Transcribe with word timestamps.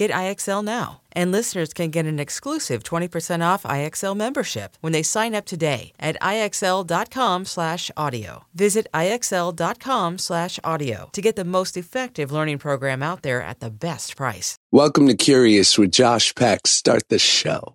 Get 0.00 0.10
IXL 0.12 0.64
now. 0.64 1.02
And 1.12 1.30
listeners 1.30 1.74
can 1.74 1.90
get 1.90 2.06
an 2.06 2.18
exclusive 2.18 2.82
20% 2.82 3.44
off 3.44 3.64
IXL 3.64 4.16
membership 4.16 4.78
when 4.80 4.94
they 4.94 5.02
sign 5.02 5.34
up 5.34 5.44
today 5.44 5.92
at 6.00 6.16
IXL.com/audio. 6.22 8.44
Visit 8.54 8.86
IXL.com/audio 8.94 11.10
to 11.12 11.20
get 11.20 11.36
the 11.36 11.44
most 11.44 11.76
effective 11.76 12.32
learning 12.32 12.58
program 12.58 13.02
out 13.02 13.20
there 13.20 13.42
at 13.42 13.60
the 13.60 13.70
best 13.70 14.16
price. 14.16 14.56
Welcome 14.72 15.06
to 15.06 15.14
Curious 15.14 15.76
with 15.76 15.90
Josh 15.90 16.34
Peck. 16.34 16.66
Start 16.66 17.02
the 17.10 17.18
show. 17.18 17.74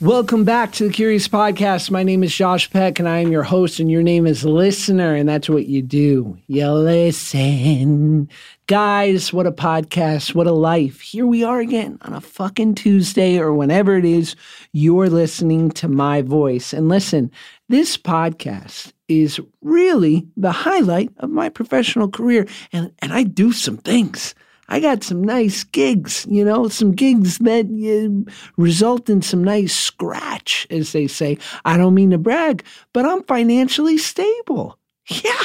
Welcome 0.00 0.44
back 0.44 0.72
to 0.72 0.84
the 0.88 0.94
Curious 0.94 1.28
Podcast. 1.28 1.90
My 1.90 2.02
name 2.02 2.22
is 2.24 2.34
Josh 2.34 2.70
Peck, 2.70 2.98
and 2.98 3.06
I 3.06 3.18
am 3.18 3.30
your 3.30 3.42
host, 3.42 3.80
and 3.80 3.90
your 3.90 4.02
name 4.02 4.26
is 4.26 4.46
Listener, 4.46 5.14
and 5.14 5.28
that's 5.28 5.50
what 5.50 5.66
you 5.66 5.82
do. 5.82 6.38
You 6.46 6.70
listen. 6.72 8.30
Guys, 8.66 9.30
what 9.30 9.46
a 9.46 9.52
podcast. 9.52 10.34
What 10.34 10.46
a 10.46 10.52
life. 10.52 11.02
Here 11.02 11.26
we 11.26 11.44
are 11.44 11.60
again 11.60 11.98
on 12.00 12.14
a 12.14 12.20
fucking 12.22 12.76
Tuesday 12.76 13.38
or 13.38 13.52
whenever 13.52 13.94
it 13.98 14.06
is 14.06 14.36
you're 14.72 15.10
listening 15.10 15.70
to 15.72 15.86
my 15.86 16.22
voice. 16.22 16.72
And 16.72 16.88
listen, 16.88 17.30
this 17.68 17.98
podcast 17.98 18.94
is 19.06 19.38
really 19.60 20.26
the 20.34 20.52
highlight 20.52 21.10
of 21.18 21.28
my 21.28 21.50
professional 21.50 22.08
career, 22.08 22.48
and, 22.72 22.90
and 23.00 23.12
I 23.12 23.24
do 23.24 23.52
some 23.52 23.76
things. 23.76 24.34
I 24.70 24.80
got 24.80 25.02
some 25.02 25.22
nice 25.22 25.64
gigs, 25.64 26.26
you 26.30 26.44
know, 26.44 26.68
some 26.68 26.92
gigs 26.92 27.38
that 27.38 27.66
uh, 27.66 28.30
result 28.56 29.10
in 29.10 29.20
some 29.20 29.42
nice 29.42 29.74
scratch, 29.74 30.66
as 30.70 30.92
they 30.92 31.06
say. 31.06 31.38
I 31.64 31.76
don't 31.76 31.94
mean 31.94 32.10
to 32.10 32.18
brag, 32.18 32.64
but 32.92 33.04
I'm 33.04 33.22
financially 33.24 33.98
stable. 33.98 34.78
Yeah. 35.08 35.44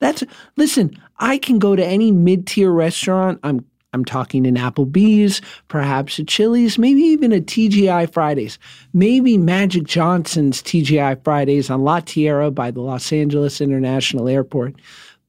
That's 0.00 0.24
listen, 0.56 1.00
I 1.18 1.38
can 1.38 1.58
go 1.58 1.74
to 1.74 1.84
any 1.84 2.12
mid-tier 2.12 2.70
restaurant. 2.70 3.40
I'm 3.42 3.64
I'm 3.92 4.04
talking 4.04 4.46
an 4.46 4.56
Applebee's, 4.56 5.40
perhaps 5.68 6.18
a 6.18 6.24
Chili's, 6.24 6.76
maybe 6.76 7.00
even 7.00 7.32
a 7.32 7.40
TGI 7.40 8.12
Fridays, 8.12 8.58
maybe 8.92 9.38
Magic 9.38 9.84
Johnson's 9.84 10.62
TGI 10.62 11.24
Fridays 11.24 11.70
on 11.70 11.82
La 11.82 12.00
Tijera 12.00 12.54
by 12.54 12.70
the 12.70 12.82
Los 12.82 13.10
Angeles 13.10 13.60
International 13.60 14.28
Airport. 14.28 14.74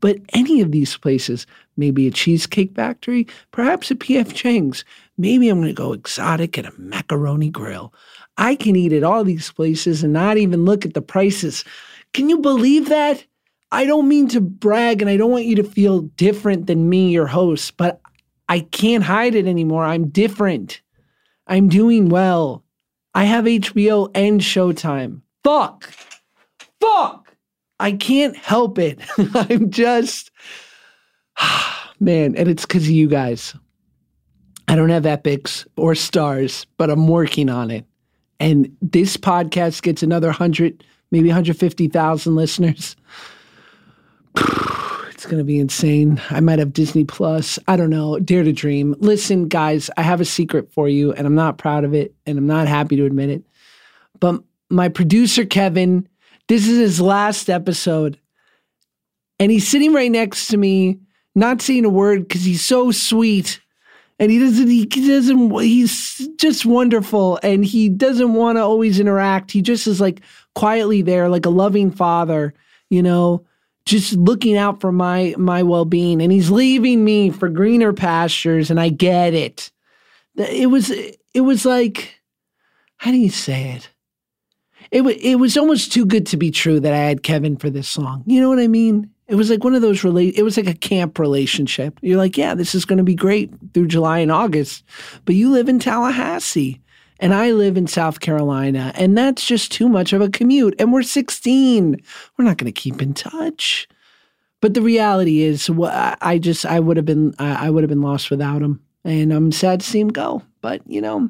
But 0.01 0.17
any 0.33 0.59
of 0.59 0.71
these 0.71 0.97
places, 0.97 1.47
maybe 1.77 2.07
a 2.07 2.11
Cheesecake 2.11 2.75
Factory, 2.75 3.27
perhaps 3.51 3.91
a 3.91 3.95
PF 3.95 4.33
Chang's, 4.33 4.83
maybe 5.17 5.49
I'm 5.49 5.59
going 5.59 5.67
to 5.67 5.73
go 5.73 5.93
exotic 5.93 6.57
at 6.57 6.65
a 6.65 6.73
macaroni 6.77 7.49
grill. 7.49 7.93
I 8.37 8.55
can 8.55 8.75
eat 8.75 8.93
at 8.93 9.03
all 9.03 9.23
these 9.23 9.51
places 9.51 10.03
and 10.03 10.13
not 10.13 10.37
even 10.37 10.65
look 10.65 10.85
at 10.85 10.93
the 10.93 11.01
prices. 11.01 11.63
Can 12.13 12.29
you 12.29 12.39
believe 12.39 12.89
that? 12.89 13.25
I 13.71 13.85
don't 13.85 14.07
mean 14.07 14.27
to 14.29 14.41
brag 14.41 15.01
and 15.01 15.09
I 15.09 15.17
don't 15.17 15.31
want 15.31 15.45
you 15.45 15.55
to 15.55 15.63
feel 15.63 16.01
different 16.01 16.67
than 16.67 16.89
me, 16.89 17.09
your 17.09 17.27
host, 17.27 17.77
but 17.77 17.99
I 18.49 18.61
can't 18.61 19.03
hide 19.03 19.35
it 19.35 19.47
anymore. 19.47 19.83
I'm 19.83 20.09
different. 20.09 20.81
I'm 21.47 21.67
doing 21.67 22.09
well. 22.09 22.63
I 23.13 23.25
have 23.25 23.45
HBO 23.45 24.09
and 24.15 24.39
Showtime. 24.39 25.21
Fuck. 25.43 25.91
Fuck. 26.79 27.35
I 27.79 27.91
can't 27.93 28.35
help 28.35 28.79
it. 28.79 28.99
I'm 29.33 29.69
just, 29.69 30.26
man, 31.99 32.35
and 32.35 32.47
it's 32.47 32.65
because 32.65 32.83
of 32.83 32.89
you 32.89 33.07
guys. 33.07 33.55
I 34.67 34.75
don't 34.75 34.89
have 34.89 35.03
Epix 35.03 35.65
or 35.77 35.93
Starz, 35.93 36.65
but 36.77 36.89
I'm 36.89 37.07
working 37.07 37.49
on 37.49 37.71
it. 37.71 37.85
And 38.39 38.75
this 38.81 39.17
podcast 39.17 39.81
gets 39.81 40.03
another 40.03 40.27
100, 40.27 40.83
maybe 41.11 41.29
150,000 41.29 42.35
listeners. 42.35 42.95
It's 45.17 45.25
going 45.25 45.39
to 45.39 45.43
be 45.43 45.57
insane. 45.57 46.21
I 46.29 46.41
might 46.41 46.59
have 46.59 46.73
Disney 46.73 47.03
Plus. 47.03 47.57
I 47.67 47.75
don't 47.75 47.89
know. 47.89 48.19
Dare 48.19 48.43
to 48.43 48.53
dream. 48.53 48.93
Listen, 48.99 49.47
guys, 49.47 49.89
I 49.97 50.03
have 50.03 50.21
a 50.21 50.25
secret 50.25 50.71
for 50.71 50.87
you, 50.87 51.11
and 51.11 51.25
I'm 51.25 51.33
not 51.33 51.57
proud 51.57 51.85
of 51.85 51.95
it, 51.95 52.13
and 52.27 52.37
I'm 52.37 52.45
not 52.45 52.67
happy 52.67 52.97
to 52.97 53.05
admit 53.05 53.31
it. 53.31 53.43
But 54.19 54.43
my 54.69 54.89
producer, 54.89 55.43
Kevin, 55.43 56.07
this 56.47 56.67
is 56.67 56.77
his 56.77 57.01
last 57.01 57.49
episode. 57.49 58.19
And 59.39 59.51
he's 59.51 59.67
sitting 59.67 59.91
right 59.91 60.11
next 60.11 60.49
to 60.49 60.57
me, 60.57 60.99
not 61.37 61.61
saying 61.61 61.85
a 61.85 61.89
word 61.89 62.27
because 62.27 62.43
he's 62.43 62.63
so 62.63 62.91
sweet. 62.91 63.61
And 64.19 64.31
he 64.31 64.39
doesn't, 64.39 64.67
he 64.67 64.85
doesn't, 64.85 65.59
he's 65.59 66.27
just 66.37 66.65
wonderful. 66.65 67.39
And 67.43 67.63
he 67.63 67.87
doesn't 67.87 68.33
want 68.33 68.57
to 68.57 68.63
always 68.63 68.99
interact. 68.99 69.51
He 69.51 69.61
just 69.61 69.85
is 69.85 70.01
like 70.01 70.21
quietly 70.55 71.03
there, 71.03 71.29
like 71.29 71.45
a 71.45 71.51
loving 71.51 71.91
father, 71.91 72.53
you 72.89 73.03
know, 73.03 73.45
just 73.85 74.13
looking 74.13 74.57
out 74.57 74.81
for 74.81 74.91
my, 74.91 75.35
my 75.37 75.61
well 75.61 75.85
being. 75.85 76.21
And 76.21 76.31
he's 76.31 76.49
leaving 76.49 77.05
me 77.05 77.29
for 77.29 77.47
greener 77.47 77.93
pastures. 77.93 78.71
And 78.71 78.79
I 78.79 78.89
get 78.89 79.35
it. 79.35 79.71
It 80.35 80.71
was, 80.71 80.89
it 80.89 81.41
was 81.41 81.65
like, 81.65 82.19
how 82.97 83.11
do 83.11 83.17
you 83.17 83.29
say 83.29 83.71
it? 83.71 83.89
it 84.91 85.01
was 85.01 85.15
it 85.17 85.35
was 85.35 85.57
almost 85.57 85.91
too 85.91 86.05
good 86.05 86.25
to 86.27 86.37
be 86.37 86.51
true 86.51 86.79
that 86.79 86.93
I 86.93 86.97
had 86.97 87.23
Kevin 87.23 87.57
for 87.57 87.69
this 87.69 87.89
song. 87.89 88.23
You 88.25 88.41
know 88.41 88.49
what 88.49 88.59
I 88.59 88.67
mean? 88.67 89.11
It 89.27 89.35
was 89.35 89.49
like 89.49 89.63
one 89.63 89.75
of 89.75 89.81
those 89.81 90.03
relate. 90.03 90.35
It 90.37 90.43
was 90.43 90.55
like 90.55 90.67
a 90.67 90.73
camp 90.73 91.19
relationship. 91.19 91.99
You're 92.01 92.17
like, 92.17 92.37
yeah, 92.37 92.55
this 92.55 92.73
is 92.73 92.85
going 92.85 92.97
to 92.97 93.03
be 93.03 93.15
great 93.15 93.51
through 93.73 93.87
July 93.87 94.19
and 94.19 94.31
August, 94.31 94.83
but 95.25 95.35
you 95.35 95.51
live 95.51 95.67
in 95.67 95.79
Tallahassee, 95.79 96.81
and 97.19 97.33
I 97.33 97.51
live 97.51 97.75
in 97.75 97.87
South 97.87 98.21
Carolina, 98.21 98.93
and 98.95 99.17
that's 99.17 99.45
just 99.45 99.71
too 99.71 99.89
much 99.89 100.13
of 100.13 100.21
a 100.21 100.29
commute. 100.29 100.75
And 100.79 100.93
we're 100.93 101.03
16. 101.03 102.01
We're 102.37 102.45
not 102.45 102.57
going 102.57 102.71
to 102.71 102.81
keep 102.81 103.01
in 103.01 103.13
touch. 103.13 103.87
But 104.61 104.73
the 104.73 104.81
reality 104.81 105.41
is, 105.41 105.69
I 105.69 106.39
just 106.41 106.65
I 106.65 106.79
would 106.79 106.97
have 106.97 107.05
been 107.05 107.35
I 107.37 107.69
would 107.69 107.83
have 107.83 107.89
been 107.89 108.01
lost 108.01 108.31
without 108.31 108.61
him, 108.61 108.81
and 109.03 109.31
I'm 109.31 109.51
sad 109.51 109.81
to 109.81 109.85
see 109.85 109.99
him 109.99 110.07
go. 110.07 110.41
But 110.61 110.81
you 110.87 110.99
know, 110.99 111.29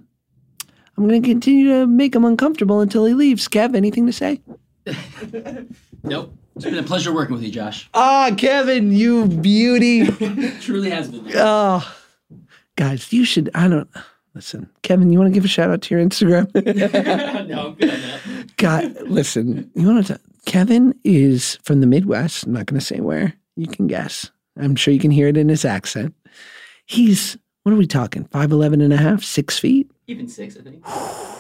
I'm 0.98 1.08
going 1.08 1.22
to 1.22 1.28
continue 1.28 1.68
to 1.68 1.88
make 1.88 2.16
him 2.16 2.24
uncomfortable 2.24 2.80
until 2.80 3.06
he 3.06 3.14
leaves. 3.14 3.48
Kev, 3.50 3.76
anything 3.76 4.06
to 4.06 4.14
say? 4.14 4.40
nope. 6.04 6.34
It's 6.58 6.66
been 6.66 6.80
a 6.80 6.82
pleasure 6.82 7.14
working 7.14 7.36
with 7.36 7.44
you, 7.44 7.52
Josh. 7.52 7.88
Ah, 7.94 8.32
Kevin, 8.36 8.92
you 8.92 9.28
beauty. 9.28 10.08
Truly 10.60 10.90
has 10.90 11.08
been. 11.08 11.32
Oh, 11.36 11.96
guys, 12.76 13.14
you 13.14 13.26
should. 13.26 13.52
I 13.54 13.68
don't. 13.68 13.88
Listen, 14.34 14.68
Kevin, 14.82 15.14
you 15.14 15.20
want 15.20 15.32
to 15.32 15.34
give 15.36 15.46
a 15.46 15.48
shout 15.48 15.70
out 15.70 15.84
to 15.84 15.94
your 15.94 16.04
Instagram? 16.04 16.52
no, 17.48 17.68
I'm 17.68 17.76
good 17.76 17.92
on 17.92 18.02
that. 18.02 18.58
God, 18.58 19.02
listen, 19.04 19.70
you 19.76 19.88
want 19.88 20.08
to. 20.08 20.20
Kevin 20.48 21.00
is 21.04 21.60
from 21.62 21.80
the 21.80 21.86
Midwest. 21.86 22.48
I'm 22.48 22.54
not 22.54 22.66
going 22.66 22.80
to 22.80 22.86
say 22.86 23.02
where. 23.02 23.34
You 23.56 23.68
can 23.68 23.86
guess. 23.86 24.32
I'm 24.60 24.76
sure 24.76 24.92
you 24.92 25.00
can 25.00 25.12
hear 25.12 25.28
it 25.28 25.38
in 25.38 25.50
his 25.50 25.64
accent. 25.64 26.16
He's, 26.88 27.38
what 27.62 27.72
are 27.72 27.78
we 27.78 27.86
talking? 27.86 28.26
5'11 28.26 28.84
and 28.84 28.94
a 28.94 28.98
half, 28.98 29.24
six 29.24 29.60
feet? 29.60 29.92
Even 30.08 30.28
six, 30.28 30.58
I 30.58 30.62
think. 30.62 30.84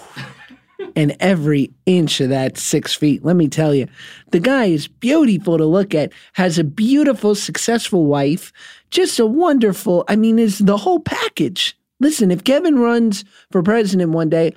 and 0.95 1.15
every 1.19 1.71
inch 1.85 2.21
of 2.21 2.29
that 2.29 2.57
six 2.57 2.93
feet, 2.93 3.23
let 3.23 3.35
me 3.35 3.47
tell 3.47 3.73
you, 3.73 3.87
the 4.31 4.39
guy 4.39 4.65
is 4.65 4.87
beautiful 4.87 5.57
to 5.57 5.65
look 5.65 5.95
at, 5.95 6.11
has 6.33 6.57
a 6.57 6.63
beautiful, 6.63 7.35
successful 7.35 8.05
wife, 8.05 8.51
just 8.91 9.19
a 9.19 9.25
wonderful, 9.25 10.03
I 10.07 10.15
mean, 10.15 10.39
is 10.39 10.59
the 10.59 10.77
whole 10.77 10.99
package. 10.99 11.77
Listen, 11.99 12.31
if 12.31 12.43
Kevin 12.43 12.77
runs 12.77 13.25
for 13.51 13.63
president 13.63 14.11
one 14.11 14.29
day, 14.29 14.53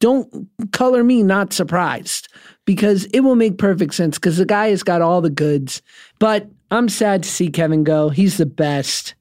don't 0.00 0.48
color 0.72 1.04
me 1.04 1.22
not 1.22 1.52
surprised 1.52 2.28
because 2.64 3.04
it 3.06 3.20
will 3.20 3.36
make 3.36 3.58
perfect 3.58 3.94
sense 3.94 4.18
because 4.18 4.38
the 4.38 4.44
guy 4.44 4.70
has 4.70 4.82
got 4.82 5.02
all 5.02 5.20
the 5.20 5.30
goods. 5.30 5.82
But 6.18 6.48
I'm 6.70 6.88
sad 6.88 7.22
to 7.22 7.28
see 7.28 7.48
Kevin 7.48 7.84
go. 7.84 8.08
He's 8.08 8.38
the 8.38 8.46
best. 8.46 9.14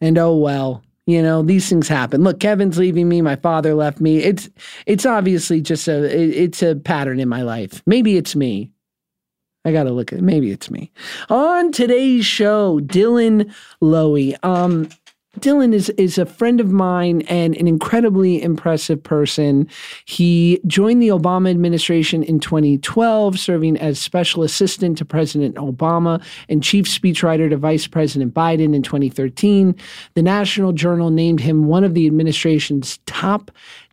And 0.00 0.16
oh 0.16 0.36
well. 0.36 0.84
You 1.06 1.22
know, 1.22 1.42
these 1.42 1.68
things 1.68 1.88
happen. 1.88 2.22
Look, 2.22 2.40
Kevin's 2.40 2.78
leaving 2.78 3.08
me. 3.08 3.22
My 3.22 3.36
father 3.36 3.74
left 3.74 4.00
me. 4.00 4.18
It's 4.18 4.48
it's 4.86 5.06
obviously 5.06 5.60
just 5.60 5.88
a 5.88 6.04
it, 6.04 6.30
it's 6.30 6.62
a 6.62 6.76
pattern 6.76 7.18
in 7.18 7.28
my 7.28 7.42
life. 7.42 7.82
Maybe 7.86 8.16
it's 8.16 8.36
me. 8.36 8.70
I 9.64 9.72
gotta 9.72 9.90
look 9.90 10.12
at 10.12 10.20
it. 10.20 10.22
Maybe 10.22 10.50
it's 10.50 10.70
me. 10.70 10.90
On 11.28 11.70
today's 11.72 12.24
show, 12.24 12.80
Dylan 12.80 13.52
Loewe. 13.82 14.34
Um, 14.42 14.88
Dylan 15.38 15.72
is 15.72 15.90
is 15.90 16.18
a 16.18 16.26
friend 16.26 16.60
of 16.60 16.72
mine 16.72 17.22
and 17.22 17.54
an 17.56 17.68
incredibly 17.68 18.42
impressive 18.42 19.00
person. 19.00 19.68
He 20.04 20.60
joined 20.66 21.00
the 21.00 21.08
Obama 21.08 21.50
administration 21.50 22.24
in 22.24 22.40
2012, 22.40 23.38
serving 23.38 23.76
as 23.76 24.00
special 24.00 24.42
assistant 24.42 24.98
to 24.98 25.04
President 25.04 25.54
Obama 25.54 26.20
and 26.48 26.64
chief 26.64 26.86
speechwriter 26.86 27.48
to 27.48 27.56
Vice 27.56 27.86
President 27.86 28.34
Biden 28.34 28.74
in 28.74 28.82
2013. 28.82 29.76
The 30.14 30.22
National 30.22 30.72
Journal 30.72 31.10
named 31.10 31.38
him 31.38 31.66
one 31.66 31.84
of 31.84 31.94
the 31.94 32.06
administration's 32.06 32.98
top 33.06 33.52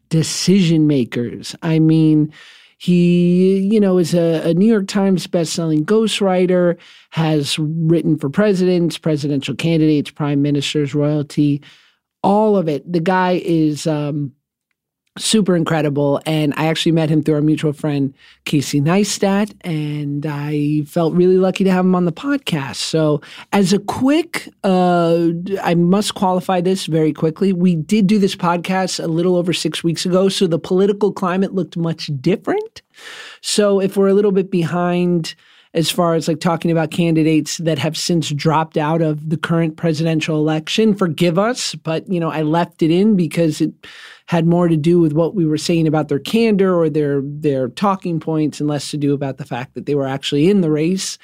decision 0.09 0.87
makers. 0.87 1.55
I 1.61 1.77
mean, 1.77 2.33
he, 2.77 3.59
you 3.71 3.79
know, 3.79 3.97
is 3.97 4.13
a, 4.13 4.49
a 4.49 4.53
New 4.53 4.67
York 4.67 4.87
Times 4.87 5.25
bestselling 5.25 5.83
ghostwriter, 5.83 6.77
has 7.09 7.57
written 7.59 8.17
for 8.17 8.29
presidents, 8.29 8.97
presidential 8.97 9.55
candidates, 9.55 10.11
prime 10.11 10.41
ministers, 10.41 10.93
royalty, 10.93 11.61
all 12.21 12.55
of 12.55 12.69
it. 12.69 12.91
The 12.91 12.99
guy 12.99 13.41
is 13.43 13.87
um, 13.87 14.31
super 15.17 15.55
incredible. 15.55 16.21
And 16.25 16.53
I 16.57 16.67
actually 16.67 16.91
met 16.91 17.09
him 17.09 17.23
through 17.23 17.35
our 17.35 17.41
mutual 17.41 17.73
friend, 17.73 18.13
Casey 18.45 18.81
Neistat, 18.81 19.53
and 19.61 20.25
I 20.25 20.83
felt 20.87 21.13
really 21.13 21.37
lucky 21.37 21.63
to 21.63 21.71
have 21.71 21.85
him 21.85 21.95
on 21.95 22.05
the 22.05 22.11
podcast. 22.11 22.75
So, 22.75 23.21
as 23.53 23.73
a 23.73 23.79
quick, 23.79 24.49
uh, 24.63 25.29
I 25.63 25.75
must 25.75 26.15
qualify 26.15 26.61
this 26.61 26.85
very 26.85 27.13
quickly. 27.13 27.53
We 27.53 27.75
did 27.75 28.07
do 28.07 28.19
this 28.19 28.35
podcast 28.35 29.03
a 29.03 29.07
little 29.07 29.35
over 29.35 29.53
six 29.53 29.83
weeks 29.83 30.05
ago, 30.05 30.29
so 30.29 30.47
the 30.47 30.59
political 30.59 31.11
climate 31.11 31.53
looked 31.53 31.77
much 31.77 32.09
different. 32.21 32.81
So, 33.41 33.79
if 33.79 33.97
we're 33.97 34.07
a 34.07 34.13
little 34.13 34.31
bit 34.31 34.51
behind, 34.51 35.35
as 35.77 35.91
far 35.91 36.15
as 36.15 36.27
like 36.27 36.39
talking 36.39 36.71
about 36.71 36.89
candidates 36.89 37.57
that 37.59 37.77
have 37.77 37.95
since 37.95 38.31
dropped 38.31 38.77
out 38.77 39.01
of 39.01 39.29
the 39.29 39.37
current 39.37 39.77
presidential 39.77 40.37
election. 40.37 40.95
Forgive 40.95 41.37
us, 41.37 41.75
but 41.75 42.11
you 42.11 42.19
know, 42.19 42.31
I 42.31 42.41
left 42.41 42.81
it 42.81 42.89
in 42.89 43.15
because 43.15 43.61
it 43.61 43.71
had 44.25 44.47
more 44.47 44.67
to 44.67 44.75
do 44.75 44.99
with 44.99 45.13
what 45.13 45.35
we 45.35 45.45
were 45.45 45.57
saying 45.57 45.87
about 45.87 46.07
their 46.07 46.19
candor 46.19 46.75
or 46.75 46.89
their 46.89 47.21
their 47.23 47.69
talking 47.69 48.19
points 48.19 48.59
and 48.59 48.67
less 48.67 48.89
to 48.91 48.97
do 48.97 49.13
about 49.13 49.37
the 49.37 49.45
fact 49.45 49.75
that 49.75 49.85
they 49.85 49.93
were 49.93 50.07
actually 50.07 50.49
in 50.49 50.61
the 50.61 50.71
race. 50.71 51.19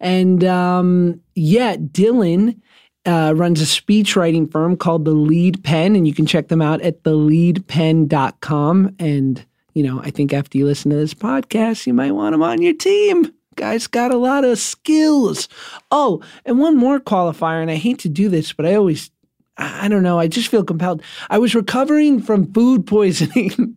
And 0.00 0.42
um, 0.42 1.20
yeah, 1.36 1.76
Dylan 1.76 2.60
uh, 3.06 3.34
runs 3.36 3.60
a 3.60 3.66
speech 3.66 4.16
writing 4.16 4.48
firm 4.48 4.76
called 4.76 5.04
The 5.04 5.12
Lead 5.12 5.62
Pen, 5.62 5.94
and 5.94 6.08
you 6.08 6.14
can 6.14 6.26
check 6.26 6.48
them 6.48 6.60
out 6.60 6.80
at 6.82 7.04
theleadpen.com. 7.04 8.96
And, 8.98 9.46
you 9.74 9.82
know, 9.84 10.00
I 10.02 10.10
think 10.10 10.32
after 10.32 10.58
you 10.58 10.66
listen 10.66 10.90
to 10.90 10.96
this 10.96 11.14
podcast, 11.14 11.86
you 11.86 11.94
might 11.94 12.12
want 12.12 12.32
them 12.32 12.42
on 12.42 12.60
your 12.62 12.74
team. 12.74 13.32
Guy's 13.56 13.86
got 13.86 14.12
a 14.12 14.16
lot 14.16 14.44
of 14.44 14.58
skills. 14.58 15.48
Oh, 15.90 16.22
and 16.44 16.58
one 16.58 16.76
more 16.76 17.00
qualifier, 17.00 17.60
and 17.60 17.70
I 17.70 17.76
hate 17.76 17.98
to 18.00 18.08
do 18.08 18.28
this, 18.28 18.52
but 18.52 18.66
I 18.66 18.74
always, 18.74 19.10
I 19.56 19.88
don't 19.88 20.02
know, 20.02 20.18
I 20.18 20.28
just 20.28 20.48
feel 20.48 20.64
compelled. 20.64 21.02
I 21.30 21.38
was 21.38 21.54
recovering 21.54 22.20
from 22.20 22.52
food 22.52 22.86
poisoning 22.86 23.76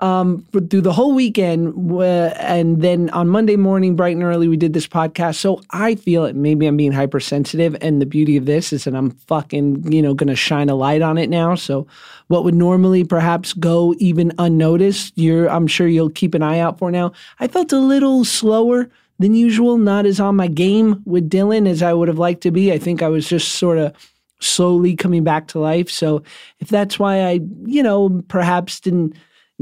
um, 0.00 0.44
through 0.52 0.80
the 0.80 0.92
whole 0.92 1.14
weekend. 1.14 1.74
And 2.02 2.82
then 2.82 3.10
on 3.10 3.28
Monday 3.28 3.56
morning, 3.56 3.96
bright 3.96 4.16
and 4.16 4.24
early, 4.24 4.48
we 4.48 4.56
did 4.56 4.72
this 4.72 4.86
podcast. 4.86 5.36
So 5.36 5.60
I 5.70 5.94
feel 5.94 6.24
it. 6.24 6.36
Maybe 6.36 6.66
I'm 6.66 6.76
being 6.76 6.92
hypersensitive. 6.92 7.76
And 7.80 8.00
the 8.00 8.06
beauty 8.06 8.36
of 8.36 8.46
this 8.46 8.72
is 8.72 8.84
that 8.84 8.94
I'm 8.94 9.12
fucking, 9.12 9.92
you 9.92 10.02
know, 10.02 10.14
going 10.14 10.28
to 10.28 10.36
shine 10.36 10.68
a 10.68 10.74
light 10.74 11.02
on 11.02 11.18
it 11.18 11.30
now. 11.30 11.54
So 11.54 11.86
what 12.28 12.44
would 12.44 12.54
normally 12.54 13.04
perhaps 13.04 13.52
go 13.52 13.94
even 13.98 14.32
unnoticed, 14.38 15.12
you're, 15.16 15.48
I'm 15.48 15.66
sure 15.66 15.86
you'll 15.86 16.10
keep 16.10 16.34
an 16.34 16.42
eye 16.42 16.58
out 16.58 16.78
for 16.78 16.90
now. 16.90 17.12
I 17.40 17.48
felt 17.48 17.72
a 17.72 17.78
little 17.78 18.24
slower 18.24 18.90
than 19.18 19.34
usual, 19.34 19.78
not 19.78 20.06
as 20.06 20.20
on 20.20 20.36
my 20.36 20.48
game 20.48 21.02
with 21.04 21.30
Dylan 21.30 21.68
as 21.68 21.82
I 21.82 21.92
would 21.92 22.08
have 22.08 22.18
liked 22.18 22.42
to 22.42 22.50
be. 22.50 22.72
I 22.72 22.78
think 22.78 23.02
I 23.02 23.08
was 23.08 23.28
just 23.28 23.54
sort 23.54 23.78
of 23.78 23.94
slowly 24.40 24.96
coming 24.96 25.24
back 25.24 25.48
to 25.48 25.58
life. 25.58 25.90
So 25.90 26.22
if 26.60 26.68
that's 26.68 26.98
why 26.98 27.24
I, 27.24 27.40
you 27.64 27.82
know, 27.82 28.22
perhaps 28.28 28.80
didn't 28.80 29.16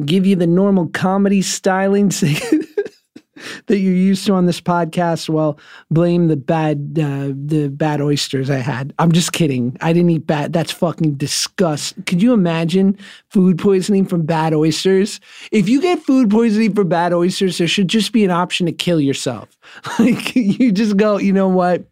give 0.04 0.26
you 0.26 0.36
the 0.36 0.46
normal 0.46 0.88
comedy 0.88 1.42
styling 1.42 2.10
that 3.66 3.78
you're 3.78 3.92
used 3.92 4.26
to 4.26 4.34
on 4.34 4.46
this 4.46 4.60
podcast, 4.60 5.28
well, 5.28 5.58
blame 5.90 6.28
the 6.28 6.36
bad 6.36 6.98
uh, 6.98 7.32
the 7.34 7.68
bad 7.68 8.00
oysters 8.00 8.50
I 8.50 8.56
had. 8.58 8.92
I'm 8.98 9.12
just 9.12 9.32
kidding. 9.32 9.76
I 9.80 9.92
didn't 9.92 10.10
eat 10.10 10.26
bad. 10.26 10.52
That's 10.52 10.72
fucking 10.72 11.14
disgust. 11.14 11.94
Could 12.06 12.22
you 12.22 12.32
imagine 12.32 12.98
food 13.28 13.58
poisoning 13.58 14.06
from 14.06 14.22
bad 14.22 14.54
oysters? 14.54 15.20
If 15.50 15.68
you 15.68 15.80
get 15.80 16.00
food 16.00 16.30
poisoning 16.30 16.74
from 16.74 16.88
bad 16.88 17.12
oysters, 17.12 17.58
there 17.58 17.68
should 17.68 17.88
just 17.88 18.12
be 18.12 18.24
an 18.24 18.30
option 18.30 18.66
to 18.66 18.72
kill 18.72 19.00
yourself. 19.00 19.48
Like 19.98 20.34
you 20.34 20.72
just 20.72 20.96
go, 20.96 21.18
you 21.18 21.32
know 21.32 21.48
what? 21.48 21.84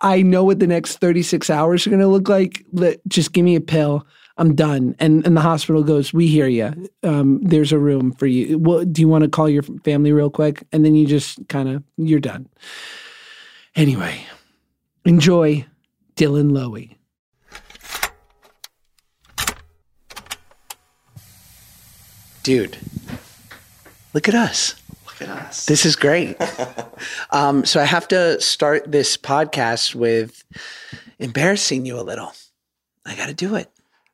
I 0.00 0.22
know 0.22 0.44
what 0.44 0.60
the 0.60 0.66
next 0.66 0.96
36 0.96 1.50
hours 1.50 1.86
are 1.86 1.90
going 1.90 2.00
to 2.00 2.06
look 2.06 2.28
like. 2.28 2.64
Let, 2.72 3.00
just 3.08 3.32
give 3.32 3.44
me 3.44 3.54
a 3.56 3.60
pill. 3.60 4.06
I'm 4.40 4.54
done. 4.54 4.96
And 4.98 5.24
and 5.26 5.36
the 5.36 5.42
hospital 5.42 5.84
goes, 5.84 6.14
we 6.14 6.26
hear 6.26 6.48
you. 6.48 6.88
Um, 7.02 7.42
there's 7.42 7.72
a 7.72 7.78
room 7.78 8.12
for 8.12 8.26
you. 8.26 8.58
Well, 8.58 8.86
do 8.86 9.02
you 9.02 9.06
want 9.06 9.22
to 9.22 9.28
call 9.28 9.50
your 9.50 9.62
family 9.62 10.12
real 10.12 10.30
quick? 10.30 10.66
And 10.72 10.82
then 10.82 10.94
you 10.94 11.06
just 11.06 11.46
kind 11.48 11.68
of 11.68 11.84
you're 11.98 12.20
done. 12.20 12.48
Anyway, 13.76 14.24
enjoy 15.04 15.66
Dylan 16.16 16.52
Loewe. 16.52 16.96
Dude, 22.42 22.78
look 24.14 24.26
at 24.26 24.34
us. 24.34 24.74
Look 25.04 25.20
at 25.20 25.28
us. 25.28 25.66
This 25.66 25.84
is 25.84 25.96
great. 25.96 26.38
um, 27.30 27.66
so 27.66 27.78
I 27.78 27.84
have 27.84 28.08
to 28.08 28.40
start 28.40 28.90
this 28.90 29.18
podcast 29.18 29.94
with 29.94 30.42
embarrassing 31.18 31.84
you 31.84 32.00
a 32.00 32.02
little. 32.02 32.32
I 33.04 33.14
got 33.14 33.26
to 33.26 33.34
do 33.34 33.54
it. 33.56 33.70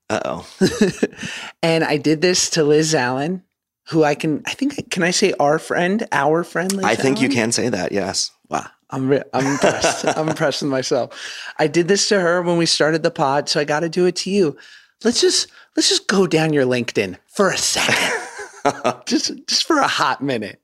Uh 0.09 0.21
oh. 0.25 0.49
and 1.63 1.85
I 1.85 1.97
did 1.97 2.21
this 2.21 2.51
to 2.51 2.65
Liz 2.65 2.95
Allen, 2.95 3.43
who 3.89 4.05
I 4.05 4.15
can, 4.15 4.43
I 4.47 4.53
think, 4.53 4.91
can 4.91 5.03
I 5.03 5.11
say 5.11 5.33
our 5.41 5.59
friend, 5.59 6.07
our 6.13 6.45
friend? 6.45 6.73
Liz 6.73 6.85
I 6.85 6.95
think 6.95 7.21
you 7.21 7.29
can 7.29 7.53
say 7.53 7.69
that. 7.69 7.93
Yes. 7.93 8.31
Wow. 8.49 8.67
I'm, 8.91 9.09
re- 9.09 9.25
I'm 9.33 9.47
impressed. 9.47 10.07
I'm 10.17 10.29
impressed 10.29 10.63
with 10.63 10.71
myself. 10.71 11.21
I 11.59 11.67
did 11.67 11.89
this 11.89 12.09
to 12.11 12.21
her 12.21 12.43
when 12.43 12.57
we 12.57 12.67
started 12.67 13.03
the 13.03 13.11
pod, 13.11 13.49
so 13.49 13.61
I 13.61 13.65
got 13.65 13.81
to 13.81 13.89
do 13.89 14.07
it 14.07 14.17
to 14.17 14.31
you. 14.31 14.57
Let's 15.05 15.21
just 15.21 15.49
let's 15.77 15.89
just 15.89 16.07
go 16.07 16.27
down 16.27 16.53
your 16.53 16.65
LinkedIn 16.65 17.19
for 17.27 17.51
a 17.51 17.59
second, 17.59 19.03
just 19.07 19.47
just 19.47 19.67
for 19.67 19.79
a 19.79 19.87
hot 19.87 20.23
minute. 20.23 20.61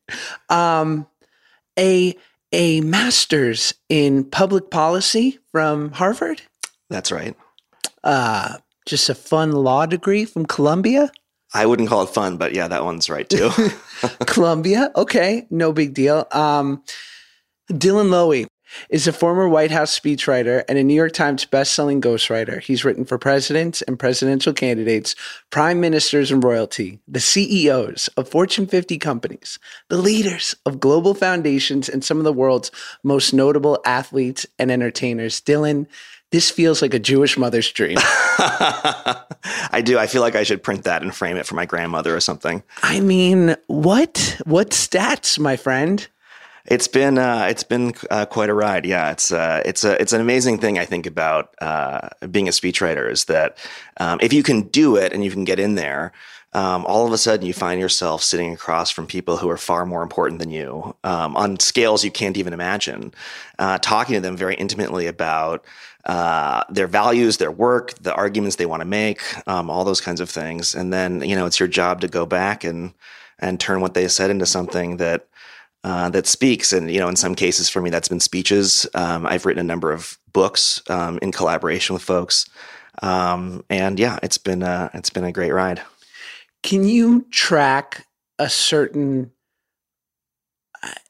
Um, 0.48 1.06
a 1.78 2.16
a 2.50 2.80
master's 2.80 3.74
in 3.88 4.24
public 4.24 4.70
policy 4.70 5.38
from 5.50 5.90
Harvard. 5.90 6.40
That's 6.88 7.12
right. 7.12 7.36
Uh, 8.02 8.56
just 8.86 9.08
a 9.08 9.14
fun 9.14 9.52
law 9.52 9.86
degree 9.86 10.24
from 10.24 10.46
Columbia. 10.46 11.10
I 11.54 11.66
wouldn't 11.66 11.88
call 11.88 12.02
it 12.02 12.10
fun, 12.10 12.38
but 12.38 12.54
yeah, 12.54 12.68
that 12.68 12.84
one's 12.84 13.10
right 13.10 13.28
too. 13.28 13.50
Columbia. 14.26 14.90
Okay, 14.96 15.46
no 15.50 15.72
big 15.72 15.92
deal. 15.94 16.26
Um, 16.32 16.82
Dylan 17.70 18.10
Loewe 18.10 18.46
is 18.90 19.06
a 19.06 19.12
former 19.12 19.48
White 19.48 19.70
House 19.70 19.98
speechwriter 19.98 20.64
and 20.68 20.78
a 20.78 20.84
New 20.84 20.94
York 20.94 21.12
Times 21.12 21.44
bestselling 21.44 22.00
ghostwriter. 22.00 22.60
He's 22.60 22.84
written 22.84 23.04
for 23.04 23.18
presidents 23.18 23.82
and 23.82 23.98
presidential 23.98 24.52
candidates, 24.52 25.14
prime 25.50 25.80
ministers 25.80 26.30
and 26.30 26.42
royalty, 26.42 26.98
the 27.06 27.20
CEOs 27.20 28.08
of 28.16 28.28
Fortune 28.28 28.66
50 28.66 28.98
companies, 28.98 29.58
the 29.88 29.98
leaders 29.98 30.54
of 30.66 30.80
global 30.80 31.14
foundations, 31.14 31.88
and 31.88 32.04
some 32.04 32.18
of 32.18 32.24
the 32.24 32.32
world's 32.32 32.70
most 33.02 33.32
notable 33.32 33.78
athletes 33.84 34.46
and 34.58 34.70
entertainers. 34.70 35.40
Dylan, 35.40 35.86
this 36.32 36.50
feels 36.50 36.82
like 36.82 36.94
a 36.94 36.98
Jewish 36.98 37.38
mother's 37.38 37.70
dream. 37.70 37.98
I 38.00 39.82
do. 39.84 39.98
I 39.98 40.06
feel 40.06 40.22
like 40.22 40.34
I 40.34 40.42
should 40.42 40.62
print 40.62 40.84
that 40.84 41.02
and 41.02 41.14
frame 41.14 41.36
it 41.36 41.46
for 41.46 41.54
my 41.54 41.66
grandmother 41.66 42.16
or 42.16 42.20
something. 42.20 42.62
I 42.82 43.00
mean, 43.00 43.54
what? 43.66 44.40
What 44.44 44.70
stats, 44.70 45.38
my 45.38 45.56
friend? 45.56 46.06
It's 46.66 46.86
been 46.86 47.18
uh, 47.18 47.46
it's 47.50 47.64
been 47.64 47.92
uh, 48.10 48.26
quite 48.26 48.48
a 48.48 48.54
ride. 48.54 48.86
Yeah, 48.86 49.10
it's 49.10 49.32
uh, 49.32 49.62
it's 49.64 49.84
a 49.84 50.00
it's 50.00 50.12
an 50.12 50.20
amazing 50.20 50.58
thing 50.58 50.78
I 50.78 50.84
think 50.84 51.06
about 51.06 51.54
uh, 51.60 52.08
being 52.30 52.48
a 52.48 52.52
speechwriter 52.52 53.10
is 53.10 53.24
that 53.24 53.56
um, 53.98 54.18
if 54.22 54.32
you 54.32 54.42
can 54.42 54.62
do 54.62 54.96
it 54.96 55.12
and 55.12 55.24
you 55.24 55.30
can 55.30 55.44
get 55.44 55.58
in 55.58 55.74
there, 55.74 56.12
um, 56.52 56.84
all 56.86 57.06
of 57.06 57.12
a 57.12 57.18
sudden 57.18 57.46
you 57.46 57.52
find 57.52 57.80
yourself 57.80 58.22
sitting 58.22 58.52
across 58.52 58.90
from 58.90 59.06
people 59.06 59.38
who 59.38 59.48
are 59.48 59.56
far 59.56 59.84
more 59.86 60.02
important 60.02 60.38
than 60.38 60.50
you 60.50 60.94
um, 61.02 61.36
on 61.36 61.58
scales 61.58 62.04
you 62.04 62.10
can't 62.10 62.36
even 62.36 62.52
imagine, 62.52 63.12
uh, 63.58 63.78
talking 63.78 64.14
to 64.14 64.20
them 64.20 64.36
very 64.36 64.54
intimately 64.54 65.06
about 65.06 65.64
uh, 66.04 66.62
their 66.68 66.86
values, 66.86 67.38
their 67.38 67.50
work, 67.50 67.94
the 68.00 68.14
arguments 68.14 68.56
they 68.56 68.66
want 68.66 68.80
to 68.80 68.86
make, 68.86 69.20
um, 69.48 69.68
all 69.70 69.84
those 69.84 70.00
kinds 70.00 70.20
of 70.20 70.30
things, 70.30 70.74
and 70.74 70.92
then 70.92 71.22
you 71.22 71.34
know 71.34 71.46
it's 71.46 71.58
your 71.58 71.68
job 71.68 72.00
to 72.00 72.08
go 72.08 72.24
back 72.24 72.62
and 72.62 72.92
and 73.38 73.58
turn 73.58 73.80
what 73.80 73.94
they 73.94 74.06
said 74.06 74.30
into 74.30 74.46
something 74.46 74.98
that 74.98 75.26
uh, 75.84 76.10
that 76.10 76.26
speaks. 76.26 76.72
And 76.72 76.90
you 76.90 77.00
know, 77.00 77.08
in 77.08 77.16
some 77.16 77.34
cases, 77.34 77.68
for 77.68 77.80
me, 77.80 77.90
that's 77.90 78.08
been 78.08 78.20
speeches. 78.20 78.86
Um, 78.94 79.26
I've 79.26 79.46
written 79.46 79.60
a 79.60 79.64
number 79.64 79.92
of 79.92 80.18
books 80.32 80.82
um, 80.88 81.18
in 81.22 81.32
collaboration 81.32 81.94
with 81.94 82.02
folks, 82.02 82.48
um, 83.02 83.64
and 83.70 83.98
yeah, 83.98 84.18
it's 84.22 84.38
been 84.38 84.62
uh, 84.62 84.90
it's 84.94 85.10
been 85.10 85.24
a 85.24 85.32
great 85.32 85.52
ride. 85.52 85.82
Can 86.62 86.84
you 86.84 87.26
track 87.30 88.06
a 88.38 88.48
certain? 88.48 89.32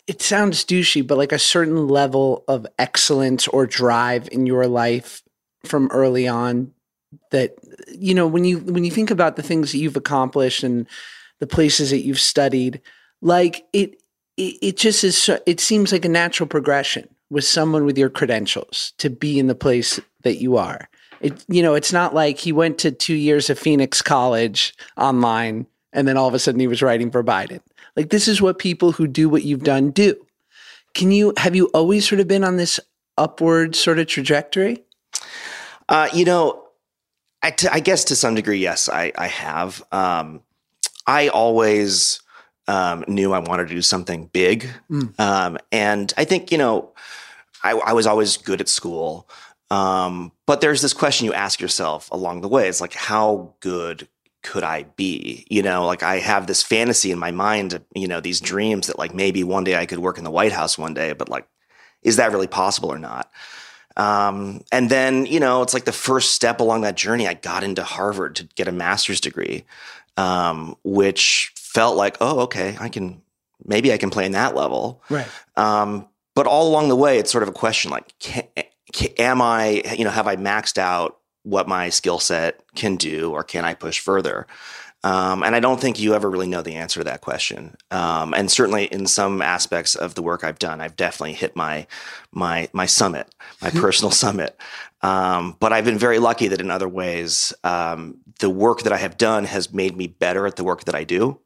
it 0.09 0.21
sounds 0.21 0.65
douchey, 0.65 1.07
but 1.07 1.17
like 1.17 1.33
a 1.33 1.39
certain 1.39 1.89
level 1.89 2.45
of 2.49 2.67
excellence 2.79 3.47
or 3.49 3.67
drive 3.67 4.29
in 4.33 4.47
your 4.47 4.67
life 4.67 5.23
from 5.65 5.89
early 5.93 6.27
on 6.27 6.73
that 7.31 7.55
you 7.89 8.15
know 8.15 8.27
when 8.27 8.45
you 8.45 8.59
when 8.59 8.85
you 8.85 8.91
think 8.91 9.11
about 9.11 9.37
the 9.37 9.43
things 9.43 9.73
that 9.73 9.79
you've 9.79 9.97
accomplished 9.97 10.63
and 10.63 10.87
the 11.41 11.47
places 11.47 11.91
that 11.91 12.05
you've 12.05 12.21
studied 12.21 12.81
like 13.21 13.65
it 13.73 14.02
it, 14.43 14.59
it 14.61 14.77
just 14.77 15.05
is 15.05 15.17
so, 15.17 15.39
it 15.47 15.61
seems 15.61 15.93
like 15.93 16.05
a 16.05 16.09
natural 16.09 16.47
progression 16.47 17.09
with 17.31 17.45
someone 17.45 17.85
with 17.85 17.97
your 17.97 18.11
credentials 18.11 18.93
to 18.99 19.09
be 19.09 19.39
in 19.39 19.47
the 19.47 19.55
place 19.55 20.01
that 20.23 20.37
you 20.41 20.57
are. 20.57 20.89
It 21.21 21.45
you 21.49 21.63
know 21.63 21.75
it's 21.75 21.93
not 21.93 22.15
like 22.15 22.39
he 22.39 22.53
went 22.53 22.79
to 22.79 22.91
2 22.91 23.15
years 23.15 23.49
of 23.49 23.59
Phoenix 23.59 24.03
College 24.03 24.75
online 24.97 25.67
and 25.93 26.09
then 26.09 26.17
all 26.17 26.27
of 26.27 26.35
a 26.35 26.39
sudden 26.39 26.61
he 26.61 26.67
was 26.67 26.83
writing 26.83 27.11
for 27.11 27.23
Biden. 27.23 27.61
Like 27.97 28.11
this 28.11 28.27
is 28.27 28.43
what 28.43 28.59
people 28.59 28.93
who 28.93 29.07
do 29.07 29.29
what 29.29 29.45
you've 29.45 29.63
done 29.63 29.91
do. 29.91 30.17
Can 30.95 31.13
you 31.13 31.33
have 31.37 31.55
you 31.55 31.67
always 31.75 32.09
sort 32.09 32.21
of 32.21 32.27
been 32.27 32.45
on 32.45 32.57
this 32.57 32.81
upward 33.17 33.77
sort 33.77 33.99
of 33.99 34.09
trajectory? 34.09 34.83
Uh, 35.89 36.09
you 36.13 36.25
know 36.25 36.63
I, 37.45 37.51
t- 37.51 37.69
I 37.69 37.81
guess 37.81 38.05
to 38.05 38.17
some 38.17 38.37
degree, 38.37 38.59
yes, 38.59 38.89
I, 38.89 39.11
I 39.19 39.27
have. 39.27 39.83
Um, 39.91 40.43
I 41.09 41.27
always 41.27 42.21
um, 42.69 43.05
knew 43.09 43.33
I 43.33 43.39
wanted 43.39 43.69
to 43.69 43.75
do 43.75 43.83
something 43.83 44.27
big. 44.27 44.69
Mm. 44.91 45.19
Um, 45.19 45.59
and 45.71 46.13
I 46.17 46.25
think, 46.25 46.53
you 46.53 46.59
know, 46.59 46.93
I, 47.63 47.73
I 47.73 47.93
was 47.93 48.07
always 48.07 48.37
good 48.37 48.61
at 48.61 48.69
school. 48.69 49.29
Um, 49.71 50.33
but 50.47 50.61
there's 50.61 50.83
this 50.83 50.93
question 50.93 51.25
you 51.25 51.33
ask 51.33 51.61
yourself 51.61 52.11
along 52.11 52.43
the 52.43 52.49
way. 52.49 52.69
It's 52.69 52.81
like, 52.81 52.95
how 52.95 53.55
good 53.61 54.07
could 54.43 54.65
I 54.65 54.83
be? 54.83 55.47
You 55.49 55.63
know, 55.63 55.87
like 55.87 56.03
I 56.03 56.19
have 56.19 56.47
this 56.47 56.63
fantasy 56.63 57.11
in 57.11 57.19
my 57.19 57.31
mind, 57.31 57.83
you 57.95 58.09
know, 58.09 58.21
these 58.21 58.41
dreams 58.41 58.89
that 58.89 58.99
like 58.99 59.15
maybe 59.15 59.45
one 59.45 59.65
day 59.65 59.77
I 59.77 59.87
could 59.87 60.01
work 60.01 60.19
in 60.19 60.25
the 60.25 60.31
White 60.31 60.53
House 60.53 60.77
one 60.77 60.95
day, 60.95 61.13
but 61.15 61.29
like, 61.29 61.47
is 62.03 62.17
that 62.17 62.33
really 62.33 62.49
possible 62.49 62.93
or 62.93 62.99
not? 62.99 63.31
Um, 63.97 64.63
and 64.73 64.91
then, 64.91 65.27
you 65.27 65.39
know, 65.39 65.63
it's 65.63 65.75
like 65.75 65.85
the 65.85 65.93
first 65.93 66.33
step 66.33 66.61
along 66.61 66.83
that 66.83 66.97
journey. 66.97 67.29
I 67.29 67.35
got 67.35 67.63
into 67.63 67.85
Harvard 67.85 68.37
to 68.37 68.45
get 68.57 68.69
a 68.69 68.73
master's 68.73 69.21
degree, 69.21 69.65
um, 70.17 70.77
which 70.83 71.53
felt 71.73 71.97
like, 71.97 72.17
oh, 72.21 72.41
okay, 72.41 72.77
I 72.79 72.89
can 72.89 73.23
maybe 73.65 73.93
I 73.93 73.97
can 73.97 74.11
play 74.11 74.27
in 74.27 74.33
that 74.33 74.55
level. 74.55 75.03
Right. 75.09 75.29
Um, 75.57 76.09
but 76.35 76.47
all 76.47 76.69
along 76.69 76.89
the 76.89 76.97
way, 76.97 77.19
it's 77.19 77.31
sort 77.31 77.43
of 77.43 77.49
a 77.49 77.53
question 77.53 77.91
like, 77.91 78.19
can, 78.19 78.45
can, 78.93 79.09
am 79.19 79.41
I, 79.41 79.83
you 79.97 80.05
know, 80.05 80.11
have 80.11 80.27
I 80.27 80.37
maxed 80.37 80.79
out 80.79 81.19
what 81.45 81.69
my 81.69 81.89
skill 81.89 82.19
set 82.19 82.63
can 82.75 82.97
do, 82.97 83.33
or 83.33 83.43
can 83.43 83.65
I 83.65 83.75
push 83.75 84.01
further? 84.01 84.47
Um, 85.05 85.43
and 85.43 85.57
I 85.57 85.61
don't 85.61 85.81
think 85.81 85.99
you 85.99 86.15
ever 86.15 86.31
really 86.31 86.47
know 86.47 86.63
the 86.63 86.77
answer 86.77 87.01
to 87.01 87.05
that 87.05 87.23
question. 87.23 87.77
Um, 87.91 88.35
and 88.35 88.51
certainly 88.51 88.85
in 88.85 89.07
some 89.07 89.43
aspects 89.43 89.97
of 89.97 90.15
the 90.15 90.23
work 90.23 90.45
I've 90.45 90.61
done, 90.61 90.81
I've 90.81 90.97
definitely 90.97 91.33
hit 91.33 91.57
my 91.57 91.87
my 92.31 92.69
my 92.73 92.87
summit, 92.87 93.35
my 93.61 93.71
mm-hmm. 93.71 93.81
personal 93.81 94.13
summit. 94.13 94.57
Um, 95.01 95.57
but 95.59 95.73
I've 95.73 95.85
been 95.85 95.99
very 95.99 96.21
lucky 96.21 96.49
that 96.49 96.61
in 96.61 96.71
other 96.71 96.89
ways, 96.89 97.53
um, 97.65 98.19
the 98.39 98.51
work 98.51 98.83
that 98.83 98.93
I 98.93 98.99
have 98.99 99.17
done 99.17 99.45
has 99.45 99.73
made 99.73 99.97
me 99.97 100.07
better 100.07 100.47
at 100.47 100.57
the 100.57 100.65
work 100.65 100.85
that 100.85 100.95
I 100.95 101.03
do. 101.05 101.41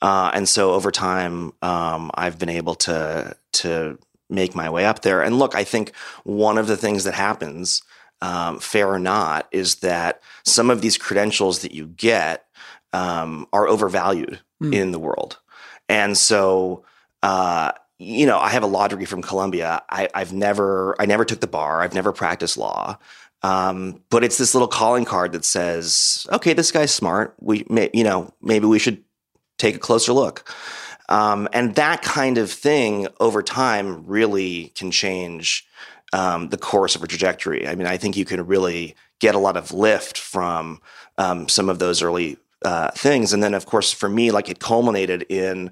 Uh, 0.00 0.30
and 0.32 0.48
so 0.48 0.72
over 0.72 0.90
time, 0.90 1.52
um, 1.62 2.10
I've 2.14 2.38
been 2.38 2.48
able 2.48 2.74
to 2.76 3.36
to 3.52 3.98
make 4.30 4.54
my 4.54 4.68
way 4.68 4.84
up 4.84 5.02
there. 5.02 5.22
And 5.22 5.38
look, 5.38 5.54
I 5.54 5.64
think 5.64 5.94
one 6.24 6.58
of 6.58 6.66
the 6.66 6.76
things 6.76 7.04
that 7.04 7.14
happens, 7.14 7.82
um, 8.20 8.60
fair 8.60 8.88
or 8.88 8.98
not, 8.98 9.48
is 9.50 9.76
that 9.76 10.22
some 10.44 10.70
of 10.70 10.80
these 10.80 10.98
credentials 10.98 11.60
that 11.60 11.72
you 11.72 11.86
get 11.86 12.46
um, 12.92 13.46
are 13.52 13.66
overvalued 13.66 14.40
mm. 14.62 14.74
in 14.74 14.92
the 14.92 14.98
world. 14.98 15.38
And 15.88 16.16
so, 16.16 16.84
uh, 17.22 17.72
you 17.98 18.26
know, 18.26 18.38
I 18.38 18.50
have 18.50 18.62
a 18.62 18.66
law 18.66 18.86
degree 18.86 19.06
from 19.06 19.22
Columbia. 19.22 19.82
I, 19.88 20.08
have 20.14 20.32
never, 20.32 20.94
I 21.00 21.06
never 21.06 21.24
took 21.24 21.40
the 21.40 21.46
bar. 21.46 21.80
I've 21.80 21.94
never 21.94 22.12
practiced 22.12 22.56
law. 22.56 22.98
Um, 23.42 24.02
but 24.10 24.24
it's 24.24 24.36
this 24.36 24.54
little 24.54 24.68
calling 24.68 25.04
card 25.04 25.32
that 25.32 25.44
says, 25.44 26.26
okay, 26.30 26.52
this 26.52 26.72
guy's 26.72 26.92
smart. 26.92 27.34
We 27.40 27.64
may, 27.70 27.88
you 27.94 28.04
know, 28.04 28.32
maybe 28.42 28.66
we 28.66 28.78
should 28.78 29.02
take 29.58 29.76
a 29.76 29.78
closer 29.78 30.12
look. 30.12 30.50
Um, 31.08 31.48
and 31.52 31.74
that 31.74 32.02
kind 32.02 32.38
of 32.38 32.50
thing 32.50 33.08
over 33.18 33.42
time 33.42 34.06
really 34.06 34.72
can 34.74 34.90
change 34.90 35.66
um, 36.12 36.48
the 36.48 36.58
course 36.58 36.96
of 36.96 37.02
a 37.02 37.06
trajectory. 37.06 37.66
I 37.66 37.74
mean, 37.74 37.86
I 37.86 37.96
think 37.96 38.16
you 38.16 38.24
can 38.24 38.46
really 38.46 38.94
get 39.20 39.34
a 39.34 39.38
lot 39.38 39.56
of 39.56 39.72
lift 39.72 40.18
from 40.18 40.80
um, 41.16 41.48
some 41.48 41.68
of 41.68 41.78
those 41.78 42.02
early 42.02 42.36
uh, 42.64 42.90
things. 42.92 43.32
And 43.32 43.42
then, 43.42 43.54
of 43.54 43.66
course, 43.66 43.92
for 43.92 44.08
me, 44.08 44.30
like 44.30 44.48
it 44.48 44.58
culminated 44.58 45.24
in 45.28 45.70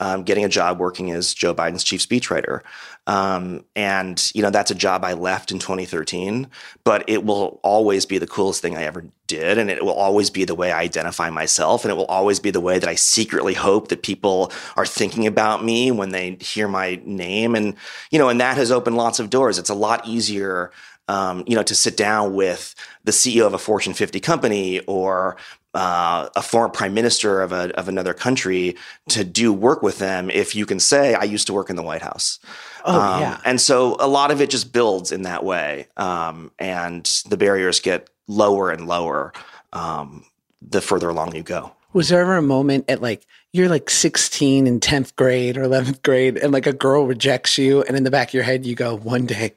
um, 0.00 0.22
getting 0.22 0.44
a 0.44 0.48
job 0.48 0.78
working 0.78 1.10
as 1.10 1.34
Joe 1.34 1.54
Biden's 1.54 1.84
chief 1.84 2.06
speechwriter. 2.06 2.60
Um, 3.06 3.64
and, 3.74 4.30
you 4.34 4.42
know, 4.42 4.50
that's 4.50 4.70
a 4.70 4.74
job 4.74 5.04
I 5.04 5.14
left 5.14 5.50
in 5.50 5.58
2013, 5.58 6.46
but 6.84 7.08
it 7.08 7.24
will 7.24 7.58
always 7.62 8.06
be 8.06 8.18
the 8.18 8.26
coolest 8.26 8.60
thing 8.60 8.76
I 8.76 8.84
ever 8.84 9.04
did. 9.26 9.58
And 9.58 9.70
it 9.70 9.84
will 9.84 9.92
always 9.92 10.30
be 10.30 10.44
the 10.44 10.54
way 10.54 10.70
I 10.70 10.80
identify 10.80 11.30
myself. 11.30 11.84
And 11.84 11.90
it 11.90 11.96
will 11.96 12.06
always 12.06 12.38
be 12.38 12.50
the 12.50 12.60
way 12.60 12.78
that 12.78 12.88
I 12.88 12.94
secretly 12.94 13.54
hope 13.54 13.88
that 13.88 14.02
people 14.02 14.52
are 14.76 14.86
thinking 14.86 15.26
about 15.26 15.64
me 15.64 15.90
when 15.90 16.10
they 16.10 16.36
hear 16.40 16.68
my 16.68 17.00
name. 17.04 17.54
And, 17.54 17.74
you 18.10 18.18
know, 18.18 18.28
and 18.28 18.40
that 18.40 18.56
has 18.56 18.70
opened 18.70 18.96
lots 18.96 19.18
of 19.18 19.30
doors. 19.30 19.58
It's 19.58 19.70
a 19.70 19.74
lot 19.74 20.06
easier 20.06 20.70
um, 21.08 21.42
you 21.46 21.56
know, 21.56 21.62
to 21.62 21.74
sit 21.74 21.96
down 21.96 22.34
with 22.34 22.74
the 23.04 23.12
CEO 23.12 23.46
of 23.46 23.54
a 23.54 23.58
Fortune 23.58 23.94
50 23.94 24.20
company 24.20 24.80
or 24.80 25.36
uh, 25.74 26.28
a 26.34 26.42
former 26.42 26.68
prime 26.68 26.94
minister 26.94 27.42
of, 27.42 27.52
a, 27.52 27.76
of 27.78 27.88
another 27.88 28.14
country 28.14 28.76
to 29.08 29.24
do 29.24 29.52
work 29.52 29.82
with 29.82 29.98
them 29.98 30.30
if 30.30 30.54
you 30.54 30.66
can 30.66 30.80
say, 30.80 31.14
I 31.14 31.24
used 31.24 31.46
to 31.48 31.52
work 31.52 31.70
in 31.70 31.76
the 31.76 31.82
White 31.82 32.02
House. 32.02 32.38
Oh, 32.84 33.00
um, 33.00 33.20
yeah. 33.20 33.40
And 33.44 33.60
so 33.60 33.96
a 34.00 34.08
lot 34.08 34.30
of 34.30 34.40
it 34.40 34.50
just 34.50 34.72
builds 34.72 35.12
in 35.12 35.22
that 35.22 35.44
way. 35.44 35.88
Um, 35.96 36.50
and 36.58 37.04
the 37.28 37.36
barriers 37.36 37.80
get 37.80 38.08
lower 38.26 38.70
and 38.70 38.86
lower 38.86 39.32
um, 39.72 40.24
the 40.62 40.80
further 40.80 41.08
along 41.08 41.34
you 41.34 41.42
go. 41.42 41.72
Was 41.92 42.10
there 42.10 42.20
ever 42.20 42.36
a 42.36 42.42
moment 42.42 42.84
at 42.88 43.00
like 43.00 43.26
you're 43.52 43.68
like 43.68 43.88
16 43.88 44.66
in 44.66 44.78
10th 44.78 45.16
grade 45.16 45.56
or 45.56 45.62
11th 45.62 46.02
grade 46.02 46.36
and 46.36 46.52
like 46.52 46.66
a 46.66 46.72
girl 46.72 47.06
rejects 47.06 47.56
you 47.56 47.82
and 47.82 47.96
in 47.96 48.04
the 48.04 48.10
back 48.10 48.28
of 48.28 48.34
your 48.34 48.42
head 48.42 48.66
you 48.66 48.74
go 48.74 48.94
one 48.96 49.24
day 49.24 49.54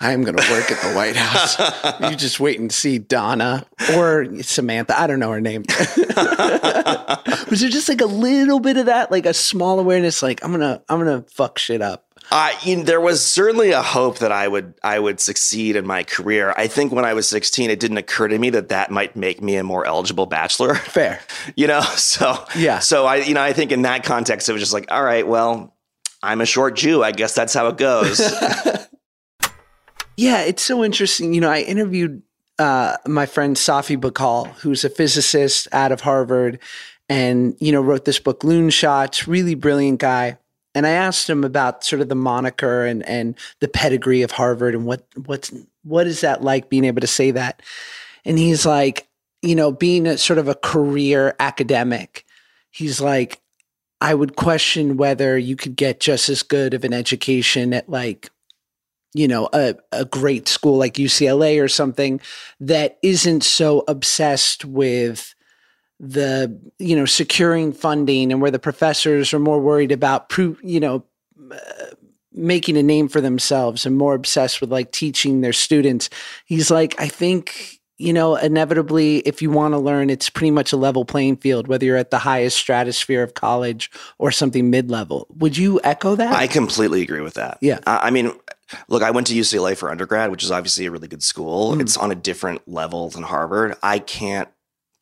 i'm 0.00 0.22
going 0.22 0.36
to 0.36 0.50
work 0.52 0.70
at 0.70 0.80
the 0.80 0.92
white 0.94 1.16
house. 1.16 1.60
You 2.10 2.16
just 2.16 2.38
wait 2.40 2.58
and 2.60 2.70
see 2.72 2.98
donna 2.98 3.66
or 3.94 4.26
samantha. 4.42 4.98
I 4.98 5.06
don't 5.06 5.18
know 5.18 5.30
her 5.30 5.40
name. 5.40 5.62
Was 7.50 7.60
there 7.60 7.70
just 7.70 7.88
like 7.88 8.00
a 8.00 8.06
little 8.06 8.60
bit 8.60 8.76
of 8.76 8.86
that? 8.86 9.10
Like 9.10 9.26
a 9.26 9.34
small 9.34 9.78
awareness 9.80 10.22
like 10.22 10.44
i'm 10.44 10.50
going 10.50 10.60
to 10.60 10.80
i'm 10.88 11.00
going 11.00 11.22
to 11.22 11.28
fuck 11.30 11.58
shit 11.58 11.82
up 11.82 12.06
uh, 12.30 12.50
you 12.62 12.76
know, 12.76 12.82
there 12.82 13.00
was 13.00 13.24
certainly 13.24 13.72
a 13.72 13.82
hope 13.82 14.18
that 14.18 14.32
I 14.32 14.48
would 14.48 14.74
I 14.82 14.98
would 14.98 15.20
succeed 15.20 15.76
in 15.76 15.86
my 15.86 16.02
career. 16.02 16.54
I 16.56 16.66
think 16.66 16.92
when 16.92 17.04
I 17.04 17.14
was 17.14 17.28
16, 17.28 17.70
it 17.70 17.80
didn't 17.80 17.98
occur 17.98 18.28
to 18.28 18.38
me 18.38 18.50
that 18.50 18.68
that 18.70 18.90
might 18.90 19.16
make 19.16 19.42
me 19.42 19.56
a 19.56 19.64
more 19.64 19.84
eligible 19.84 20.26
bachelor. 20.26 20.74
Fair, 20.76 21.20
you 21.56 21.66
know. 21.66 21.82
So 21.82 22.44
yeah. 22.56 22.78
So 22.78 23.06
I, 23.06 23.16
you 23.16 23.34
know, 23.34 23.42
I 23.42 23.52
think 23.52 23.72
in 23.72 23.82
that 23.82 24.04
context, 24.04 24.48
it 24.48 24.52
was 24.52 24.62
just 24.62 24.72
like, 24.72 24.90
all 24.90 25.02
right, 25.02 25.26
well, 25.26 25.76
I'm 26.22 26.40
a 26.40 26.46
short 26.46 26.76
Jew. 26.76 27.02
I 27.02 27.12
guess 27.12 27.34
that's 27.34 27.54
how 27.54 27.68
it 27.68 27.76
goes. 27.76 28.20
yeah, 30.16 30.42
it's 30.42 30.62
so 30.62 30.84
interesting. 30.84 31.34
You 31.34 31.40
know, 31.40 31.50
I 31.50 31.60
interviewed 31.60 32.22
uh, 32.58 32.96
my 33.06 33.26
friend 33.26 33.56
Safi 33.56 33.96
Bahcall, 33.96 34.48
who's 34.56 34.84
a 34.84 34.90
physicist 34.90 35.68
out 35.72 35.92
of 35.92 36.02
Harvard, 36.02 36.60
and 37.08 37.56
you 37.60 37.72
know 37.72 37.80
wrote 37.80 38.04
this 38.04 38.18
book 38.18 38.40
Loonshots. 38.40 39.26
Really 39.26 39.54
brilliant 39.54 40.00
guy 40.00 40.38
and 40.74 40.86
I 40.86 40.90
asked 40.90 41.28
him 41.28 41.44
about 41.44 41.84
sort 41.84 42.00
of 42.00 42.08
the 42.08 42.14
moniker 42.14 42.86
and 42.86 43.06
and 43.06 43.36
the 43.60 43.68
pedigree 43.68 44.22
of 44.22 44.30
Harvard 44.30 44.74
and 44.74 44.84
what 44.84 45.06
what's 45.26 45.52
what 45.84 46.06
is 46.06 46.20
that 46.22 46.42
like 46.42 46.68
being 46.68 46.84
able 46.84 47.00
to 47.00 47.06
say 47.06 47.30
that. 47.32 47.62
And 48.24 48.38
he's 48.38 48.64
like, 48.64 49.08
you 49.42 49.54
know, 49.54 49.72
being 49.72 50.06
a 50.06 50.16
sort 50.16 50.38
of 50.38 50.48
a 50.48 50.54
career 50.54 51.34
academic, 51.40 52.24
he's 52.70 53.00
like, 53.00 53.40
I 54.00 54.14
would 54.14 54.36
question 54.36 54.96
whether 54.96 55.36
you 55.36 55.56
could 55.56 55.76
get 55.76 56.00
just 56.00 56.28
as 56.28 56.42
good 56.42 56.74
of 56.74 56.84
an 56.84 56.92
education 56.92 57.74
at 57.74 57.88
like, 57.88 58.30
you 59.14 59.28
know, 59.28 59.48
a, 59.52 59.74
a 59.90 60.04
great 60.04 60.48
school 60.48 60.78
like 60.78 60.94
UCLA 60.94 61.62
or 61.62 61.68
something 61.68 62.20
that 62.60 62.98
isn't 63.02 63.44
so 63.44 63.84
obsessed 63.88 64.64
with 64.64 65.34
the 66.02 66.60
you 66.78 66.96
know 66.96 67.06
securing 67.06 67.72
funding 67.72 68.32
and 68.32 68.42
where 68.42 68.50
the 68.50 68.58
professors 68.58 69.32
are 69.32 69.38
more 69.38 69.60
worried 69.60 69.92
about 69.92 70.28
pro- 70.28 70.56
you 70.60 70.80
know 70.80 71.04
uh, 71.50 71.94
making 72.34 72.76
a 72.76 72.82
name 72.82 73.08
for 73.08 73.20
themselves 73.20 73.86
and 73.86 73.96
more 73.96 74.14
obsessed 74.14 74.60
with 74.60 74.70
like 74.70 74.90
teaching 74.90 75.42
their 75.42 75.52
students 75.52 76.10
he's 76.44 76.72
like 76.72 77.00
i 77.00 77.06
think 77.06 77.78
you 77.98 78.12
know 78.12 78.34
inevitably 78.34 79.18
if 79.18 79.40
you 79.40 79.48
want 79.48 79.74
to 79.74 79.78
learn 79.78 80.10
it's 80.10 80.28
pretty 80.28 80.50
much 80.50 80.72
a 80.72 80.76
level 80.76 81.04
playing 81.04 81.36
field 81.36 81.68
whether 81.68 81.86
you're 81.86 81.96
at 81.96 82.10
the 82.10 82.18
highest 82.18 82.56
stratosphere 82.56 83.22
of 83.22 83.34
college 83.34 83.88
or 84.18 84.32
something 84.32 84.70
mid-level 84.70 85.28
would 85.38 85.56
you 85.56 85.80
echo 85.84 86.16
that 86.16 86.34
i 86.34 86.48
completely 86.48 87.00
agree 87.00 87.20
with 87.20 87.34
that 87.34 87.58
yeah 87.60 87.78
i 87.86 88.10
mean 88.10 88.32
Look, 88.88 89.02
I 89.02 89.10
went 89.10 89.26
to 89.26 89.34
UCLA 89.34 89.76
for 89.76 89.90
undergrad, 89.90 90.30
which 90.30 90.42
is 90.42 90.50
obviously 90.50 90.86
a 90.86 90.90
really 90.90 91.06
good 91.06 91.22
school. 91.22 91.76
Mm. 91.76 91.82
It's 91.82 91.98
on 91.98 92.10
a 92.10 92.14
different 92.14 92.66
level 92.66 93.10
than 93.10 93.22
Harvard. 93.22 93.76
I 93.82 93.98
can't 93.98 94.48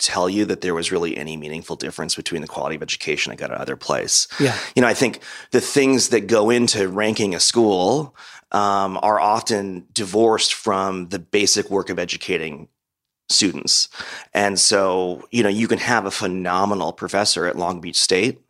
tell 0.00 0.28
you 0.28 0.45
that 0.47 0.62
there 0.62 0.75
was 0.75 0.90
really 0.90 1.16
any 1.16 1.37
meaningful 1.37 1.76
difference 1.76 2.14
between 2.14 2.40
the 2.42 2.49
quality 2.49 2.76
of 2.76 2.83
education 2.83 3.33
I 3.33 3.37
got 3.37 3.50
at 3.50 3.59
other 3.59 3.76
place. 3.76 4.26
Yeah. 4.40 4.57
You 4.75 4.83
know, 4.83 4.88
I 4.88 4.95
think 4.95 5.21
the 5.50 5.61
things 5.61 6.09
that 6.09 6.26
go 6.26 6.50
into 6.50 6.88
ranking 6.88 7.35
a 7.35 7.40
school 7.40 8.16
um, 8.52 8.99
are 9.02 9.21
often 9.21 9.87
divorced 9.92 10.54
from 10.54 11.09
the 11.09 11.19
basic 11.19 11.71
work 11.71 11.90
of 11.90 11.99
educating 11.99 12.69
students. 13.28 13.88
And 14.35 14.59
so, 14.59 15.26
you 15.30 15.42
know, 15.42 15.49
you 15.49 15.69
can 15.69 15.78
have 15.78 16.04
a 16.04 16.11
phenomenal 16.11 16.92
professor 16.92 17.47
at 17.47 17.57
Long 17.57 17.80
Beach 17.80 18.00
State 18.00 18.40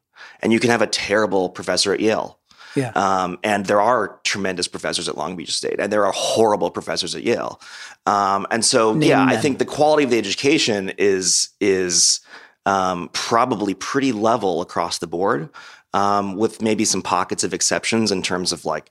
and 0.40 0.52
you 0.52 0.60
can 0.60 0.70
have 0.70 0.82
a 0.82 0.86
terrible 0.86 1.50
professor 1.50 1.92
at 1.92 2.00
Yale. 2.00 2.39
Yeah. 2.76 2.90
Um, 2.90 3.38
and 3.42 3.66
there 3.66 3.80
are 3.80 4.20
tremendous 4.24 4.68
professors 4.68 5.08
at 5.08 5.16
Long 5.16 5.36
Beach 5.36 5.52
State, 5.52 5.80
and 5.80 5.92
there 5.92 6.06
are 6.06 6.12
horrible 6.14 6.70
professors 6.70 7.14
at 7.14 7.22
Yale. 7.22 7.60
Um, 8.06 8.46
and 8.50 8.64
so, 8.64 8.94
Name 8.94 9.10
yeah, 9.10 9.24
I 9.24 9.36
think 9.36 9.58
the 9.58 9.64
quality 9.64 10.04
of 10.04 10.10
the 10.10 10.18
education 10.18 10.92
is 10.98 11.50
is 11.60 12.20
um, 12.66 13.10
probably 13.12 13.74
pretty 13.74 14.12
level 14.12 14.60
across 14.60 14.98
the 14.98 15.06
board, 15.06 15.50
um, 15.94 16.36
with 16.36 16.62
maybe 16.62 16.84
some 16.84 17.02
pockets 17.02 17.44
of 17.44 17.52
exceptions 17.54 18.12
in 18.12 18.22
terms 18.22 18.52
of 18.52 18.64
like 18.64 18.90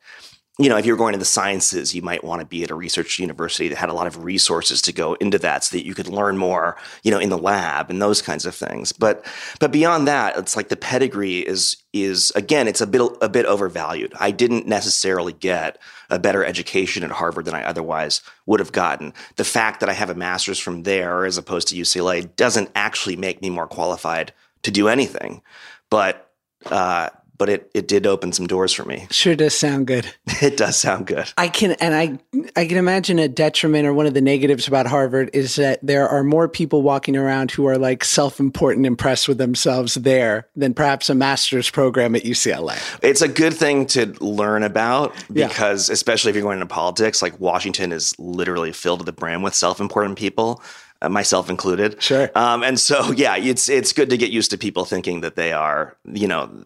you 0.59 0.67
know, 0.67 0.77
if 0.77 0.85
you're 0.85 0.97
going 0.97 1.13
to 1.13 1.19
the 1.19 1.23
sciences, 1.23 1.95
you 1.95 2.01
might 2.01 2.21
want 2.21 2.41
to 2.41 2.45
be 2.45 2.65
at 2.65 2.69
a 2.69 2.75
research 2.75 3.17
university 3.17 3.69
that 3.69 3.77
had 3.77 3.87
a 3.87 3.93
lot 3.93 4.07
of 4.07 4.25
resources 4.25 4.81
to 4.81 4.91
go 4.91 5.13
into 5.15 5.39
that 5.39 5.63
so 5.63 5.77
that 5.77 5.85
you 5.85 5.95
could 5.95 6.09
learn 6.09 6.37
more, 6.37 6.75
you 7.01 7.11
know, 7.11 7.17
in 7.17 7.29
the 7.29 7.37
lab 7.37 7.89
and 7.89 8.01
those 8.01 8.21
kinds 8.21 8.45
of 8.45 8.53
things. 8.53 8.91
But 8.91 9.25
but 9.61 9.71
beyond 9.71 10.05
that, 10.09 10.37
it's 10.37 10.57
like 10.57 10.67
the 10.67 10.75
pedigree 10.75 11.39
is 11.39 11.77
is 11.93 12.31
again, 12.35 12.67
it's 12.67 12.81
a 12.81 12.87
bit 12.87 13.01
a 13.21 13.29
bit 13.29 13.45
overvalued. 13.45 14.13
I 14.19 14.31
didn't 14.31 14.67
necessarily 14.67 15.31
get 15.31 15.79
a 16.09 16.19
better 16.19 16.43
education 16.43 17.03
at 17.03 17.11
Harvard 17.11 17.45
than 17.45 17.55
I 17.55 17.63
otherwise 17.63 18.21
would 18.45 18.59
have 18.59 18.73
gotten. 18.73 19.13
The 19.37 19.45
fact 19.45 19.79
that 19.79 19.87
I 19.87 19.93
have 19.93 20.09
a 20.09 20.15
master's 20.15 20.59
from 20.59 20.83
there 20.83 21.25
as 21.25 21.37
opposed 21.37 21.69
to 21.69 21.75
UCLA 21.75 22.35
doesn't 22.35 22.69
actually 22.75 23.15
make 23.15 23.41
me 23.41 23.49
more 23.49 23.67
qualified 23.67 24.33
to 24.63 24.71
do 24.71 24.89
anything. 24.89 25.41
But 25.89 26.29
uh, 26.65 27.09
but 27.39 27.49
it 27.49 27.71
it 27.73 27.87
did 27.87 28.05
open 28.05 28.31
some 28.31 28.45
doors 28.45 28.71
for 28.71 28.85
me. 28.85 29.07
Sure 29.09 29.35
does 29.35 29.55
sound 29.57 29.87
good. 29.87 30.05
It 30.41 30.55
does 30.55 30.77
sound 30.77 31.07
good. 31.07 31.31
I 31.37 31.47
can 31.49 31.71
and 31.81 31.93
I 31.95 32.19
I 32.55 32.65
can 32.67 32.77
imagine 32.77 33.17
a 33.19 33.27
detriment 33.27 33.85
or 33.87 33.93
one 33.93 34.05
of 34.05 34.13
the 34.13 34.21
negatives 34.21 34.67
about 34.67 34.85
Harvard 34.85 35.29
is 35.33 35.55
that 35.55 35.79
there 35.81 36.07
are 36.07 36.23
more 36.23 36.47
people 36.47 36.81
walking 36.81 37.17
around 37.17 37.51
who 37.51 37.65
are 37.65 37.77
like 37.77 38.03
self-important 38.05 38.85
impressed 38.85 39.27
with 39.27 39.37
themselves 39.37 39.95
there 39.95 40.47
than 40.55 40.73
perhaps 40.73 41.09
a 41.09 41.15
master's 41.15 41.69
program 41.69 42.15
at 42.15 42.23
UCLA. 42.23 42.77
It's 43.01 43.21
a 43.21 43.27
good 43.27 43.53
thing 43.53 43.85
to 43.87 44.13
learn 44.21 44.63
about 44.63 45.13
Yeah. 45.29 45.47
because, 45.47 45.89
especially 45.89 46.29
if 46.29 46.35
you're 46.35 46.43
going 46.43 46.61
into 46.61 46.73
politics, 46.73 47.21
like 47.21 47.39
Washington 47.39 47.91
is 47.91 48.13
literally 48.19 48.71
filled 48.71 48.99
to 48.99 49.05
the 49.05 49.11
brim 49.13 49.41
with 49.41 49.55
self-important 49.55 50.17
people, 50.17 50.61
uh, 51.01 51.09
myself 51.09 51.49
included. 51.49 52.01
Sure. 52.01 52.29
Um, 52.35 52.61
and 52.63 52.79
so, 52.79 53.11
yeah, 53.11 53.35
it's 53.37 53.69
it's 53.69 53.93
good 53.93 54.09
to 54.09 54.17
get 54.17 54.31
used 54.31 54.51
to 54.51 54.57
people 54.57 54.83
thinking 54.85 55.21
that 55.21 55.35
they 55.35 55.51
are, 55.53 55.95
you 56.05 56.27
know, 56.27 56.65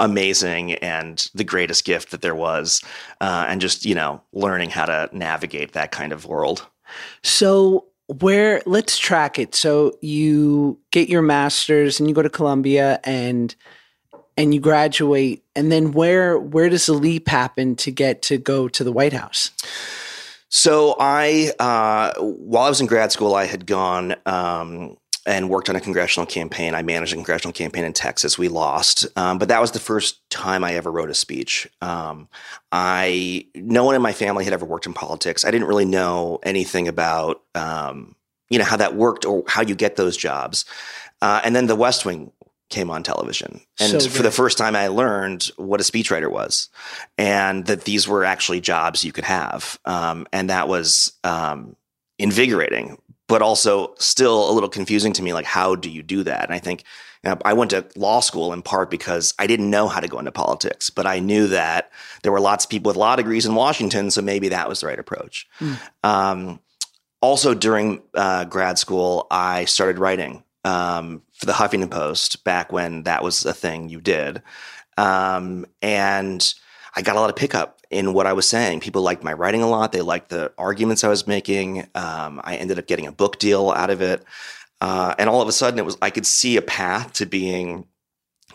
amazing 0.00 0.74
and 0.74 1.30
the 1.34 1.44
greatest 1.44 1.84
gift 1.84 2.10
that 2.10 2.22
there 2.22 2.34
was, 2.34 2.82
uh, 3.20 3.46
and 3.48 3.60
just 3.60 3.84
you 3.84 3.94
know, 3.94 4.20
learning 4.32 4.70
how 4.70 4.86
to 4.86 5.08
navigate 5.12 5.72
that 5.72 5.92
kind 5.92 6.12
of 6.12 6.26
world. 6.26 6.66
So 7.22 7.86
where 8.08 8.60
let's 8.66 8.98
track 8.98 9.38
it. 9.38 9.54
So 9.54 9.92
you 10.00 10.80
get 10.90 11.08
your 11.08 11.22
masters 11.22 12.00
and 12.00 12.08
you 12.08 12.14
go 12.14 12.22
to 12.22 12.30
Columbia 12.30 12.98
and 13.04 13.54
and 14.36 14.52
you 14.52 14.60
graduate 14.60 15.44
and 15.54 15.70
then 15.70 15.92
where 15.92 16.38
where 16.38 16.68
does 16.68 16.86
the 16.86 16.94
leap 16.94 17.28
happen 17.28 17.76
to 17.76 17.92
get 17.92 18.22
to 18.22 18.38
go 18.38 18.66
to 18.68 18.82
the 18.82 18.92
White 18.92 19.12
House? 19.12 19.52
So 20.52 20.96
I, 20.98 21.52
uh, 21.60 22.12
while 22.18 22.64
I 22.64 22.68
was 22.68 22.80
in 22.80 22.88
grad 22.88 23.12
school, 23.12 23.36
I 23.36 23.44
had 23.44 23.66
gone 23.66 24.16
um, 24.26 24.96
and 25.26 25.48
worked 25.50 25.68
on 25.68 25.76
a 25.76 25.80
congressional 25.80 26.26
campaign. 26.26 26.74
I 26.74 26.82
managed 26.82 27.12
a 27.12 27.16
congressional 27.16 27.52
campaign 27.52 27.84
in 27.84 27.92
Texas. 27.92 28.38
We 28.38 28.48
lost, 28.48 29.06
um, 29.16 29.38
but 29.38 29.48
that 29.48 29.60
was 29.60 29.72
the 29.72 29.78
first 29.78 30.28
time 30.30 30.64
I 30.64 30.74
ever 30.74 30.90
wrote 30.90 31.10
a 31.10 31.14
speech. 31.14 31.68
Um, 31.80 32.28
I 32.72 33.46
no 33.54 33.84
one 33.84 33.94
in 33.94 34.02
my 34.02 34.12
family 34.12 34.44
had 34.44 34.52
ever 34.52 34.66
worked 34.66 34.86
in 34.86 34.94
politics. 34.94 35.44
I 35.44 35.50
didn't 35.50 35.68
really 35.68 35.84
know 35.84 36.38
anything 36.42 36.88
about 36.88 37.42
um, 37.54 38.14
you 38.48 38.58
know 38.58 38.64
how 38.64 38.76
that 38.76 38.94
worked 38.94 39.24
or 39.24 39.44
how 39.46 39.62
you 39.62 39.74
get 39.74 39.96
those 39.96 40.16
jobs. 40.16 40.64
Uh, 41.22 41.40
and 41.44 41.54
then 41.54 41.66
The 41.66 41.76
West 41.76 42.04
Wing 42.04 42.32
came 42.70 42.88
on 42.88 43.02
television, 43.02 43.60
and 43.78 44.00
So 44.00 44.08
for 44.08 44.22
the 44.22 44.30
first 44.30 44.56
time, 44.56 44.76
I 44.76 44.86
learned 44.88 45.50
what 45.56 45.80
a 45.80 45.84
speechwriter 45.84 46.30
was, 46.30 46.68
and 47.18 47.66
that 47.66 47.84
these 47.84 48.08
were 48.08 48.24
actually 48.24 48.60
jobs 48.60 49.04
you 49.04 49.12
could 49.12 49.24
have, 49.24 49.78
um, 49.84 50.26
and 50.32 50.48
that 50.50 50.68
was 50.68 51.12
um, 51.24 51.76
invigorating, 52.18 52.96
but 53.30 53.42
also 53.42 53.94
still 53.96 54.50
a 54.50 54.52
little 54.52 54.68
confusing 54.68 55.12
to 55.12 55.22
me. 55.22 55.32
Like, 55.32 55.46
how 55.46 55.76
do 55.76 55.88
you 55.88 56.02
do 56.02 56.24
that? 56.24 56.44
And 56.44 56.52
I 56.52 56.58
think 56.58 56.82
you 57.22 57.30
know, 57.30 57.38
I 57.44 57.52
went 57.52 57.70
to 57.70 57.86
law 57.94 58.18
school 58.18 58.52
in 58.52 58.60
part 58.60 58.90
because 58.90 59.34
I 59.38 59.46
didn't 59.46 59.70
know 59.70 59.86
how 59.86 60.00
to 60.00 60.08
go 60.08 60.18
into 60.18 60.32
politics, 60.32 60.90
but 60.90 61.06
I 61.06 61.20
knew 61.20 61.46
that 61.46 61.92
there 62.24 62.32
were 62.32 62.40
lots 62.40 62.64
of 62.64 62.70
people 62.70 62.90
with 62.90 62.96
law 62.96 63.14
degrees 63.14 63.46
in 63.46 63.54
Washington, 63.54 64.10
so 64.10 64.20
maybe 64.20 64.48
that 64.48 64.68
was 64.68 64.80
the 64.80 64.88
right 64.88 64.98
approach. 64.98 65.46
Um, 66.02 66.58
also, 67.20 67.54
during 67.54 68.02
uh, 68.14 68.46
grad 68.46 68.78
school, 68.80 69.28
I 69.30 69.66
started 69.66 70.00
writing 70.00 70.42
um, 70.64 71.22
for 71.32 71.46
the 71.46 71.52
Huffington 71.52 71.90
Post 71.90 72.42
back 72.42 72.72
when 72.72 73.04
that 73.04 73.22
was 73.22 73.44
a 73.44 73.54
thing 73.54 73.88
you 73.88 74.00
did. 74.00 74.42
Um, 74.98 75.66
and 75.82 76.52
I 76.96 77.02
got 77.02 77.14
a 77.14 77.20
lot 77.20 77.30
of 77.30 77.36
pickup 77.36 77.79
in 77.90 78.12
what 78.12 78.26
I 78.26 78.32
was 78.32 78.48
saying. 78.48 78.80
People 78.80 79.02
liked 79.02 79.24
my 79.24 79.32
writing 79.32 79.62
a 79.62 79.68
lot. 79.68 79.92
They 79.92 80.00
liked 80.00 80.28
the 80.30 80.52
arguments 80.56 81.02
I 81.02 81.08
was 81.08 81.26
making. 81.26 81.80
Um, 81.94 82.40
I 82.44 82.56
ended 82.56 82.78
up 82.78 82.86
getting 82.86 83.06
a 83.06 83.12
book 83.12 83.38
deal 83.38 83.70
out 83.70 83.90
of 83.90 84.00
it. 84.00 84.24
Uh, 84.80 85.14
and 85.18 85.28
all 85.28 85.42
of 85.42 85.48
a 85.48 85.52
sudden, 85.52 85.78
it 85.78 85.84
was 85.84 85.98
I 86.00 86.10
could 86.10 86.26
see 86.26 86.56
a 86.56 86.62
path 86.62 87.12
to 87.14 87.26
being 87.26 87.86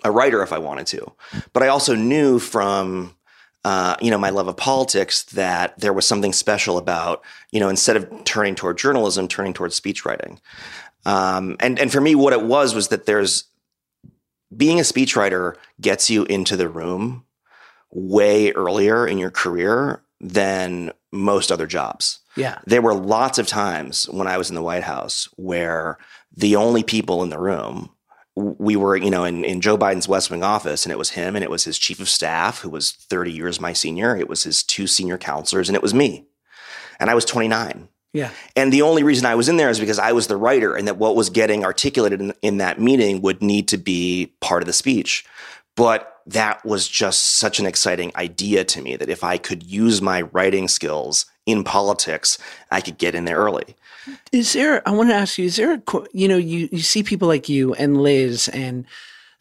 a 0.03 0.11
writer 0.11 0.41
if 0.41 0.53
I 0.53 0.57
wanted 0.57 0.87
to. 0.87 1.11
But 1.53 1.63
I 1.63 1.67
also 1.67 1.95
knew 1.95 2.39
from 2.39 3.15
uh, 3.63 3.95
you 4.01 4.09
know 4.09 4.17
my 4.17 4.29
love 4.29 4.47
of 4.47 4.57
politics 4.57 5.23
that 5.23 5.77
there 5.79 5.93
was 5.93 6.07
something 6.07 6.33
special 6.33 6.77
about 6.77 7.23
you 7.51 7.59
know 7.59 7.69
instead 7.69 7.97
of 7.97 8.23
turning 8.23 8.55
toward 8.55 8.77
journalism, 8.77 9.27
turning 9.27 9.53
towards 9.53 9.79
speechwriting. 9.79 10.39
Um, 11.05 11.57
and 11.59 11.77
and 11.77 11.91
for 11.91 12.01
me, 12.01 12.15
what 12.15 12.33
it 12.33 12.41
was 12.41 12.73
was 12.73 12.87
that 12.87 13.05
there's 13.05 13.45
being 14.55 14.79
a 14.79 14.83
speechwriter 14.83 15.55
gets 15.81 16.09
you 16.09 16.23
into 16.25 16.55
the 16.55 16.69
room 16.69 17.24
way 17.95 18.51
earlier 18.51 19.07
in 19.07 19.17
your 19.17 19.31
career 19.31 20.03
than 20.19 20.91
most 21.11 21.51
other 21.51 21.65
jobs. 21.65 22.19
Yeah. 22.35 22.59
There 22.65 22.81
were 22.81 22.93
lots 22.93 23.39
of 23.39 23.47
times 23.47 24.05
when 24.09 24.27
I 24.27 24.37
was 24.37 24.49
in 24.49 24.55
the 24.55 24.61
White 24.61 24.83
House 24.83 25.29
where 25.37 25.97
the 26.35 26.57
only 26.57 26.83
people 26.83 27.23
in 27.23 27.29
the 27.29 27.39
room, 27.39 27.89
we 28.35 28.75
were, 28.75 28.97
you 28.97 29.09
know, 29.09 29.23
in, 29.23 29.45
in 29.45 29.61
Joe 29.61 29.77
Biden's 29.77 30.09
West 30.09 30.29
Wing 30.29 30.43
office, 30.43 30.85
and 30.85 30.91
it 30.91 30.97
was 30.97 31.11
him, 31.11 31.35
and 31.35 31.43
it 31.43 31.49
was 31.49 31.63
his 31.63 31.79
chief 31.79 32.01
of 32.01 32.09
staff, 32.09 32.59
who 32.59 32.69
was 32.69 32.91
30 32.91 33.31
years 33.31 33.61
my 33.61 33.71
senior. 33.71 34.17
It 34.17 34.27
was 34.27 34.43
his 34.43 34.61
two 34.61 34.87
senior 34.87 35.17
counselors, 35.17 35.69
and 35.69 35.75
it 35.77 35.81
was 35.81 35.93
me. 35.93 36.25
And 36.99 37.09
I 37.09 37.15
was 37.15 37.23
29. 37.23 37.87
Yeah. 38.11 38.31
And 38.57 38.73
the 38.73 38.81
only 38.81 39.03
reason 39.03 39.25
I 39.25 39.35
was 39.35 39.47
in 39.47 39.55
there 39.55 39.69
is 39.69 39.79
because 39.79 39.99
I 39.99 40.11
was 40.11 40.27
the 40.27 40.35
writer, 40.35 40.75
and 40.75 40.87
that 40.87 40.97
what 40.97 41.15
was 41.15 41.29
getting 41.29 41.63
articulated 41.63 42.19
in, 42.19 42.33
in 42.41 42.57
that 42.57 42.79
meeting 42.79 43.21
would 43.21 43.41
need 43.41 43.69
to 43.69 43.77
be 43.77 44.33
part 44.41 44.61
of 44.61 44.67
the 44.67 44.73
speech. 44.73 45.25
But 45.77 46.14
that 46.27 46.65
was 46.65 46.87
just 46.87 47.37
such 47.37 47.59
an 47.59 47.65
exciting 47.65 48.11
idea 48.15 48.63
to 48.65 48.81
me 48.81 48.95
that 48.95 49.09
if 49.09 49.23
I 49.23 49.37
could 49.37 49.63
use 49.63 50.01
my 50.01 50.21
writing 50.21 50.67
skills 50.67 51.25
in 51.45 51.63
politics, 51.63 52.37
I 52.71 52.81
could 52.81 52.97
get 52.97 53.13
in 53.13 53.25
there 53.25 53.37
early. 53.37 53.75
Is 54.31 54.53
there, 54.53 54.87
I 54.87 54.91
want 54.91 55.09
to 55.09 55.15
ask 55.15 55.37
you, 55.37 55.45
is 55.45 55.55
there 55.55 55.73
a, 55.73 55.81
you 56.13 56.27
know, 56.27 56.37
you, 56.37 56.67
you 56.71 56.79
see 56.79 57.03
people 57.03 57.27
like 57.27 57.47
you 57.47 57.73
and 57.75 58.01
Liz 58.01 58.47
and 58.47 58.85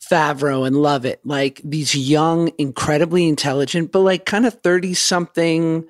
Favreau 0.00 0.66
and 0.66 0.76
Lovett, 0.76 1.20
like 1.24 1.60
these 1.64 1.94
young, 1.94 2.52
incredibly 2.58 3.28
intelligent, 3.28 3.90
but 3.90 4.00
like 4.00 4.26
kind 4.26 4.44
of 4.44 4.60
30 4.60 4.92
something, 4.94 5.86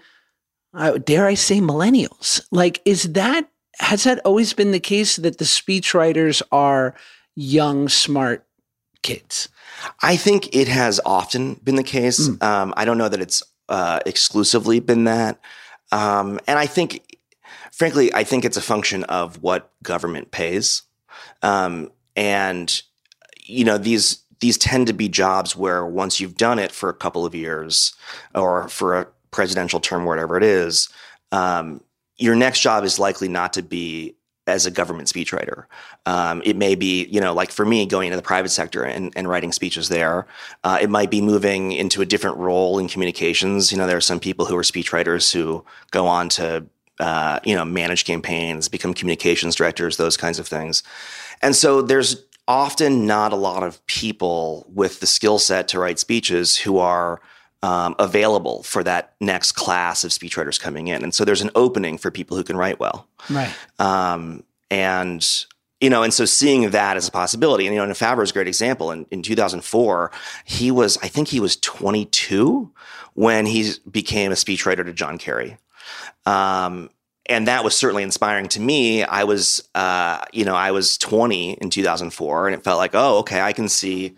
uh, 0.73 0.99
dare 0.99 1.27
I 1.27 1.35
say, 1.35 1.59
millennials. 1.59 2.41
Like, 2.53 2.81
is 2.85 3.13
that, 3.15 3.49
has 3.81 4.05
that 4.05 4.21
always 4.21 4.53
been 4.53 4.71
the 4.71 4.81
case 4.81 5.17
that 5.17 5.39
the 5.39 5.45
speechwriters 5.45 6.43
are 6.53 6.95
young, 7.35 7.89
smart 7.89 8.47
kids? 9.05 9.49
I 10.03 10.17
think 10.17 10.55
it 10.55 10.67
has 10.67 11.01
often 11.05 11.55
been 11.63 11.77
the 11.77 11.85
case. 11.85 12.29
Um, 12.43 12.75
I 12.77 12.85
don't 12.85 12.99
know 12.99 13.09
that 13.09 13.21
it's 13.21 13.43
uh, 13.69 14.01
exclusively 14.05 14.81
been 14.81 15.05
that. 15.05 15.39
Um, 15.93 16.41
and 16.49 16.59
I 16.59 16.67
think, 16.67 17.19
frankly, 17.71 18.13
I 18.13 18.25
think 18.25 18.45
it's 18.45 18.57
a 18.57 18.63
function 18.63 19.05
of 19.05 19.41
what 19.43 19.71
government 19.83 20.33
pays. 20.33 20.83
Um, 21.43 21.93
and, 22.17 22.83
you 23.45 23.65
know, 23.65 23.79
these 23.79 24.25
these 24.41 24.59
tend 24.59 24.89
to 24.89 24.93
be 24.93 25.09
jobs 25.09 25.57
where 25.57 25.87
once 25.87 26.21
you've 26.21 26.37
done 26.37 26.59
it 26.59 26.73
for 26.73 26.89
a 26.89 26.95
couple 26.95 27.25
of 27.25 27.35
years 27.35 27.95
or 28.35 28.69
for 28.69 28.99
a 28.99 29.07
presidential 29.31 29.81
term, 29.81 30.05
whatever 30.05 30.37
it 30.37 30.43
is, 30.43 30.89
um, 31.33 31.81
your 32.17 32.35
next 32.35 32.61
job 32.61 32.85
is 32.85 32.99
likely 32.99 33.29
not 33.29 33.53
to 33.55 33.63
be 33.63 34.17
as 34.47 34.67
a 34.67 34.71
government 34.71 35.09
speechwriter. 35.09 35.65
Um, 36.07 36.43
it 36.45 36.57
may 36.57 36.75
be, 36.75 37.07
you 37.07 37.21
know, 37.21 37.33
like 37.33 37.51
for 37.51 37.65
me, 37.65 37.87
going 37.87 38.09
into 38.09 38.17
the 38.17 38.23
private 38.23 38.51
sector 38.51 38.85
and, 38.85 39.13
and 39.17 39.29
writing 39.29 39.53
speeches 39.53 39.89
there. 39.89 40.27
Uh, 40.63 40.79
it 40.81 40.91
might 40.91 41.11
be 41.11 41.21
moving 41.21 41.73
into 41.73 42.03
a 42.03 42.07
different 42.07 42.37
role 42.37 42.79
in 42.79 42.89
communications. 42.89 43.73
You 43.73 43.79
know, 43.79 43.87
there 43.87 43.97
are 43.97 44.03
some 44.03 44.21
people 44.21 44.45
who 44.45 44.57
are 44.57 44.63
speechwriters 44.63 45.33
who 45.33 45.65
go 45.91 46.07
on 46.07 46.29
to 46.31 46.67
uh, 47.01 47.41
you 47.45 47.57
know, 47.57 47.65
manage 47.65 48.05
campaigns, 48.05 48.69
become 48.69 48.95
communications 48.95 49.57
directors, 49.57 49.97
those 49.97 50.17
kinds 50.17 50.39
of 50.39 50.47
things. 50.47 50.83
And 51.43 51.57
so 51.57 51.83
there's 51.83 52.25
often 52.47 53.07
not 53.07 53.33
a 53.33 53.37
lot 53.37 53.63
of 53.63 53.85
people 53.87 54.67
with 54.73 55.01
the 55.01 55.07
skill 55.07 55.39
set 55.39 55.67
to 55.69 55.79
write 55.79 55.99
speeches 55.99 56.57
who 56.57 56.79
are 56.79 57.21
um, 57.65 57.95
available 57.99 58.63
for 58.63 58.85
that 58.85 59.15
next 59.23 59.53
class 59.53 60.05
of 60.05 60.11
speechwriters 60.11 60.61
coming 60.61 60.89
in. 60.89 61.03
And 61.03 61.15
so 61.15 61.25
there's 61.25 61.41
an 61.41 61.51
opening 61.55 61.97
for 61.97 62.11
people 62.11 62.37
who 62.37 62.45
can 62.45 62.59
write 62.59 62.79
well. 62.79 63.09
Right. 63.31 63.55
Um, 63.79 64.45
and 64.71 65.27
you 65.81 65.89
know, 65.89 66.03
and 66.03 66.13
so 66.13 66.27
seeing 66.27 66.71
that 66.71 66.99
as 66.99 67.09
a 67.09 67.11
possibility, 67.11 67.67
and 67.67 67.75
you 67.75 67.81
know, 67.81 67.85
and 67.85 67.95
Favreau 67.95 68.23
is 68.23 68.31
a 68.31 68.35
great 68.35 68.49
example. 68.49 68.91
In, 68.91 69.07
in 69.11 69.23
2004, 69.23 70.11
he 70.45 70.71
was, 70.71 70.99
I 70.99 71.09
think 71.09 71.29
he 71.29 71.41
was 71.41 71.57
22 71.57 72.71
when 73.15 73.47
he 73.47 73.73
became 73.91 74.31
a 74.31 74.35
speechwriter 74.35 74.85
to 74.85 74.93
John 74.93 75.17
Kerry. 75.17 75.57
Um, 76.27 76.91
and 77.27 77.49
that 77.49 77.65
was 77.65 77.75
certainly 77.75 78.03
inspiring 78.03 78.49
to 78.49 78.61
me. 78.61 79.05
I 79.05 79.25
was, 79.25 79.67
uh, 79.75 80.23
you 80.35 80.45
know, 80.45 80.55
I 80.55 80.71
was 80.71 80.99
20 80.99 81.53
in 81.55 81.71
2004, 81.71 82.47
and 82.47 82.55
it 82.55 82.63
felt 82.63 82.79
like, 82.79 82.95
oh, 82.95 83.19
okay, 83.21 83.41
I 83.41 83.55
can 83.55 83.71
see 83.71 84.17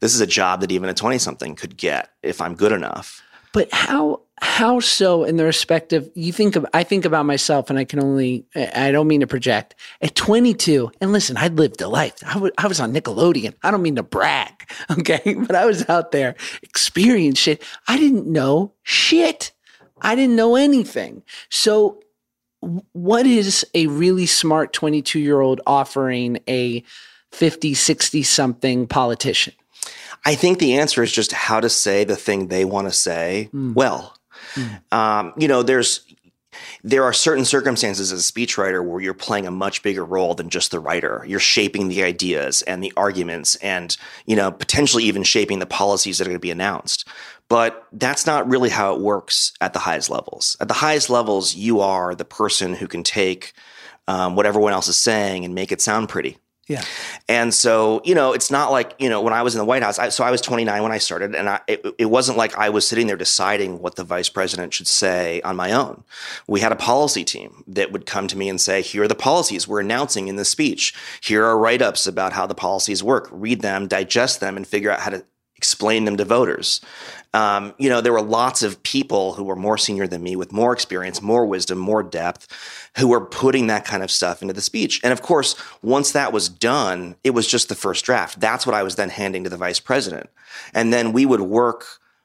this 0.00 0.14
is 0.14 0.20
a 0.20 0.26
job 0.26 0.60
that 0.60 0.72
even 0.72 0.88
a 0.88 0.94
20 0.94 1.18
something 1.18 1.54
could 1.54 1.76
get 1.76 2.10
if 2.22 2.40
I'm 2.40 2.54
good 2.54 2.72
enough. 2.72 3.22
But 3.52 3.68
how 3.72 4.20
how 4.40 4.78
so 4.78 5.24
in 5.24 5.36
the 5.36 5.44
respective 5.44 6.10
you 6.14 6.32
think 6.32 6.54
of 6.54 6.64
I 6.72 6.84
think 6.84 7.04
about 7.04 7.26
myself 7.26 7.70
and 7.70 7.78
I 7.78 7.84
can 7.84 8.00
only 8.00 8.46
I 8.54 8.92
don't 8.92 9.08
mean 9.08 9.20
to 9.20 9.26
project. 9.26 9.74
At 10.00 10.14
22 10.14 10.92
and 11.00 11.12
listen 11.12 11.36
I 11.36 11.48
lived 11.48 11.80
a 11.80 11.88
life. 11.88 12.14
I, 12.24 12.34
w- 12.34 12.52
I 12.58 12.66
was 12.66 12.78
on 12.78 12.92
Nickelodeon. 12.92 13.54
I 13.62 13.70
don't 13.70 13.82
mean 13.82 13.96
to 13.96 14.02
brag 14.02 14.70
okay? 14.98 15.34
But 15.34 15.56
I 15.56 15.64
was 15.64 15.88
out 15.88 16.12
there 16.12 16.34
experiencing 16.62 17.56
shit. 17.56 17.64
I 17.88 17.96
didn't 17.96 18.26
know 18.26 18.74
shit. 18.82 19.52
I 20.00 20.14
didn't 20.14 20.36
know 20.36 20.54
anything. 20.54 21.22
So 21.50 22.00
what 22.92 23.26
is 23.26 23.66
a 23.74 23.86
really 23.86 24.26
smart 24.26 24.72
22 24.72 25.18
year 25.20 25.40
old 25.40 25.60
offering 25.66 26.38
a 26.48 26.84
50 27.32 27.74
60 27.74 28.22
something 28.22 28.86
politician 28.86 29.54
I 30.28 30.34
think 30.34 30.58
the 30.58 30.74
answer 30.74 31.02
is 31.02 31.10
just 31.10 31.32
how 31.32 31.58
to 31.58 31.70
say 31.70 32.04
the 32.04 32.14
thing 32.14 32.48
they 32.48 32.66
want 32.66 32.86
to 32.86 32.92
say 32.92 33.48
mm. 33.50 33.72
well. 33.72 34.14
Mm. 34.56 34.92
Um, 34.92 35.32
you 35.38 35.48
know, 35.48 35.62
there's 35.62 36.04
there 36.84 37.02
are 37.04 37.14
certain 37.14 37.46
circumstances 37.46 38.12
as 38.12 38.28
a 38.28 38.32
speechwriter 38.32 38.84
where 38.84 39.00
you're 39.00 39.14
playing 39.14 39.46
a 39.46 39.50
much 39.50 39.82
bigger 39.82 40.04
role 40.04 40.34
than 40.34 40.50
just 40.50 40.70
the 40.70 40.80
writer. 40.80 41.24
You're 41.26 41.40
shaping 41.40 41.88
the 41.88 42.02
ideas 42.02 42.60
and 42.60 42.84
the 42.84 42.92
arguments 42.94 43.54
and, 43.56 43.96
you 44.26 44.36
know, 44.36 44.50
potentially 44.50 45.04
even 45.04 45.22
shaping 45.22 45.60
the 45.60 45.66
policies 45.66 46.18
that 46.18 46.26
are 46.26 46.30
going 46.30 46.36
to 46.36 46.40
be 46.40 46.50
announced. 46.50 47.08
But 47.48 47.86
that's 47.92 48.26
not 48.26 48.50
really 48.50 48.68
how 48.68 48.94
it 48.94 49.00
works 49.00 49.54
at 49.62 49.72
the 49.72 49.78
highest 49.78 50.10
levels. 50.10 50.58
At 50.60 50.68
the 50.68 50.74
highest 50.74 51.08
levels, 51.08 51.54
you 51.54 51.80
are 51.80 52.14
the 52.14 52.26
person 52.26 52.74
who 52.74 52.86
can 52.86 53.02
take 53.02 53.54
um, 54.08 54.36
what 54.36 54.44
everyone 54.44 54.74
else 54.74 54.88
is 54.88 54.98
saying 54.98 55.46
and 55.46 55.54
make 55.54 55.72
it 55.72 55.80
sound 55.80 56.10
pretty. 56.10 56.36
Yeah. 56.68 56.84
And 57.28 57.54
so, 57.54 58.02
you 58.04 58.14
know, 58.14 58.34
it's 58.34 58.50
not 58.50 58.70
like, 58.70 58.94
you 58.98 59.08
know, 59.08 59.22
when 59.22 59.32
I 59.32 59.42
was 59.42 59.54
in 59.54 59.58
the 59.58 59.64
White 59.64 59.82
House, 59.82 59.98
I, 59.98 60.10
so 60.10 60.22
I 60.22 60.30
was 60.30 60.42
29 60.42 60.82
when 60.82 60.92
I 60.92 60.98
started, 60.98 61.34
and 61.34 61.48
I, 61.48 61.60
it, 61.66 61.84
it, 61.96 62.04
wasn't 62.06 62.36
like 62.36 62.54
I 62.58 62.68
was 62.68 62.86
sitting 62.86 63.06
there 63.06 63.16
deciding 63.16 63.80
what 63.80 63.96
the 63.96 64.04
vice 64.04 64.28
president 64.28 64.74
should 64.74 64.86
say 64.86 65.40
on 65.42 65.56
my 65.56 65.72
own. 65.72 66.04
We 66.46 66.60
had 66.60 66.70
a 66.70 66.76
policy 66.76 67.24
team 67.24 67.64
that 67.68 67.90
would 67.90 68.04
come 68.04 68.28
to 68.28 68.36
me 68.36 68.50
and 68.50 68.60
say, 68.60 68.82
here 68.82 69.04
are 69.04 69.08
the 69.08 69.14
policies 69.14 69.66
we're 69.66 69.80
announcing 69.80 70.28
in 70.28 70.36
this 70.36 70.50
speech. 70.50 70.94
Here 71.22 71.42
are 71.42 71.58
write 71.58 71.80
ups 71.80 72.06
about 72.06 72.34
how 72.34 72.46
the 72.46 72.54
policies 72.54 73.02
work. 73.02 73.28
Read 73.32 73.62
them, 73.62 73.86
digest 73.86 74.40
them, 74.40 74.58
and 74.58 74.66
figure 74.66 74.90
out 74.90 75.00
how 75.00 75.10
to 75.10 75.24
explain 75.58 76.04
them 76.04 76.16
to 76.16 76.24
voters. 76.24 76.80
Um, 77.34 77.74
you 77.78 77.90
know, 77.90 78.00
there 78.00 78.12
were 78.12 78.22
lots 78.22 78.62
of 78.62 78.82
people 78.84 79.34
who 79.34 79.44
were 79.44 79.56
more 79.56 79.76
senior 79.76 80.06
than 80.06 80.22
me 80.22 80.36
with 80.36 80.52
more 80.52 80.72
experience, 80.72 81.20
more 81.20 81.44
wisdom, 81.44 81.78
more 81.78 82.02
depth, 82.02 82.46
who 82.96 83.08
were 83.08 83.20
putting 83.20 83.66
that 83.66 83.84
kind 83.84 84.02
of 84.02 84.10
stuff 84.10 84.40
into 84.40 84.54
the 84.54 84.62
speech. 84.62 85.00
And 85.04 85.12
of 85.12 85.20
course, 85.20 85.56
once 85.82 86.12
that 86.12 86.32
was 86.32 86.48
done, 86.48 87.16
it 87.24 87.30
was 87.30 87.46
just 87.46 87.68
the 87.68 87.74
first 87.74 88.04
draft. 88.04 88.40
That's 88.40 88.66
what 88.66 88.74
I 88.74 88.82
was 88.82 88.94
then 88.96 89.10
handing 89.10 89.44
to 89.44 89.50
the 89.50 89.56
vice 89.56 89.80
president. 89.80 90.30
And 90.72 90.92
then 90.92 91.12
we 91.12 91.26
would 91.26 91.42
work 91.42 91.84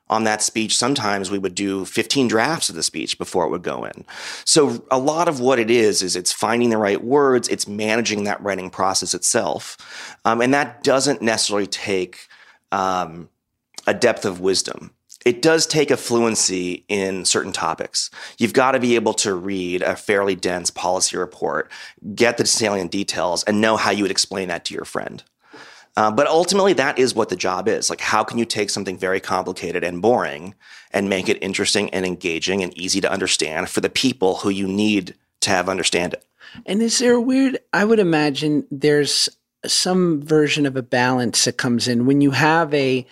on 0.09 0.25
that 0.25 0.41
speech. 0.41 0.77
Sometimes 0.77 1.31
we 1.31 1.39
would 1.39 1.55
do 1.55 1.85
15 1.85 2.27
drafts 2.27 2.69
of 2.69 2.75
the 2.75 2.83
speech 2.83 3.17
before 3.17 3.45
it 3.45 3.49
would 3.49 3.63
go 3.63 3.83
in. 3.83 4.05
So 4.45 4.85
a 4.91 4.99
lot 4.99 5.27
of 5.27 5.39
what 5.39 5.59
it 5.59 5.71
is, 5.71 6.03
is 6.03 6.15
it's 6.15 6.31
finding 6.31 6.69
the 6.69 6.77
right 6.77 7.03
words, 7.03 7.49
it's 7.49 7.67
managing 7.67 8.25
that 8.25 8.41
writing 8.41 8.69
process 8.69 9.13
itself. 9.13 10.15
Um, 10.23 10.39
and 10.39 10.53
that 10.53 10.83
doesn't 10.83 11.21
necessarily 11.21 11.67
take 11.67 12.27
um, 12.73 13.29
a 13.85 13.93
depth 13.93 14.25
of 14.25 14.41
wisdom. 14.41 14.91
It 15.25 15.41
does 15.41 15.65
take 15.65 15.91
a 15.91 15.95
fluency 15.95 16.83
in 16.89 17.23
certain 17.23 17.53
topics. 17.53 18.09
You've 18.37 18.51
got 18.51 18.71
to 18.73 18.79
be 18.79 18.95
able 18.95 19.13
to 19.15 19.33
read 19.33 19.81
a 19.81 19.95
fairly 19.95 20.35
dense 20.35 20.69
policy 20.69 21.15
report, 21.15 21.71
get 22.13 22.37
the 22.37 22.45
salient 22.45 22.91
details, 22.91 23.43
and 23.43 23.61
know 23.61 23.77
how 23.77 23.91
you 23.91 24.03
would 24.03 24.11
explain 24.11 24.49
that 24.49 24.65
to 24.65 24.73
your 24.73 24.83
friend. 24.83 25.23
Uh, 25.95 26.11
but 26.11 26.25
ultimately, 26.27 26.73
that 26.73 26.97
is 26.97 27.13
what 27.13 27.29
the 27.29 27.35
job 27.35 27.67
is. 27.67 27.89
Like, 27.89 28.01
how 28.01 28.23
can 28.23 28.39
you 28.39 28.45
take 28.45 28.71
something 28.71 28.97
very 28.97 29.19
complicated 29.19 29.83
and 29.83 30.01
boring 30.01 30.55
and 30.91 31.07
make 31.07 31.29
it 31.29 31.41
interesting 31.41 31.89
and 31.91 32.05
engaging 32.05 32.63
and 32.63 32.75
easy 32.77 32.99
to 32.99 33.11
understand 33.11 33.69
for 33.69 33.79
the 33.79 33.91
people 33.91 34.37
who 34.37 34.49
you 34.49 34.67
need 34.67 35.15
to 35.41 35.51
have 35.51 35.69
understand 35.69 36.13
it? 36.13 36.25
And 36.65 36.81
is 36.81 36.97
there 36.97 37.13
a 37.13 37.21
weird, 37.21 37.59
I 37.71 37.85
would 37.85 37.99
imagine 37.99 38.65
there's 38.71 39.29
some 39.65 40.21
version 40.21 40.65
of 40.65 40.75
a 40.75 40.83
balance 40.83 41.45
that 41.45 41.57
comes 41.57 41.87
in. 41.87 42.05
When 42.05 42.21
you 42.21 42.31
have 42.31 42.73
a 42.73 43.05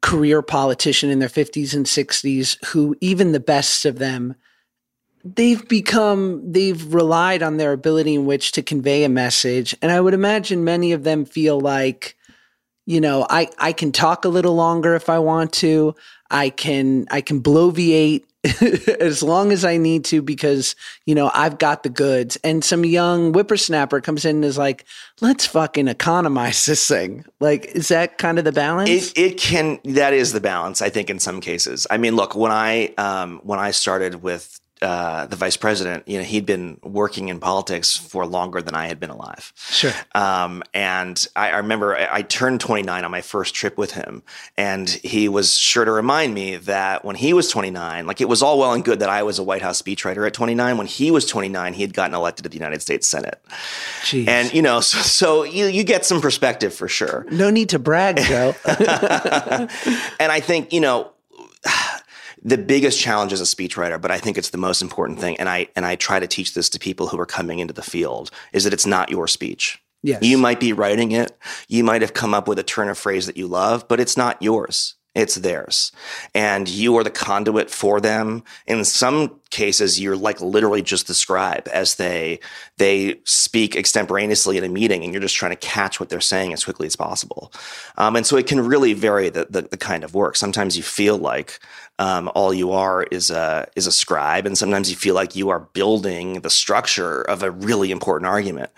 career 0.00 0.42
politician 0.42 1.10
in 1.10 1.18
their 1.18 1.28
50s 1.28 1.74
and 1.74 1.86
60s 1.86 2.64
who 2.66 2.94
even 3.00 3.32
the 3.32 3.40
best 3.40 3.84
of 3.84 3.98
them 3.98 4.36
they've 5.24 5.68
become 5.68 6.52
they've 6.52 6.94
relied 6.94 7.42
on 7.42 7.56
their 7.56 7.72
ability 7.72 8.14
in 8.14 8.24
which 8.24 8.52
to 8.52 8.62
convey 8.62 9.04
a 9.04 9.08
message. 9.08 9.74
And 9.82 9.90
i 9.90 10.00
would 10.00 10.14
imagine 10.14 10.64
many 10.64 10.92
of 10.92 11.04
them 11.04 11.24
feel 11.24 11.60
like 11.60 12.16
you 12.86 13.00
know 13.00 13.26
i 13.28 13.48
i 13.58 13.72
can 13.72 13.92
talk 13.92 14.24
a 14.24 14.28
little 14.28 14.54
longer 14.54 14.94
if 14.94 15.08
i 15.08 15.18
want 15.18 15.52
to. 15.54 15.94
I 16.30 16.50
can 16.50 17.06
i 17.10 17.20
can 17.20 17.42
bloviate 17.42 18.24
as 19.00 19.22
long 19.22 19.50
as 19.50 19.64
I 19.64 19.76
need 19.78 20.04
to 20.06 20.22
because, 20.22 20.76
you 21.06 21.14
know, 21.14 21.30
I've 21.34 21.58
got 21.58 21.82
the 21.82 21.88
goods. 21.88 22.36
And 22.44 22.64
some 22.64 22.84
young 22.84 23.32
whippersnapper 23.32 24.00
comes 24.00 24.24
in 24.24 24.36
and 24.36 24.44
is 24.44 24.56
like, 24.56 24.84
let's 25.20 25.44
fucking 25.46 25.88
economize 25.88 26.64
this 26.66 26.86
thing. 26.86 27.24
Like, 27.40 27.66
is 27.66 27.88
that 27.88 28.18
kind 28.18 28.38
of 28.38 28.44
the 28.44 28.52
balance? 28.52 28.90
It, 28.90 29.18
it 29.18 29.38
can, 29.38 29.80
that 29.84 30.12
is 30.12 30.32
the 30.32 30.40
balance, 30.40 30.80
I 30.80 30.88
think, 30.88 31.10
in 31.10 31.18
some 31.18 31.40
cases. 31.40 31.86
I 31.90 31.98
mean, 31.98 32.14
look, 32.14 32.36
when 32.36 32.52
I, 32.52 32.94
um, 32.96 33.40
when 33.42 33.58
I 33.58 33.72
started 33.72 34.22
with 34.22 34.60
uh, 34.82 35.26
the 35.26 35.36
vice 35.36 35.56
president, 35.56 36.06
you 36.06 36.18
know, 36.18 36.24
he'd 36.24 36.46
been 36.46 36.78
working 36.82 37.28
in 37.28 37.40
politics 37.40 37.96
for 37.96 38.26
longer 38.26 38.62
than 38.62 38.74
I 38.74 38.86
had 38.86 39.00
been 39.00 39.10
alive. 39.10 39.52
Sure. 39.56 39.92
Um, 40.14 40.62
and 40.72 41.26
I, 41.34 41.50
I 41.50 41.56
remember 41.58 41.96
I, 41.96 42.08
I, 42.10 42.22
turned 42.22 42.60
29 42.60 43.04
on 43.04 43.10
my 43.10 43.20
first 43.20 43.54
trip 43.54 43.76
with 43.76 43.92
him, 43.92 44.22
and 44.56 44.88
he 44.88 45.28
was 45.28 45.58
sure 45.58 45.84
to 45.84 45.90
remind 45.90 46.34
me 46.34 46.56
that 46.56 47.04
when 47.04 47.16
he 47.16 47.32
was 47.32 47.48
29, 47.48 48.06
like 48.06 48.20
it 48.20 48.28
was 48.28 48.42
all 48.42 48.58
well 48.58 48.72
and 48.72 48.84
good 48.84 49.00
that 49.00 49.08
I 49.08 49.22
was 49.22 49.38
a 49.38 49.42
White 49.42 49.62
House 49.62 49.80
speechwriter 49.82 50.26
at 50.26 50.34
29. 50.34 50.78
When 50.78 50.86
he 50.86 51.10
was 51.10 51.26
29, 51.26 51.74
he 51.74 51.82
had 51.82 51.94
gotten 51.94 52.14
elected 52.14 52.44
to 52.44 52.48
the 52.48 52.56
United 52.56 52.80
States 52.80 53.06
Senate. 53.06 53.40
Jeez. 54.02 54.28
And 54.28 54.52
you 54.52 54.62
know, 54.62 54.80
so, 54.80 54.98
so 54.98 55.42
you 55.42 55.66
you 55.66 55.82
get 55.84 56.04
some 56.04 56.20
perspective 56.20 56.72
for 56.72 56.88
sure. 56.88 57.26
No 57.30 57.50
need 57.50 57.70
to 57.70 57.78
brag, 57.78 58.18
Joe. 58.18 58.54
and 58.64 60.30
I 60.32 60.40
think 60.40 60.72
you 60.72 60.80
know 60.80 61.12
the 62.42 62.58
biggest 62.58 63.00
challenge 63.00 63.32
as 63.32 63.40
a 63.40 63.44
speechwriter, 63.44 64.00
but 64.00 64.10
I 64.10 64.18
think 64.18 64.38
it's 64.38 64.50
the 64.50 64.58
most 64.58 64.82
important 64.82 65.20
thing, 65.20 65.38
and 65.38 65.48
I 65.48 65.68
and 65.76 65.84
I 65.84 65.96
try 65.96 66.20
to 66.20 66.26
teach 66.26 66.54
this 66.54 66.68
to 66.70 66.78
people 66.78 67.08
who 67.08 67.18
are 67.20 67.26
coming 67.26 67.58
into 67.58 67.74
the 67.74 67.82
field, 67.82 68.30
is 68.52 68.64
that 68.64 68.72
it's 68.72 68.86
not 68.86 69.10
your 69.10 69.28
speech. 69.28 69.82
Yes. 70.02 70.22
You 70.22 70.38
might 70.38 70.60
be 70.60 70.72
writing 70.72 71.12
it, 71.12 71.36
you 71.68 71.82
might 71.82 72.02
have 72.02 72.14
come 72.14 72.34
up 72.34 72.46
with 72.46 72.58
a 72.58 72.62
turn 72.62 72.88
of 72.88 72.98
phrase 72.98 73.26
that 73.26 73.36
you 73.36 73.46
love, 73.46 73.88
but 73.88 74.00
it's 74.00 74.16
not 74.16 74.40
yours. 74.40 74.94
It's 75.14 75.34
theirs. 75.34 75.90
And 76.32 76.68
you 76.68 76.96
are 76.96 77.02
the 77.02 77.10
conduit 77.10 77.70
for 77.70 78.00
them. 78.00 78.44
In 78.68 78.84
some 78.84 79.40
cases, 79.50 79.98
you're 79.98 80.16
like 80.16 80.40
literally 80.40 80.80
just 80.80 81.08
the 81.08 81.14
scribe 81.14 81.66
as 81.72 81.96
they 81.96 82.38
they 82.76 83.20
speak 83.24 83.74
extemporaneously 83.74 84.58
in 84.58 84.64
a 84.64 84.68
meeting 84.68 85.02
and 85.02 85.12
you're 85.12 85.22
just 85.22 85.34
trying 85.34 85.50
to 85.50 85.56
catch 85.56 85.98
what 85.98 86.08
they're 86.08 86.20
saying 86.20 86.52
as 86.52 86.62
quickly 86.62 86.86
as 86.86 86.94
possible. 86.94 87.52
Um, 87.96 88.14
and 88.14 88.24
so 88.24 88.36
it 88.36 88.46
can 88.46 88.60
really 88.60 88.92
vary 88.92 89.28
the, 89.28 89.48
the, 89.50 89.62
the 89.62 89.76
kind 89.76 90.04
of 90.04 90.14
work. 90.14 90.36
Sometimes 90.36 90.76
you 90.76 90.84
feel 90.84 91.18
like 91.18 91.58
um, 91.98 92.30
all 92.34 92.54
you 92.54 92.72
are 92.72 93.02
is 93.02 93.30
a 93.30 93.68
is 93.74 93.86
a 93.86 93.92
scribe, 93.92 94.46
and 94.46 94.56
sometimes 94.56 94.90
you 94.90 94.96
feel 94.96 95.14
like 95.14 95.34
you 95.34 95.48
are 95.48 95.60
building 95.60 96.40
the 96.40 96.50
structure 96.50 97.22
of 97.22 97.42
a 97.42 97.50
really 97.50 97.90
important 97.90 98.28
argument. 98.28 98.70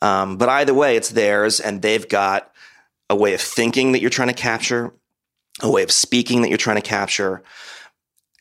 Um, 0.00 0.36
but 0.36 0.48
either 0.48 0.74
way, 0.74 0.96
it's 0.96 1.10
theirs, 1.10 1.58
and 1.60 1.82
they've 1.82 2.08
got 2.08 2.52
a 3.10 3.16
way 3.16 3.34
of 3.34 3.40
thinking 3.40 3.92
that 3.92 4.00
you're 4.00 4.10
trying 4.10 4.28
to 4.28 4.34
capture 4.34 4.92
a 5.60 5.70
way 5.70 5.82
of 5.82 5.90
speaking 5.90 6.42
that 6.42 6.48
you're 6.48 6.58
trying 6.58 6.76
to 6.76 6.82
capture. 6.82 7.42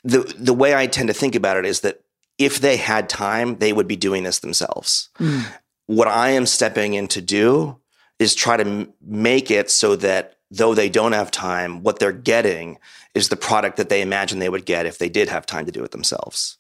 The 0.04 0.20
the 0.38 0.54
way 0.54 0.76
I 0.76 0.88
tend 0.88 1.08
to 1.08 1.14
think 1.14 1.36
about 1.36 1.58
it 1.58 1.66
is 1.66 1.82
that 1.82 2.02
if 2.38 2.60
they 2.60 2.78
had 2.78 3.10
time, 3.10 3.58
they 3.58 3.74
would 3.74 3.88
be 3.88 3.96
doing 3.96 4.24
this 4.24 4.40
themselves. 4.40 5.10
Mm. 5.20 5.46
What 5.88 6.08
I 6.08 6.30
am 6.30 6.46
stepping 6.46 6.94
in 6.94 7.08
to 7.10 7.22
do 7.22 7.78
is 8.20 8.36
try 8.36 8.58
to 8.58 8.66
m- 8.66 8.94
make 9.02 9.50
it 9.50 9.72
so 9.72 9.96
that 9.96 10.38
though 10.52 10.76
they 10.76 10.90
don't 10.90 11.14
have 11.14 11.32
time, 11.32 11.82
what 11.82 12.00
they're 12.00 12.12
getting 12.12 12.78
is 13.18 13.30
the 13.30 13.36
product 13.36 13.76
that 13.78 13.90
they 13.90 14.02
imagine 14.02 14.40
they 14.40 14.48
would 14.48 14.66
get 14.66 14.86
if 14.86 15.00
they 15.00 15.10
did 15.10 15.28
have 15.28 15.46
time 15.46 15.66
to 15.66 15.72
do 15.72 15.84
it 15.84 15.92
themselves. 15.92 16.58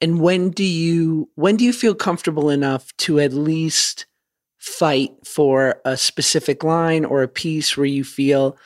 And 0.00 0.20
when 0.20 0.50
do 0.50 0.64
you 0.64 1.28
when 1.34 1.56
do 1.56 1.64
you 1.64 1.72
feel 1.72 1.94
comfortable 1.94 2.48
enough 2.48 2.96
to 2.98 3.18
at 3.18 3.32
least 3.32 4.06
fight 4.58 5.10
for 5.24 5.80
a 5.84 5.96
specific 5.96 6.62
line 6.62 7.04
or 7.04 7.22
a 7.22 7.28
piece 7.28 7.76
where 7.76 7.86
you 7.86 8.04
feel 8.04 8.56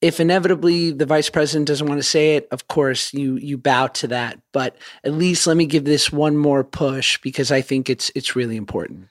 if 0.00 0.20
inevitably 0.20 0.90
the 0.90 1.06
vice 1.06 1.30
president 1.30 1.66
doesn't 1.66 1.86
want 1.86 1.98
to 1.98 2.06
say 2.06 2.36
it, 2.36 2.48
of 2.50 2.68
course 2.68 3.12
you 3.12 3.36
you 3.36 3.58
bow 3.58 3.88
to 3.88 4.08
that. 4.08 4.40
But 4.52 4.76
at 5.04 5.12
least 5.12 5.46
let 5.46 5.56
me 5.56 5.66
give 5.66 5.84
this 5.84 6.10
one 6.10 6.36
more 6.36 6.64
push 6.64 7.18
because 7.18 7.52
I 7.52 7.60
think 7.60 7.90
it's 7.90 8.10
it's 8.14 8.36
really 8.36 8.56
important. 8.56 9.08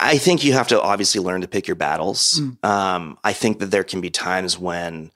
I 0.00 0.18
think 0.18 0.44
you 0.44 0.52
have 0.54 0.68
to 0.68 0.82
obviously 0.82 1.20
learn 1.20 1.40
to 1.42 1.48
pick 1.48 1.68
your 1.68 1.76
battles. 1.76 2.40
Mm. 2.40 2.68
Um, 2.68 3.18
I 3.22 3.32
think 3.32 3.60
that 3.60 3.70
there 3.70 3.84
can 3.84 4.00
be 4.00 4.10
times 4.10 4.58
when 4.58 5.12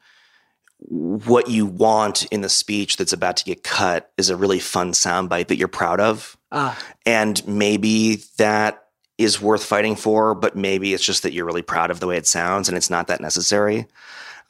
what 0.80 1.48
you 1.50 1.66
want 1.66 2.26
in 2.26 2.40
the 2.40 2.48
speech 2.48 2.96
that's 2.96 3.12
about 3.12 3.36
to 3.36 3.44
get 3.44 3.64
cut 3.64 4.10
is 4.16 4.30
a 4.30 4.36
really 4.36 4.60
fun 4.60 4.92
soundbite 4.92 5.48
that 5.48 5.56
you're 5.56 5.68
proud 5.68 6.00
of. 6.00 6.36
Ah. 6.52 6.78
And 7.04 7.46
maybe 7.46 8.22
that 8.36 8.84
is 9.18 9.40
worth 9.40 9.64
fighting 9.64 9.96
for, 9.96 10.34
but 10.34 10.56
maybe 10.56 10.94
it's 10.94 11.04
just 11.04 11.24
that 11.24 11.32
you're 11.32 11.44
really 11.44 11.62
proud 11.62 11.90
of 11.90 11.98
the 11.98 12.06
way 12.06 12.16
it 12.16 12.26
sounds 12.26 12.68
and 12.68 12.76
it's 12.76 12.90
not 12.90 13.08
that 13.08 13.20
necessary. 13.20 13.86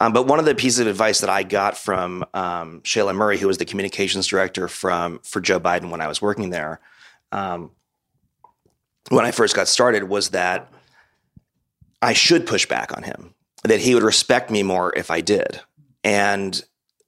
Um, 0.00 0.12
but 0.12 0.26
one 0.26 0.38
of 0.38 0.44
the 0.44 0.54
pieces 0.54 0.80
of 0.80 0.86
advice 0.86 1.20
that 1.20 1.30
I 1.30 1.42
got 1.42 1.76
from 1.76 2.24
um, 2.34 2.82
Shailagh 2.82 3.16
Murray, 3.16 3.38
who 3.38 3.48
was 3.48 3.58
the 3.58 3.64
communications 3.64 4.26
director 4.26 4.68
from 4.68 5.18
for 5.24 5.40
Joe 5.40 5.58
Biden 5.58 5.90
when 5.90 6.00
I 6.00 6.06
was 6.06 6.22
working 6.22 6.50
there, 6.50 6.80
um, 7.32 7.72
when 9.08 9.24
I 9.24 9.32
first 9.32 9.56
got 9.56 9.66
started, 9.66 10.04
was 10.04 10.30
that 10.30 10.70
I 12.00 12.12
should 12.12 12.46
push 12.46 12.66
back 12.66 12.96
on 12.96 13.02
him. 13.02 13.34
That 13.64 13.80
he 13.80 13.94
would 13.94 14.04
respect 14.04 14.50
me 14.50 14.62
more 14.62 14.96
if 14.96 15.10
I 15.10 15.20
did. 15.20 15.60
And 16.08 16.64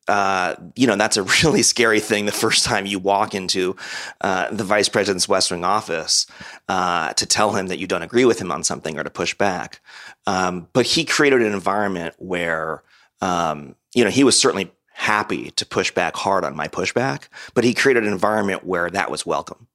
uh, 0.09 0.57
you 0.77 0.87
know 0.87 0.97
that's 0.97 1.17
a 1.17 1.23
really 1.43 1.63
scary 1.63 2.01
thing 2.01 2.27
the 2.27 2.33
first 2.33 2.65
time 2.65 2.85
you 2.85 2.99
walk 2.99 3.35
into 3.35 3.77
uh, 4.21 4.51
the 4.51 4.65
vice 4.65 4.91
president's 4.91 5.29
West 5.29 5.51
Wing 5.51 5.65
office 5.65 6.27
uh, 6.69 7.15
to 7.15 7.25
tell 7.25 7.53
him 7.53 7.69
that 7.69 7.79
you 7.79 7.87
don't 7.87 8.03
agree 8.03 8.27
with 8.27 8.39
him 8.39 8.53
on 8.53 8.63
something 8.63 8.99
or 8.99 9.05
to 9.05 9.11
push 9.11 9.35
back. 9.35 9.81
Um, 10.27 10.69
but 10.75 10.85
he 10.85 11.05
created 11.05 11.41
an 11.41 11.53
environment 11.55 12.15
where 12.19 12.83
um, 13.23 13.75
you 13.95 14.05
know 14.05 14.11
he 14.11 14.23
was 14.23 14.39
certainly 14.39 14.71
happy 15.01 15.51
to 15.53 15.65
push 15.65 15.91
back 15.91 16.15
hard 16.15 16.45
on 16.45 16.55
my 16.55 16.69
pushback, 16.69 17.29
but 17.55 17.65
he 17.65 17.73
created 17.73 18.05
an 18.05 18.13
environment 18.13 18.65
where 18.65 18.91
that 18.91 19.11
was 19.11 19.25
welcome. 19.25 19.67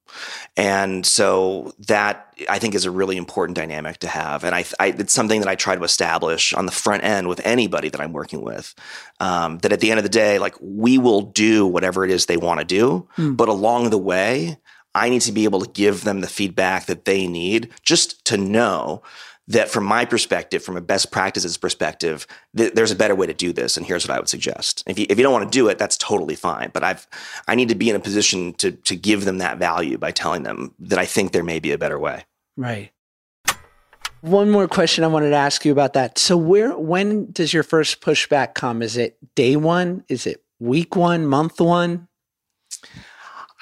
And 0.56 1.04
so 1.04 1.74
that 1.88 2.32
I 2.48 2.60
think 2.60 2.76
is 2.76 2.84
a 2.84 2.92
really 2.92 3.16
important 3.16 3.56
dynamic 3.56 3.98
to 3.98 4.06
have. 4.06 4.44
And 4.44 4.54
I, 4.54 4.64
I 4.78 4.86
it's 4.86 5.12
something 5.12 5.40
that 5.40 5.48
I 5.48 5.56
try 5.56 5.74
to 5.74 5.82
establish 5.82 6.54
on 6.54 6.66
the 6.66 6.72
front 6.72 7.02
end 7.02 7.26
with 7.26 7.44
anybody 7.44 7.88
that 7.88 8.00
I'm 8.00 8.12
working 8.12 8.40
with. 8.40 8.72
Um, 9.18 9.58
that 9.58 9.72
at 9.72 9.80
the 9.80 9.90
end 9.90 9.98
of 9.98 10.04
the 10.04 10.10
day, 10.10 10.38
like 10.38 10.54
we 10.60 10.96
will 10.96 11.22
do 11.22 11.66
whatever 11.66 12.04
it 12.04 12.12
is 12.12 12.26
they 12.26 12.36
want 12.36 12.60
to 12.60 12.64
do, 12.64 13.08
mm. 13.16 13.36
but 13.36 13.48
along 13.48 13.90
the 13.90 13.98
way, 13.98 14.58
I 14.94 15.08
need 15.08 15.22
to 15.22 15.32
be 15.32 15.42
able 15.42 15.60
to 15.60 15.70
give 15.72 16.04
them 16.04 16.20
the 16.20 16.28
feedback 16.28 16.86
that 16.86 17.04
they 17.04 17.26
need 17.26 17.70
just 17.82 18.24
to 18.26 18.36
know 18.36 19.02
that 19.48 19.68
from 19.68 19.84
my 19.84 20.04
perspective, 20.04 20.62
from 20.62 20.76
a 20.76 20.80
best 20.80 21.12
practices 21.12 21.56
perspective, 21.56 22.26
th- 22.56 22.72
there's 22.72 22.90
a 22.90 22.96
better 22.96 23.14
way 23.14 23.26
to 23.26 23.34
do 23.34 23.52
this. 23.52 23.76
And 23.76 23.86
here's 23.86 24.06
what 24.06 24.14
I 24.14 24.18
would 24.18 24.28
suggest. 24.28 24.82
If 24.86 24.98
you, 24.98 25.06
if 25.08 25.18
you 25.18 25.22
don't 25.22 25.32
want 25.32 25.50
to 25.50 25.56
do 25.56 25.68
it, 25.68 25.78
that's 25.78 25.96
totally 25.96 26.34
fine. 26.34 26.70
But 26.72 26.82
I've, 26.82 27.06
I 27.46 27.54
need 27.54 27.68
to 27.68 27.74
be 27.74 27.88
in 27.88 27.96
a 27.96 28.00
position 28.00 28.54
to, 28.54 28.72
to 28.72 28.96
give 28.96 29.24
them 29.24 29.38
that 29.38 29.58
value 29.58 29.98
by 29.98 30.10
telling 30.10 30.42
them 30.42 30.74
that 30.80 30.98
I 30.98 31.06
think 31.06 31.32
there 31.32 31.44
may 31.44 31.60
be 31.60 31.72
a 31.72 31.78
better 31.78 31.98
way. 31.98 32.24
Right. 32.56 32.90
One 34.22 34.50
more 34.50 34.66
question 34.66 35.04
I 35.04 35.08
wanted 35.08 35.30
to 35.30 35.36
ask 35.36 35.64
you 35.64 35.70
about 35.70 35.92
that. 35.92 36.18
So 36.18 36.36
where, 36.36 36.76
when 36.76 37.30
does 37.30 37.54
your 37.54 37.62
first 37.62 38.00
pushback 38.00 38.54
come? 38.54 38.82
Is 38.82 38.96
it 38.96 39.16
day 39.36 39.54
one? 39.54 40.04
Is 40.08 40.26
it 40.26 40.42
week 40.58 40.96
one, 40.96 41.26
month 41.26 41.60
one? 41.60 42.08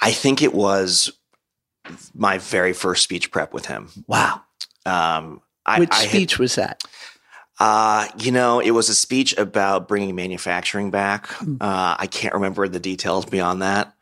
I 0.01 0.12
think 0.12 0.40
it 0.40 0.55
was 0.55 1.12
my 2.14 2.38
very 2.38 2.73
first 2.73 3.03
speech 3.03 3.31
prep 3.31 3.53
with 3.53 3.66
him. 3.66 3.90
Wow. 4.07 4.40
Um, 4.87 5.42
I, 5.66 5.81
Which 5.81 5.92
I 5.92 6.07
speech 6.07 6.33
had, 6.33 6.40
was 6.40 6.55
that? 6.57 6.83
Uh, 7.61 8.09
you 8.18 8.33
know, 8.33 8.61
it 8.61 8.72
was 8.72 8.88
a 8.88 8.94
speech 8.94 9.37
about 9.38 9.88
bringing 9.88 10.14
manufacturing 10.14 10.90
back. 10.90 11.27
Mm. 11.29 11.57
Uh, 11.61 11.96
I 11.98 12.07
can't 12.07 12.35
remember 12.35 12.66
the 12.68 12.81
details 12.81 13.24
beyond 13.24 13.62
that. 13.62 13.94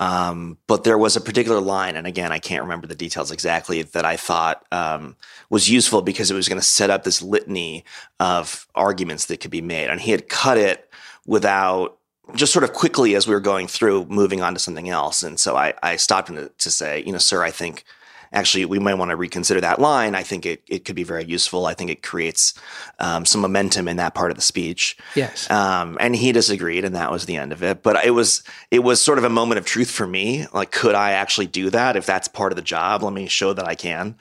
Um, 0.00 0.56
but 0.66 0.84
there 0.84 0.96
was 0.96 1.16
a 1.16 1.20
particular 1.20 1.60
line, 1.60 1.94
and 1.94 2.06
again, 2.06 2.32
I 2.32 2.38
can't 2.38 2.62
remember 2.62 2.86
the 2.86 2.94
details 2.94 3.30
exactly, 3.30 3.82
that 3.82 4.06
I 4.06 4.16
thought 4.16 4.64
um, 4.72 5.14
was 5.50 5.68
useful 5.68 6.00
because 6.00 6.30
it 6.30 6.34
was 6.34 6.48
going 6.48 6.60
to 6.60 6.66
set 6.66 6.88
up 6.88 7.04
this 7.04 7.20
litany 7.20 7.84
of 8.18 8.66
arguments 8.74 9.26
that 9.26 9.40
could 9.40 9.50
be 9.50 9.60
made. 9.60 9.90
And 9.90 10.00
he 10.00 10.10
had 10.10 10.30
cut 10.30 10.56
it 10.56 10.90
without 11.26 11.98
just 12.34 12.52
sort 12.52 12.64
of 12.64 12.72
quickly 12.72 13.14
as 13.14 13.26
we 13.26 13.34
were 13.34 13.40
going 13.40 13.66
through, 13.66 14.06
moving 14.06 14.40
on 14.40 14.54
to 14.54 14.60
something 14.60 14.88
else. 14.88 15.22
And 15.22 15.38
so 15.38 15.56
I, 15.56 15.74
I 15.82 15.96
stopped 15.96 16.30
him 16.30 16.36
to, 16.36 16.48
to 16.48 16.70
say, 16.70 17.02
you 17.04 17.12
know, 17.12 17.18
sir, 17.18 17.42
I 17.42 17.50
think 17.50 17.84
actually 18.32 18.64
we 18.64 18.78
might 18.78 18.94
want 18.94 19.10
to 19.10 19.16
reconsider 19.16 19.60
that 19.60 19.80
line. 19.80 20.14
I 20.14 20.22
think 20.22 20.46
it, 20.46 20.62
it 20.68 20.84
could 20.84 20.96
be 20.96 21.02
very 21.02 21.24
useful. 21.24 21.66
I 21.66 21.74
think 21.74 21.90
it 21.90 22.02
creates 22.02 22.54
um, 22.98 23.24
some 23.24 23.40
momentum 23.40 23.88
in 23.88 23.96
that 23.96 24.14
part 24.14 24.30
of 24.30 24.36
the 24.36 24.42
speech. 24.42 24.96
Yes. 25.14 25.50
Um, 25.50 25.96
and 26.00 26.14
he 26.14 26.32
disagreed, 26.32 26.84
and 26.84 26.94
that 26.94 27.10
was 27.10 27.26
the 27.26 27.36
end 27.36 27.52
of 27.52 27.62
it. 27.62 27.82
But 27.82 28.04
it 28.04 28.12
was 28.12 28.42
it 28.70 28.80
was 28.80 29.00
sort 29.00 29.18
of 29.18 29.24
a 29.24 29.30
moment 29.30 29.58
of 29.58 29.66
truth 29.66 29.90
for 29.90 30.06
me. 30.06 30.46
Like, 30.52 30.70
could 30.70 30.94
I 30.94 31.12
actually 31.12 31.46
do 31.46 31.70
that? 31.70 31.96
If 31.96 32.06
that's 32.06 32.28
part 32.28 32.52
of 32.52 32.56
the 32.56 32.62
job, 32.62 33.02
let 33.02 33.12
me 33.12 33.26
show 33.26 33.52
that 33.52 33.66
I 33.66 33.74
can. 33.74 34.16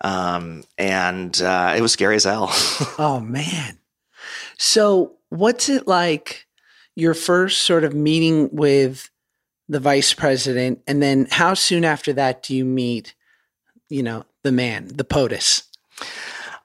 Um, 0.00 0.64
and 0.76 1.40
uh, 1.40 1.74
it 1.76 1.80
was 1.80 1.92
scary 1.92 2.16
as 2.16 2.24
hell. 2.24 2.48
oh 2.98 3.20
man. 3.20 3.78
So 4.58 5.12
what's 5.30 5.68
it 5.68 5.86
like? 5.86 6.46
Your 6.96 7.14
first 7.14 7.62
sort 7.62 7.82
of 7.82 7.92
meeting 7.92 8.50
with 8.52 9.10
the 9.68 9.80
vice 9.80 10.14
president, 10.14 10.80
and 10.86 11.02
then 11.02 11.26
how 11.28 11.54
soon 11.54 11.84
after 11.84 12.12
that 12.12 12.44
do 12.44 12.54
you 12.54 12.64
meet 12.64 13.16
you 13.88 14.02
know, 14.02 14.24
the 14.42 14.52
man, 14.52 14.88
the 14.88 15.04
POTUS? 15.04 15.64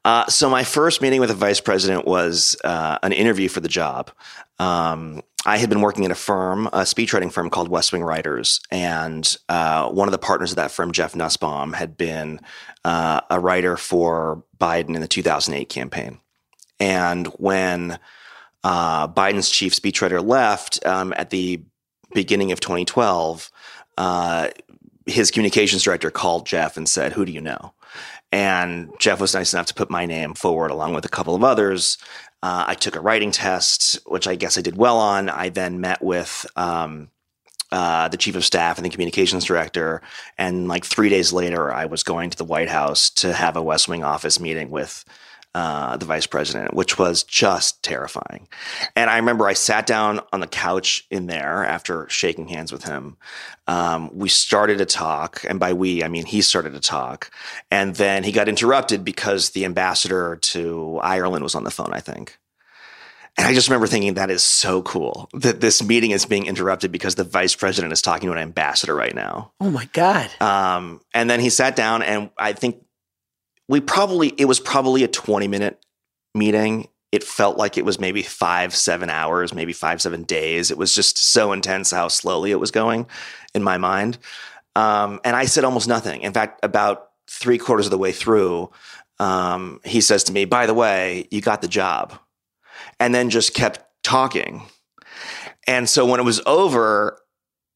Uh, 0.05 0.25
so 0.27 0.49
my 0.49 0.63
first 0.63 1.01
meeting 1.01 1.19
with 1.19 1.29
the 1.29 1.36
vice 1.36 1.60
president 1.60 2.05
was 2.05 2.55
uh, 2.63 2.97
an 3.03 3.12
interview 3.12 3.49
for 3.49 3.60
the 3.60 3.67
job. 3.67 4.12
Um, 4.58 5.21
I 5.45 5.58
had 5.58 5.69
been 5.69 5.82
working 5.82 6.05
at 6.05 6.12
a 6.12 6.15
firm, 6.15 6.67
a 6.67 6.82
speechwriting 6.82 7.32
firm 7.32 7.49
called 7.49 7.69
West 7.69 7.93
Wing 7.93 8.03
Writers, 8.03 8.60
and 8.71 9.38
uh, 9.47 9.89
one 9.89 10.08
of 10.08 10.12
the 10.12 10.17
partners 10.17 10.51
of 10.51 10.58
that 10.58 10.71
firm, 10.71 10.91
Jeff 10.91 11.15
Nussbaum, 11.15 11.73
had 11.73 11.97
been 11.97 12.41
uh, 12.84 13.21
a 13.29 13.39
writer 13.39 13.77
for 13.77 14.43
Biden 14.60 14.95
in 14.95 15.01
the 15.01 15.08
2008 15.08 15.69
campaign. 15.69 16.19
And 16.79 17.27
when 17.38 17.99
uh, 18.63 19.08
Biden's 19.08 19.49
chief 19.49 19.73
speechwriter 19.73 20.25
left 20.25 20.86
um, 20.86 21.13
at 21.15 21.29
the 21.29 21.62
beginning 22.13 22.51
of 22.51 22.60
2012, 22.60 23.51
uh, 23.97 24.49
his 25.10 25.32
communications 25.32 25.84
director 25.84 26.12
called 26.12 26.45
Jeff 26.45 26.78
and 26.78 26.88
said, 26.88 27.13
Who 27.13 27.26
do 27.26 27.32
you 27.32 27.41
know? 27.41 27.74
And 28.32 28.91
Jeff 29.00 29.19
was 29.19 29.34
nice 29.34 29.54
enough 29.54 29.65
to 29.67 29.74
put 29.74 29.89
my 29.89 30.06
name 30.06 30.34
forward 30.36 30.72
along 30.72 30.93
with 30.93 31.06
a 31.06 31.10
couple 31.10 31.36
of 31.36 31.43
others. 31.43 31.98
Uh, 32.41 32.65
I 32.67 32.76
took 32.76 32.95
a 32.95 33.02
writing 33.02 33.32
test, 33.32 34.00
which 34.06 34.28
I 34.28 34.36
guess 34.36 34.58
I 34.58 34.62
did 34.62 34.78
well 34.78 34.98
on. 34.98 35.30
I 35.30 35.50
then 35.50 35.82
met 35.82 36.02
with 36.02 36.45
um, 36.56 37.10
uh, 37.72 38.08
the 38.08 38.17
chief 38.17 38.36
of 38.36 38.45
staff 38.45 38.78
and 38.78 38.86
the 38.86 38.89
communications 38.89 39.45
director. 39.45 40.02
And 40.38 40.67
like 40.67 40.86
three 40.86 41.10
days 41.10 41.34
later, 41.34 41.72
I 41.72 41.86
was 41.86 42.04
going 42.04 42.30
to 42.30 42.38
the 42.38 42.45
White 42.45 42.69
House 42.69 43.10
to 43.12 43.34
have 43.34 43.58
a 43.58 43.63
West 43.63 43.88
Wing 43.88 44.04
office 44.04 44.39
meeting 44.39 44.69
with 44.69 45.04
uh, 45.56 45.98
the 45.98 46.06
vice 46.06 46.28
president, 46.28 46.74
which 46.74 47.00
was 47.00 47.24
just 47.24 47.82
terrifying. 47.82 48.48
And 48.96 49.10
I 49.10 49.18
remember 49.18 49.48
I 49.48 49.54
sat 49.54 49.88
down 49.88 50.22
on 50.32 50.42
the 50.42 50.48
couch 50.48 51.08
in 51.10 51.26
there 51.26 51.66
after 51.66 52.08
shaking 52.10 52.48
hands 52.48 52.72
with 52.72 52.84
him. 52.84 53.18
Um, 53.68 54.10
we 54.14 54.30
started 54.30 54.78
to 54.78 54.86
talk, 54.86 55.44
and 55.48 55.60
by 55.60 55.74
we, 55.74 56.04
I 56.04 56.08
mean 56.08 56.26
he 56.26 56.42
started 56.42 56.74
to 56.74 56.80
talk. 56.80 57.32
And 57.72 57.96
then 57.96 58.24
he 58.24 58.32
got 58.32 58.48
interrupted 58.48 59.04
because 59.04 59.52
the 59.52 59.66
ambassador 59.66 60.38
to 60.38 61.00
Ireland 61.02 61.44
was 61.44 61.56
on 61.56 61.64
the 61.64 61.72
phone, 61.72 61.94
I 61.94 62.00
think. 62.00 62.38
And 63.38 63.48
I 63.48 63.54
just 63.54 63.70
remember 63.70 63.88
thinking 63.88 64.16
that 64.16 64.30
is 64.30 64.44
so 64.44 64.82
cool 64.82 65.30
that 65.34 65.62
this 65.62 65.82
meeting 65.82 66.12
is 66.12 66.26
being 66.26 66.46
interrupted 66.46 66.92
because 66.92 67.16
the 67.16 67.24
vice 67.24 67.56
president 67.56 67.94
is 67.94 68.02
talking 68.02 68.28
to 68.28 68.34
an 68.34 68.38
ambassador 68.38 68.94
right 68.94 69.16
now. 69.16 69.54
Oh 69.62 69.70
my 69.72 69.86
God. 69.94 70.30
Um, 70.42 71.00
and 71.14 71.30
then 71.30 71.40
he 71.40 71.50
sat 71.50 71.76
down, 71.76 72.02
and 72.02 72.32
I 72.38 72.52
think 72.54 72.84
we 73.69 73.79
probably 73.79 74.34
it 74.38 74.45
was 74.45 74.60
probably 74.60 75.03
a 75.05 75.08
20 75.08 75.47
minute 75.47 75.86
meeting. 76.36 76.89
It 77.13 77.23
felt 77.23 77.58
like 77.58 77.77
it 77.77 77.86
was 77.86 77.99
maybe 77.99 78.21
five 78.21 78.75
seven 78.75 79.10
hours 79.10 79.53
maybe 79.53 79.71
five 79.71 80.01
seven 80.01 80.23
days. 80.23 80.71
It 80.71 80.77
was 80.77 80.93
just 80.93 81.17
so 81.17 81.53
intense 81.53 81.91
how 81.91 82.10
slowly 82.10 82.51
it 82.51 82.60
was 82.60 82.71
going 82.71 83.08
in 83.53 83.63
my 83.63 83.77
mind. 83.77 84.17
Um, 84.75 85.19
and 85.23 85.36
i 85.36 85.45
said 85.45 85.63
almost 85.63 85.88
nothing. 85.88 86.21
In 86.21 86.34
fact 86.34 86.60
about 86.63 87.12
three 87.29 87.58
quarters 87.58 87.86
of 87.86 87.91
the 87.91 87.97
way 87.97 88.12
through 88.12 88.69
um, 89.19 89.79
he 89.84 90.01
says 90.01 90.23
to 90.25 90.34
me 90.34 90.45
by 90.45 90.65
the 90.65 90.73
way 90.73 91.27
you 91.32 91.39
got 91.39 91.62
the 91.62 91.67
job. 91.67 92.19
And 92.99 93.15
then 93.15 93.29
just 93.29 93.53
kept 93.53 93.79
talking. 94.03 94.63
And 95.67 95.88
so 95.88 96.05
when 96.05 96.19
it 96.19 96.23
was 96.23 96.41
over 96.45 97.21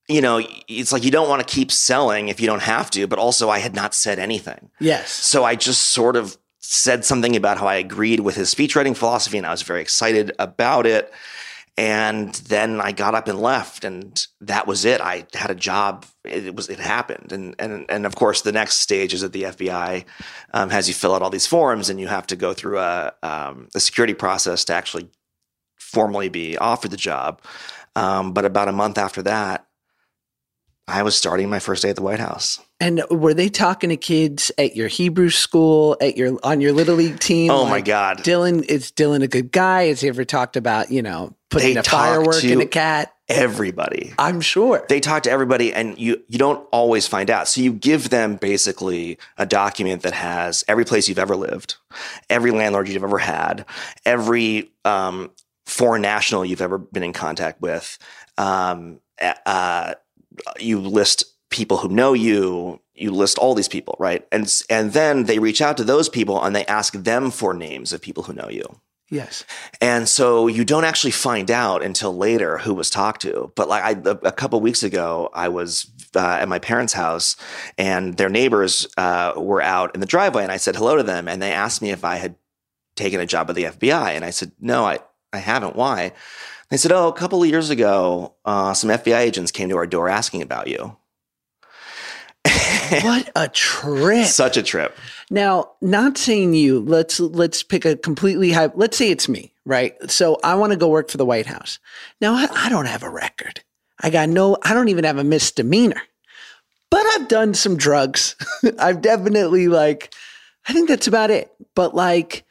you 0.07 0.21
know, 0.21 0.41
it's 0.67 0.91
like 0.91 1.03
you 1.03 1.11
don't 1.11 1.29
want 1.29 1.45
to 1.45 1.53
keep 1.53 1.71
selling 1.71 2.27
if 2.27 2.41
you 2.41 2.47
don't 2.47 2.61
have 2.61 2.89
to, 2.91 3.07
but 3.07 3.19
also 3.19 3.49
I 3.49 3.59
had 3.59 3.73
not 3.73 3.93
said 3.93 4.19
anything. 4.19 4.69
Yes. 4.79 5.11
So 5.11 5.43
I 5.45 5.55
just 5.55 5.89
sort 5.89 6.15
of 6.15 6.37
said 6.59 7.05
something 7.05 7.35
about 7.35 7.57
how 7.57 7.67
I 7.67 7.75
agreed 7.75 8.19
with 8.21 8.35
his 8.35 8.49
speech 8.49 8.75
writing 8.75 8.93
philosophy 8.93 9.37
and 9.37 9.45
I 9.45 9.51
was 9.51 9.61
very 9.61 9.81
excited 9.81 10.33
about 10.39 10.85
it. 10.85 11.13
And 11.75 12.33
then 12.35 12.79
I 12.81 12.91
got 12.91 13.15
up 13.15 13.27
and 13.27 13.39
left, 13.39 13.83
and 13.83 14.23
that 14.41 14.67
was 14.67 14.85
it. 14.85 15.01
I 15.01 15.25
had 15.33 15.49
a 15.49 15.55
job. 15.55 16.05
It 16.23 16.55
was 16.55 16.69
it 16.69 16.77
happened, 16.77 17.31
and 17.31 17.55
and 17.57 17.87
and 17.89 18.05
of 18.05 18.15
course, 18.15 18.43
the 18.43 18.51
next 18.51 18.75
stage 18.75 19.11
is 19.11 19.21
that 19.21 19.33
the 19.33 19.41
FBI 19.41 20.05
um, 20.53 20.69
has 20.69 20.87
you 20.87 20.93
fill 20.93 21.15
out 21.15 21.23
all 21.23 21.31
these 21.31 21.47
forms, 21.47 21.89
and 21.89 21.99
you 21.99 22.05
have 22.05 22.27
to 22.27 22.35
go 22.35 22.53
through 22.53 22.77
a 22.77 23.11
um, 23.23 23.69
a 23.73 23.79
security 23.79 24.13
process 24.13 24.63
to 24.65 24.73
actually 24.75 25.09
formally 25.79 26.29
be 26.29 26.59
offered 26.59 26.91
the 26.91 26.97
job. 26.97 27.41
Um, 27.95 28.33
but 28.33 28.45
about 28.45 28.67
a 28.67 28.71
month 28.71 28.99
after 28.99 29.23
that, 29.23 29.65
I 30.87 31.03
was 31.03 31.15
starting 31.15 31.49
my 31.49 31.59
first 31.59 31.81
day 31.81 31.89
at 31.89 31.95
the 31.95 32.01
White 32.01 32.19
House. 32.19 32.59
And 32.79 33.01
were 33.09 33.33
they 33.33 33.47
talking 33.47 33.89
to 33.89 33.97
kids 33.97 34.51
at 34.57 34.75
your 34.75 34.89
Hebrew 34.89 35.29
school, 35.29 35.95
at 36.01 36.17
your 36.17 36.37
on 36.43 36.59
your 36.59 36.73
little 36.73 36.95
league 36.95 37.19
team? 37.19 37.49
Oh 37.51 37.65
my 37.65 37.79
God. 37.79 38.17
Dylan 38.19 38.65
is 38.65 38.91
Dylan 38.91 39.23
a 39.23 39.27
good 39.27 39.51
guy? 39.51 39.83
Has 39.83 40.01
he 40.01 40.09
ever 40.09 40.25
talked 40.25 40.57
about 40.57 40.91
you 40.91 41.01
know 41.01 41.33
putting 41.49 41.75
They 41.75 41.79
a 41.79 41.83
firework 41.83 42.43
in 42.43 42.59
a 42.59 42.65
cat? 42.65 43.13
Everybody. 43.29 44.13
I'm 44.19 44.41
sure. 44.41 44.85
they 44.89 44.99
talk 44.99 45.23
to 45.23 45.31
everybody 45.31 45.73
and 45.73 45.97
you 45.97 46.21
you 46.27 46.37
don't 46.37 46.67
always 46.73 47.07
find 47.07 47.29
out 47.29 47.47
so 47.47 47.61
you 47.61 47.71
give 47.71 48.09
them 48.09 48.35
basically 48.35 49.17
a 49.37 49.45
document 49.45 50.01
that 50.01 50.13
has 50.13 50.65
every 50.67 50.83
place 50.83 51.07
you've 51.07 51.17
ever 51.17 51.37
lived 51.37 51.77
every 52.29 52.51
landlord 52.51 52.89
you've 52.89 53.01
ever 53.01 53.17
had 53.17 53.65
every 54.05 54.71
um, 54.83 55.31
foreign 55.65 56.01
national 56.01 56.43
you've 56.43 56.61
ever 56.61 56.77
been 56.77 57.01
in 57.01 57.13
contact 57.13 57.61
with 57.61 57.97
um, 58.37 58.99
uh, 59.45 59.93
you 60.59 60.79
list 60.79 61.25
people 61.49 61.77
who 61.77 61.89
know 61.89 62.13
you 62.13 62.79
you 62.95 63.11
list 63.11 63.37
all 63.37 63.55
these 63.55 63.67
people 63.67 63.95
right 63.99 64.27
and 64.31 64.61
and 64.69 64.93
then 64.93 65.25
they 65.25 65.39
reach 65.39 65.61
out 65.61 65.77
to 65.77 65.83
those 65.83 66.09
people 66.09 66.43
and 66.43 66.55
they 66.55 66.65
ask 66.65 66.93
them 66.93 67.31
for 67.31 67.53
names 67.53 67.93
of 67.93 68.01
people 68.01 68.23
who 68.23 68.33
know 68.33 68.49
you 68.49 68.63
yes. 69.09 69.45
and 69.79 70.09
so 70.09 70.47
you 70.47 70.65
don't 70.65 70.83
actually 70.83 71.11
find 71.11 71.51
out 71.51 71.83
until 71.83 72.15
later 72.15 72.57
who 72.57 72.73
was 72.73 72.89
talked 72.89 73.21
to. 73.21 73.51
But 73.55 73.69
like 73.69 73.83
I, 73.83 74.09
a, 74.09 74.15
a 74.27 74.31
couple 74.31 74.59
weeks 74.59 74.81
ago, 74.81 75.29
I 75.33 75.49
was 75.49 75.91
uh, 76.15 76.37
at 76.41 76.47
my 76.47 76.59
parents' 76.59 76.93
house, 76.93 77.35
and 77.77 78.17
their 78.17 78.29
neighbors 78.29 78.87
uh, 78.97 79.33
were 79.37 79.61
out 79.61 79.93
in 79.93 79.99
the 79.99 80.07
driveway, 80.07 80.43
and 80.43 80.51
I 80.51 80.57
said 80.57 80.75
hello 80.75 80.97
to 80.97 81.03
them, 81.03 81.27
and 81.27 81.41
they 81.41 81.51
asked 81.51 81.81
me 81.81 81.91
if 81.91 82.03
I 82.03 82.15
had 82.15 82.35
taken 82.95 83.19
a 83.19 83.25
job 83.25 83.49
at 83.49 83.55
the 83.55 83.65
FBI, 83.65 84.09
and 84.11 84.25
I 84.25 84.31
said 84.31 84.51
no, 84.59 84.85
I 84.85 84.99
I 85.31 85.37
haven't. 85.37 85.75
Why? 85.75 86.13
They 86.73 86.77
said, 86.77 86.91
oh, 86.91 87.07
a 87.07 87.13
couple 87.13 87.43
of 87.43 87.47
years 87.47 87.69
ago, 87.69 88.33
uh, 88.45 88.73
some 88.73 88.89
FBI 88.89 89.19
agents 89.19 89.51
came 89.51 89.69
to 89.69 89.77
our 89.77 89.85
door 89.85 90.09
asking 90.09 90.41
about 90.41 90.67
you. 90.67 90.97
What 93.03 93.29
a 93.35 93.47
trip! 93.47 94.25
Such 94.25 94.57
a 94.57 94.63
trip. 94.63 94.97
Now, 95.29 95.73
not 95.81 96.17
saying 96.17 96.55
you. 96.55 96.79
Let's 96.79 97.19
let's 97.19 97.61
pick 97.61 97.85
a 97.85 97.95
completely 97.95 98.51
high. 98.51 98.71
Let's 98.73 98.97
say 98.97 99.11
it's 99.11 99.29
me, 99.29 99.53
right? 99.65 99.93
So 100.09 100.39
I 100.43 100.55
want 100.55 100.73
to 100.73 100.77
go 100.77 100.87
work 100.87 101.11
for 101.11 101.17
the 101.17 101.25
White 101.27 101.45
House. 101.45 101.77
Now 102.19 102.33
I, 102.33 102.47
I 102.51 102.69
don't 102.69 102.87
have 102.87 103.03
a 103.03 103.09
record. 103.09 103.61
I 104.01 104.09
got 104.09 104.29
no. 104.29 104.57
I 104.63 104.73
don't 104.73 104.89
even 104.89 105.03
have 105.03 105.19
a 105.19 105.23
misdemeanor. 105.23 106.01
But 106.89 107.05
I've 107.13 107.27
done 107.27 107.53
some 107.53 107.77
drugs. 107.77 108.35
I've 108.79 109.01
definitely 109.01 109.67
like. 109.67 110.11
I 110.67 110.73
think 110.73 110.89
that's 110.89 111.07
about 111.07 111.29
it. 111.29 111.53
But 111.75 111.93
like, 111.93 112.45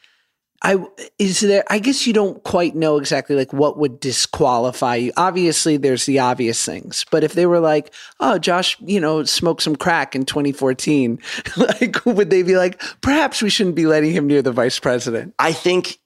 I 0.62 0.85
is 1.18 1.40
there. 1.40 1.64
I 1.68 1.79
guess 1.79 2.07
you 2.07 2.12
don't 2.12 2.42
quite 2.44 2.75
know 2.77 2.96
exactly 2.96 3.35
like 3.35 3.53
what 3.53 3.79
would 3.79 3.98
disqualify 3.98 4.96
you. 4.96 5.12
Obviously, 5.16 5.77
there's 5.77 6.07
the 6.07 6.20
obvious 6.20 6.64
things. 6.64 7.05
But 7.11 7.25
if 7.25 7.33
they 7.33 7.46
were 7.46 7.61
like, 7.61 7.92
"Oh, 8.20 8.38
Josh, 8.38 8.77
you 8.81 9.01
know, 9.01 9.25
smoked 9.25 9.62
some 9.62 9.77
crack 9.77 10.14
in 10.14 10.25
2014," 10.25 11.18
like, 11.57 12.05
would 12.07 12.31
they 12.31 12.42
be 12.42 12.57
like, 12.57 12.81
"Perhaps 13.01 13.42
we 13.42 13.51
shouldn't 13.51 13.77
be 13.77 13.87
letting 13.87 14.12
him 14.12 14.27
near 14.27 14.42
the 14.42 14.53
vice 14.53 14.79
president"? 14.79 15.35
I 15.38 15.53
think 15.53 15.98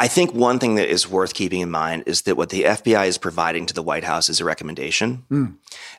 I 0.00 0.06
think 0.06 0.32
one 0.32 0.60
thing 0.60 0.76
that 0.76 0.88
is 0.88 1.08
worth 1.08 1.34
keeping 1.34 1.60
in 1.60 1.70
mind 1.70 2.04
is 2.06 2.22
that 2.22 2.36
what 2.36 2.50
the 2.50 2.62
FBI 2.62 3.08
is 3.08 3.18
providing 3.18 3.66
to 3.66 3.74
the 3.74 3.82
White 3.82 4.04
House 4.04 4.28
is 4.28 4.40
a 4.40 4.44
recommendation. 4.44 5.24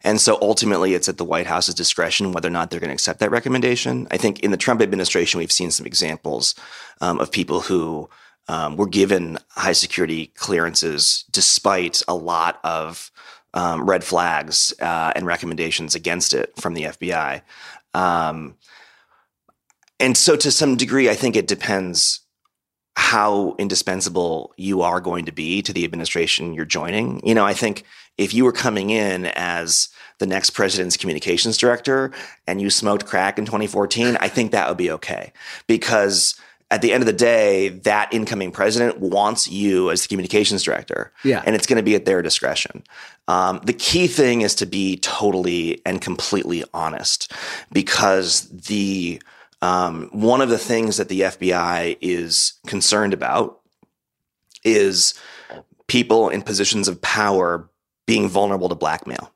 And 0.04 0.22
so 0.22 0.38
ultimately 0.42 0.94
it's 0.94 1.10
at 1.10 1.18
the 1.18 1.26
White 1.26 1.48
House's 1.48 1.76
discretion 1.76 2.32
whether 2.32 2.48
or 2.48 2.52
not 2.52 2.70
they're 2.70 2.80
going 2.80 2.90
to 2.90 2.94
accept 2.94 3.20
that 3.20 3.32
recommendation. 3.32 4.08
I 4.10 4.16
think 4.16 4.40
in 4.40 4.52
the 4.52 4.58
Trump 4.58 4.82
administration, 4.82 5.38
we've 5.40 5.52
seen 5.52 5.70
some 5.70 5.86
examples 5.86 6.56
um, 7.02 7.20
of 7.20 7.30
people 7.30 7.60
who 7.60 8.10
um, 8.48 8.78
were 8.78 8.88
given 8.88 9.38
high 9.50 9.74
security 9.74 10.28
clearances 10.28 11.26
despite 11.32 12.02
a 12.08 12.16
lot 12.16 12.60
of 12.64 13.12
um, 13.54 13.88
red 13.88 14.04
flags 14.04 14.74
uh, 14.82 15.12
and 15.16 15.26
recommendations 15.26 15.94
against 15.94 16.34
it 16.34 16.54
from 16.56 16.74
the 16.74 16.84
FBI. 16.84 17.42
Um, 17.94 18.56
and 20.00 20.16
so 20.16 20.38
to 20.38 20.52
some 20.52 20.78
degree, 20.78 21.10
I 21.10 21.16
think 21.16 21.36
it 21.36 21.48
depends 21.48 22.22
how 22.96 23.56
indispensable 23.58 24.54
you 24.58 24.82
are 24.82 25.00
going 25.00 25.26
to 25.26 25.32
be 25.32 25.62
to 25.62 25.74
the 25.74 25.86
administration 25.86 26.54
you're 26.54 26.66
joining. 26.66 27.26
You 27.26 27.34
know, 27.34 27.46
I 27.46 27.54
think 27.54 27.84
if 28.18 28.34
you 28.34 28.44
were 28.44 28.52
coming 28.52 28.90
in 28.90 29.28
as 29.28 29.90
the 30.18 30.28
next 30.28 30.52
president's 30.52 30.98
communications 30.98 31.58
director 31.58 32.12
and 32.46 32.62
you 32.62 32.70
smoked 32.70 33.06
crack 33.06 33.40
in 33.40 33.46
2014, 33.46 34.18
I 34.20 34.28
think 34.28 34.52
that 34.52 34.68
would 34.68 34.78
be 34.78 34.92
okay 34.92 35.32
because 35.68 36.36
at 36.72 36.82
the 36.82 36.94
end 36.94 37.02
of 37.02 37.08
the 37.08 37.14
day, 37.14 37.70
that 37.70 38.14
incoming 38.14 38.52
president 38.52 39.00
wants 39.00 39.50
you 39.50 39.90
as 39.90 40.04
the 40.04 40.08
communications 40.08 40.62
director. 40.62 41.12
Yeah. 41.24 41.42
And 41.46 41.56
it's 41.56 41.66
going 41.66 41.78
to 41.78 41.84
be 41.84 41.96
at 41.96 42.06
their 42.06 42.22
discretion. 42.22 42.84
Um, 43.28 43.60
the 43.64 43.74
key 43.74 44.08
thing 44.08 44.42
is 44.42 44.54
to 44.56 44.66
be 44.66 44.98
totally 44.98 45.82
and 45.86 46.00
completely 46.00 46.64
honest 46.74 47.32
because 47.72 48.50
the 48.50 49.22
um, 49.62 50.10
one 50.12 50.42
of 50.42 50.50
the 50.50 50.58
things 50.58 50.98
that 50.98 51.10
the 51.10 51.22
FBI 51.22 51.98
is 52.02 52.54
concerned 52.68 53.14
about 53.14 53.60
is 54.64 55.14
people 55.88 56.30
in 56.30 56.42
positions 56.42 56.88
of 56.88 57.02
power 57.02 57.70
being 58.06 58.30
vulnerable 58.30 58.70
to 58.70 58.76
blackmail. 58.76 59.34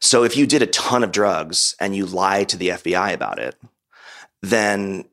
So 0.00 0.22
if 0.24 0.36
you 0.36 0.46
did 0.46 0.62
a 0.62 0.66
ton 0.66 1.02
of 1.02 1.12
drugs 1.12 1.74
and 1.80 1.96
you 1.96 2.06
lie 2.06 2.44
to 2.44 2.56
the 2.56 2.68
FBI 2.68 3.12
about 3.12 3.38
it, 3.38 3.56
then 4.42 5.04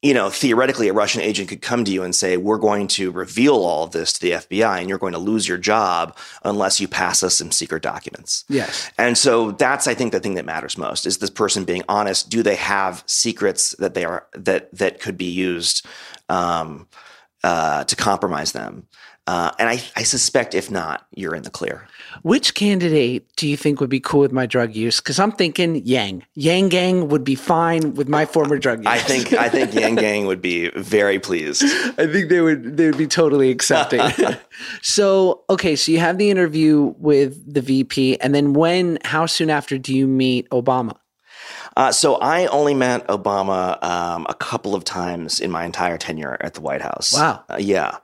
you 0.00 0.14
know, 0.14 0.30
theoretically, 0.30 0.86
a 0.86 0.92
Russian 0.92 1.20
agent 1.22 1.48
could 1.48 1.60
come 1.60 1.84
to 1.84 1.90
you 1.90 2.04
and 2.04 2.14
say, 2.14 2.36
We're 2.36 2.58
going 2.58 2.86
to 2.88 3.10
reveal 3.10 3.56
all 3.56 3.84
of 3.84 3.90
this 3.90 4.12
to 4.12 4.20
the 4.20 4.30
FBI 4.32 4.78
and 4.78 4.88
you're 4.88 4.98
going 4.98 5.12
to 5.12 5.18
lose 5.18 5.48
your 5.48 5.58
job 5.58 6.16
unless 6.44 6.80
you 6.80 6.86
pass 6.86 7.22
us 7.24 7.36
some 7.36 7.50
secret 7.50 7.82
documents. 7.82 8.44
Yes. 8.48 8.90
And 8.96 9.18
so 9.18 9.50
that's, 9.52 9.88
I 9.88 9.94
think, 9.94 10.12
the 10.12 10.20
thing 10.20 10.34
that 10.34 10.44
matters 10.44 10.78
most 10.78 11.04
is 11.04 11.18
this 11.18 11.30
person 11.30 11.64
being 11.64 11.82
honest. 11.88 12.30
Do 12.30 12.44
they 12.44 12.54
have 12.56 13.02
secrets 13.06 13.74
that 13.80 13.94
they 13.94 14.04
are 14.04 14.26
that 14.34 14.72
that 14.72 15.00
could 15.00 15.18
be 15.18 15.30
used 15.30 15.84
um, 16.28 16.86
uh, 17.42 17.82
to 17.84 17.96
compromise 17.96 18.52
them? 18.52 18.86
Uh, 19.26 19.50
and 19.58 19.68
I, 19.68 19.82
I 19.94 20.04
suspect 20.04 20.54
if 20.54 20.70
not, 20.70 21.06
you're 21.14 21.34
in 21.34 21.42
the 21.42 21.50
clear. 21.50 21.88
Which 22.22 22.54
candidate 22.54 23.28
do 23.36 23.48
you 23.48 23.56
think 23.56 23.80
would 23.80 23.90
be 23.90 24.00
cool 24.00 24.20
with 24.20 24.32
my 24.32 24.46
drug 24.46 24.74
use? 24.74 25.00
Because 25.00 25.18
I'm 25.18 25.32
thinking 25.32 25.76
Yang. 25.84 26.24
Yang 26.34 26.68
Gang 26.68 27.08
would 27.08 27.24
be 27.24 27.34
fine 27.34 27.94
with 27.94 28.08
my 28.08 28.26
former 28.26 28.58
drug 28.58 28.80
use. 28.80 28.86
I 28.86 28.98
think 28.98 29.32
I 29.32 29.48
think 29.48 29.74
Yang 29.74 29.94
Gang 29.96 30.26
would 30.26 30.42
be 30.42 30.70
very 30.70 31.18
pleased. 31.18 31.62
I 31.98 32.06
think 32.06 32.28
they 32.28 32.40
would 32.40 32.76
they 32.76 32.86
would 32.86 32.98
be 32.98 33.06
totally 33.06 33.50
accepting. 33.50 34.00
so 34.82 35.44
okay, 35.50 35.76
so 35.76 35.92
you 35.92 35.98
have 35.98 36.18
the 36.18 36.30
interview 36.30 36.94
with 36.98 37.52
the 37.52 37.60
VP, 37.60 38.20
and 38.20 38.34
then 38.34 38.52
when? 38.52 38.98
How 39.04 39.26
soon 39.26 39.50
after 39.50 39.78
do 39.78 39.94
you 39.94 40.06
meet 40.06 40.48
Obama? 40.50 40.96
Uh, 41.78 41.92
so 41.92 42.16
I 42.16 42.46
only 42.46 42.74
met 42.74 43.06
Obama 43.06 43.82
um, 43.84 44.26
a 44.28 44.34
couple 44.34 44.74
of 44.74 44.82
times 44.82 45.38
in 45.38 45.52
my 45.52 45.64
entire 45.64 45.96
tenure 45.96 46.36
at 46.40 46.54
the 46.54 46.60
White 46.60 46.82
House. 46.82 47.12
Wow. 47.12 47.44
Uh, 47.48 47.56
yeah. 47.60 47.98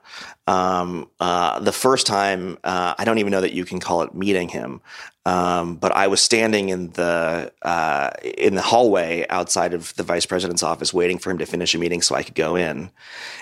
Um, 0.47 1.09
uh, 1.19 1.59
the 1.59 1.71
first 1.71 2.05
time, 2.05 2.57
uh, 2.63 2.93
I 2.97 3.03
don't 3.03 3.17
even 3.17 3.31
know 3.31 3.41
that 3.41 3.53
you 3.53 3.65
can 3.65 3.79
call 3.79 4.03
it 4.03 4.13
meeting 4.13 4.49
him, 4.49 4.81
um, 5.25 5.77
but 5.77 5.91
I 5.91 6.07
was 6.07 6.21
standing 6.21 6.69
in 6.69 6.91
the 6.91 7.51
uh, 7.63 8.11
in 8.23 8.53
the 8.53 8.61
hallway 8.61 9.25
outside 9.29 9.73
of 9.73 9.95
the 9.95 10.03
vice 10.03 10.25
president's 10.25 10.61
office, 10.61 10.93
waiting 10.93 11.17
for 11.17 11.31
him 11.31 11.39
to 11.39 11.45
finish 11.47 11.73
a 11.73 11.79
meeting 11.79 12.01
so 12.01 12.13
I 12.13 12.21
could 12.21 12.35
go 12.35 12.55
in. 12.55 12.91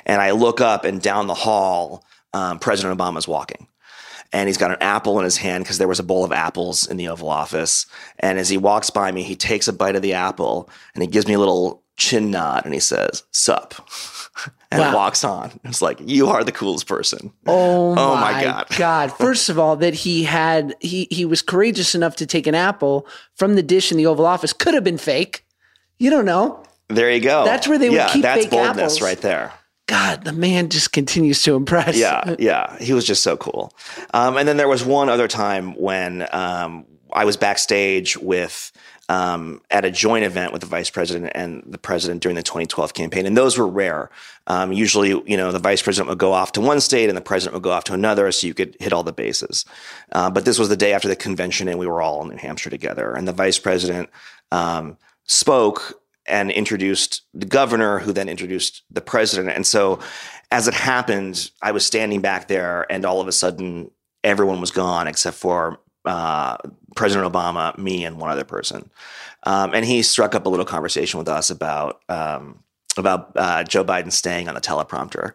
And 0.05 0.21
I 0.21 0.31
look 0.31 0.61
up, 0.61 0.85
and 0.85 1.01
down 1.01 1.27
the 1.27 1.33
hall, 1.33 2.05
um, 2.33 2.59
President 2.59 2.97
Obama's 2.97 3.27
walking 3.27 3.67
and 4.33 4.49
he's 4.49 4.57
got 4.57 4.71
an 4.71 4.77
apple 4.81 5.19
in 5.19 5.25
his 5.25 5.37
hand 5.37 5.63
because 5.63 5.77
there 5.77 5.87
was 5.87 5.99
a 5.99 6.03
bowl 6.03 6.25
of 6.25 6.31
apples 6.31 6.87
in 6.87 6.97
the 6.97 7.07
Oval 7.07 7.29
Office. 7.29 7.85
And 8.19 8.39
as 8.39 8.49
he 8.49 8.57
walks 8.57 8.89
by 8.89 9.11
me, 9.11 9.21
he 9.21 9.35
takes 9.35 9.67
a 9.67 9.73
bite 9.73 9.95
of 9.95 10.01
the 10.01 10.13
apple 10.13 10.69
and 10.95 11.03
he 11.03 11.07
gives 11.07 11.27
me 11.27 11.35
a 11.35 11.39
little 11.39 11.83
chin 11.97 12.31
nod 12.31 12.65
and 12.65 12.73
he 12.73 12.79
says, 12.79 13.23
Sup. 13.31 13.75
And 14.71 14.81
Wow. 14.81 14.95
walks 14.95 15.23
on. 15.23 15.59
It's 15.63 15.83
like, 15.83 15.99
you 16.03 16.29
are 16.29 16.43
the 16.43 16.51
coolest 16.51 16.87
person. 16.87 17.31
Oh, 17.45 17.91
Oh 17.91 18.15
my, 18.15 18.31
my 18.31 18.41
God. 18.43 18.65
God! 18.75 19.11
First 19.11 19.49
of 19.49 19.59
all, 19.59 19.75
that 19.75 19.93
he 19.93 20.23
had 20.23 20.75
he 20.79 21.07
he 21.11 21.25
was 21.25 21.43
courageous 21.43 21.93
enough 21.93 22.15
to 22.15 22.25
take 22.25 22.47
an 22.47 22.55
apple 22.55 23.05
from 23.35 23.53
the 23.55 23.61
dish 23.61 23.91
in 23.91 23.97
the 23.99 24.07
Oval 24.07 24.25
Office 24.25 24.51
could 24.51 24.73
have 24.73 24.83
been 24.83 24.97
fake. 24.97 25.45
You 25.99 26.09
don't 26.09 26.25
know. 26.25 26.63
There 26.87 27.11
you 27.11 27.19
go. 27.21 27.45
That's 27.45 27.67
where 27.67 27.77
they 27.77 27.89
would 27.89 27.95
yeah, 27.95 28.09
keep 28.11 28.23
that's 28.23 28.41
fake 28.45 28.49
boldness 28.49 28.77
apples. 28.95 29.01
right 29.03 29.21
there. 29.21 29.53
God, 29.85 30.23
the 30.23 30.33
man 30.33 30.69
just 30.69 30.91
continues 30.91 31.43
to 31.43 31.55
impress. 31.55 31.95
yeah, 31.95 32.35
yeah. 32.39 32.75
He 32.79 32.93
was 32.93 33.05
just 33.05 33.21
so 33.21 33.37
cool. 33.37 33.71
Um, 34.13 34.37
and 34.37 34.47
then 34.47 34.57
there 34.57 34.67
was 34.67 34.83
one 34.83 35.07
other 35.09 35.27
time 35.27 35.75
when 35.75 36.27
um, 36.33 36.85
I 37.13 37.25
was 37.25 37.37
backstage 37.37 38.17
with 38.17 38.71
um, 39.09 39.61
at 39.69 39.85
a 39.85 39.91
joint 39.91 40.23
event 40.23 40.53
with 40.53 40.61
the 40.61 40.67
vice 40.67 40.89
president 40.89 41.31
and 41.35 41.63
the 41.65 41.77
president 41.77 42.21
during 42.21 42.35
the 42.35 42.43
2012 42.43 42.93
campaign, 42.93 43.25
and 43.25 43.35
those 43.35 43.57
were 43.57 43.67
rare. 43.67 44.09
Um, 44.47 44.71
usually, 44.71 45.09
you 45.09 45.37
know, 45.37 45.51
the 45.51 45.59
vice 45.59 45.81
president 45.81 46.09
would 46.09 46.17
go 46.17 46.33
off 46.33 46.53
to 46.53 46.61
one 46.61 46.79
state 46.79 47.09
and 47.09 47.17
the 47.17 47.21
president 47.21 47.53
would 47.53 47.63
go 47.63 47.71
off 47.71 47.83
to 47.85 47.93
another, 47.93 48.31
so 48.31 48.47
you 48.47 48.53
could 48.53 48.75
hit 48.79 48.93
all 48.93 49.03
the 49.03 49.13
bases. 49.13 49.65
Uh, 50.11 50.29
but 50.29 50.45
this 50.45 50.57
was 50.57 50.69
the 50.69 50.77
day 50.77 50.93
after 50.93 51.07
the 51.07 51.15
convention, 51.15 51.67
and 51.67 51.79
we 51.79 51.87
were 51.87 52.01
all 52.01 52.21
in 52.21 52.29
New 52.29 52.37
Hampshire 52.37 52.69
together, 52.69 53.13
and 53.13 53.27
the 53.27 53.33
vice 53.33 53.59
president 53.59 54.09
um, 54.51 54.97
spoke 55.25 55.99
and 56.25 56.51
introduced 56.51 57.23
the 57.33 57.45
governor, 57.45 57.99
who 57.99 58.13
then 58.13 58.29
introduced 58.29 58.83
the 58.89 59.01
president, 59.01 59.55
and 59.55 59.67
so 59.67 59.99
as 60.53 60.67
it 60.67 60.75
happened, 60.75 61.49
I 61.63 61.71
was 61.71 61.83
standing 61.83 62.21
back 62.21 62.47
there, 62.47 62.85
and 62.91 63.05
all 63.05 63.19
of 63.19 63.27
a 63.27 63.31
sudden, 63.31 63.89
everyone 64.23 64.61
was 64.61 64.69
gone 64.69 65.07
except 65.07 65.35
for 65.35 65.79
uh, 66.05 66.57
President 66.95 67.31
Obama, 67.31 67.77
me, 67.77 68.05
and 68.05 68.19
one 68.19 68.29
other 68.29 68.43
person. 68.43 68.89
Um, 69.43 69.73
and 69.73 69.85
he 69.85 70.01
struck 70.01 70.35
up 70.35 70.45
a 70.45 70.49
little 70.49 70.65
conversation 70.65 71.17
with 71.17 71.27
us 71.27 71.49
about 71.49 72.01
um, 72.09 72.59
about 72.97 73.31
uh, 73.35 73.63
Joe 73.63 73.83
Biden 73.83 74.11
staying 74.11 74.47
on 74.47 74.55
the 74.55 74.61
teleprompter 74.61 75.33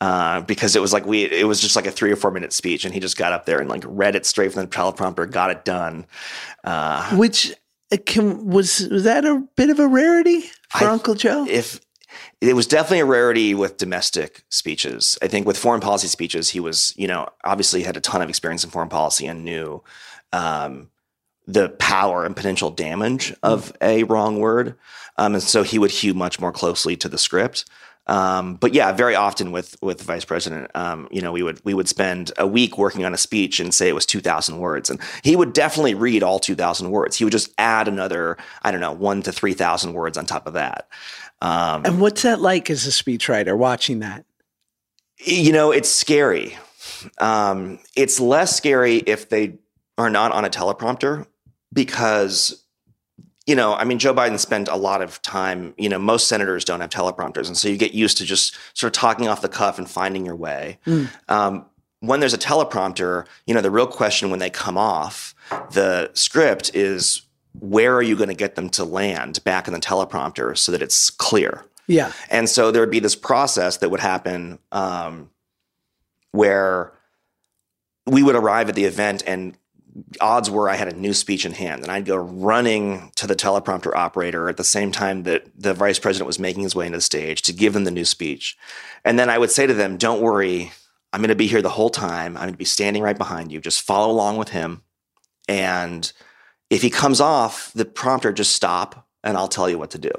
uh, 0.00 0.40
because 0.42 0.76
it 0.76 0.80
was 0.80 0.92
like 0.92 1.06
we 1.06 1.24
it 1.24 1.46
was 1.46 1.60
just 1.60 1.76
like 1.76 1.86
a 1.86 1.90
three 1.90 2.12
or 2.12 2.16
four 2.16 2.30
minute 2.30 2.52
speech, 2.52 2.84
and 2.84 2.94
he 2.94 3.00
just 3.00 3.16
got 3.16 3.32
up 3.32 3.46
there 3.46 3.58
and 3.60 3.68
like 3.68 3.82
read 3.86 4.14
it 4.14 4.26
straight 4.26 4.52
from 4.52 4.62
the 4.62 4.68
teleprompter, 4.68 5.30
got 5.30 5.50
it 5.50 5.64
done. 5.64 6.06
Uh, 6.64 7.16
Which 7.16 7.52
uh, 7.92 7.96
can, 8.06 8.46
was 8.46 8.88
was 8.88 9.04
that 9.04 9.24
a 9.24 9.46
bit 9.56 9.70
of 9.70 9.78
a 9.78 9.86
rarity 9.86 10.40
for 10.70 10.84
I- 10.84 10.92
Uncle 10.92 11.14
Joe? 11.14 11.46
if 11.48 11.80
it 12.40 12.56
was 12.56 12.66
definitely 12.66 13.00
a 13.00 13.04
rarity 13.04 13.54
with 13.54 13.76
domestic 13.76 14.42
speeches. 14.48 15.16
I 15.22 15.28
think 15.28 15.46
with 15.46 15.58
foreign 15.58 15.80
policy 15.80 16.08
speeches, 16.08 16.50
he 16.50 16.58
was, 16.58 16.92
you 16.96 17.06
know, 17.06 17.28
obviously 17.44 17.82
had 17.82 17.96
a 17.96 18.00
ton 18.00 18.20
of 18.22 18.28
experience 18.28 18.64
in 18.64 18.70
foreign 18.70 18.88
policy 18.88 19.26
and 19.26 19.44
knew 19.44 19.82
um, 20.32 20.90
the 21.46 21.68
power 21.68 22.24
and 22.24 22.36
potential 22.36 22.70
damage 22.70 23.34
of 23.42 23.72
a 23.80 24.04
wrong 24.04 24.38
word. 24.38 24.76
Um, 25.16 25.34
and 25.34 25.42
so 25.42 25.62
he 25.62 25.78
would 25.78 25.90
hew 25.90 26.14
much 26.14 26.40
more 26.40 26.52
closely 26.52 26.96
to 26.96 27.08
the 27.08 27.18
script. 27.18 27.64
Um, 28.06 28.56
but 28.56 28.74
yeah, 28.74 28.90
very 28.92 29.14
often 29.14 29.52
with 29.52 29.76
with 29.82 29.98
the 29.98 30.04
vice 30.04 30.24
president, 30.24 30.70
um, 30.74 31.06
you 31.12 31.20
know, 31.20 31.32
we 31.32 31.42
would 31.42 31.64
we 31.64 31.74
would 31.74 31.88
spend 31.88 32.32
a 32.38 32.46
week 32.46 32.76
working 32.76 33.04
on 33.04 33.14
a 33.14 33.18
speech 33.18 33.60
and 33.60 33.72
say 33.72 33.88
it 33.88 33.94
was 33.94 34.06
two 34.06 34.20
thousand 34.20 34.58
words, 34.58 34.90
and 34.90 34.98
he 35.22 35.36
would 35.36 35.52
definitely 35.52 35.94
read 35.94 36.22
all 36.22 36.40
two 36.40 36.56
thousand 36.56 36.90
words. 36.90 37.16
He 37.16 37.24
would 37.24 37.32
just 37.32 37.52
add 37.58 37.86
another, 37.86 38.36
I 38.62 38.72
don't 38.72 38.80
know, 38.80 38.92
one 38.92 39.22
to 39.22 39.32
three 39.32 39.52
thousand 39.52 39.92
words 39.92 40.18
on 40.18 40.26
top 40.26 40.46
of 40.48 40.54
that. 40.54 40.88
Um, 41.40 41.84
and 41.84 42.00
what's 42.00 42.22
that 42.22 42.40
like 42.40 42.68
as 42.68 42.86
a 42.86 42.90
speechwriter 42.90 43.56
watching 43.56 44.00
that? 44.00 44.24
you 45.24 45.52
know, 45.52 45.70
it's 45.70 45.90
scary. 45.90 46.56
Um, 47.18 47.78
it's 47.96 48.20
less 48.20 48.56
scary 48.56 48.96
if 48.96 49.28
they 49.28 49.58
are 50.00 50.10
not 50.10 50.32
on 50.32 50.44
a 50.44 50.50
teleprompter 50.50 51.26
because, 51.72 52.64
you 53.46 53.54
know, 53.54 53.74
I 53.74 53.84
mean, 53.84 53.98
Joe 53.98 54.14
Biden 54.14 54.38
spent 54.38 54.68
a 54.68 54.76
lot 54.76 55.02
of 55.02 55.20
time, 55.22 55.74
you 55.78 55.88
know, 55.88 55.98
most 55.98 56.28
senators 56.28 56.64
don't 56.64 56.80
have 56.80 56.90
teleprompters. 56.90 57.46
And 57.46 57.56
so 57.56 57.68
you 57.68 57.76
get 57.76 57.92
used 57.92 58.18
to 58.18 58.24
just 58.24 58.56
sort 58.74 58.94
of 58.94 59.00
talking 59.00 59.28
off 59.28 59.42
the 59.42 59.48
cuff 59.48 59.78
and 59.78 59.88
finding 59.88 60.24
your 60.24 60.36
way. 60.36 60.78
Um, 61.28 61.66
when 62.00 62.20
there's 62.20 62.34
a 62.34 62.38
teleprompter, 62.38 63.26
you 63.46 63.54
know, 63.54 63.60
the 63.60 63.70
real 63.70 63.86
question 63.86 64.30
when 64.30 64.38
they 64.38 64.50
come 64.50 64.78
off 64.78 65.34
the 65.72 66.10
script 66.14 66.74
is 66.74 67.22
where 67.58 67.94
are 67.94 68.02
you 68.02 68.16
going 68.16 68.28
to 68.28 68.34
get 68.34 68.54
them 68.54 68.70
to 68.70 68.84
land 68.84 69.42
back 69.44 69.66
in 69.66 69.74
the 69.74 69.80
teleprompter 69.80 70.56
so 70.56 70.72
that 70.72 70.82
it's 70.82 71.10
clear? 71.10 71.64
Yeah. 71.86 72.12
And 72.30 72.48
so 72.48 72.70
there 72.70 72.80
would 72.80 72.90
be 72.90 73.00
this 73.00 73.16
process 73.16 73.78
that 73.78 73.90
would 73.90 74.00
happen 74.00 74.60
um, 74.70 75.30
where 76.32 76.92
we 78.06 78.22
would 78.22 78.36
arrive 78.36 78.68
at 78.68 78.74
the 78.76 78.84
event 78.84 79.22
and 79.26 79.56
odds 80.20 80.50
were 80.50 80.68
I 80.68 80.76
had 80.76 80.92
a 80.92 80.96
new 80.96 81.12
speech 81.12 81.44
in 81.44 81.52
hand 81.52 81.82
and 81.82 81.90
I'd 81.90 82.04
go 82.04 82.16
running 82.16 83.12
to 83.16 83.26
the 83.26 83.36
teleprompter 83.36 83.94
operator 83.94 84.48
at 84.48 84.56
the 84.56 84.64
same 84.64 84.92
time 84.92 85.24
that 85.24 85.44
the 85.56 85.74
vice 85.74 85.98
president 85.98 86.26
was 86.26 86.38
making 86.38 86.62
his 86.62 86.74
way 86.74 86.86
into 86.86 86.98
the 86.98 87.02
stage 87.02 87.42
to 87.42 87.52
give 87.52 87.72
them 87.72 87.84
the 87.84 87.90
new 87.90 88.04
speech. 88.04 88.56
And 89.04 89.18
then 89.18 89.30
I 89.30 89.38
would 89.38 89.50
say 89.50 89.66
to 89.66 89.74
them, 89.74 89.96
don't 89.96 90.20
worry, 90.20 90.72
I'm 91.12 91.20
going 91.20 91.28
to 91.28 91.34
be 91.34 91.46
here 91.46 91.62
the 91.62 91.68
whole 91.68 91.90
time. 91.90 92.36
I'm 92.36 92.44
going 92.44 92.52
to 92.54 92.58
be 92.58 92.64
standing 92.64 93.02
right 93.02 93.18
behind 93.18 93.50
you. 93.52 93.60
Just 93.60 93.82
follow 93.82 94.10
along 94.10 94.36
with 94.36 94.50
him. 94.50 94.82
And 95.48 96.10
if 96.68 96.82
he 96.82 96.90
comes 96.90 97.20
off 97.20 97.72
the 97.74 97.84
prompter, 97.84 98.32
just 98.32 98.54
stop 98.54 99.06
and 99.24 99.36
I'll 99.36 99.48
tell 99.48 99.68
you 99.68 99.78
what 99.78 99.90
to 99.90 99.98
do. 99.98 100.12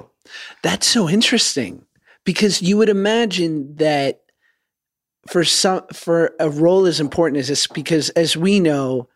That's 0.63 0.87
so 0.87 1.09
interesting 1.09 1.85
because 2.25 2.61
you 2.61 2.77
would 2.77 2.89
imagine 2.89 3.75
that 3.77 4.21
for 5.27 5.43
some 5.43 5.83
for 5.93 6.33
a 6.39 6.49
role 6.49 6.85
as 6.85 6.99
important 6.99 7.37
as 7.37 7.47
this, 7.47 7.67
because 7.67 8.09
as 8.11 8.35
we 8.35 8.59
know, 8.59 9.07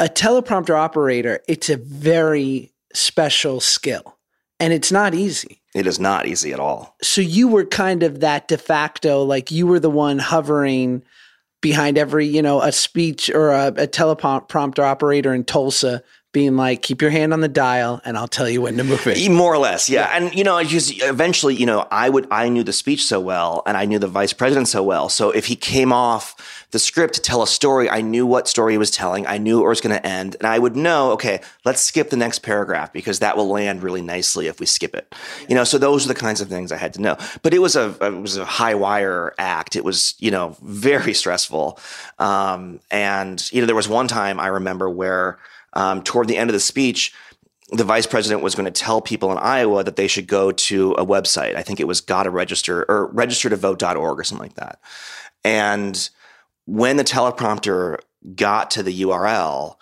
a 0.00 0.08
teleprompter 0.08 0.74
operator, 0.74 1.40
it's 1.46 1.68
a 1.68 1.76
very 1.76 2.72
special 2.94 3.60
skill 3.60 4.16
and 4.58 4.72
it's 4.72 4.90
not 4.90 5.14
easy. 5.14 5.60
It 5.74 5.86
is 5.86 6.00
not 6.00 6.26
easy 6.26 6.52
at 6.52 6.58
all. 6.58 6.96
So 7.02 7.20
you 7.20 7.46
were 7.46 7.66
kind 7.66 8.02
of 8.02 8.20
that 8.20 8.48
de 8.48 8.58
facto, 8.58 9.22
like 9.22 9.50
you 9.50 9.66
were 9.66 9.78
the 9.78 9.90
one 9.90 10.18
hovering 10.18 11.04
behind 11.60 11.98
every, 11.98 12.26
you 12.26 12.40
know, 12.40 12.62
a 12.62 12.72
speech 12.72 13.30
or 13.30 13.50
a, 13.50 13.66
a 13.68 13.86
teleprompter 13.86 14.82
operator 14.82 15.34
in 15.34 15.44
Tulsa 15.44 16.02
being 16.32 16.56
like, 16.56 16.82
keep 16.82 17.02
your 17.02 17.10
hand 17.10 17.32
on 17.32 17.40
the 17.40 17.48
dial 17.48 18.00
and 18.04 18.16
I'll 18.16 18.28
tell 18.28 18.48
you 18.48 18.62
when 18.62 18.76
to 18.76 18.84
move 18.84 19.06
it. 19.06 19.30
More 19.40 19.52
or 19.52 19.58
less, 19.58 19.88
yeah. 19.88 20.10
And 20.12 20.32
you 20.34 20.44
know, 20.44 20.56
I 20.56 20.64
just 20.64 21.02
eventually, 21.02 21.54
you 21.56 21.66
know, 21.66 21.86
I 21.90 22.08
would 22.08 22.28
I 22.30 22.48
knew 22.48 22.62
the 22.62 22.72
speech 22.72 23.04
so 23.04 23.18
well 23.18 23.62
and 23.66 23.76
I 23.76 23.84
knew 23.84 23.98
the 23.98 24.08
vice 24.08 24.32
president 24.32 24.68
so 24.68 24.82
well. 24.82 25.08
So 25.08 25.30
if 25.30 25.46
he 25.46 25.56
came 25.56 25.92
off 25.92 26.66
the 26.70 26.78
script 26.78 27.14
to 27.14 27.20
tell 27.20 27.42
a 27.42 27.46
story, 27.46 27.90
I 27.90 28.00
knew 28.00 28.26
what 28.26 28.46
story 28.46 28.74
he 28.74 28.78
was 28.78 28.90
telling. 28.90 29.26
I 29.26 29.38
knew 29.38 29.64
it 29.64 29.68
was 29.68 29.80
going 29.80 29.96
to 29.96 30.06
end, 30.06 30.36
and 30.38 30.46
I 30.46 30.58
would 30.58 30.76
know, 30.76 31.10
okay, 31.12 31.40
let's 31.64 31.82
skip 31.82 32.10
the 32.10 32.16
next 32.16 32.40
paragraph 32.40 32.92
because 32.92 33.18
that 33.18 33.36
will 33.36 33.48
land 33.48 33.82
really 33.82 34.02
nicely 34.02 34.46
if 34.46 34.60
we 34.60 34.66
skip 34.66 34.94
it. 34.94 35.12
You 35.48 35.56
know, 35.56 35.64
so 35.64 35.78
those 35.78 36.04
are 36.04 36.08
the 36.08 36.14
kinds 36.14 36.40
of 36.40 36.48
things 36.48 36.70
I 36.70 36.76
had 36.76 36.94
to 36.94 37.00
know. 37.00 37.16
But 37.42 37.54
it 37.54 37.58
was 37.58 37.74
a 37.74 37.96
it 38.00 38.20
was 38.20 38.36
a 38.36 38.44
high 38.44 38.74
wire 38.74 39.34
act. 39.38 39.74
It 39.74 39.84
was 39.84 40.14
you 40.18 40.30
know 40.30 40.56
very 40.62 41.14
stressful. 41.14 41.78
Um, 42.18 42.80
and 42.90 43.50
you 43.52 43.60
know, 43.60 43.66
there 43.66 43.76
was 43.76 43.88
one 43.88 44.06
time 44.06 44.38
I 44.38 44.46
remember 44.46 44.88
where 44.88 45.38
um, 45.80 46.02
toward 46.02 46.28
the 46.28 46.36
end 46.36 46.50
of 46.50 46.54
the 46.54 46.60
speech 46.60 47.14
the 47.72 47.84
vice 47.84 48.06
president 48.06 48.42
was 48.42 48.54
going 48.54 48.64
to 48.64 48.70
tell 48.70 49.00
people 49.00 49.30
in 49.30 49.38
Iowa 49.38 49.84
that 49.84 49.96
they 49.96 50.08
should 50.08 50.26
go 50.26 50.50
to 50.50 50.92
a 50.92 51.06
website. 51.06 51.54
I 51.54 51.62
think 51.62 51.78
it 51.78 51.86
was 51.86 52.00
gotta 52.00 52.30
register 52.30 52.84
or 52.88 53.12
registertovote.org 53.12 54.18
or 54.18 54.24
something 54.24 54.44
like 54.44 54.56
that. 54.56 54.80
And 55.44 56.10
when 56.66 56.96
the 56.96 57.04
teleprompter 57.04 57.98
got 58.34 58.72
to 58.72 58.82
the 58.82 59.02
URL, 59.02 59.76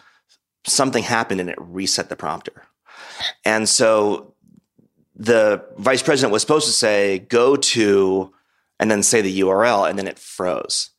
something 0.66 1.02
happened 1.02 1.40
and 1.40 1.50
it 1.50 1.56
reset 1.58 2.08
the 2.08 2.16
prompter. 2.16 2.64
And 3.44 3.68
so 3.68 4.34
the 5.16 5.64
vice 5.78 6.02
president 6.02 6.32
was 6.32 6.42
supposed 6.42 6.66
to 6.66 6.72
say, 6.72 7.20
go 7.20 7.56
to, 7.56 8.32
and 8.78 8.90
then 8.90 9.02
say 9.02 9.20
the 9.20 9.40
URL, 9.40 9.88
and 9.88 9.98
then 9.98 10.06
it 10.06 10.18
froze. 10.18 10.90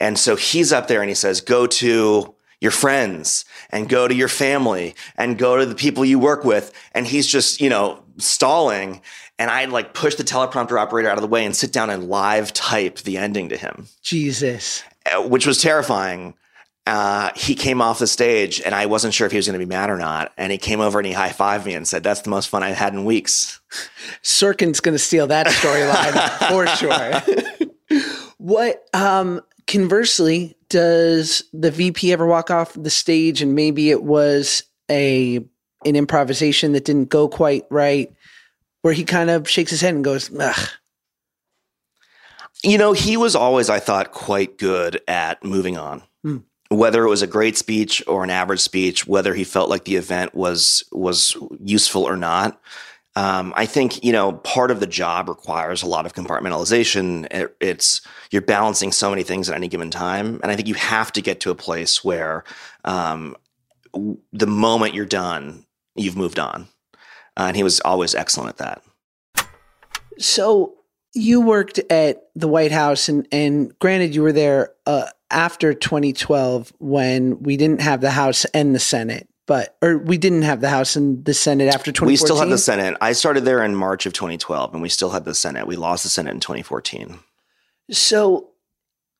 And 0.00 0.18
so 0.18 0.34
he's 0.34 0.72
up 0.72 0.88
there 0.88 1.02
and 1.02 1.08
he 1.10 1.14
says, 1.14 1.40
go 1.40 1.66
to 1.66 2.34
your 2.60 2.70
friends 2.70 3.44
and 3.70 3.88
go 3.88 4.06
to 4.06 4.14
your 4.14 4.28
family 4.28 4.94
and 5.16 5.38
go 5.38 5.56
to 5.56 5.66
the 5.66 5.74
people 5.74 6.04
you 6.04 6.18
work 6.18 6.44
with. 6.44 6.72
And 6.92 7.06
he's 7.06 7.26
just, 7.26 7.60
you 7.60 7.68
know, 7.70 8.02
stalling. 8.18 9.00
And 9.38 9.50
I'd 9.50 9.70
like 9.70 9.94
push 9.94 10.16
the 10.16 10.24
teleprompter 10.24 10.78
operator 10.78 11.08
out 11.08 11.16
of 11.16 11.22
the 11.22 11.28
way 11.28 11.44
and 11.44 11.56
sit 11.56 11.72
down 11.72 11.88
and 11.90 12.08
live 12.08 12.52
type 12.52 12.98
the 12.98 13.16
ending 13.16 13.48
to 13.48 13.56
him, 13.56 13.88
Jesus. 14.02 14.82
uh, 15.06 15.22
which 15.22 15.46
was 15.46 15.60
terrifying. 15.62 16.34
Uh, 16.86 17.30
he 17.36 17.54
came 17.54 17.80
off 17.80 17.98
the 17.98 18.06
stage 18.06 18.60
and 18.60 18.74
I 18.74 18.86
wasn't 18.86 19.14
sure 19.14 19.24
if 19.26 19.32
he 19.32 19.36
was 19.36 19.46
going 19.46 19.58
to 19.58 19.64
be 19.64 19.68
mad 19.68 19.90
or 19.90 19.96
not. 19.96 20.32
And 20.36 20.50
he 20.50 20.58
came 20.58 20.80
over 20.80 20.98
and 20.98 21.06
he 21.06 21.12
high 21.12 21.28
fived 21.30 21.66
me 21.66 21.74
and 21.74 21.86
said, 21.86 22.02
That's 22.02 22.22
the 22.22 22.30
most 22.30 22.48
fun 22.48 22.62
I've 22.62 22.76
had 22.76 22.92
in 22.94 23.04
weeks. 23.04 23.60
Sorkin's 24.22 24.80
going 24.80 24.94
to 24.94 24.98
steal 24.98 25.26
that 25.28 25.46
storyline 25.46 26.48
for 26.48 26.66
sure. 26.66 28.00
what, 28.38 28.88
um, 28.92 29.40
conversely, 29.70 30.56
does 30.68 31.44
the 31.52 31.70
VP 31.70 32.12
ever 32.12 32.26
walk 32.26 32.50
off 32.50 32.74
the 32.74 32.90
stage 32.90 33.40
and 33.40 33.54
maybe 33.54 33.90
it 33.90 34.02
was 34.02 34.64
a 34.90 35.36
an 35.86 35.96
improvisation 35.96 36.72
that 36.72 36.84
didn't 36.84 37.08
go 37.08 37.28
quite 37.28 37.64
right, 37.70 38.12
where 38.82 38.92
he 38.92 39.04
kind 39.04 39.30
of 39.30 39.48
shakes 39.48 39.70
his 39.70 39.80
head 39.80 39.94
and 39.94 40.04
goes, 40.04 40.30
Ugh. 40.38 40.68
You 42.62 42.76
know, 42.76 42.92
he 42.92 43.16
was 43.16 43.34
always, 43.34 43.70
I 43.70 43.78
thought, 43.78 44.12
quite 44.12 44.58
good 44.58 45.00
at 45.08 45.42
moving 45.42 45.78
on. 45.78 46.02
Hmm. 46.22 46.38
Whether 46.68 47.04
it 47.04 47.08
was 47.08 47.22
a 47.22 47.26
great 47.26 47.56
speech 47.56 48.02
or 48.06 48.22
an 48.22 48.30
average 48.30 48.60
speech, 48.60 49.06
whether 49.06 49.32
he 49.34 49.44
felt 49.44 49.70
like 49.70 49.84
the 49.84 49.96
event 49.96 50.34
was 50.34 50.84
was 50.92 51.36
useful 51.62 52.02
or 52.02 52.16
not. 52.16 52.60
Um, 53.16 53.52
I 53.56 53.66
think 53.66 54.04
you 54.04 54.12
know 54.12 54.32
part 54.32 54.70
of 54.70 54.80
the 54.80 54.86
job 54.86 55.28
requires 55.28 55.82
a 55.82 55.86
lot 55.86 56.06
of 56.06 56.14
compartmentalization. 56.14 57.26
It, 57.30 57.56
it's 57.60 58.00
you're 58.30 58.42
balancing 58.42 58.92
so 58.92 59.10
many 59.10 59.22
things 59.22 59.48
at 59.48 59.56
any 59.56 59.68
given 59.68 59.90
time, 59.90 60.40
and 60.42 60.52
I 60.52 60.56
think 60.56 60.68
you 60.68 60.74
have 60.74 61.12
to 61.12 61.22
get 61.22 61.40
to 61.40 61.50
a 61.50 61.54
place 61.54 62.04
where 62.04 62.44
um, 62.84 63.36
w- 63.92 64.18
the 64.32 64.46
moment 64.46 64.94
you're 64.94 65.06
done, 65.06 65.66
you've 65.96 66.16
moved 66.16 66.38
on. 66.38 66.68
Uh, 67.36 67.44
and 67.44 67.56
he 67.56 67.62
was 67.62 67.80
always 67.80 68.14
excellent 68.14 68.50
at 68.50 68.58
that. 68.58 69.46
So 70.18 70.74
you 71.14 71.40
worked 71.40 71.78
at 71.90 72.28
the 72.34 72.48
White 72.48 72.72
House, 72.72 73.08
and 73.08 73.26
and 73.32 73.76
granted, 73.78 74.14
you 74.14 74.22
were 74.22 74.32
there 74.32 74.72
uh, 74.86 75.06
after 75.30 75.72
2012 75.74 76.72
when 76.78 77.42
we 77.42 77.56
didn't 77.56 77.80
have 77.80 78.00
the 78.00 78.10
House 78.10 78.44
and 78.46 78.74
the 78.74 78.78
Senate, 78.78 79.28
but 79.50 79.76
or 79.82 79.98
we 79.98 80.16
didn't 80.16 80.42
have 80.42 80.60
the 80.60 80.68
House 80.68 80.94
and 80.94 81.24
the 81.24 81.34
Senate 81.34 81.74
after 81.74 81.90
2014. 81.90 82.06
We 82.06 82.16
still 82.16 82.36
had 82.36 82.50
the 82.50 82.56
Senate. 82.56 82.96
I 83.00 83.10
started 83.10 83.44
there 83.44 83.64
in 83.64 83.74
March 83.74 84.06
of 84.06 84.12
2012, 84.12 84.74
and 84.74 84.80
we 84.80 84.88
still 84.88 85.10
had 85.10 85.24
the 85.24 85.34
Senate. 85.34 85.66
We 85.66 85.74
lost 85.74 86.04
the 86.04 86.08
Senate 86.08 86.32
in 86.34 86.38
2014. 86.38 87.18
So, 87.90 88.50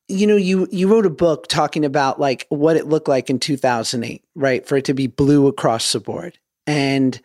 you 0.07 0.25
know, 0.25 0.37
you 0.37 0.69
you 0.71 0.87
wrote 0.87 1.05
a 1.05 1.09
book 1.09 1.47
talking 1.49 1.83
about 1.83 2.17
like 2.17 2.45
what 2.47 2.77
it 2.77 2.87
looked 2.87 3.09
like 3.09 3.29
in 3.29 3.39
2008, 3.39 4.23
right? 4.33 4.65
For 4.65 4.77
it 4.77 4.85
to 4.85 4.93
be 4.93 5.07
blue 5.07 5.47
across 5.47 5.91
the 5.91 5.99
board, 5.99 6.39
and 6.65 7.13
it 7.15 7.21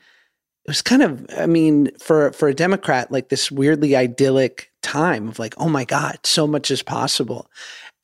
was 0.67 0.83
kind 0.83 1.05
of, 1.05 1.25
I 1.39 1.47
mean, 1.47 1.93
for 2.01 2.33
for 2.33 2.49
a 2.49 2.55
Democrat, 2.55 3.13
like 3.13 3.29
this 3.29 3.53
weirdly 3.53 3.95
idyllic 3.95 4.73
time 4.83 5.29
of 5.29 5.39
like, 5.39 5.55
oh 5.59 5.69
my 5.69 5.85
God, 5.85 6.19
so 6.25 6.49
much 6.49 6.73
is 6.73 6.83
possible. 6.83 7.49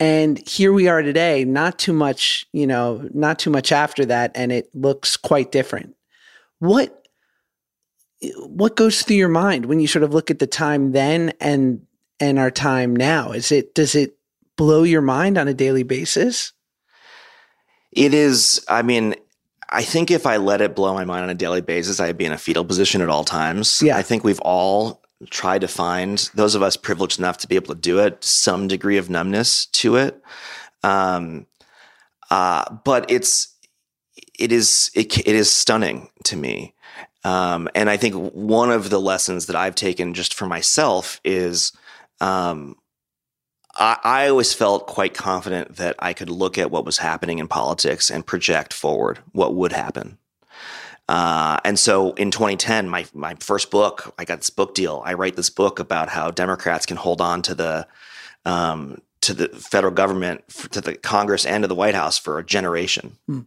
And 0.02 0.44
here 0.48 0.72
we 0.72 0.88
are 0.88 1.00
today, 1.00 1.44
not 1.44 1.78
too 1.78 1.92
much, 1.92 2.44
you 2.52 2.66
know, 2.66 3.08
not 3.14 3.38
too 3.38 3.50
much 3.50 3.70
after 3.70 4.04
that, 4.06 4.32
and 4.34 4.50
it 4.50 4.68
looks 4.74 5.16
quite 5.16 5.52
different. 5.52 5.94
What 6.58 7.06
what 8.46 8.74
goes 8.74 9.02
through 9.02 9.14
your 9.14 9.28
mind 9.28 9.66
when 9.66 9.78
you 9.78 9.86
sort 9.86 10.02
of 10.02 10.12
look 10.12 10.28
at 10.28 10.40
the 10.40 10.46
time 10.48 10.90
then 10.90 11.32
and 11.40 11.86
and 12.18 12.40
our 12.40 12.50
time 12.50 12.96
now? 12.96 13.30
Is 13.30 13.52
it 13.52 13.76
does 13.76 13.94
it 13.94 14.18
blow 14.56 14.82
your 14.82 15.02
mind 15.02 15.38
on 15.38 15.46
a 15.46 15.54
daily 15.54 15.84
basis? 15.84 16.52
It 17.92 18.12
is, 18.12 18.64
I 18.68 18.82
mean, 18.82 19.14
I 19.68 19.84
think 19.84 20.10
if 20.10 20.26
I 20.26 20.38
let 20.38 20.62
it 20.62 20.74
blow 20.74 20.94
my 20.94 21.04
mind 21.04 21.22
on 21.22 21.30
a 21.30 21.34
daily 21.36 21.60
basis, 21.60 22.00
I'd 22.00 22.18
be 22.18 22.24
in 22.24 22.32
a 22.32 22.38
fetal 22.38 22.64
position 22.64 23.02
at 23.02 23.08
all 23.08 23.22
times. 23.22 23.80
Yeah. 23.80 23.98
I 23.98 24.02
think 24.02 24.24
we've 24.24 24.40
all 24.40 25.00
try 25.30 25.58
to 25.58 25.68
find 25.68 26.30
those 26.34 26.54
of 26.54 26.62
us 26.62 26.76
privileged 26.76 27.18
enough 27.18 27.38
to 27.38 27.48
be 27.48 27.56
able 27.56 27.74
to 27.74 27.80
do 27.80 27.98
it 27.98 28.22
some 28.24 28.68
degree 28.68 28.98
of 28.98 29.10
numbness 29.10 29.66
to 29.66 29.96
it. 29.96 30.22
Um, 30.82 31.46
uh, 32.30 32.74
but 32.84 33.10
it's 33.10 33.54
it 34.38 34.52
is 34.52 34.90
it, 34.94 35.18
it 35.18 35.26
is 35.34 35.50
stunning 35.50 36.08
to 36.24 36.36
me. 36.36 36.74
Um, 37.24 37.68
and 37.76 37.88
i 37.88 37.96
think 37.96 38.16
one 38.32 38.72
of 38.72 38.90
the 38.90 39.00
lessons 39.00 39.46
that 39.46 39.54
i've 39.54 39.76
taken 39.76 40.12
just 40.12 40.34
for 40.34 40.46
myself 40.46 41.20
is 41.24 41.72
um, 42.20 42.74
I, 43.76 43.98
I 44.02 44.28
always 44.28 44.52
felt 44.52 44.88
quite 44.88 45.14
confident 45.14 45.76
that 45.76 45.94
i 46.00 46.14
could 46.14 46.30
look 46.30 46.58
at 46.58 46.72
what 46.72 46.84
was 46.84 46.98
happening 46.98 47.38
in 47.38 47.46
politics 47.46 48.10
and 48.10 48.26
project 48.26 48.72
forward 48.72 49.20
what 49.30 49.54
would 49.54 49.70
happen 49.70 50.18
uh, 51.08 51.58
and 51.64 51.78
so 51.78 52.12
in 52.14 52.30
2010, 52.30 52.88
my 52.88 53.06
my 53.12 53.34
first 53.40 53.70
book, 53.70 54.14
I 54.18 54.24
got 54.24 54.38
this 54.38 54.50
book 54.50 54.74
deal. 54.74 55.02
I 55.04 55.14
write 55.14 55.36
this 55.36 55.50
book 55.50 55.78
about 55.78 56.08
how 56.08 56.30
Democrats 56.30 56.86
can 56.86 56.96
hold 56.96 57.20
on 57.20 57.42
to 57.42 57.54
the 57.54 57.86
um, 58.44 59.00
to 59.22 59.34
the 59.34 59.48
federal 59.48 59.92
government, 59.92 60.46
to 60.70 60.80
the 60.80 60.94
Congress, 60.96 61.44
and 61.44 61.64
to 61.64 61.68
the 61.68 61.74
White 61.74 61.94
House 61.94 62.18
for 62.18 62.38
a 62.38 62.44
generation. 62.44 63.18
Hmm. 63.26 63.40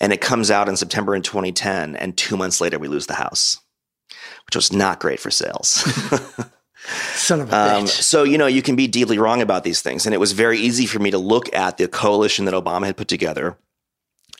And 0.00 0.12
it 0.12 0.20
comes 0.20 0.50
out 0.50 0.68
in 0.68 0.76
September 0.76 1.14
in 1.14 1.22
2010, 1.22 1.96
and 1.96 2.16
two 2.16 2.36
months 2.36 2.60
later, 2.60 2.78
we 2.78 2.88
lose 2.88 3.06
the 3.06 3.14
House, 3.14 3.58
which 4.46 4.56
was 4.56 4.72
not 4.72 5.00
great 5.00 5.20
for 5.20 5.30
sales. 5.30 5.68
Son 7.14 7.40
of 7.40 7.52
a 7.52 7.56
um, 7.56 7.84
bitch. 7.84 8.02
so, 8.02 8.22
you 8.22 8.36
know, 8.36 8.46
you 8.46 8.62
can 8.62 8.76
be 8.76 8.86
deeply 8.86 9.18
wrong 9.18 9.40
about 9.40 9.64
these 9.64 9.80
things. 9.80 10.06
And 10.06 10.14
it 10.14 10.18
was 10.18 10.32
very 10.32 10.58
easy 10.58 10.86
for 10.86 10.98
me 10.98 11.10
to 11.10 11.18
look 11.18 11.52
at 11.54 11.78
the 11.78 11.88
coalition 11.88 12.44
that 12.44 12.54
Obama 12.54 12.84
had 12.86 12.96
put 12.96 13.08
together 13.08 13.56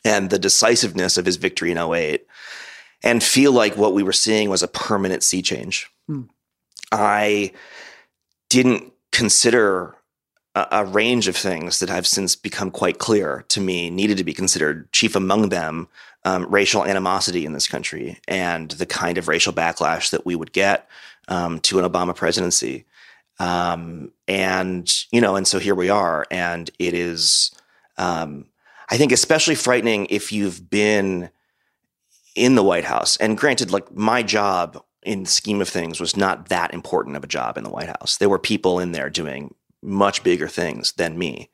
and 0.06 0.30
the 0.30 0.38
decisiveness 0.38 1.18
of 1.18 1.26
his 1.26 1.36
victory 1.36 1.70
in 1.70 1.78
08 1.78 2.26
and 3.02 3.22
feel 3.22 3.52
like 3.52 3.76
what 3.76 3.92
we 3.92 4.02
were 4.02 4.12
seeing 4.12 4.48
was 4.48 4.62
a 4.62 4.68
permanent 4.68 5.22
sea 5.22 5.42
change. 5.42 5.90
Hmm. 6.06 6.22
I 6.92 7.52
didn't 8.48 8.92
consider 9.12 9.96
a, 10.54 10.66
a, 10.70 10.84
range 10.84 11.28
of 11.28 11.36
things 11.36 11.80
that 11.80 11.88
have 11.88 12.06
since 12.06 12.36
become 12.36 12.70
quite 12.70 12.98
clear 12.98 13.44
to 13.48 13.60
me 13.60 13.90
needed 13.90 14.16
to 14.18 14.24
be 14.24 14.32
considered, 14.32 14.90
chief 14.92 15.16
among 15.16 15.48
them, 15.48 15.88
um, 16.24 16.46
racial 16.48 16.84
animosity 16.84 17.44
in 17.44 17.52
this 17.52 17.68
country 17.68 18.18
and 18.28 18.70
the 18.72 18.86
kind 18.86 19.18
of 19.18 19.28
racial 19.28 19.52
backlash 19.52 20.10
that 20.10 20.24
we 20.24 20.34
would 20.36 20.52
get 20.52 20.88
um, 21.28 21.60
to 21.60 21.78
an 21.78 21.90
Obama 21.90 22.14
presidency. 22.14 22.84
Um, 23.38 24.12
and, 24.26 24.92
you 25.10 25.20
know, 25.20 25.36
and 25.36 25.46
so 25.46 25.58
here 25.58 25.74
we 25.74 25.90
are. 25.90 26.26
And 26.30 26.70
it 26.78 26.94
is, 26.94 27.50
um, 27.98 28.46
I 28.88 28.96
think 28.96 29.12
especially 29.12 29.54
frightening 29.54 30.06
if 30.10 30.32
you've 30.32 30.70
been 30.70 31.30
in 32.34 32.54
the 32.54 32.62
White 32.62 32.84
House. 32.84 33.16
And 33.16 33.36
granted, 33.36 33.72
like 33.72 33.94
my 33.94 34.22
job 34.22 34.82
in 35.02 35.22
the 35.22 35.28
scheme 35.28 35.60
of 35.60 35.68
things 35.68 36.00
was 36.00 36.16
not 36.16 36.48
that 36.48 36.74
important 36.74 37.16
of 37.16 37.24
a 37.24 37.28
job 37.28 37.56
in 37.56 37.64
the 37.64 37.70
White 37.70 37.88
House. 37.88 38.16
There 38.18 38.28
were 38.28 38.38
people 38.38 38.78
in 38.78 38.92
there 38.92 39.08
doing 39.08 39.54
much 39.82 40.22
bigger 40.22 40.48
things 40.48 40.92
than 40.92 41.18
me. 41.18 41.50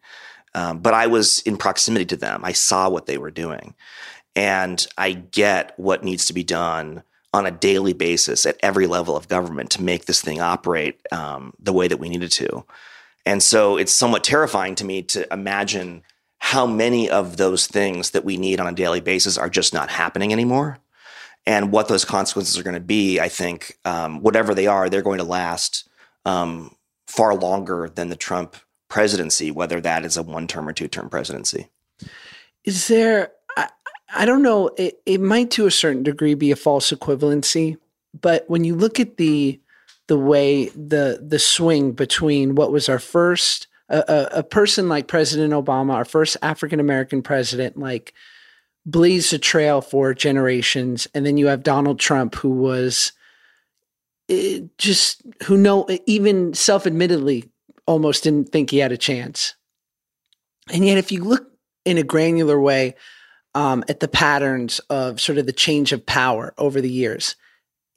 Um, 0.54 0.80
but 0.80 0.94
I 0.94 1.06
was 1.06 1.40
in 1.40 1.56
proximity 1.56 2.04
to 2.06 2.16
them. 2.16 2.44
I 2.44 2.52
saw 2.52 2.88
what 2.88 3.06
they 3.06 3.18
were 3.18 3.30
doing. 3.30 3.74
And 4.34 4.86
I 4.96 5.12
get 5.12 5.78
what 5.78 6.04
needs 6.04 6.26
to 6.26 6.32
be 6.32 6.44
done 6.44 7.02
on 7.34 7.46
a 7.46 7.50
daily 7.50 7.92
basis 7.92 8.44
at 8.44 8.58
every 8.62 8.86
level 8.86 9.16
of 9.16 9.28
government 9.28 9.70
to 9.70 9.82
make 9.82 10.04
this 10.04 10.20
thing 10.20 10.40
operate 10.40 11.00
um, 11.12 11.54
the 11.58 11.72
way 11.72 11.88
that 11.88 11.98
we 11.98 12.08
needed 12.08 12.30
to. 12.32 12.64
And 13.24 13.42
so 13.42 13.76
it's 13.76 13.92
somewhat 13.92 14.24
terrifying 14.24 14.74
to 14.76 14.84
me 14.84 15.02
to 15.04 15.32
imagine 15.32 16.02
how 16.44 16.66
many 16.66 17.08
of 17.08 17.36
those 17.36 17.68
things 17.68 18.10
that 18.10 18.24
we 18.24 18.36
need 18.36 18.58
on 18.58 18.66
a 18.66 18.72
daily 18.72 19.00
basis 19.00 19.38
are 19.38 19.48
just 19.48 19.72
not 19.72 19.88
happening 19.88 20.32
anymore. 20.32 20.76
And 21.46 21.70
what 21.70 21.86
those 21.86 22.04
consequences 22.04 22.58
are 22.58 22.64
going 22.64 22.74
to 22.74 22.80
be, 22.80 23.20
I 23.20 23.28
think, 23.28 23.78
um, 23.84 24.22
whatever 24.22 24.52
they 24.52 24.66
are, 24.66 24.90
they're 24.90 25.02
going 25.02 25.18
to 25.18 25.24
last 25.24 25.88
um, 26.24 26.74
far 27.06 27.36
longer 27.36 27.88
than 27.94 28.08
the 28.08 28.16
Trump 28.16 28.56
presidency, 28.88 29.52
whether 29.52 29.80
that 29.80 30.04
is 30.04 30.16
a 30.16 30.22
one 30.24 30.48
term 30.48 30.68
or 30.68 30.72
two 30.72 30.88
term 30.88 31.08
presidency. 31.08 31.68
Is 32.64 32.88
there, 32.88 33.30
I, 33.56 33.68
I 34.12 34.24
don't 34.26 34.42
know, 34.42 34.70
it, 34.76 35.00
it 35.06 35.20
might 35.20 35.52
to 35.52 35.66
a 35.66 35.70
certain 35.70 36.02
degree 36.02 36.34
be 36.34 36.50
a 36.50 36.56
false 36.56 36.90
equivalency, 36.90 37.76
but 38.20 38.44
when 38.48 38.64
you 38.64 38.74
look 38.74 38.98
at 38.98 39.16
the, 39.16 39.60
the 40.08 40.18
way 40.18 40.70
the 40.70 41.24
the 41.24 41.38
swing 41.38 41.92
between 41.92 42.56
what 42.56 42.72
was 42.72 42.88
our 42.88 42.98
first 42.98 43.68
a, 43.92 44.38
a 44.38 44.42
person 44.42 44.88
like 44.88 45.06
President 45.06 45.52
Obama, 45.52 45.92
our 45.94 46.04
first 46.04 46.36
African 46.42 46.80
American 46.80 47.22
president, 47.22 47.78
like 47.78 48.14
blazed 48.86 49.32
a 49.32 49.38
trail 49.38 49.80
for 49.80 50.14
generations, 50.14 51.06
and 51.14 51.24
then 51.24 51.36
you 51.36 51.46
have 51.46 51.62
Donald 51.62 52.00
Trump, 52.00 52.34
who 52.34 52.50
was 52.50 53.12
eh, 54.28 54.60
just 54.78 55.22
who 55.44 55.56
know 55.56 55.86
even 56.06 56.54
self-admittedly 56.54 57.50
almost 57.86 58.24
didn't 58.24 58.50
think 58.50 58.70
he 58.70 58.78
had 58.78 58.92
a 58.92 58.96
chance. 58.96 59.54
And 60.72 60.84
yet, 60.84 60.98
if 60.98 61.12
you 61.12 61.22
look 61.24 61.50
in 61.84 61.98
a 61.98 62.02
granular 62.02 62.60
way 62.60 62.94
um, 63.54 63.84
at 63.88 64.00
the 64.00 64.08
patterns 64.08 64.78
of 64.88 65.20
sort 65.20 65.38
of 65.38 65.46
the 65.46 65.52
change 65.52 65.92
of 65.92 66.06
power 66.06 66.54
over 66.56 66.80
the 66.80 66.90
years, 66.90 67.36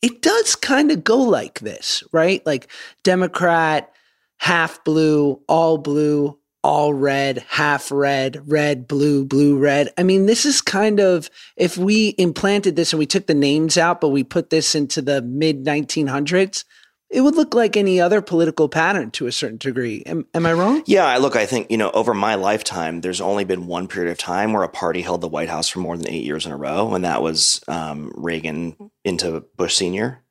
it 0.01 0.21
does 0.21 0.55
kind 0.55 0.91
of 0.91 1.03
go 1.03 1.17
like 1.17 1.61
this, 1.61 2.03
right? 2.11 2.45
Like 2.45 2.67
Democrat 3.03 3.94
half 4.38 4.83
blue, 4.83 5.41
all 5.47 5.77
blue, 5.77 6.38
all 6.63 6.93
red, 6.93 7.45
half 7.47 7.91
red, 7.91 8.41
red, 8.51 8.88
blue, 8.88 9.23
blue, 9.23 9.57
red. 9.57 9.89
I 9.99 10.03
mean, 10.03 10.25
this 10.25 10.45
is 10.45 10.61
kind 10.61 10.99
of 10.99 11.29
if 11.55 11.77
we 11.77 12.15
implanted 12.17 12.75
this 12.75 12.91
and 12.91 12.97
we 12.99 13.05
took 13.05 13.27
the 13.27 13.36
names 13.36 13.77
out, 13.77 14.01
but 14.01 14.09
we 14.09 14.23
put 14.23 14.49
this 14.49 14.73
into 14.73 15.01
the 15.01 15.21
mid 15.21 15.63
1900s, 15.63 16.63
it 17.11 17.21
would 17.21 17.36
look 17.36 17.53
like 17.53 17.77
any 17.77 18.01
other 18.01 18.19
political 18.19 18.67
pattern 18.67 19.11
to 19.11 19.27
a 19.27 19.31
certain 19.31 19.57
degree. 19.57 20.01
Am, 20.07 20.25
am 20.33 20.45
I 20.47 20.53
wrong? 20.53 20.81
Yeah, 20.88 21.15
look, 21.17 21.36
I 21.36 21.45
think, 21.45 21.69
you 21.69 21.77
know, 21.77 21.91
over 21.91 22.15
my 22.15 22.33
lifetime, 22.33 23.01
there's 23.01 23.21
only 23.21 23.45
been 23.45 23.67
one 23.67 23.88
period 23.88 24.11
of 24.11 24.17
time 24.17 24.51
where 24.51 24.63
a 24.63 24.69
party 24.69 25.01
held 25.01 25.21
the 25.21 25.27
White 25.27 25.49
House 25.49 25.69
for 25.69 25.79
more 25.79 25.95
than 25.95 26.09
eight 26.09 26.23
years 26.23 26.47
in 26.47 26.51
a 26.51 26.57
row, 26.57 26.95
and 26.95 27.05
that 27.05 27.21
was 27.21 27.61
um, 27.67 28.11
Reagan 28.15 28.75
into 29.03 29.45
Bush 29.55 29.75
Sr. 29.75 30.23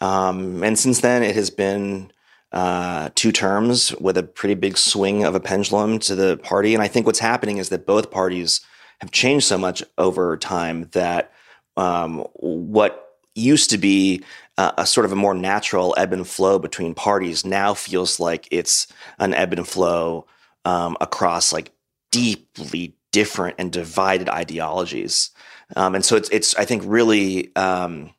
Um, 0.00 0.62
and 0.62 0.78
since 0.78 1.00
then, 1.00 1.24
it 1.24 1.34
has 1.34 1.50
been 1.50 2.12
uh, 2.54 3.10
two 3.16 3.32
terms 3.32 3.94
with 3.96 4.16
a 4.16 4.22
pretty 4.22 4.54
big 4.54 4.78
swing 4.78 5.24
of 5.24 5.34
a 5.34 5.40
pendulum 5.40 5.98
to 5.98 6.14
the 6.14 6.36
party. 6.38 6.72
And 6.72 6.82
I 6.82 6.88
think 6.88 7.04
what's 7.04 7.18
happening 7.18 7.58
is 7.58 7.68
that 7.70 7.84
both 7.84 8.12
parties 8.12 8.60
have 9.00 9.10
changed 9.10 9.44
so 9.46 9.58
much 9.58 9.82
over 9.98 10.36
time 10.36 10.88
that 10.92 11.32
um, 11.76 12.20
what 12.34 13.18
used 13.34 13.70
to 13.70 13.78
be 13.78 14.22
uh, 14.56 14.70
a 14.78 14.86
sort 14.86 15.04
of 15.04 15.10
a 15.10 15.16
more 15.16 15.34
natural 15.34 15.96
ebb 15.98 16.12
and 16.12 16.28
flow 16.28 16.60
between 16.60 16.94
parties 16.94 17.44
now 17.44 17.74
feels 17.74 18.20
like 18.20 18.46
it's 18.52 18.86
an 19.18 19.34
ebb 19.34 19.52
and 19.52 19.66
flow 19.66 20.24
um, 20.64 20.96
across 21.00 21.52
like 21.52 21.72
deeply 22.12 22.94
different 23.10 23.56
and 23.58 23.72
divided 23.72 24.28
ideologies. 24.28 25.30
Um, 25.74 25.96
and 25.96 26.04
so 26.04 26.14
it's 26.14 26.28
it's 26.28 26.54
I 26.54 26.64
think 26.64 26.84
really 26.86 27.54
um, 27.56 28.14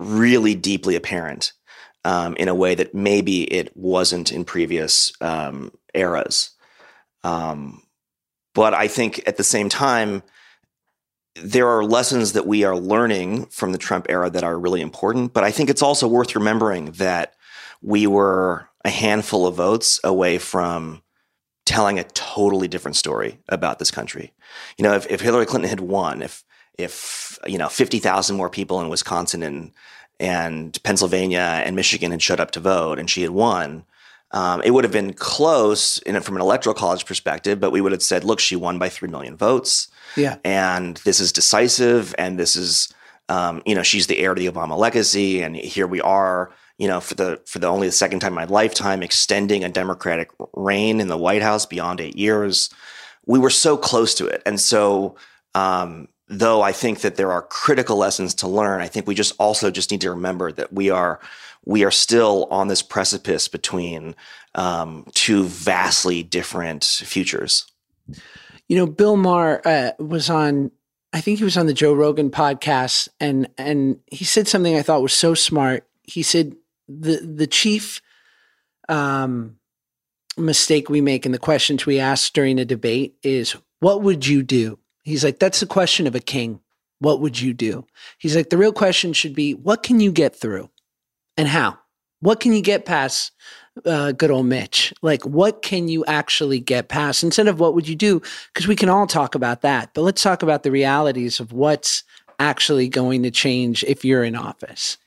really 0.00 0.56
deeply 0.56 0.96
apparent 0.96 1.52
um, 2.06 2.36
in 2.36 2.46
a 2.46 2.54
way 2.54 2.76
that 2.76 2.94
maybe 2.94 3.42
it 3.42 3.76
wasn't 3.76 4.30
in 4.30 4.44
previous 4.44 5.12
um, 5.20 5.72
eras. 5.92 6.52
Um, 7.24 7.82
but 8.54 8.74
I 8.74 8.86
think 8.86 9.26
at 9.26 9.36
the 9.36 9.42
same 9.42 9.68
time, 9.68 10.22
there 11.34 11.68
are 11.68 11.84
lessons 11.84 12.32
that 12.34 12.46
we 12.46 12.62
are 12.62 12.76
learning 12.76 13.46
from 13.46 13.72
the 13.72 13.78
Trump 13.78 14.06
era 14.08 14.30
that 14.30 14.44
are 14.44 14.56
really 14.56 14.80
important. 14.80 15.32
But 15.32 15.42
I 15.42 15.50
think 15.50 15.68
it's 15.68 15.82
also 15.82 16.06
worth 16.06 16.36
remembering 16.36 16.92
that 16.92 17.34
we 17.82 18.06
were 18.06 18.68
a 18.84 18.88
handful 18.88 19.44
of 19.44 19.56
votes 19.56 19.98
away 20.04 20.38
from 20.38 21.02
telling 21.66 21.98
a 21.98 22.04
totally 22.04 22.68
different 22.68 22.96
story 22.96 23.40
about 23.48 23.80
this 23.80 23.90
country. 23.90 24.32
You 24.78 24.84
know, 24.84 24.94
if, 24.94 25.10
if 25.10 25.20
Hillary 25.20 25.44
Clinton 25.44 25.68
had 25.68 25.80
won, 25.80 26.22
if 26.22 26.44
if 26.78 27.36
you 27.46 27.58
know 27.58 27.68
fifty 27.68 27.98
thousand 27.98 28.36
more 28.36 28.48
people 28.48 28.80
in 28.80 28.88
Wisconsin 28.88 29.42
and 29.42 29.72
and 30.18 30.82
Pennsylvania 30.82 31.62
and 31.64 31.76
Michigan 31.76 32.10
had 32.10 32.22
showed 32.22 32.40
up 32.40 32.50
to 32.52 32.60
vote 32.60 32.98
and 32.98 33.08
she 33.08 33.22
had 33.22 33.30
won, 33.30 33.84
um, 34.32 34.60
it 34.64 34.72
would 34.72 34.84
have 34.84 34.92
been 34.92 35.12
close 35.12 35.98
in, 35.98 36.20
from 36.20 36.36
an 36.36 36.42
electoral 36.42 36.74
college 36.74 37.06
perspective, 37.06 37.60
but 37.60 37.70
we 37.70 37.80
would 37.80 37.92
have 37.92 38.02
said, 38.02 38.24
look, 38.24 38.40
she 38.40 38.56
won 38.56 38.78
by 38.78 38.88
3 38.88 39.08
million 39.08 39.36
votes. 39.36 39.88
Yeah. 40.16 40.36
And 40.44 40.96
this 40.98 41.20
is 41.20 41.32
decisive. 41.32 42.14
And 42.18 42.38
this 42.38 42.56
is, 42.56 42.92
um, 43.28 43.62
you 43.64 43.74
know, 43.74 43.82
she's 43.82 44.08
the 44.08 44.18
heir 44.18 44.34
to 44.34 44.40
the 44.40 44.50
Obama 44.50 44.76
legacy. 44.76 45.42
And 45.42 45.54
here 45.54 45.86
we 45.86 46.00
are, 46.00 46.52
you 46.76 46.88
know, 46.88 47.00
for 47.00 47.14
the, 47.14 47.40
for 47.46 47.60
the 47.60 47.68
only 47.68 47.86
the 47.86 47.92
second 47.92 48.20
time 48.20 48.32
in 48.32 48.36
my 48.36 48.44
lifetime, 48.44 49.02
extending 49.02 49.62
a 49.62 49.68
Democratic 49.68 50.30
reign 50.54 51.00
in 51.00 51.08
the 51.08 51.16
White 51.16 51.42
House 51.42 51.64
beyond 51.64 52.00
eight 52.00 52.16
years. 52.16 52.68
We 53.26 53.38
were 53.38 53.50
so 53.50 53.76
close 53.76 54.14
to 54.16 54.26
it. 54.26 54.42
And 54.44 54.60
so, 54.60 55.16
um, 55.54 56.08
though 56.28 56.62
I 56.62 56.72
think 56.72 57.00
that 57.00 57.16
there 57.16 57.32
are 57.32 57.42
critical 57.42 57.96
lessons 57.96 58.34
to 58.36 58.48
learn, 58.48 58.80
I 58.80 58.88
think 58.88 59.06
we 59.06 59.14
just 59.14 59.34
also 59.38 59.70
just 59.70 59.90
need 59.90 60.00
to 60.00 60.10
remember 60.10 60.52
that 60.52 60.72
we 60.72 60.90
are 60.90 61.20
we 61.64 61.84
are 61.84 61.90
still 61.90 62.46
on 62.50 62.68
this 62.68 62.82
precipice 62.82 63.48
between 63.48 64.14
um, 64.54 65.04
two 65.14 65.44
vastly 65.44 66.22
different 66.22 66.84
futures. 66.84 67.66
You 68.68 68.76
know, 68.76 68.86
Bill 68.86 69.16
Maher 69.16 69.60
uh, 69.64 69.90
was 69.98 70.30
on. 70.30 70.70
I 71.12 71.20
think 71.20 71.38
he 71.38 71.44
was 71.44 71.56
on 71.56 71.66
the 71.66 71.74
Joe 71.74 71.94
Rogan 71.94 72.30
podcast, 72.30 73.08
and 73.20 73.48
and 73.58 74.00
he 74.06 74.24
said 74.24 74.48
something 74.48 74.76
I 74.76 74.82
thought 74.82 75.02
was 75.02 75.12
so 75.12 75.34
smart. 75.34 75.86
He 76.02 76.22
said 76.22 76.56
the 76.88 77.18
the 77.18 77.46
chief 77.46 78.00
um, 78.88 79.56
mistake 80.36 80.88
we 80.88 81.00
make 81.00 81.26
in 81.26 81.32
the 81.32 81.38
questions 81.38 81.86
we 81.86 82.00
ask 82.00 82.32
during 82.32 82.58
a 82.58 82.64
debate 82.64 83.16
is, 83.22 83.56
"What 83.80 84.02
would 84.02 84.26
you 84.26 84.42
do?" 84.42 84.78
He's 85.06 85.22
like, 85.22 85.38
that's 85.38 85.60
the 85.60 85.66
question 85.66 86.08
of 86.08 86.16
a 86.16 86.20
king. 86.20 86.58
What 86.98 87.20
would 87.20 87.40
you 87.40 87.54
do? 87.54 87.86
He's 88.18 88.34
like, 88.34 88.50
the 88.50 88.58
real 88.58 88.72
question 88.72 89.12
should 89.12 89.36
be, 89.36 89.54
what 89.54 89.84
can 89.84 90.00
you 90.00 90.10
get 90.10 90.34
through 90.34 90.68
and 91.36 91.46
how? 91.46 91.78
What 92.18 92.40
can 92.40 92.52
you 92.52 92.60
get 92.60 92.84
past 92.84 93.30
uh, 93.84 94.10
good 94.10 94.32
old 94.32 94.46
Mitch? 94.46 94.92
Like, 95.02 95.22
what 95.24 95.62
can 95.62 95.86
you 95.86 96.04
actually 96.06 96.58
get 96.58 96.88
past 96.88 97.22
instead 97.22 97.46
of 97.46 97.60
what 97.60 97.72
would 97.74 97.86
you 97.86 97.94
do? 97.94 98.20
Because 98.52 98.66
we 98.66 98.74
can 98.74 98.88
all 98.88 99.06
talk 99.06 99.36
about 99.36 99.60
that, 99.62 99.90
but 99.94 100.02
let's 100.02 100.24
talk 100.24 100.42
about 100.42 100.64
the 100.64 100.72
realities 100.72 101.38
of 101.38 101.52
what's 101.52 102.02
actually 102.40 102.88
going 102.88 103.22
to 103.22 103.30
change 103.30 103.84
if 103.84 104.04
you're 104.04 104.24
in 104.24 104.34
office. 104.34 104.98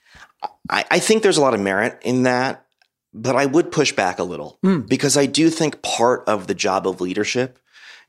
I, 0.70 0.86
I 0.90 1.00
think 1.00 1.24
there's 1.24 1.38
a 1.38 1.42
lot 1.42 1.54
of 1.54 1.60
merit 1.60 2.00
in 2.04 2.24
that, 2.24 2.66
but 3.14 3.36
I 3.36 3.48
would 3.48 3.70
push 3.70 3.92
back 3.92 4.18
a 4.18 4.24
little 4.24 4.60
mm. 4.64 4.88
because 4.88 5.18
I 5.18 5.26
do 5.26 5.50
think 5.50 5.82
part 5.82 6.24
of 6.26 6.48
the 6.48 6.56
job 6.56 6.88
of 6.88 7.02
leadership 7.02 7.60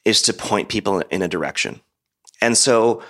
is 0.05 0.23
to 0.23 0.33
point 0.33 0.69
people 0.69 1.01
in 1.11 1.23
a 1.23 1.29
direction. 1.29 1.81
And 2.41 2.57
so 2.57 3.03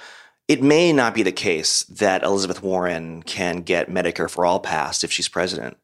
it 0.48 0.62
may 0.62 0.92
not 0.92 1.14
be 1.14 1.22
the 1.22 1.32
case 1.32 1.84
that 1.84 2.22
Elizabeth 2.22 2.62
Warren 2.62 3.22
can 3.22 3.62
get 3.62 3.90
Medicare 3.90 4.30
for 4.30 4.44
all 4.44 4.58
passed 4.58 5.04
if 5.04 5.12
she's 5.12 5.28
president, 5.28 5.76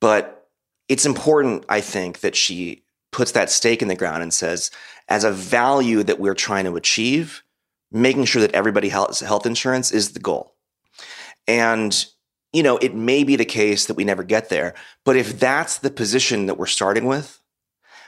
but 0.00 0.48
it's 0.88 1.06
important, 1.06 1.64
I 1.68 1.80
think, 1.80 2.20
that 2.20 2.34
she 2.34 2.82
puts 3.12 3.32
that 3.32 3.50
stake 3.50 3.82
in 3.82 3.88
the 3.88 3.94
ground 3.94 4.22
and 4.22 4.32
says, 4.32 4.70
as 5.08 5.24
a 5.24 5.30
value 5.30 6.02
that 6.02 6.18
we're 6.18 6.34
trying 6.34 6.64
to 6.64 6.76
achieve, 6.76 7.42
making 7.92 8.24
sure 8.24 8.42
that 8.42 8.54
everybody 8.54 8.88
has 8.88 9.20
health 9.20 9.46
insurance 9.46 9.92
is 9.92 10.12
the 10.12 10.20
goal. 10.20 10.54
And 11.46 12.06
you 12.52 12.62
know, 12.62 12.78
it 12.78 12.94
may 12.94 13.24
be 13.24 13.36
the 13.36 13.44
case 13.44 13.86
that 13.86 13.94
we 13.94 14.04
never 14.04 14.22
get 14.22 14.48
there, 14.48 14.74
but 15.04 15.16
if 15.16 15.38
that's 15.38 15.78
the 15.78 15.90
position 15.90 16.46
that 16.46 16.58
we're 16.58 16.66
starting 16.66 17.04
with, 17.04 17.40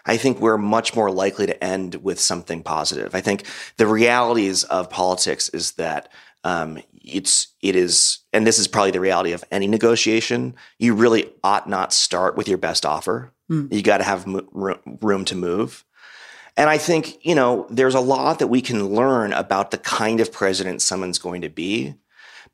I 0.07 0.17
think 0.17 0.41
we're 0.41 0.59
much 0.59 0.95
more 0.95 1.11
likely 1.11 1.47
to 1.47 1.65
end 1.65 1.97
with 1.97 2.21
something 2.21 2.63
positive. 2.63 3.15
I 3.15 3.21
think 3.21 3.45
the 3.77 3.87
realities 3.87 4.65
of 4.65 4.91
politics 4.91 5.49
is 5.51 5.73
that 5.73 6.11
um, 6.45 6.79
it's 7.03 7.49
it 7.61 7.77
is, 7.77 8.19
and 8.33 8.47
this 8.47 8.59
is 8.59 8.67
probably 8.69 8.93
the 8.93 9.01
reality 9.01 9.33
of 9.33 9.45
any 9.51 9.67
negotiation. 9.67 10.55
You 10.79 10.95
really 10.95 11.31
ought 11.45 11.69
not 11.69 11.93
start 11.93 12.37
with 12.37 12.49
your 12.49 12.59
best 12.59 12.87
offer. 12.87 13.33
Mm. 13.51 13.73
You 13.73 13.83
got 13.83 13.99
to 13.99 14.05
have 14.05 14.27
mo- 14.27 14.79
room 15.03 15.25
to 15.27 15.35
move. 15.35 15.85
And 16.57 16.69
I 16.69 16.79
think, 16.79 17.25
you 17.25 17.35
know, 17.35 17.67
there's 17.71 17.95
a 17.95 18.01
lot 18.01 18.39
that 18.41 18.49
we 18.49 18.61
can 18.61 18.95
learn 18.95 19.33
about 19.33 19.71
the 19.71 19.79
kind 19.79 20.21
of 20.21 20.33
president 20.33 20.83
someone's 20.83 21.19
going 21.19 21.43
to 21.43 21.49
be 21.49 21.95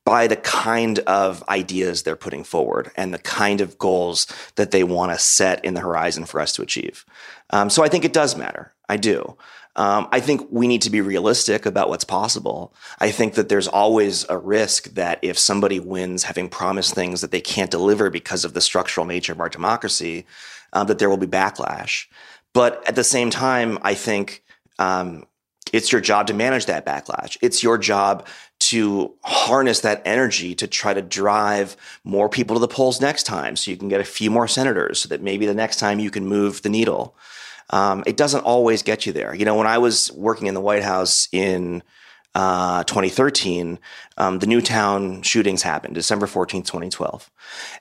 by 0.07 0.29
the 0.29 0.37
kind 0.37 1.01
of 1.01 1.43
ideas 1.49 2.05
they're 2.05 2.15
putting 2.15 2.45
forward 2.45 2.93
and 2.97 3.13
the 3.13 3.19
kind 3.19 3.61
of 3.61 3.77
goals 3.77 4.29
that 4.55 4.71
they 4.71 4.85
want 4.85 5.11
to 5.11 5.19
set 5.19 5.63
in 5.65 5.75
the 5.75 5.81
horizon 5.81 6.25
for 6.25 6.41
us 6.41 6.53
to 6.53 6.63
achieve. 6.63 7.05
Um, 7.51 7.69
so 7.69 7.83
I 7.83 7.89
think 7.89 8.05
it 8.05 8.13
does 8.13 8.37
matter. 8.37 8.73
I 8.89 8.99
do. 8.99 9.37
Um, 9.75 10.07
I 10.13 10.21
think 10.21 10.47
we 10.49 10.69
need 10.69 10.83
to 10.83 10.91
be 10.91 11.01
realistic 11.01 11.67
about 11.67 11.89
what's 11.89 12.05
possible. 12.05 12.73
I 13.01 13.11
think 13.11 13.35
that 13.35 13.49
there's 13.49 13.67
always 13.67 14.25
a 14.29 14.39
risk 14.39 14.95
that 14.95 15.19
if 15.23 15.37
somebody 15.39 15.81
wins 15.81 16.23
having 16.23 16.49
promised 16.49 16.95
things 16.95 17.21
that 17.21 17.33
they 17.33 17.41
can't 17.41 17.71
deliver 17.71 18.09
because 18.09 18.45
of 18.45 18.55
the 18.55 18.61
structural 18.61 19.07
nature 19.07 19.33
of 19.33 19.41
our 19.41 19.49
democracy, 19.49 20.25
uh, 20.73 20.85
that 20.85 21.01
there 21.01 21.11
will 21.11 21.17
be 21.17 21.27
backlash. 21.27 22.07
But 22.55 22.89
at 22.89 22.95
the 22.95 23.05
same 23.05 23.29
time, 23.29 23.79
I 23.83 23.95
think 23.95 24.45
um, 24.79 25.25
it's 25.73 25.91
your 25.91 26.01
job 26.01 26.29
to 26.29 26.35
manage 26.35 26.67
that 26.67 26.87
backlash. 26.87 27.37
It's 27.43 27.63
your 27.63 27.77
job 27.77 28.27
to 28.71 29.13
harness 29.23 29.81
that 29.81 30.03
energy 30.05 30.55
to 30.55 30.67
try 30.67 30.93
to 30.93 31.03
drive 31.03 31.77
more 32.05 32.29
people 32.29 32.57
to 32.57 32.61
the 32.61 32.69
polls 32.69 33.01
next 33.01 33.23
time 33.23 33.55
so 33.55 33.71
you 33.71 33.77
can 33.77 33.89
get 33.89 34.01
a 34.01 34.05
few 34.05 34.31
more 34.31 34.49
senators 34.49 35.01
so 35.01 35.09
that 35.09 35.23
maybe 35.23 35.47
the 35.47 35.55
next 35.55 35.77
time 35.77 36.01
you 36.01 36.11
can 36.11 36.27
move 36.27 36.63
the 36.63 36.69
needle. 36.69 37.17
Um, 37.71 38.03
it 38.07 38.17
doesn't 38.17 38.43
always 38.43 38.83
get 38.83 39.07
you 39.07 39.13
there. 39.13 39.35
You 39.35 39.45
know, 39.45 39.55
when 39.55 39.67
I 39.67 39.79
was 39.79 40.11
working 40.13 40.47
in 40.47 40.55
the 40.55 40.61
White 40.61 40.83
House 40.83 41.29
in 41.31 41.83
uh, 42.35 42.85
2013, 42.85 43.79
um, 44.19 44.41
the 44.41 44.47
Newtown 44.47 45.23
shootings 45.23 45.63
happened, 45.63 45.95
December 45.95 46.27
14th, 46.27 46.67
2012. 46.67 47.31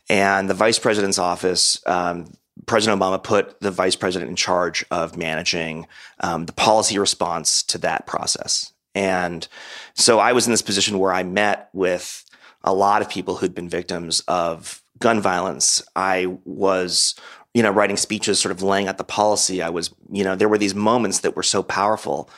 And 0.09 0.49
the 0.49 0.53
vice 0.53 0.79
president's 0.79 1.19
office, 1.19 1.81
um, 1.87 2.31
President 2.67 2.99
Obama 3.01 3.21
put 3.21 3.59
the 3.59 3.71
vice 3.71 3.95
president 3.95 4.29
in 4.29 4.35
charge 4.35 4.85
of 4.91 5.17
managing 5.17 5.87
um, 6.21 6.45
the 6.45 6.53
policy 6.53 6.97
response 6.97 7.63
to 7.63 7.77
that 7.79 8.07
process. 8.07 8.71
And 8.95 9.47
so 9.93 10.19
I 10.19 10.31
was 10.31 10.47
in 10.47 10.53
this 10.53 10.61
position 10.61 10.97
where 10.97 11.13
I 11.13 11.23
met 11.23 11.69
with 11.73 12.23
a 12.63 12.73
lot 12.73 13.01
of 13.01 13.09
people 13.09 13.35
who'd 13.35 13.53
been 13.53 13.69
victims 13.69 14.21
of 14.21 14.81
gun 14.99 15.21
violence. 15.21 15.83
I 15.95 16.37
was, 16.45 17.15
you 17.53 17.61
know, 17.61 17.71
writing 17.71 17.97
speeches, 17.97 18.39
sort 18.39 18.53
of 18.53 18.63
laying 18.63 18.87
out 18.87 18.97
the 18.97 19.03
policy. 19.03 19.61
I 19.61 19.69
was, 19.69 19.93
you 20.09 20.23
know, 20.23 20.35
there 20.35 20.49
were 20.49 20.57
these 20.57 20.73
moments 20.73 21.19
that 21.19 21.35
were 21.35 21.43
so 21.43 21.61
powerful. 21.61 22.29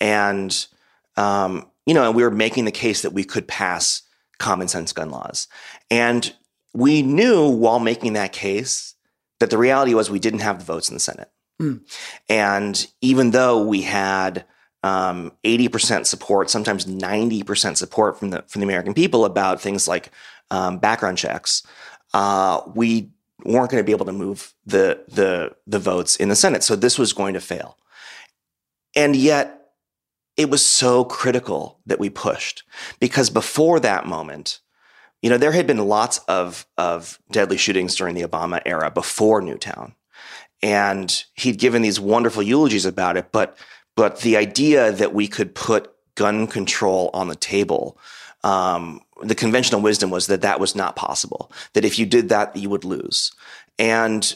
And, 0.00 0.66
um, 1.16 1.68
you 1.84 1.92
know, 1.92 2.06
and 2.06 2.14
we 2.14 2.22
were 2.22 2.30
making 2.30 2.64
the 2.64 2.70
case 2.70 3.02
that 3.02 3.12
we 3.12 3.24
could 3.24 3.46
pass 3.46 4.02
common 4.38 4.68
sense 4.68 4.92
gun 4.92 5.10
laws. 5.10 5.48
And 5.90 6.32
we 6.72 7.02
knew 7.02 7.48
while 7.48 7.78
making 7.78 8.14
that 8.14 8.32
case 8.32 8.94
that 9.40 9.50
the 9.50 9.58
reality 9.58 9.94
was 9.94 10.10
we 10.10 10.18
didn't 10.18 10.40
have 10.40 10.58
the 10.58 10.64
votes 10.64 10.88
in 10.88 10.94
the 10.94 11.00
Senate. 11.00 11.30
Mm. 11.60 11.82
And 12.28 12.86
even 13.00 13.30
though 13.30 13.64
we 13.64 13.82
had 13.82 14.44
um, 14.84 15.32
80% 15.44 16.04
support, 16.04 16.50
sometimes 16.50 16.84
90% 16.84 17.76
support 17.78 18.18
from 18.18 18.30
the 18.30 18.44
from 18.46 18.60
the 18.60 18.66
American 18.66 18.92
people 18.92 19.24
about 19.24 19.60
things 19.60 19.88
like 19.88 20.10
um, 20.50 20.78
background 20.78 21.16
checks, 21.16 21.62
uh, 22.12 22.60
we 22.74 23.10
weren't 23.44 23.70
going 23.70 23.82
to 23.82 23.86
be 23.86 23.92
able 23.92 24.04
to 24.06 24.12
move 24.12 24.52
the 24.66 25.02
the 25.08 25.56
the 25.66 25.78
votes 25.78 26.16
in 26.16 26.28
the 26.28 26.36
Senate. 26.36 26.62
So 26.62 26.76
this 26.76 26.98
was 26.98 27.14
going 27.14 27.32
to 27.32 27.40
fail. 27.40 27.78
And 28.94 29.16
yet 29.16 29.70
it 30.36 30.50
was 30.50 30.64
so 30.64 31.04
critical 31.04 31.80
that 31.86 31.98
we 31.98 32.10
pushed 32.10 32.62
because 33.00 33.30
before 33.30 33.80
that 33.80 34.06
moment, 34.06 34.60
you 35.22 35.30
know, 35.30 35.38
there 35.38 35.52
had 35.52 35.66
been 35.66 35.78
lots 35.78 36.18
of 36.28 36.66
of 36.76 37.18
deadly 37.30 37.56
shootings 37.56 37.96
during 37.96 38.14
the 38.14 38.22
Obama 38.22 38.60
era 38.66 38.90
before 38.90 39.40
Newtown. 39.40 39.94
And 40.62 41.24
he'd 41.34 41.58
given 41.58 41.80
these 41.80 42.00
wonderful 42.00 42.42
eulogies 42.42 42.84
about 42.84 43.16
it, 43.16 43.32
but 43.32 43.56
but 43.96 44.20
the 44.20 44.36
idea 44.36 44.92
that 44.92 45.14
we 45.14 45.28
could 45.28 45.54
put 45.54 45.92
gun 46.14 46.46
control 46.46 47.10
on 47.12 47.28
the 47.28 47.36
table, 47.36 47.98
um, 48.42 49.00
the 49.22 49.34
conventional 49.34 49.80
wisdom 49.80 50.10
was 50.10 50.26
that 50.26 50.42
that 50.42 50.60
was 50.60 50.74
not 50.74 50.96
possible. 50.96 51.50
That 51.72 51.84
if 51.84 51.98
you 51.98 52.06
did 52.06 52.28
that, 52.28 52.56
you 52.56 52.68
would 52.70 52.84
lose. 52.84 53.32
And 53.78 54.34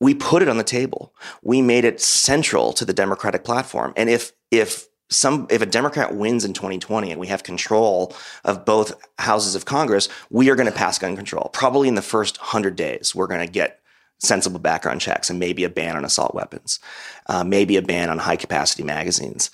we 0.00 0.14
put 0.14 0.42
it 0.42 0.48
on 0.48 0.58
the 0.58 0.64
table. 0.64 1.14
We 1.42 1.60
made 1.60 1.84
it 1.84 2.00
central 2.00 2.72
to 2.74 2.84
the 2.84 2.92
Democratic 2.92 3.44
platform. 3.44 3.92
And 3.96 4.08
if 4.08 4.32
if 4.50 4.86
some 5.10 5.46
if 5.50 5.62
a 5.62 5.66
Democrat 5.66 6.14
wins 6.14 6.44
in 6.44 6.52
2020 6.52 7.10
and 7.10 7.20
we 7.20 7.26
have 7.28 7.42
control 7.42 8.14
of 8.44 8.64
both 8.64 8.94
houses 9.18 9.54
of 9.54 9.64
Congress, 9.64 10.08
we 10.30 10.50
are 10.50 10.54
going 10.54 10.70
to 10.70 10.76
pass 10.76 10.98
gun 10.98 11.16
control. 11.16 11.50
Probably 11.52 11.88
in 11.88 11.94
the 11.94 12.02
first 12.02 12.36
hundred 12.36 12.76
days, 12.76 13.14
we're 13.14 13.26
going 13.26 13.44
to 13.44 13.52
get 13.52 13.80
sensible 14.18 14.58
background 14.58 15.00
checks 15.00 15.30
and 15.30 15.38
maybe 15.38 15.64
a 15.64 15.70
ban 15.70 15.96
on 15.96 16.04
assault 16.04 16.34
weapons, 16.34 16.80
uh, 17.26 17.44
maybe 17.44 17.76
a 17.76 17.82
ban 17.82 18.10
on 18.10 18.18
high 18.18 18.36
capacity 18.36 18.82
magazines. 18.82 19.50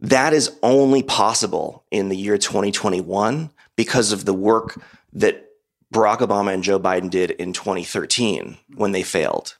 That 0.00 0.32
is 0.32 0.56
only 0.62 1.02
possible 1.02 1.84
in 1.90 2.08
the 2.08 2.16
year 2.16 2.38
2021 2.38 3.50
because 3.76 4.12
of 4.12 4.24
the 4.24 4.34
work 4.34 4.80
that 5.12 5.46
Barack 5.92 6.18
Obama 6.18 6.54
and 6.54 6.62
Joe 6.62 6.80
Biden 6.80 7.10
did 7.10 7.32
in 7.32 7.52
2013 7.52 8.56
when 8.74 8.92
they 8.92 9.02
failed. 9.02 9.56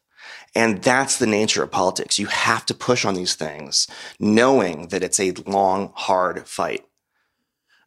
And 0.55 0.83
that's 0.83 1.19
the 1.19 1.27
nature 1.27 1.63
of 1.63 1.71
politics. 1.71 2.19
You 2.19 2.27
have 2.27 2.67
to 2.67 2.75
push 2.75 3.05
on 3.05 3.15
these 3.15 3.35
things, 3.35 3.87
knowing 4.19 4.89
that 4.89 5.05
it's 5.05 5.21
a 5.21 5.33
long, 5.47 5.93
hard 5.95 6.47
fight. 6.49 6.85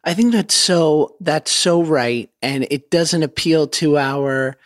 I 0.02 0.14
think 0.14 0.32
that's 0.32 0.54
so 0.54 1.16
that's 1.20 1.50
so 1.50 1.82
right 1.82 2.30
and 2.42 2.66
it 2.70 2.90
doesn't 2.90 3.22
appeal 3.22 3.66
to 3.68 3.96
our 3.96 4.56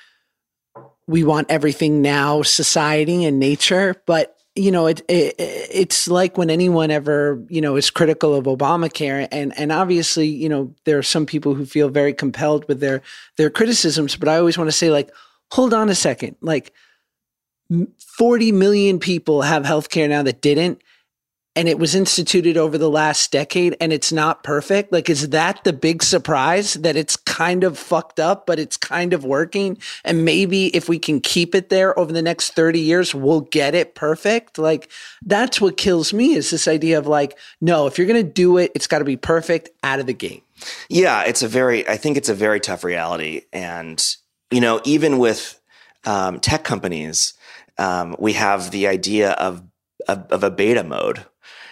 we 1.08 1.24
want 1.24 1.50
everything 1.50 2.00
now 2.00 2.42
society 2.42 3.24
and 3.24 3.40
nature 3.40 4.00
but 4.06 4.36
you 4.54 4.70
know 4.70 4.86
it, 4.86 5.00
it 5.08 5.34
it's 5.38 6.06
like 6.06 6.36
when 6.36 6.50
anyone 6.50 6.90
ever 6.90 7.42
you 7.48 7.60
know 7.60 7.76
is 7.76 7.90
critical 7.90 8.34
of 8.34 8.44
Obamacare 8.44 9.26
and 9.32 9.58
and 9.58 9.72
obviously 9.72 10.28
you 10.28 10.48
know 10.48 10.72
there 10.84 10.98
are 10.98 11.02
some 11.02 11.26
people 11.26 11.54
who 11.54 11.64
feel 11.64 11.88
very 11.88 12.12
compelled 12.12 12.68
with 12.68 12.80
their 12.80 13.02
their 13.36 13.50
criticisms 13.50 14.14
but 14.14 14.28
I 14.28 14.36
always 14.36 14.58
want 14.58 14.68
to 14.68 14.76
say 14.76 14.90
like 14.90 15.10
hold 15.50 15.74
on 15.74 15.88
a 15.88 15.94
second 15.94 16.36
like 16.40 16.72
40 17.98 18.52
million 18.52 18.98
people 18.98 19.42
have 19.42 19.64
healthcare 19.64 20.08
now 20.08 20.22
that 20.22 20.40
didn't 20.42 20.82
and 21.56 21.68
it 21.68 21.78
was 21.78 21.94
instituted 21.94 22.56
over 22.56 22.78
the 22.78 22.90
last 22.90 23.32
decade 23.32 23.76
and 23.80 23.92
it's 23.92 24.12
not 24.12 24.44
perfect 24.44 24.92
like 24.92 25.08
is 25.08 25.30
that 25.30 25.64
the 25.64 25.72
big 25.72 26.02
surprise 26.02 26.74
that 26.74 26.96
it's 26.96 27.16
kind 27.38 27.62
of 27.62 27.78
fucked 27.78 28.18
up 28.18 28.46
but 28.46 28.58
it's 28.58 28.76
kind 28.76 29.12
of 29.12 29.24
working. 29.24 29.78
And 30.04 30.24
maybe 30.24 30.74
if 30.74 30.88
we 30.88 30.98
can 30.98 31.20
keep 31.20 31.54
it 31.54 31.68
there 31.68 31.96
over 31.96 32.12
the 32.12 32.20
next 32.20 32.50
30 32.54 32.80
years 32.80 33.14
we'll 33.14 33.42
get 33.42 33.76
it 33.76 33.94
perfect. 33.94 34.58
Like 34.58 34.90
that's 35.24 35.60
what 35.60 35.76
kills 35.76 36.12
me 36.12 36.34
is 36.34 36.50
this 36.50 36.66
idea 36.66 36.98
of 36.98 37.06
like 37.06 37.38
no 37.60 37.86
if 37.86 37.96
you're 37.96 38.08
going 38.08 38.26
to 38.26 38.32
do 38.32 38.58
it 38.58 38.72
it's 38.74 38.88
got 38.88 38.98
to 38.98 39.04
be 39.04 39.16
perfect 39.16 39.70
out 39.84 40.00
of 40.00 40.06
the 40.06 40.12
gate. 40.12 40.42
Yeah 40.88 41.22
it's 41.22 41.42
a 41.42 41.48
very 41.48 41.88
i 41.88 41.96
think 41.96 42.16
it's 42.16 42.28
a 42.28 42.34
very 42.34 42.58
tough 42.58 42.82
reality. 42.82 43.42
And 43.52 44.04
you 44.50 44.60
know 44.60 44.80
even 44.84 45.18
with 45.18 45.60
um, 46.04 46.40
tech 46.40 46.64
companies 46.64 47.34
um, 47.78 48.16
we 48.18 48.32
have 48.32 48.72
the 48.72 48.88
idea 48.88 49.30
of, 49.32 49.62
of, 50.08 50.26
of 50.30 50.42
a 50.42 50.50
beta 50.50 50.82
mode. 50.82 51.24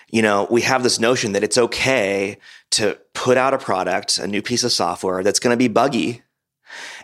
You 0.08 0.22
know, 0.22 0.46
we 0.48 0.60
have 0.62 0.84
this 0.84 1.00
notion 1.00 1.32
that 1.32 1.42
it's 1.42 1.58
okay 1.58 2.38
to 2.76 2.98
put 3.14 3.36
out 3.36 3.54
a 3.54 3.58
product, 3.58 4.18
a 4.18 4.26
new 4.26 4.42
piece 4.42 4.64
of 4.64 4.72
software 4.72 5.22
that's 5.22 5.40
going 5.40 5.52
to 5.52 5.58
be 5.58 5.68
buggy. 5.68 6.22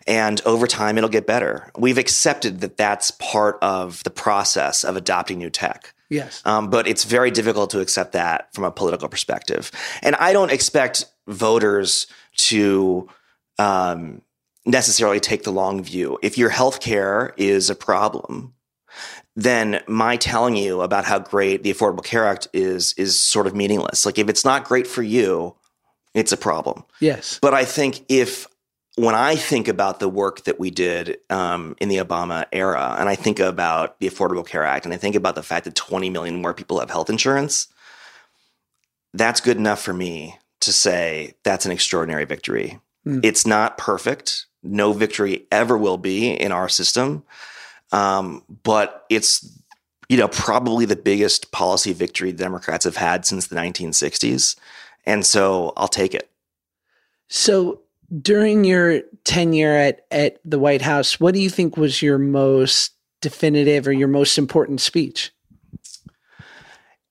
And 0.07 0.41
over 0.45 0.66
time, 0.66 0.99
it'll 0.99 1.11
get 1.11 1.27
better. 1.27 1.70
We've 1.79 1.99
accepted 1.99 2.61
that 2.61 2.77
that's 2.77 3.12
part 3.12 3.59
of 3.62 4.03
the 4.05 4.11
process 4.11 4.85
of 4.85 4.97
adopting 4.97 5.39
new 5.39 5.51
tech. 5.51 5.95
Yes. 6.11 6.43
Um, 6.45 6.68
but 6.68 6.87
it's 6.87 7.05
very 7.05 7.31
difficult 7.31 7.70
to 7.70 7.81
accept 7.81 8.12
that 8.12 8.53
from 8.53 8.64
a 8.64 8.70
political 8.70 9.09
perspective. 9.09 9.70
And 10.03 10.14
I 10.16 10.33
don't 10.33 10.53
expect 10.53 11.07
voters 11.27 12.07
to 12.37 13.09
um, 13.59 14.20
necessarily 14.66 15.20
take 15.20 15.45
the 15.45 15.53
long 15.53 15.83
view. 15.83 16.18
If 16.23 16.37
your 16.37 16.51
healthcare 16.51 17.33
is 17.37 17.70
a 17.70 17.75
problem, 17.75 18.55
then 19.35 19.81
my 19.87 20.16
telling 20.16 20.57
you 20.57 20.83
about 20.83 21.05
how 21.05 21.18
great 21.18 21.62
the 21.62 21.73
Affordable 21.73 22.05
Care 22.05 22.27
Act 22.27 22.49
is 22.53 22.93
is 22.99 23.18
sort 23.18 23.47
of 23.47 23.55
meaningless. 23.55 24.05
Like 24.05 24.18
if 24.18 24.29
it's 24.29 24.45
not 24.45 24.64
great 24.64 24.87
for 24.87 25.03
you, 25.03 25.57
it's 26.15 26.33
a 26.33 26.37
problem. 26.37 26.85
Yes. 27.01 27.39
But 27.41 27.55
I 27.55 27.65
think 27.65 28.05
if 28.09 28.47
when 28.97 29.15
I 29.15 29.37
think 29.37 29.69
about 29.69 30.01
the 30.01 30.09
work 30.09 30.45
that 30.45 30.61
we 30.61 30.71
did 30.71 31.19
um, 31.31 31.77
in 31.81 31.89
the 31.89 31.97
Obama 31.97 32.45
era, 32.53 32.97
and 32.99 33.09
I 33.09 33.15
think 33.15 33.41
about 33.41 33.99
the 34.01 34.09
Affordable 34.09 34.47
Care 34.47 34.65
Act, 34.65 34.85
and 34.85 34.93
I 34.93 34.99
think 34.99 35.15
about 35.15 35.35
the 35.35 35.43
fact 35.43 35.65
that 35.65 35.75
20 35.75 36.11
million 36.11 36.43
more 36.43 36.53
people 36.53 36.79
have 36.79 36.91
health 36.91 37.09
insurance, 37.09 37.69
that's 39.15 39.41
good 39.41 39.57
enough 39.57 39.81
for 39.81 39.95
me 39.95 40.37
to 40.61 40.73
say 40.73 41.35
that's 41.43 41.65
an 41.65 41.73
extraordinary 41.73 42.25
victory. 42.25 42.79
Mm. 43.07 43.25
It's 43.25 43.47
not 43.47 43.79
perfect. 43.79 44.47
No 44.63 44.93
victory 44.93 45.47
ever 45.51 45.77
will 45.77 45.99
be 45.99 46.31
in 46.31 46.53
our 46.53 46.69
system. 46.69 47.25
Um, 47.93 48.43
but 48.63 49.05
it's 49.11 49.59
you 50.09 50.17
know 50.17 50.29
probably 50.29 50.85
the 50.85 50.97
biggest 50.97 51.53
policy 51.53 51.93
victory 51.93 52.33
the 52.33 52.43
Democrats 52.43 52.85
have 52.85 52.97
had 52.97 53.27
since 53.27 53.47
the 53.47 53.57
1960s, 53.57 54.57
and 55.05 55.24
so 55.24 55.72
I'll 55.76 55.88
take 55.88 56.14
it. 56.14 56.30
So 57.28 57.80
during 58.20 58.64
your 58.64 59.03
tenure 59.24 59.74
at 59.74 60.07
at 60.11 60.38
the 60.44 60.59
White 60.59 60.82
House, 60.82 61.18
what 61.18 61.34
do 61.34 61.40
you 61.40 61.50
think 61.50 61.76
was 61.76 62.03
your 62.03 62.18
most 62.18 62.92
definitive 63.20 63.86
or 63.86 63.92
your 63.92 64.09
most 64.09 64.36
important 64.36 64.80
speech? 64.80 65.32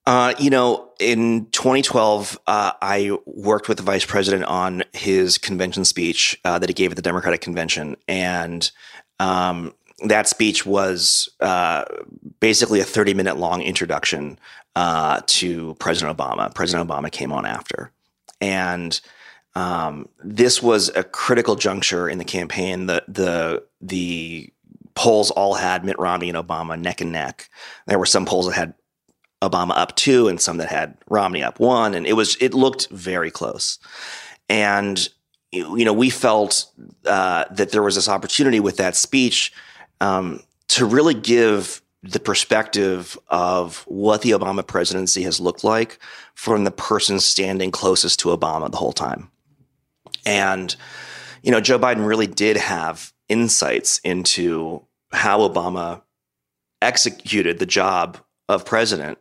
Uh, 0.04 0.34
you 0.38 0.50
know, 0.50 0.90
in 0.98 1.46
2012, 1.52 2.38
uh, 2.48 2.72
I 2.82 3.16
worked 3.24 3.68
with 3.68 3.78
the 3.78 3.84
vice 3.84 4.04
president 4.04 4.44
on 4.44 4.82
his 4.92 5.38
convention 5.38 5.84
speech 5.84 6.38
uh, 6.44 6.58
that 6.58 6.68
he 6.68 6.74
gave 6.74 6.90
at 6.90 6.96
the 6.96 7.02
Democratic 7.02 7.40
convention, 7.40 7.96
and 8.08 8.68
um, 9.20 9.72
that 10.04 10.28
speech 10.28 10.66
was 10.66 11.28
uh, 11.40 11.84
basically 12.40 12.80
a 12.80 12.84
30 12.84 13.14
minute 13.14 13.36
long 13.36 13.62
introduction 13.62 14.38
uh, 14.76 15.20
to 15.26 15.74
President 15.78 16.16
Obama. 16.16 16.54
President 16.54 16.88
Obama 16.88 17.10
came 17.10 17.32
on 17.32 17.46
after. 17.46 17.90
And 18.40 19.00
um, 19.54 20.08
this 20.24 20.62
was 20.62 20.90
a 20.96 21.04
critical 21.04 21.56
juncture 21.56 22.08
in 22.08 22.18
the 22.18 22.24
campaign. 22.24 22.86
The, 22.86 23.04
the, 23.06 23.64
the 23.80 24.52
polls 24.94 25.30
all 25.30 25.54
had 25.54 25.84
Mitt 25.84 25.98
Romney 25.98 26.30
and 26.30 26.38
Obama 26.38 26.80
neck 26.80 27.00
and 27.00 27.12
neck. 27.12 27.48
There 27.86 27.98
were 27.98 28.06
some 28.06 28.24
polls 28.24 28.46
that 28.46 28.54
had 28.54 28.74
Obama 29.42 29.72
up 29.76 29.94
two 29.96 30.28
and 30.28 30.40
some 30.40 30.56
that 30.56 30.68
had 30.68 30.96
Romney 31.08 31.42
up 31.42 31.60
one. 31.60 31.94
And 31.94 32.06
it 32.06 32.14
was, 32.14 32.36
it 32.40 32.54
looked 32.54 32.88
very 32.90 33.30
close. 33.30 33.78
And, 34.48 35.08
you 35.52 35.84
know, 35.84 35.92
we 35.92 36.10
felt 36.10 36.66
uh, 37.04 37.44
that 37.50 37.70
there 37.70 37.82
was 37.82 37.96
this 37.96 38.08
opportunity 38.08 38.60
with 38.60 38.78
that 38.78 38.96
speech 38.96 39.52
um, 40.02 40.40
to 40.66 40.84
really 40.84 41.14
give 41.14 41.80
the 42.02 42.18
perspective 42.18 43.16
of 43.28 43.84
what 43.86 44.22
the 44.22 44.32
Obama 44.32 44.66
presidency 44.66 45.22
has 45.22 45.38
looked 45.38 45.62
like 45.62 46.00
from 46.34 46.64
the 46.64 46.72
person 46.72 47.20
standing 47.20 47.70
closest 47.70 48.18
to 48.18 48.30
Obama 48.30 48.68
the 48.68 48.76
whole 48.76 48.92
time. 48.92 49.30
And, 50.26 50.74
you 51.42 51.52
know, 51.52 51.60
Joe 51.60 51.78
Biden 51.78 52.04
really 52.04 52.26
did 52.26 52.56
have 52.56 53.12
insights 53.28 54.00
into 54.00 54.84
how 55.12 55.48
Obama 55.48 56.02
executed 56.80 57.60
the 57.60 57.66
job 57.66 58.18
of 58.48 58.66
president. 58.66 59.18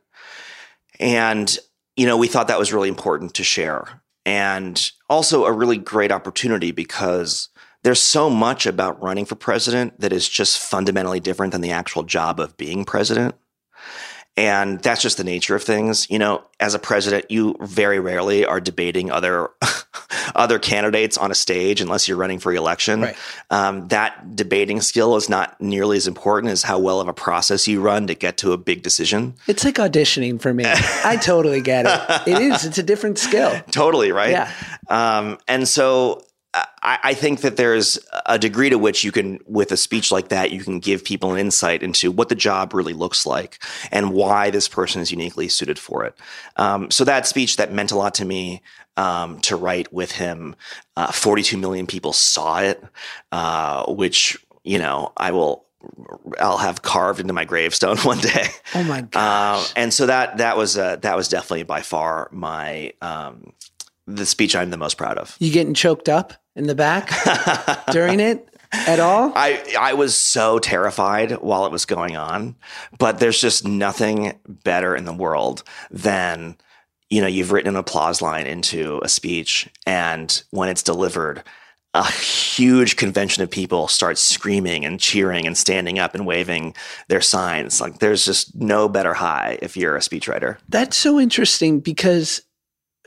And, 1.00 1.56
you 1.96 2.08
know, 2.08 2.18
we 2.18 2.28
thought 2.28 2.48
that 2.48 2.58
was 2.58 2.74
really 2.74 2.90
important 2.90 3.36
to 3.36 3.44
share. 3.44 4.02
And 4.26 4.92
also 5.10 5.46
a 5.46 5.52
really 5.52 5.78
great 5.78 6.12
opportunity 6.12 6.72
because 6.72 7.50
there's 7.84 8.02
so 8.02 8.30
much 8.30 8.66
about 8.66 9.02
running 9.02 9.26
for 9.26 9.36
president 9.36 10.00
that 10.00 10.14
is 10.14 10.28
just 10.28 10.60
fundamentally 10.60 11.20
different 11.20 11.52
than 11.52 11.62
the 11.62 11.72
actual 11.72 12.04
job 12.04 12.40
of 12.40 12.56
being 12.58 12.86
president. 12.86 13.36
And 14.38 14.80
that's 14.82 15.02
just 15.02 15.18
the 15.18 15.26
nature 15.26 15.56
of 15.56 15.64
things. 15.64 16.10
You 16.10 16.18
know, 16.18 16.44
as 16.60 16.74
a 16.74 16.80
president, 16.80 17.30
you 17.30 17.56
very 17.60 18.00
rarely 18.00 18.46
are 18.46 18.62
debating 18.62 19.12
other 19.12 19.50
other 20.36 20.58
candidates 20.58 21.18
on 21.18 21.32
a 21.32 21.36
stage 21.36 21.82
unless 21.82 22.08
you're 22.08 22.18
running 22.18 22.40
for 22.40 22.54
election. 22.54 23.02
Right. 23.02 23.16
Um, 23.50 23.90
that 23.90 24.36
debating 24.36 24.80
skill 24.80 25.18
is 25.18 25.28
not 25.28 25.60
nearly 25.60 25.98
as 25.98 26.08
important 26.08 26.52
as 26.52 26.64
how 26.64 26.80
well 26.80 27.02
of 27.02 27.10
a 27.10 27.14
process 27.14 27.68
you 27.68 27.82
run 27.82 28.08
to 28.08 28.16
get 28.16 28.38
to 28.38 28.54
a 28.54 28.58
big 28.58 28.84
decision. 28.84 29.36
It's 29.48 29.66
like 29.66 29.76
auditioning 29.76 30.40
for 30.40 30.54
me. 30.54 30.64
I 30.68 31.18
totally 31.22 31.62
get 31.62 31.86
it. 31.86 32.30
It 32.32 32.42
is. 32.42 32.64
It's 32.64 32.78
a 32.78 32.84
different 32.84 33.20
skill. 33.20 33.60
Totally 33.72 34.14
right. 34.14 34.32
Yeah. 34.32 34.52
Um, 34.88 35.40
and 35.50 35.68
so 35.68 36.24
I, 36.54 36.99
I, 37.04 37.14
think 37.14 37.41
that 37.41 37.56
there's 37.56 37.97
a 38.26 38.38
degree 38.38 38.70
to 38.70 38.78
which 38.78 39.06
you 39.06 39.12
can, 39.14 39.39
with 39.45 39.72
a 39.72 39.78
speech 39.78 40.12
like 40.12 40.28
that, 40.30 40.52
you 40.52 40.64
can 40.64 40.80
give 40.80 41.04
people 41.04 41.32
an 41.32 41.39
insight 41.39 41.82
into 41.82 42.12
what 42.12 42.28
the 42.28 42.36
job 42.36 42.74
really 42.74 42.93
looks 42.93 43.26
like 43.26 43.64
and 43.89 44.12
why 44.12 44.49
this 44.49 44.68
person 44.68 45.02
is 45.02 45.12
uniquely 45.12 45.47
suited 45.47 45.80
for 45.80 46.04
it. 46.04 46.14
Um, 46.58 46.91
so 46.91 47.06
that 47.06 47.26
speech 47.26 47.56
that 47.56 47.72
meant 47.72 47.91
a 47.91 47.97
lot 47.97 48.14
to 48.16 48.26
me 48.26 48.62
um, 48.97 49.39
to 49.41 49.56
write 49.56 49.93
with 49.93 50.12
him. 50.12 50.56
Uh, 50.97 51.12
42 51.12 51.58
million 51.58 51.88
people 51.88 52.12
saw 52.12 52.60
it, 52.60 52.84
uh, 53.32 53.86
which 53.86 54.38
you 54.64 54.78
know 54.78 55.14
I 55.18 55.32
will. 55.32 55.66
I'll 56.39 56.60
have 56.60 56.84
carved 56.84 57.20
into 57.20 57.34
my 57.34 57.43
gravestone 57.43 57.97
one 58.04 58.20
day. 58.20 58.45
Oh 58.76 58.84
my 58.84 59.02
gosh! 59.02 59.70
Uh, 59.70 59.74
and 59.76 59.91
so 59.91 60.06
that 60.06 60.38
that 60.38 60.56
was 60.56 60.78
uh, 60.78 60.97
that 60.97 61.16
was 61.16 61.28
definitely 61.28 61.64
by 61.64 61.82
far 61.82 62.30
my 62.32 62.93
um, 63.02 63.54
the 64.06 64.26
speech 64.26 64.56
I'm 64.56 64.70
the 64.70 64.78
most 64.78 64.97
proud 64.97 65.18
of. 65.18 65.36
You 65.39 65.52
getting 65.52 65.74
choked 65.74 66.10
up 66.10 66.34
in 66.56 66.68
the 66.68 66.76
back 66.76 67.12
during 67.91 68.20
it 68.20 68.47
at 68.72 68.99
all? 68.99 69.32
I 69.36 69.64
I 69.78 69.93
was 69.93 70.18
so 70.18 70.60
terrified 70.60 71.34
while 71.34 71.66
it 71.66 71.72
was 71.72 71.86
going 71.86 72.16
on, 72.16 72.56
but 72.97 73.20
there's 73.20 73.39
just 73.39 73.66
nothing 73.66 74.39
better 74.47 74.95
in 74.95 75.06
the 75.06 75.14
world 75.14 75.64
than 75.89 76.58
you 77.10 77.22
know 77.22 77.28
you've 77.28 77.52
written 77.52 77.70
an 77.70 77.76
applause 77.76 78.22
line 78.22 78.47
into 78.47 78.99
a 79.04 79.10
speech, 79.10 79.70
and 79.86 80.43
when 80.52 80.70
it's 80.70 80.84
delivered. 80.84 81.43
A 81.93 82.10
huge 82.10 82.95
convention 82.95 83.43
of 83.43 83.52
people 83.52 83.89
start 83.89 84.18
screaming 84.18 84.86
and 84.86 84.97
cheering 84.97 85.45
and 85.45 85.58
standing 85.58 85.99
up 85.99 86.16
and 86.16 86.26
waving 86.26 86.74
their 87.10 87.20
signs. 87.20 87.82
Like 87.82 87.99
there's 87.99 88.24
just 88.24 88.56
no 88.56 88.88
better 88.88 89.14
high 89.14 89.60
if 89.62 89.76
you're 89.76 89.97
a 89.97 89.99
speechwriter. 89.99 90.56
That's 90.70 90.95
so 90.95 91.20
interesting 91.20 91.82
because 91.82 92.43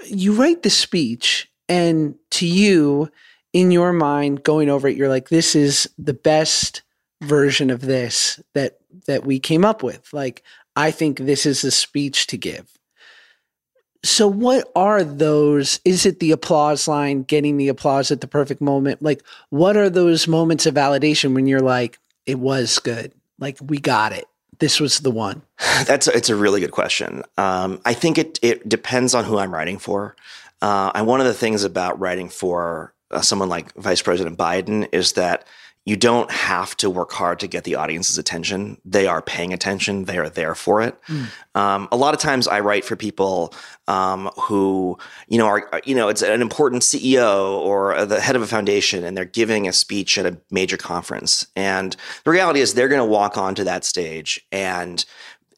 you 0.06 0.34
write 0.34 0.64
the 0.64 0.68
speech 0.68 1.50
and 1.66 2.16
to 2.32 2.46
you 2.46 3.10
in 3.54 3.70
your 3.70 3.92
mind 3.92 4.42
going 4.42 4.68
over 4.68 4.86
it 4.88 4.96
you're 4.96 5.08
like 5.08 5.30
this 5.30 5.54
is 5.54 5.88
the 5.96 6.12
best 6.12 6.82
version 7.22 7.70
of 7.70 7.80
this 7.80 8.40
that 8.52 8.78
that 9.06 9.24
we 9.24 9.38
came 9.38 9.64
up 9.64 9.82
with. 9.82 10.12
Like 10.12 10.42
i 10.76 10.90
think 10.90 11.18
this 11.18 11.46
is 11.46 11.64
a 11.64 11.70
speech 11.70 12.26
to 12.26 12.36
give. 12.36 12.70
So 14.04 14.28
what 14.28 14.70
are 14.76 15.02
those 15.02 15.80
is 15.84 16.04
it 16.04 16.20
the 16.20 16.32
applause 16.32 16.86
line 16.86 17.22
getting 17.22 17.56
the 17.56 17.68
applause 17.68 18.10
at 18.10 18.20
the 18.20 18.26
perfect 18.26 18.60
moment? 18.60 19.00
Like 19.00 19.22
what 19.48 19.76
are 19.76 19.88
those 19.88 20.28
moments 20.28 20.66
of 20.66 20.74
validation 20.74 21.34
when 21.34 21.46
you're 21.46 21.60
like 21.60 21.98
it 22.26 22.38
was 22.38 22.78
good. 22.78 23.12
Like 23.38 23.58
we 23.62 23.78
got 23.78 24.12
it. 24.12 24.26
This 24.58 24.80
was 24.80 25.00
the 25.00 25.10
one. 25.10 25.42
That's 25.86 26.08
it's 26.08 26.28
a 26.28 26.36
really 26.36 26.60
good 26.60 26.72
question. 26.72 27.22
Um, 27.38 27.80
I 27.84 27.94
think 27.94 28.18
it 28.18 28.38
it 28.42 28.68
depends 28.68 29.14
on 29.14 29.24
who 29.24 29.38
I'm 29.38 29.54
writing 29.54 29.78
for. 29.78 30.16
Uh, 30.62 30.90
and 30.94 31.06
one 31.06 31.20
of 31.20 31.26
the 31.26 31.34
things 31.34 31.62
about 31.62 32.00
writing 32.00 32.30
for 32.30 32.93
someone 33.22 33.48
like 33.48 33.74
Vice 33.74 34.02
President 34.02 34.38
Biden 34.38 34.88
is 34.92 35.12
that 35.12 35.46
you 35.86 35.96
don't 35.96 36.30
have 36.30 36.74
to 36.78 36.88
work 36.88 37.12
hard 37.12 37.38
to 37.40 37.46
get 37.46 37.64
the 37.64 37.74
audience's 37.74 38.16
attention. 38.16 38.78
They 38.86 39.06
are 39.06 39.20
paying 39.20 39.52
attention. 39.52 40.06
They 40.06 40.16
are 40.16 40.30
there 40.30 40.54
for 40.54 40.80
it. 40.80 40.98
Um, 41.54 41.88
a 41.92 41.96
lot 41.96 42.14
of 42.14 42.20
times, 42.20 42.48
I 42.48 42.60
write 42.60 42.86
for 42.86 42.96
people 42.96 43.52
um, 43.86 44.30
who, 44.40 44.96
you 45.28 45.36
know, 45.36 45.46
are 45.46 45.82
you 45.84 45.94
know, 45.94 46.08
it's 46.08 46.22
an 46.22 46.40
important 46.40 46.82
CEO 46.82 47.58
or 47.58 48.06
the 48.06 48.18
head 48.20 48.34
of 48.34 48.40
a 48.40 48.46
foundation, 48.46 49.04
and 49.04 49.14
they're 49.14 49.26
giving 49.26 49.68
a 49.68 49.74
speech 49.74 50.16
at 50.16 50.24
a 50.24 50.38
major 50.50 50.78
conference. 50.78 51.46
And 51.54 51.94
the 52.24 52.30
reality 52.30 52.60
is, 52.60 52.72
they're 52.72 52.88
going 52.88 53.00
to 53.00 53.04
walk 53.04 53.36
onto 53.36 53.64
that 53.64 53.84
stage 53.84 54.40
and 54.50 55.04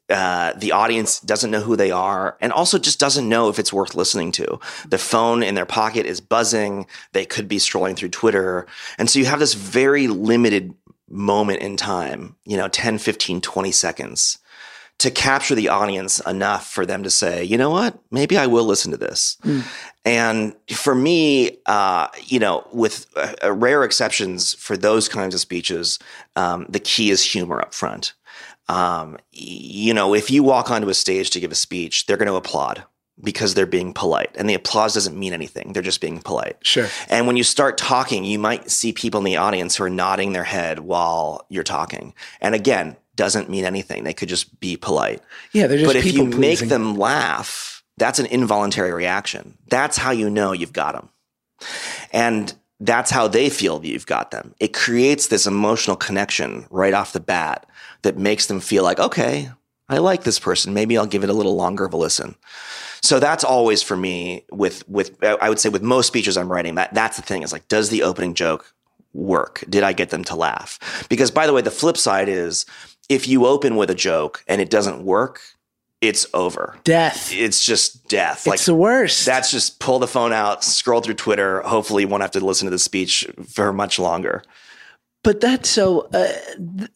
uh, 0.09 0.53
the 0.57 0.73
audience 0.73 1.21
doesn't 1.21 1.51
know 1.51 1.61
who 1.61 1.77
they 1.77 1.91
are 1.91 2.37
and 2.41 2.53
also 2.53 2.79
just 2.79 3.01
doesn't 3.01 3.29
know 3.29 3.49
if 3.49 3.59
it's 3.59 3.73
worth 3.73 3.95
listening 3.95 4.33
to. 4.33 4.61
The 4.89 4.99
phone 4.99 5.43
in 5.43 5.55
their 5.55 5.67
pocket 5.67 6.07
is 6.07 6.21
buzzing. 6.21 6.87
They 7.13 7.25
could 7.25 7.49
be 7.49 7.59
strolling 7.59 7.97
through 7.97 8.11
Twitter. 8.11 8.67
And 8.99 9.11
so 9.11 9.19
you 9.19 9.25
have 9.25 9.41
this 9.41 9.55
very 9.55 10.07
limited 10.07 10.75
moment 11.09 11.61
in 11.61 11.77
time, 11.77 12.37
you 12.45 12.57
know, 12.57 12.69
10, 12.69 12.99
15, 12.99 13.41
20 13.41 13.73
seconds 13.73 14.39
to 14.99 15.11
capture 15.11 15.55
the 15.55 15.69
audience 15.69 16.21
enough 16.21 16.67
for 16.67 16.87
them 16.87 17.03
to 17.03 17.11
say, 17.11 17.45
you 17.45 17.59
know 17.59 17.69
what, 17.69 17.99
maybe 18.11 18.39
I 18.39 18.47
will 18.47 18.65
listen 18.65 18.91
to 18.93 18.97
this. 18.97 19.37
And 20.07 20.55
for 20.71 20.95
me, 20.95 21.59
uh, 21.67 22.09
you 22.25 22.39
know, 22.39 22.67
with 22.73 23.07
uh, 23.15 23.35
uh, 23.45 23.53
rare 23.53 23.85
exceptions 23.85 24.55
for 24.55 24.77
those 24.77 25.09
kinds 25.09 25.35
of 25.35 25.41
speeches, 25.41 25.99
um, 26.35 26.65
the 26.69 26.81
key 26.81 27.11
is 27.11 27.23
humor 27.23 27.61
up 27.61 27.75
front. 27.75 28.15
Um, 28.69 29.19
you 29.33 29.95
know, 29.95 30.15
if 30.15 30.31
you 30.31 30.43
walk 30.43 30.71
onto 30.71 30.89
a 30.89 30.95
stage 30.95 31.31
to 31.31 31.41
give 31.41 31.53
a 31.53 31.57
speech, 31.57 32.07
they're 32.07 32.17
going 32.17 32.27
to 32.29 32.35
applaud 32.35 32.85
because 33.23 33.55
they're 33.55 33.67
being 33.67 33.93
polite. 33.93 34.31
And 34.37 34.49
the 34.49 34.55
applause 34.55 34.95
doesn't 34.95 35.19
mean 35.19 35.33
anything. 35.33 35.73
They're 35.73 35.83
just 35.83 36.01
being 36.01 36.21
polite. 36.21 36.59
Sure. 36.63 36.89
And 37.09 37.27
when 37.27 37.37
you 37.37 37.45
start 37.45 37.79
talking, 37.79 38.25
you 38.25 38.39
might 38.39 38.71
see 38.71 38.93
people 38.93 39.19
in 39.19 39.25
the 39.25 39.37
audience 39.37 39.77
who 39.77 39.85
are 39.85 39.91
nodding 39.91 40.33
their 40.33 40.45
head 40.45 40.81
while 40.81 41.47
you're 41.49 41.65
talking. 41.65 42.13
And 42.41 42.55
again, 42.55 42.97
doesn't 43.15 43.49
mean 43.49 43.65
anything. 43.65 44.05
They 44.05 44.13
could 44.13 44.29
just 44.29 44.61
be 44.61 44.77
polite. 44.77 45.23
yeah 45.53 45.67
they're 45.67 45.79
just 45.79 45.89
But 45.89 45.97
if 45.97 46.05
you 46.05 46.25
people 46.25 46.39
make 46.39 46.59
them 46.61 46.97
laugh, 46.97 47.83
that's 47.97 48.19
an 48.19 48.27
involuntary 48.27 48.93
reaction. 48.93 49.57
That's 49.69 49.97
how 49.97 50.11
you 50.11 50.29
know 50.29 50.53
you've 50.53 50.75
got 50.75 50.95
them. 50.95 51.09
And 52.13 52.55
that's 52.81 53.11
how 53.11 53.27
they 53.27 53.49
feel 53.49 53.79
that 53.79 53.89
you've 53.89 54.07
got 54.07 54.31
them. 54.31 54.55
It 54.61 54.75
creates 54.75 55.29
this 55.29 55.47
emotional 55.47 55.97
connection 55.97 56.67
right 56.71 56.95
off 56.95 57.13
the 57.13 57.21
bat 57.21 57.67
that 58.03 58.19
makes 58.19 58.47
them 58.47 58.61
feel 58.61 58.85
like, 58.85 58.99
okay, 58.99 59.51
I 59.89 59.99
like 59.99 60.25
this 60.25 60.39
person. 60.39 60.75
Maybe 60.75 60.99
I'll 60.99 61.07
give 61.07 61.25
it 61.25 61.31
a 61.31 61.35
little 61.35 61.57
longer 61.57 61.85
of 61.85 61.93
a 61.93 61.97
listen. 61.97 62.35
So 63.03 63.21
that's 63.21 63.45
always 63.45 63.83
for 63.83 63.97
me 63.97 64.45
with 64.51 64.87
with 64.89 65.23
I 65.23 65.49
would 65.49 65.61
say 65.61 65.69
with 65.69 65.83
most 65.83 66.09
speeches 66.09 66.37
I'm 66.37 66.51
writing 66.51 66.75
that 66.75 66.93
that's 66.93 67.17
the 67.17 67.23
thing 67.23 67.43
is 67.43 67.53
like 67.53 67.69
does 67.69 67.89
the 67.89 68.03
opening 68.03 68.35
joke 68.35 68.75
work? 69.13 69.65
Did 69.69 69.83
I 69.83 69.93
get 69.93 70.11
them 70.11 70.25
to 70.25 70.35
laugh? 70.35 71.07
Because 71.09 71.31
by 71.31 71.47
the 71.47 71.53
way, 71.53 71.63
the 71.63 71.71
flip 71.71 71.97
side 71.97 72.29
is 72.29 72.67
if 73.09 73.29
you 73.29 73.47
open 73.47 73.77
with 73.77 73.91
a 73.91 73.95
joke 73.95 74.45
and 74.49 74.61
it 74.61 74.71
doesn't 74.71 75.05
work, 75.05 75.41
it's 76.09 76.27
over. 76.35 76.77
death 76.85 77.33
It's 77.33 77.65
just 77.65 78.09
death. 78.09 78.47
it's 78.47 78.67
the 78.67 78.75
worst 78.75 79.27
That's 79.27 79.51
just 79.51 79.81
pull 79.81 79.99
the 79.99 80.07
phone 80.09 80.33
out, 80.33 80.65
scroll 80.65 81.01
through 81.01 81.15
Twitter. 81.15 81.61
Hopefully, 81.63 82.03
you 82.03 82.09
won't 82.09 82.23
have 82.23 82.31
to 82.33 82.45
listen 82.45 82.67
to 82.67 82.71
the 82.71 82.79
speech 82.79 83.27
for 83.49 83.73
much 83.73 83.99
longer. 83.99 84.43
but 85.25 85.41
that's 85.41 85.69
so 85.69 86.09
uh, 86.15 86.33
th- 86.79 86.91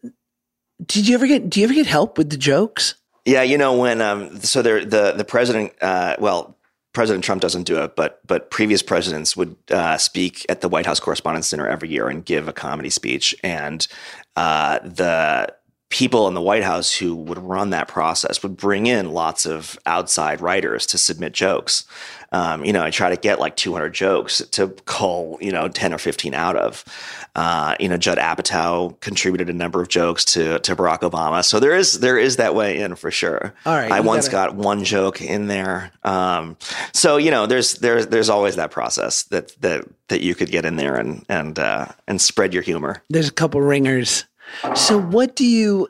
did 0.87 1.09
you 1.09 1.15
ever 1.15 1.27
get 1.27 1.51
do 1.51 1.61
you 1.61 1.65
ever 1.65 1.75
get 1.75 1.87
help 1.87 2.17
with 2.19 2.31
the 2.31 2.37
jokes 2.39 2.95
Yeah, 3.27 3.43
you 3.43 3.59
know 3.59 3.77
when 3.77 4.01
um, 4.01 4.41
so 4.41 4.63
there 4.63 4.85
the 4.85 5.13
the 5.13 5.25
president 5.25 5.73
uh, 5.83 6.17
well 6.19 6.57
President 6.93 7.23
Trump 7.23 7.41
doesn't 7.41 7.65
do 7.65 7.79
it, 7.85 7.95
but 7.95 8.21
but 8.27 8.51
previous 8.51 8.83
presidents 8.83 9.37
would 9.37 9.55
uh, 9.71 9.97
speak 9.97 10.45
at 10.49 10.61
the 10.61 10.69
White 10.69 10.87
House 10.87 10.99
Correspondents' 10.99 11.49
Dinner 11.51 11.69
every 11.69 11.89
year 11.89 12.09
and 12.09 12.25
give 12.25 12.49
a 12.49 12.53
comedy 12.53 12.91
speech, 12.91 13.33
and 13.45 13.87
uh, 14.35 14.81
the 14.81 15.55
people 15.91 16.29
in 16.29 16.35
the 16.35 16.41
White 16.41 16.63
House 16.63 16.95
who 16.95 17.15
would 17.15 17.39
run 17.39 17.71
that 17.71 17.89
process 17.89 18.43
would 18.43 18.57
bring 18.57 18.87
in 18.87 19.11
lots 19.13 19.45
of 19.45 19.79
outside 19.87 20.41
writers 20.41 20.87
to 20.87 20.97
submit 20.97 21.33
jokes. 21.33 21.85
Um, 22.33 22.65
you 22.65 22.73
know, 22.73 22.85
I 22.85 22.91
try 22.91 23.11
to 23.11 23.17
get 23.17 23.41
like 23.41 23.57
200 23.57 23.93
jokes 23.93 24.39
to 24.53 24.69
cull, 24.85 25.37
you 25.41 25.51
know, 25.51 25.67
10 25.67 25.93
or 25.93 25.99
15 25.99 26.33
out 26.33 26.55
of. 26.55 26.85
Uh, 27.35 27.75
you 27.81 27.89
know, 27.89 27.97
Judd 27.97 28.19
Apatow 28.19 28.99
contributed 29.01 29.51
a 29.51 29.53
number 29.53 29.81
of 29.81 29.89
jokes 29.89 30.25
to 30.27 30.59
to 30.61 30.75
Barack 30.77 31.01
Obama, 31.01 31.45
so 31.45 31.59
there 31.61 31.75
is 31.77 32.01
there 32.01 32.19
is 32.19 32.37
that 32.37 32.55
way 32.57 32.81
in 32.81 32.97
for 32.97 33.11
sure. 33.13 33.55
All 33.65 33.75
right, 33.75 33.91
I 33.91 34.01
once 34.01 34.29
gotta- 34.29 34.53
got 34.53 34.57
one 34.65 34.83
joke 34.85 35.21
in 35.23 35.47
there. 35.47 35.93
Um, 36.03 36.57
so 36.93 37.17
you 37.19 37.31
know, 37.31 37.47
there's 37.47 37.75
there's 37.75 38.09
there's 38.09 38.29
always 38.29 38.57
that 38.57 38.73
process 38.73 39.25
that 39.25 39.61
that 39.63 39.85
that 40.09 40.23
you 40.23 40.35
could 40.35 40.51
get 40.51 40.65
in 40.65 40.75
there 40.77 40.97
and 40.97 41.25
and 41.29 41.57
uh, 41.59 41.87
and 42.09 42.21
spread 42.21 42.53
your 42.53 42.65
humor. 42.65 43.03
there's 43.11 43.29
a 43.29 43.33
couple 43.33 43.61
ringers. 43.61 44.25
So 44.75 45.01
what 45.01 45.37
do 45.37 45.47
you 45.47 45.89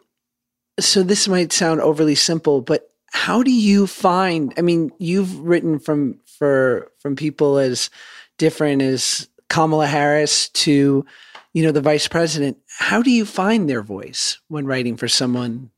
so 0.78 1.02
this 1.02 1.28
might 1.28 1.52
sound 1.52 1.80
overly 1.80 2.14
simple, 2.14 2.62
but 2.62 2.88
how 3.12 3.42
do 3.42 3.50
you 3.50 3.86
find 3.86 4.54
I 4.56 4.62
mean, 4.62 4.92
you've 4.98 5.40
written 5.40 5.78
from 5.78 6.20
for 6.38 6.90
from 7.00 7.16
people 7.16 7.58
as 7.58 7.90
different 8.38 8.82
as 8.82 9.28
Kamala 9.48 9.86
Harris 9.86 10.48
to 10.50 11.04
you 11.52 11.62
know 11.62 11.72
the 11.72 11.80
vice 11.80 12.08
president. 12.08 12.58
How 12.78 13.02
do 13.02 13.10
you 13.10 13.26
find 13.26 13.68
their 13.68 13.82
voice 13.82 14.38
when 14.48 14.66
writing 14.66 14.96
for 14.96 15.08
someone? 15.08 15.70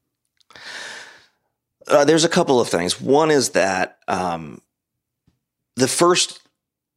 Uh, 1.88 2.04
there's 2.04 2.24
a 2.24 2.28
couple 2.28 2.60
of 2.60 2.68
things. 2.68 3.00
One 3.00 3.30
is 3.30 3.50
that 3.50 3.98
um, 4.06 4.60
the 5.76 5.88
first 5.88 6.40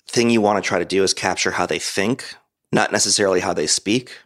thing 0.08 0.30
you 0.30 0.42
want 0.42 0.64
to 0.64 0.68
try 0.68 0.80
to 0.80 0.86
do 0.86 1.04
is 1.04 1.14
capture 1.14 1.52
how 1.52 1.66
they 1.66 1.80
think, 1.80 2.36
not 2.72 2.92
necessarily 2.92 3.40
how 3.40 3.54
they 3.54 3.68
speak. 3.68 4.20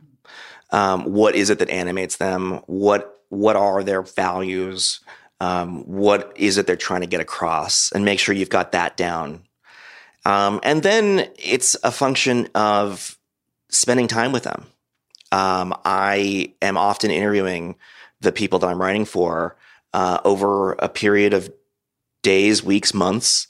Um, 0.72 1.03
what 1.05 1.36
is 1.36 1.49
it 1.49 1.59
that 1.59 1.70
animates 1.70 2.17
them? 2.17 2.61
What 2.67 3.15
what 3.30 3.55
are 3.55 3.84
their 3.84 4.01
values? 4.01 5.01
Um, 5.39 5.84
what 5.84 6.34
is 6.36 6.57
it 6.57 6.67
they're 6.67 6.76
trying 6.76 7.01
to 7.01 7.07
get 7.07 7.22
across? 7.22 7.91
And 7.91 8.03
make 8.03 8.20
sure 8.20 8.36
you've 8.36 8.49
got 8.49 8.72
that 8.74 8.97
down. 8.97 9.43
Um, 10.26 10.59
and 10.63 10.84
then 10.84 11.30
it's 11.38 11.78
a 11.84 11.91
function 11.91 12.49
of 12.55 13.17
spending 13.70 14.07
time 14.07 14.32
with 14.32 14.43
them. 14.43 14.65
Um, 15.32 15.74
I 15.86 16.53
am 16.61 16.76
often 16.76 17.11
interviewing 17.11 17.76
the 18.20 18.32
people 18.32 18.59
that 18.59 18.67
I'm 18.67 18.82
writing 18.82 19.05
for 19.05 19.55
uh, 19.93 20.20
over 20.26 20.74
a 20.74 20.89
period 20.89 21.34
of 21.34 21.51
days, 22.22 22.63
weeks, 22.63 22.93
months. 22.93 23.47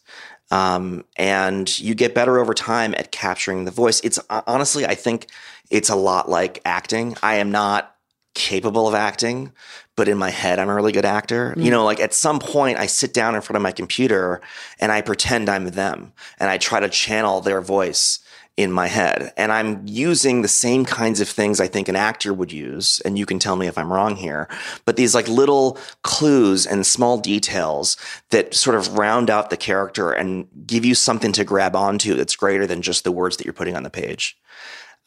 Um, 0.51 1.05
and 1.15 1.79
you 1.79 1.93
get 1.93 2.15
better 2.15 2.39
over 2.39 2.53
time 2.53 2.95
at 2.95 3.11
capturing 3.11 3.65
the 3.65 3.71
voice. 3.71 3.99
It's 4.01 4.19
honestly, 4.47 4.85
I 4.85 4.95
think 4.95 5.27
it's 5.69 5.89
a 5.89 5.95
lot 5.95 6.29
like 6.29 6.61
acting. 6.65 7.15
I 7.21 7.35
am 7.35 7.51
not 7.51 7.95
capable 8.33 8.87
of 8.87 8.95
acting, 8.95 9.51
but 9.95 10.07
in 10.07 10.17
my 10.17 10.29
head, 10.29 10.59
I'm 10.59 10.69
a 10.69 10.73
really 10.73 10.91
good 10.91 11.05
actor. 11.05 11.53
You 11.57 11.71
know, 11.71 11.83
like 11.85 11.99
at 11.99 12.13
some 12.13 12.39
point, 12.39 12.79
I 12.79 12.85
sit 12.85 13.13
down 13.13 13.35
in 13.35 13.41
front 13.41 13.57
of 13.57 13.61
my 13.61 13.71
computer 13.71 14.41
and 14.79 14.91
I 14.91 15.01
pretend 15.01 15.49
I'm 15.49 15.65
them 15.71 16.13
and 16.39 16.49
I 16.49 16.57
try 16.57 16.79
to 16.79 16.89
channel 16.89 17.41
their 17.41 17.61
voice 17.61 18.19
in 18.59 18.73
my 18.73 18.87
head. 18.87 19.31
And 19.37 19.53
I'm 19.53 19.81
using 19.87 20.41
the 20.41 20.49
same 20.49 20.83
kinds 20.83 21.21
of 21.21 21.29
things 21.29 21.61
I 21.61 21.67
think 21.67 21.87
an 21.87 21.95
actor 21.95 22.33
would 22.33 22.51
use. 22.51 23.01
And 23.05 23.17
you 23.17 23.25
can 23.25 23.39
tell 23.39 23.55
me 23.55 23.67
if 23.67 23.77
I'm 23.77 23.91
wrong 23.91 24.17
here. 24.17 24.49
But 24.83 24.97
these 24.97 25.15
like 25.15 25.29
little 25.29 25.77
clues 26.03 26.67
and 26.67 26.85
small 26.85 27.17
details 27.17 27.95
that 28.31 28.53
sort 28.53 28.75
of 28.75 28.97
round 28.97 29.29
out 29.29 29.49
the 29.49 29.55
character 29.55 30.11
and 30.11 30.45
give 30.67 30.83
you 30.83 30.93
something 30.93 31.31
to 31.31 31.45
grab 31.45 31.73
onto 31.73 32.15
that's 32.15 32.35
greater 32.35 32.67
than 32.67 32.81
just 32.81 33.05
the 33.05 33.13
words 33.13 33.37
that 33.37 33.45
you're 33.45 33.53
putting 33.53 33.77
on 33.77 33.83
the 33.83 33.89
page. 33.89 34.37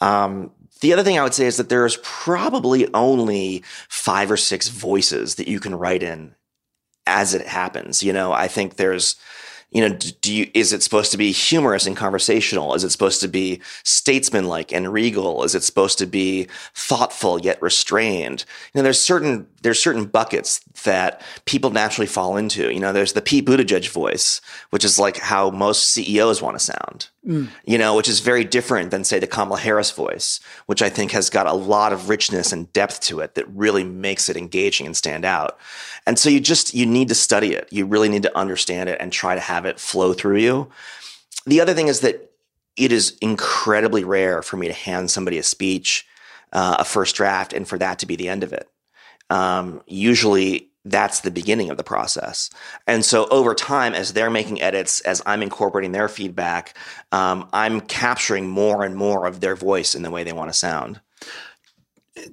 Um, 0.00 0.50
the 0.80 0.94
other 0.94 1.02
thing 1.02 1.18
I 1.18 1.22
would 1.22 1.34
say 1.34 1.44
is 1.44 1.58
that 1.58 1.68
there's 1.68 1.98
probably 2.02 2.88
only 2.94 3.64
five 3.90 4.30
or 4.30 4.38
six 4.38 4.68
voices 4.68 5.34
that 5.34 5.46
you 5.46 5.60
can 5.60 5.74
write 5.74 6.02
in 6.02 6.34
as 7.06 7.34
it 7.34 7.46
happens. 7.46 8.02
You 8.02 8.14
know, 8.14 8.32
I 8.32 8.48
think 8.48 8.76
there's, 8.76 9.16
you 9.72 9.80
know, 9.80 9.96
do 10.20 10.32
you, 10.32 10.50
is 10.52 10.72
it 10.72 10.82
supposed 10.82 11.10
to 11.12 11.18
be 11.18 11.32
humorous 11.32 11.86
and 11.86 11.96
conversational? 11.96 12.74
Is 12.74 12.84
it 12.84 12.90
supposed 12.90 13.22
to 13.22 13.28
be 13.28 13.60
statesmanlike 13.84 14.70
and 14.70 14.92
regal? 14.92 15.42
Is 15.44 15.54
it 15.54 15.62
supposed 15.62 15.98
to 15.98 16.06
be 16.06 16.46
thoughtful 16.74 17.40
yet 17.40 17.60
restrained? 17.62 18.44
You 18.72 18.78
know, 18.78 18.82
there's 18.82 19.00
certain 19.00 19.46
there's 19.62 19.82
certain 19.82 20.06
buckets 20.06 20.60
that 20.84 21.22
people 21.44 21.70
naturally 21.70 22.06
fall 22.06 22.36
into. 22.36 22.72
You 22.72 22.80
know, 22.80 22.92
there's 22.92 23.12
the 23.12 23.22
Pete 23.22 23.46
Buttigieg 23.46 23.88
voice, 23.88 24.40
which 24.70 24.84
is 24.84 24.98
like 24.98 25.16
how 25.18 25.50
most 25.50 25.90
CEOs 25.90 26.42
want 26.42 26.58
to 26.58 26.64
sound. 26.64 27.08
You 27.64 27.78
know, 27.78 27.94
which 27.94 28.08
is 28.08 28.20
very 28.20 28.44
different 28.44 28.90
than 28.90 29.04
say 29.04 29.18
the 29.18 29.26
Kamala 29.26 29.60
Harris 29.60 29.92
voice, 29.92 30.40
which 30.66 30.82
I 30.82 30.90
think 30.90 31.12
has 31.12 31.30
got 31.30 31.46
a 31.46 31.52
lot 31.52 31.92
of 31.92 32.08
richness 32.08 32.52
and 32.52 32.72
depth 32.72 33.00
to 33.02 33.20
it 33.20 33.36
that 33.36 33.48
really 33.48 33.84
makes 33.84 34.28
it 34.28 34.36
engaging 34.36 34.86
and 34.86 34.96
stand 34.96 35.24
out. 35.24 35.58
And 36.06 36.18
so 36.18 36.28
you 36.28 36.40
just 36.40 36.74
you 36.74 36.84
need 36.84 37.08
to 37.08 37.14
study 37.14 37.54
it. 37.54 37.68
You 37.70 37.86
really 37.86 38.08
need 38.08 38.24
to 38.24 38.36
understand 38.36 38.88
it 38.88 38.98
and 39.00 39.12
try 39.12 39.34
to 39.34 39.40
have 39.40 39.64
it 39.64 39.78
flow 39.78 40.12
through 40.12 40.38
you. 40.38 40.70
The 41.46 41.60
other 41.60 41.74
thing 41.74 41.88
is 41.88 42.00
that 42.00 42.32
it 42.76 42.90
is 42.90 43.16
incredibly 43.20 44.02
rare 44.02 44.42
for 44.42 44.56
me 44.56 44.66
to 44.66 44.72
hand 44.72 45.10
somebody 45.10 45.38
a 45.38 45.42
speech, 45.42 46.06
uh, 46.52 46.76
a 46.78 46.84
first 46.84 47.14
draft, 47.16 47.52
and 47.52 47.68
for 47.68 47.78
that 47.78 47.98
to 48.00 48.06
be 48.06 48.16
the 48.16 48.28
end 48.28 48.42
of 48.42 48.52
it. 48.52 48.68
Um, 49.32 49.82
usually 49.86 50.68
that's 50.84 51.20
the 51.20 51.30
beginning 51.30 51.70
of 51.70 51.78
the 51.78 51.84
process. 51.84 52.50
And 52.86 53.02
so 53.02 53.26
over 53.28 53.54
time, 53.54 53.94
as 53.94 54.12
they're 54.12 54.30
making 54.30 54.60
edits, 54.60 55.00
as 55.00 55.22
I'm 55.24 55.42
incorporating 55.42 55.92
their 55.92 56.08
feedback, 56.08 56.76
um, 57.12 57.48
I'm 57.52 57.80
capturing 57.80 58.46
more 58.48 58.84
and 58.84 58.94
more 58.94 59.26
of 59.26 59.40
their 59.40 59.56
voice 59.56 59.94
in 59.94 60.02
the 60.02 60.10
way 60.10 60.22
they 60.22 60.34
want 60.34 60.50
to 60.50 60.58
sound. 60.58 61.00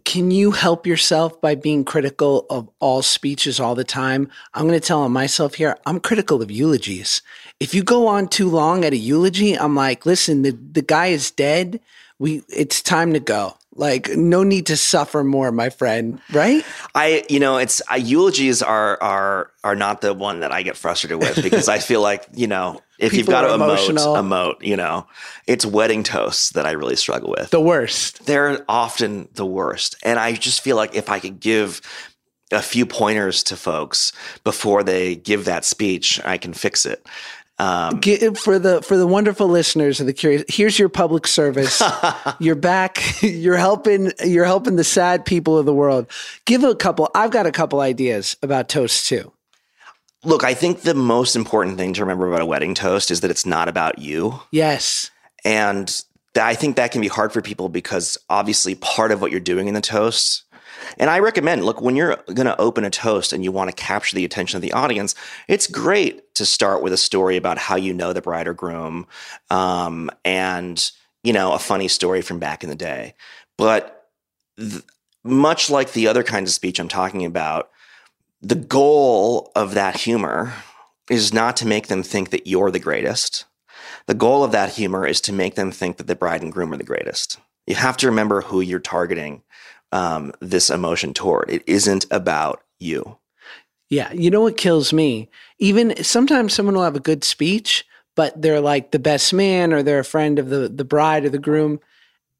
Can 0.04 0.30
you 0.30 0.52
help 0.52 0.86
yourself 0.86 1.39
by 1.39 1.56
being 1.56 1.86
critical 1.86 2.45
of 2.50 2.70
all 2.80 3.02
speeches 3.02 3.62
all 3.62 3.76
the 3.76 3.86
time? 3.86 4.30
I'm 4.54 4.68
going 4.68 4.78
to 4.78 4.86
tell 4.86 5.04
on 5.04 5.14
myself 5.14 5.54
here. 5.54 5.78
I'm 5.86 6.02
critical 6.02 6.41
of 6.41 6.52
eulogies. 6.52 7.22
If 7.62 7.74
you 7.74 7.82
go 7.82 8.08
on 8.08 8.28
too 8.28 8.50
long 8.50 8.84
at 8.84 8.91
a 8.91 8.97
eulogy, 8.97 9.54
I'm 9.54 9.76
like, 9.76 10.06
listen, 10.06 10.41
the, 10.41 10.52
the 10.52 10.82
guy 10.82 11.08
is 11.08 11.32
dead. 11.32 11.80
We, 12.18 12.43
it's 12.50 12.82
time 12.82 13.14
to 13.14 13.22
go. 13.22 13.59
Like, 13.80 14.09
no 14.09 14.43
need 14.43 14.65
to 14.67 14.75
suffer 14.75 15.23
more, 15.23 15.53
my 15.53 15.69
friend. 15.69 16.19
Right? 16.34 16.65
I, 16.93 17.23
you 17.30 17.39
know, 17.39 17.57
it's 17.57 17.82
uh, 17.89 17.95
eulogies 17.95 18.61
are 18.61 19.01
are 19.01 19.51
are 19.63 19.75
not 19.75 20.01
the 20.01 20.13
one 20.13 20.41
that 20.41 20.51
I 20.51 20.63
get 20.63 20.75
frustrated 20.75 21.19
with 21.19 21.36
because 21.43 21.69
I 21.69 21.80
feel 21.80 22.01
like 22.01 22.27
you 22.34 22.47
know 22.47 22.82
if 22.99 23.13
you've 23.13 23.27
got 23.27 23.41
to 23.41 23.47
are 23.47 23.57
emote, 23.57 23.63
emotional. 23.63 24.15
emote, 24.15 24.61
you 24.61 24.75
know, 24.75 25.07
it's 25.47 25.65
wedding 25.65 26.03
toasts 26.03 26.51
that 26.51 26.65
I 26.65 26.71
really 26.71 26.97
struggle 26.97 27.34
with. 27.38 27.49
The 27.51 27.61
worst. 27.61 28.25
they're 28.25 28.65
often 28.67 29.30
the 29.34 29.45
worst. 29.45 29.95
And 30.03 30.19
I 30.19 30.34
just 30.34 30.59
feel 30.61 30.75
like 30.75 30.95
if 30.95 31.09
I 31.09 31.19
could 31.19 31.39
give 31.39 31.82
a 32.51 32.61
few 32.61 32.86
pointers 32.86 33.43
to 33.43 33.55
folks 33.55 34.11
before 34.43 34.84
they 34.84 35.15
give 35.15 35.45
that 35.45 35.63
speech, 35.63 36.19
I 36.25 36.38
can 36.38 36.53
fix 36.53 36.86
it. 36.86 37.05
Um, 37.60 37.99
for 38.36 38.57
the 38.57 38.82
for 38.82 38.95
the 38.95 39.05
wonderful 39.05 39.47
listeners 39.47 39.99
of 39.99 40.05
the 40.05 40.14
curious 40.14 40.45
here's 40.47 40.80
your 40.80 40.88
public 40.88 41.28
service 41.28 41.84
you're 42.39 42.55
back 42.55 43.03
you're 43.22 43.57
helping 43.57 44.14
you're 44.24 44.45
helping 44.45 44.78
the 44.78 44.86
sad 44.86 45.26
people 45.26 45.57
of 45.57 45.66
the 45.66 45.74
world 45.74 46.10
give 46.45 46.64
a 46.64 46.74
couple 46.74 47.12
i've 47.14 47.32
got 47.32 47.45
a 47.45 47.51
couple 47.51 47.82
ideas 47.82 48.38
about 48.41 48.70
toast 48.70 49.07
too 49.07 49.34
look, 50.24 50.43
I 50.43 50.53
think 50.53 50.82
the 50.82 50.93
most 50.93 51.36
important 51.36 51.78
thing 51.78 51.93
to 51.93 52.01
remember 52.01 52.28
about 52.28 52.41
a 52.41 52.45
wedding 52.45 52.74
toast 52.74 53.12
is 53.12 53.22
that 53.22 53.32
it's 53.32 53.45
not 53.45 53.68
about 53.68 53.99
you. 53.99 54.39
yes 54.51 55.12
And 55.45 56.03
I 56.39 56.55
think 56.55 56.76
that 56.76 56.91
can 56.91 57.01
be 57.01 57.07
hard 57.07 57.34
for 57.34 57.41
people 57.41 57.70
because 57.70 58.18
obviously 58.30 58.76
part 58.76 59.12
of 59.12 59.22
what 59.22 59.32
you're 59.32 59.39
doing 59.39 59.68
in 59.68 59.74
the 59.74 59.82
toast. 59.82 60.43
And 60.97 61.09
I 61.09 61.19
recommend, 61.19 61.65
look, 61.65 61.82
when 61.82 61.95
you're 61.95 62.17
going 62.27 62.45
to 62.45 62.59
open 62.59 62.86
a 62.86 62.89
toast 62.89 63.34
and 63.34 63.43
you 63.43 63.51
want 63.51 63.69
to 63.69 63.75
capture 63.75 64.15
the 64.15 64.25
attention 64.25 64.57
of 64.57 64.61
the 64.61 64.73
audience, 64.73 65.15
it's 65.47 65.67
great 65.67 66.34
to 66.36 66.45
start 66.45 66.82
with 66.82 66.93
a 66.93 66.97
story 66.97 67.38
about 67.38 67.57
how 67.57 67.75
you 67.75 67.93
know 67.93 68.13
the 68.13 68.21
bride 68.21 68.47
or 68.47 68.53
groom, 68.53 69.07
um, 69.49 70.09
and 70.23 70.91
you 71.23 71.34
know 71.34 71.53
a 71.53 71.59
funny 71.59 71.88
story 71.88 72.21
from 72.21 72.39
back 72.39 72.63
in 72.63 72.69
the 72.69 72.75
day. 72.75 73.15
But 73.57 74.09
th- 74.57 74.84
much 75.23 75.69
like 75.69 75.93
the 75.93 76.07
other 76.07 76.23
kinds 76.23 76.49
of 76.49 76.55
speech 76.55 76.80
I'm 76.80 76.88
talking 76.88 77.25
about, 77.25 77.69
the 78.41 78.55
goal 78.55 79.51
of 79.55 79.73
that 79.73 79.97
humor 79.97 80.53
is 81.09 81.34
not 81.34 81.57
to 81.57 81.67
make 81.67 81.88
them 81.88 82.03
think 82.03 82.30
that 82.30 82.47
you're 82.47 82.71
the 82.71 82.80
greatest. 82.80 83.45
The 84.05 84.13
goal 84.13 84.43
of 84.43 84.51
that 84.51 84.71
humor 84.71 85.05
is 85.05 85.21
to 85.21 85.34
make 85.34 85.55
them 85.55 85.71
think 85.71 85.97
that 85.97 86.07
the 86.07 86.15
bride 86.15 86.41
and 86.41 86.51
groom 86.51 86.73
are 86.73 86.77
the 86.77 86.84
greatest. 86.84 87.38
You 87.67 87.75
have 87.75 87.97
to 87.97 88.07
remember 88.07 88.41
who 88.41 88.61
you're 88.61 88.80
targeting 88.80 89.43
um, 89.92 90.34
this 90.40 90.70
emotion 90.70 91.14
toward. 91.14 91.50
It 91.50 91.64
isn't 91.68 92.06
about 92.12 92.64
you. 92.80 93.18
yeah 93.90 94.12
you 94.14 94.30
know 94.30 94.42
what 94.42 94.56
kills 94.58 94.94
me 94.94 95.28
even 95.58 96.02
sometimes 96.04 96.54
someone 96.54 96.76
will 96.76 96.84
have 96.84 96.96
a 96.96 97.00
good 97.02 97.24
speech 97.24 97.86
but 98.16 98.40
they're 98.42 98.62
like 98.62 98.92
the 98.92 99.00
best 99.00 99.34
man 99.34 99.74
or 99.74 99.84
they're 99.84 100.00
a 100.00 100.06
friend 100.06 100.40
of 100.40 100.50
the 100.50 100.70
the 100.70 100.86
bride 100.86 101.26
or 101.26 101.30
the 101.30 101.38
groom 101.40 101.80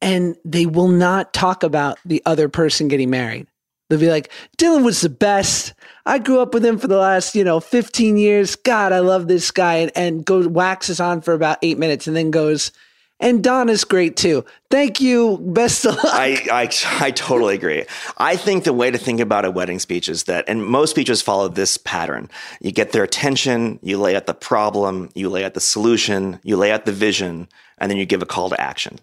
and 0.02 0.38
they 0.45 0.66
will 0.66 0.88
not 0.88 1.34
talk 1.34 1.64
about 1.64 1.97
the 2.06 2.22
other 2.26 2.47
person 2.47 2.88
getting 2.88 3.10
married 3.10 3.47
they'll 3.89 4.00
be 4.00 4.10
like 4.10 4.32
dylan 4.58 4.86
was 4.86 5.02
the 5.02 5.10
best 5.10 5.74
i 6.06 6.18
grew 6.20 6.39
up 6.39 6.54
with 6.54 6.64
him 6.64 6.78
for 6.78 6.88
the 6.88 6.97
last 6.97 7.36
you 7.36 7.43
know 7.43 7.60
15 7.60 8.16
years 8.16 8.56
god 8.56 8.93
i 8.93 9.00
love 9.00 9.28
this 9.28 9.52
guy 9.52 9.76
and, 9.76 9.91
and 9.95 10.26
goes 10.26 10.47
waxes 10.47 11.00
on 11.02 11.20
for 11.20 11.34
about 11.34 11.58
eight 11.62 11.78
minutes 11.78 12.08
and 12.08 12.16
then 12.16 12.32
goes 12.32 12.72
and 13.20 13.43
donna's 13.43 13.84
great 13.84 14.15
too 14.15 14.45
thank 14.70 15.01
you 15.01 15.38
best 15.41 15.86
of 15.86 15.95
luck 15.95 16.20
I, 16.20 16.47
I, 16.51 16.70
I 17.05 17.11
totally 17.11 17.55
agree. 17.55 17.86
I 18.17 18.36
think 18.36 18.63
the 18.63 18.74
way 18.74 18.91
to 18.91 18.97
think 18.97 19.20
about 19.20 19.45
a 19.45 19.51
wedding 19.51 19.80
speech 19.80 20.09
is 20.09 20.26
that, 20.26 20.45
and 20.47 20.65
most 20.65 20.91
speeches 20.91 21.22
follow 21.22 21.47
this 21.47 21.78
pattern. 21.78 22.30
You 22.59 22.72
get 22.72 22.91
their 22.91 23.03
attention, 23.03 23.80
you 23.82 23.97
lay 23.97 24.15
out 24.15 24.26
the 24.26 24.34
problem, 24.34 25.09
you 25.15 25.30
lay 25.30 25.45
out 25.45 25.53
the 25.53 25.61
solution, 25.61 26.39
you 26.43 26.57
lay 26.57 26.72
out 26.72 26.86
the 26.86 26.91
vision, 26.91 27.47
and 27.78 27.89
then 27.89 27.97
you 27.97 28.05
give 28.05 28.22
a 28.22 28.26
call 28.26 28.49
to 28.49 28.59
action. 28.59 28.99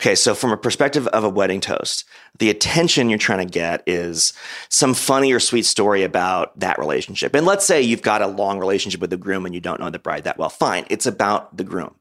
Okay, 0.00 0.14
so 0.14 0.34
from 0.34 0.52
a 0.52 0.56
perspective 0.56 1.08
of 1.08 1.24
a 1.24 1.28
wedding 1.28 1.60
toast, 1.60 2.04
the 2.38 2.50
attention 2.50 3.10
you're 3.10 3.18
trying 3.18 3.44
to 3.44 3.52
get 3.52 3.82
is 3.86 4.32
some 4.68 4.94
funny 4.94 5.32
or 5.32 5.40
sweet 5.40 5.66
story 5.66 6.04
about 6.04 6.58
that 6.60 6.78
relationship. 6.78 7.34
And 7.34 7.44
let's 7.44 7.66
say 7.66 7.82
you've 7.82 8.02
got 8.02 8.22
a 8.22 8.28
long 8.28 8.58
relationship 8.58 9.00
with 9.00 9.10
the 9.10 9.16
groom 9.16 9.44
and 9.44 9.54
you 9.54 9.60
don't 9.60 9.80
know 9.80 9.90
the 9.90 9.98
bride 9.98 10.24
that 10.24 10.38
well. 10.38 10.48
Fine, 10.48 10.86
it's 10.88 11.06
about 11.06 11.56
the 11.56 11.64
groom. 11.64 11.94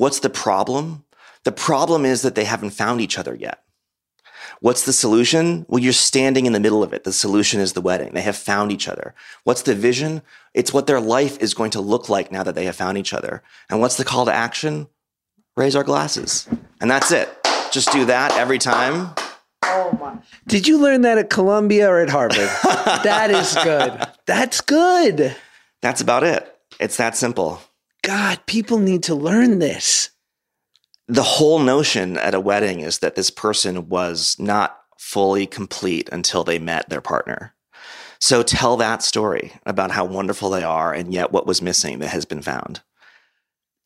What's 0.00 0.20
the 0.20 0.30
problem? 0.30 1.04
The 1.44 1.52
problem 1.52 2.06
is 2.06 2.22
that 2.22 2.34
they 2.34 2.44
haven't 2.44 2.70
found 2.70 3.02
each 3.02 3.18
other 3.18 3.34
yet. 3.34 3.62
What's 4.60 4.86
the 4.86 4.94
solution? 4.94 5.66
Well, 5.68 5.78
you're 5.78 5.92
standing 5.92 6.46
in 6.46 6.54
the 6.54 6.58
middle 6.58 6.82
of 6.82 6.94
it. 6.94 7.04
The 7.04 7.12
solution 7.12 7.60
is 7.60 7.74
the 7.74 7.82
wedding. 7.82 8.14
They 8.14 8.22
have 8.22 8.34
found 8.34 8.72
each 8.72 8.88
other. 8.88 9.14
What's 9.44 9.60
the 9.60 9.74
vision? 9.74 10.22
It's 10.54 10.72
what 10.72 10.86
their 10.86 11.02
life 11.02 11.36
is 11.42 11.52
going 11.52 11.72
to 11.72 11.82
look 11.82 12.08
like 12.08 12.32
now 12.32 12.42
that 12.44 12.54
they 12.54 12.64
have 12.64 12.76
found 12.76 12.96
each 12.96 13.12
other. 13.12 13.42
And 13.68 13.78
what's 13.78 13.98
the 13.98 14.06
call 14.06 14.24
to 14.24 14.32
action? 14.32 14.88
Raise 15.54 15.76
our 15.76 15.84
glasses. 15.84 16.48
And 16.80 16.90
that's 16.90 17.12
it. 17.12 17.28
Just 17.70 17.92
do 17.92 18.06
that 18.06 18.32
every 18.38 18.58
time. 18.58 19.10
Oh 19.64 19.98
my. 20.00 20.16
Did 20.46 20.66
you 20.66 20.78
learn 20.78 21.02
that 21.02 21.18
at 21.18 21.28
Columbia 21.28 21.90
or 21.90 22.00
at 22.00 22.08
Harvard? 22.08 22.38
that 23.04 23.30
is 23.30 23.54
good. 23.62 24.02
That's 24.24 24.62
good. 24.62 25.36
That's 25.82 26.00
about 26.00 26.24
it. 26.24 26.56
It's 26.80 26.96
that 26.96 27.18
simple. 27.18 27.60
God, 28.02 28.40
people 28.46 28.78
need 28.78 29.02
to 29.04 29.14
learn 29.14 29.58
this. 29.58 30.10
the 31.08 31.22
whole 31.24 31.58
notion 31.58 32.16
at 32.18 32.34
a 32.34 32.40
wedding 32.40 32.80
is 32.80 33.00
that 33.00 33.16
this 33.16 33.30
person 33.30 33.88
was 33.88 34.36
not 34.38 34.78
fully 34.98 35.46
complete 35.46 36.08
until 36.12 36.44
they 36.44 36.58
met 36.58 36.88
their 36.88 37.00
partner. 37.00 37.52
So 38.20 38.42
tell 38.42 38.76
that 38.76 39.02
story 39.02 39.52
about 39.66 39.90
how 39.90 40.04
wonderful 40.04 40.50
they 40.50 40.62
are 40.62 40.92
and 40.94 41.12
yet 41.12 41.32
what 41.32 41.46
was 41.46 41.60
missing 41.62 41.98
that 41.98 42.08
has 42.10 42.24
been 42.24 42.42
found. 42.42 42.82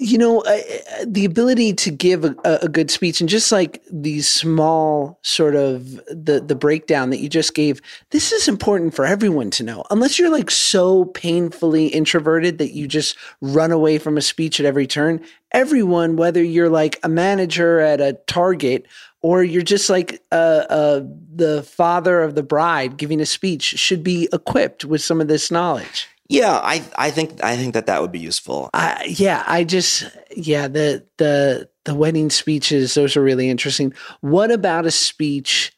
You 0.01 0.19
know, 0.19 0.41
uh, 0.41 0.59
the 1.07 1.25
ability 1.25 1.73
to 1.75 1.91
give 1.93 2.25
a, 2.25 2.35
a 2.45 2.69
good 2.69 2.91
speech 2.91 3.21
and 3.21 3.31
just 3.31 3.53
like 3.53 3.81
these 3.91 4.29
small 4.29 5.21
sort 5.23 5.55
of 5.55 5.95
the 6.07 6.43
the 6.45 6.57
breakdown 6.57 7.11
that 7.11 7.21
you 7.21 7.29
just 7.29 7.55
gave, 7.55 7.81
this 8.11 8.33
is 8.33 8.49
important 8.49 8.95
for 8.95 9.07
everyone 9.07 9.51
to 9.51 9.63
know. 9.63 9.85
Unless 9.91 10.19
you're 10.19 10.31
like 10.31 10.51
so 10.51 11.05
painfully 11.07 11.87
introverted 11.87 12.59
that 12.59 12.73
you 12.73 12.89
just 12.89 13.17
run 13.41 13.71
away 13.71 13.99
from 13.99 14.17
a 14.17 14.23
speech 14.23 14.59
at 14.59 14.67
every 14.67 14.89
turn, 14.89 15.25
everyone, 15.53 16.17
whether 16.17 16.43
you're 16.43 16.69
like 16.69 16.99
a 17.05 17.09
manager 17.09 17.79
at 17.79 18.01
a 18.01 18.15
Target 18.27 18.87
or 19.23 19.43
you're 19.43 19.63
just 19.63 19.89
like 19.89 20.21
uh, 20.33 20.65
uh, 20.69 21.01
the 21.35 21.63
father 21.63 22.21
of 22.21 22.35
the 22.35 22.43
bride 22.43 22.99
giving 22.99 23.21
a 23.21 23.27
speech, 23.27 23.63
should 23.63 24.03
be 24.03 24.29
equipped 24.35 24.85
with 24.85 25.01
some 25.01 25.21
of 25.21 25.29
this 25.29 25.51
knowledge. 25.51 26.09
Yeah, 26.29 26.53
I, 26.53 26.83
I 26.97 27.11
think 27.11 27.45
I 27.45 27.57
think 27.57 27.75
that 27.75 27.87
that 27.87 28.01
would 28.01 28.13
be 28.13 28.19
useful. 28.19 28.71
I, 28.73 29.15
yeah, 29.17 29.45
I 29.47 29.65
just 29.65 30.05
yeah 30.35 30.69
the 30.69 31.07
the 31.19 31.69
the 31.85 31.95
wedding 31.95 32.31
speeches 32.31 32.95
those 32.95 33.17
are 33.17 33.23
really 33.23 33.51
interesting. 33.51 33.93
What 34.21 34.51
about 34.51 34.87
a 34.87 34.91
speech 34.91 35.73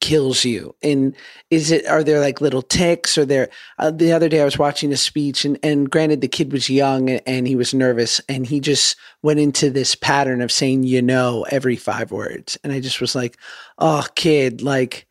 kills 0.00 0.44
you? 0.44 0.76
And 0.80 1.16
is 1.50 1.72
it 1.72 1.86
are 1.86 2.04
there 2.04 2.20
like 2.20 2.40
little 2.40 2.62
ticks 2.62 3.18
or 3.18 3.24
there? 3.24 3.48
Uh, 3.80 3.90
the 3.90 4.12
other 4.12 4.28
day 4.28 4.40
I 4.40 4.44
was 4.44 4.58
watching 4.58 4.92
a 4.92 4.96
speech 4.96 5.44
and 5.44 5.58
and 5.64 5.90
granted 5.90 6.20
the 6.20 6.28
kid 6.28 6.52
was 6.52 6.70
young 6.70 7.10
and, 7.10 7.22
and 7.26 7.48
he 7.48 7.56
was 7.56 7.74
nervous 7.74 8.20
and 8.28 8.46
he 8.46 8.60
just 8.60 8.96
went 9.22 9.40
into 9.40 9.70
this 9.70 9.96
pattern 9.96 10.40
of 10.40 10.52
saying 10.52 10.84
you 10.84 11.02
know 11.02 11.44
every 11.50 11.76
five 11.76 12.12
words 12.12 12.56
and 12.62 12.72
I 12.72 12.78
just 12.78 13.00
was 13.00 13.16
like, 13.16 13.38
oh 13.78 14.06
kid, 14.14 14.62
like 14.62 15.08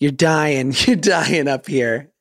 you're 0.00 0.10
dying, 0.10 0.74
you're 0.86 0.96
dying 0.96 1.48
up 1.48 1.66
here. 1.66 2.11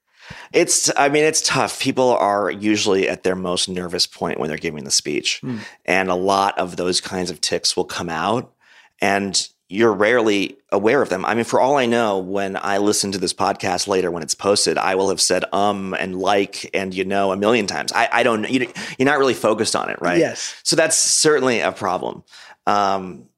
It's 0.53 0.91
I 0.97 1.09
mean 1.09 1.23
it's 1.23 1.41
tough. 1.41 1.79
People 1.79 2.09
are 2.11 2.49
usually 2.51 3.07
at 3.07 3.23
their 3.23 3.35
most 3.35 3.69
nervous 3.69 4.07
point 4.07 4.39
when 4.39 4.49
they're 4.49 4.57
giving 4.57 4.83
the 4.83 4.91
speech. 4.91 5.41
And 5.85 6.09
a 6.09 6.15
lot 6.15 6.57
of 6.57 6.75
those 6.77 7.01
kinds 7.01 7.31
of 7.31 7.41
ticks 7.41 7.75
will 7.75 7.85
come 7.85 8.09
out 8.09 8.53
and 8.99 9.47
you're 9.69 9.93
rarely 9.93 10.57
aware 10.73 11.01
of 11.01 11.07
them. 11.07 11.23
I 11.23 11.33
mean, 11.33 11.45
for 11.45 11.61
all 11.61 11.77
I 11.77 11.85
know, 11.85 12.19
when 12.19 12.57
I 12.57 12.79
listen 12.79 13.13
to 13.13 13.17
this 13.17 13.33
podcast 13.33 13.87
later 13.87 14.11
when 14.11 14.21
it's 14.21 14.35
posted, 14.35 14.77
I 14.77 14.95
will 14.95 15.07
have 15.09 15.21
said 15.21 15.45
um 15.53 15.95
and 15.97 16.19
like 16.19 16.69
and 16.73 16.93
you 16.93 17.05
know 17.05 17.31
a 17.31 17.37
million 17.37 17.67
times. 17.67 17.91
I, 17.93 18.09
I 18.11 18.23
don't 18.23 18.49
you, 18.49 18.67
you're 18.97 19.05
not 19.05 19.17
really 19.17 19.33
focused 19.33 19.75
on 19.75 19.89
it, 19.89 20.01
right? 20.01 20.19
Yes. 20.19 20.55
So 20.63 20.75
that's 20.75 20.97
certainly 20.97 21.61
a 21.61 21.71
problem. 21.71 22.23
Um, 22.67 23.29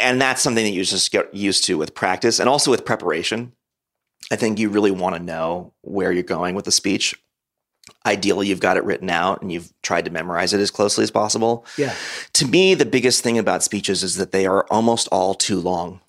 and 0.00 0.20
that's 0.20 0.42
something 0.42 0.64
that 0.64 0.70
you 0.72 0.84
just 0.84 1.12
get 1.12 1.32
used 1.34 1.64
to 1.64 1.78
with 1.78 1.94
practice 1.94 2.40
and 2.40 2.48
also 2.48 2.70
with 2.70 2.84
preparation. 2.84 3.52
I 4.30 4.36
think 4.36 4.58
you 4.58 4.68
really 4.68 4.90
want 4.90 5.16
to 5.16 5.22
know 5.22 5.72
where 5.82 6.12
you're 6.12 6.22
going 6.22 6.54
with 6.54 6.64
the 6.64 6.72
speech. 6.72 7.14
Ideally, 8.04 8.48
you've 8.48 8.60
got 8.60 8.76
it 8.76 8.84
written 8.84 9.10
out 9.10 9.42
and 9.42 9.52
you've 9.52 9.72
tried 9.82 10.06
to 10.06 10.10
memorize 10.10 10.52
it 10.52 10.60
as 10.60 10.70
closely 10.70 11.04
as 11.04 11.10
possible. 11.10 11.64
Yeah. 11.78 11.94
To 12.34 12.46
me, 12.46 12.74
the 12.74 12.84
biggest 12.84 13.22
thing 13.22 13.38
about 13.38 13.62
speeches 13.62 14.02
is 14.02 14.16
that 14.16 14.32
they 14.32 14.46
are 14.46 14.66
almost 14.70 15.08
all 15.08 15.34
too 15.34 15.60
long. 15.60 16.00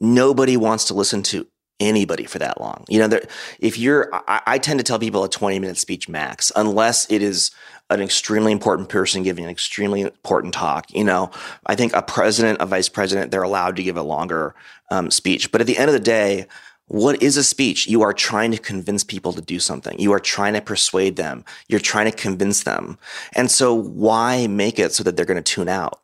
Nobody 0.00 0.56
wants 0.56 0.86
to 0.86 0.94
listen 0.94 1.22
to 1.24 1.46
anybody 1.78 2.24
for 2.24 2.38
that 2.38 2.60
long. 2.60 2.84
You 2.88 3.06
know, 3.06 3.20
if 3.60 3.78
you're, 3.78 4.12
I, 4.14 4.40
I, 4.46 4.58
tend 4.58 4.80
to 4.80 4.84
tell 4.84 4.98
people 4.98 5.24
a 5.24 5.28
20 5.28 5.58
minute 5.58 5.76
speech 5.76 6.08
max, 6.08 6.50
unless 6.56 7.10
it 7.10 7.22
is 7.22 7.50
an 7.90 8.00
extremely 8.00 8.50
important 8.50 8.88
person 8.88 9.22
giving 9.22 9.44
an 9.44 9.50
extremely 9.50 10.00
important 10.00 10.54
talk. 10.54 10.92
You 10.92 11.04
know, 11.04 11.30
I 11.66 11.74
think 11.74 11.94
a 11.94 12.02
president, 12.02 12.60
a 12.60 12.66
vice 12.66 12.88
president, 12.88 13.30
they're 13.30 13.42
allowed 13.42 13.76
to 13.76 13.82
give 13.82 13.96
a 13.96 14.02
longer 14.02 14.54
um, 14.90 15.10
speech. 15.10 15.52
But 15.52 15.60
at 15.60 15.66
the 15.66 15.78
end 15.78 15.88
of 15.88 15.92
the 15.92 16.00
day, 16.00 16.46
what 16.88 17.22
is 17.22 17.36
a 17.36 17.44
speech? 17.44 17.86
You 17.88 18.02
are 18.02 18.12
trying 18.12 18.52
to 18.52 18.58
convince 18.58 19.02
people 19.02 19.32
to 19.32 19.40
do 19.40 19.58
something. 19.58 19.98
You 19.98 20.12
are 20.12 20.20
trying 20.20 20.54
to 20.54 20.60
persuade 20.60 21.16
them. 21.16 21.44
You're 21.68 21.80
trying 21.80 22.10
to 22.10 22.16
convince 22.16 22.62
them. 22.62 22.98
And 23.34 23.50
so 23.50 23.74
why 23.74 24.46
make 24.46 24.78
it 24.78 24.92
so 24.92 25.02
that 25.02 25.16
they're 25.16 25.26
going 25.26 25.42
to 25.42 25.54
tune 25.54 25.68
out? 25.68 26.00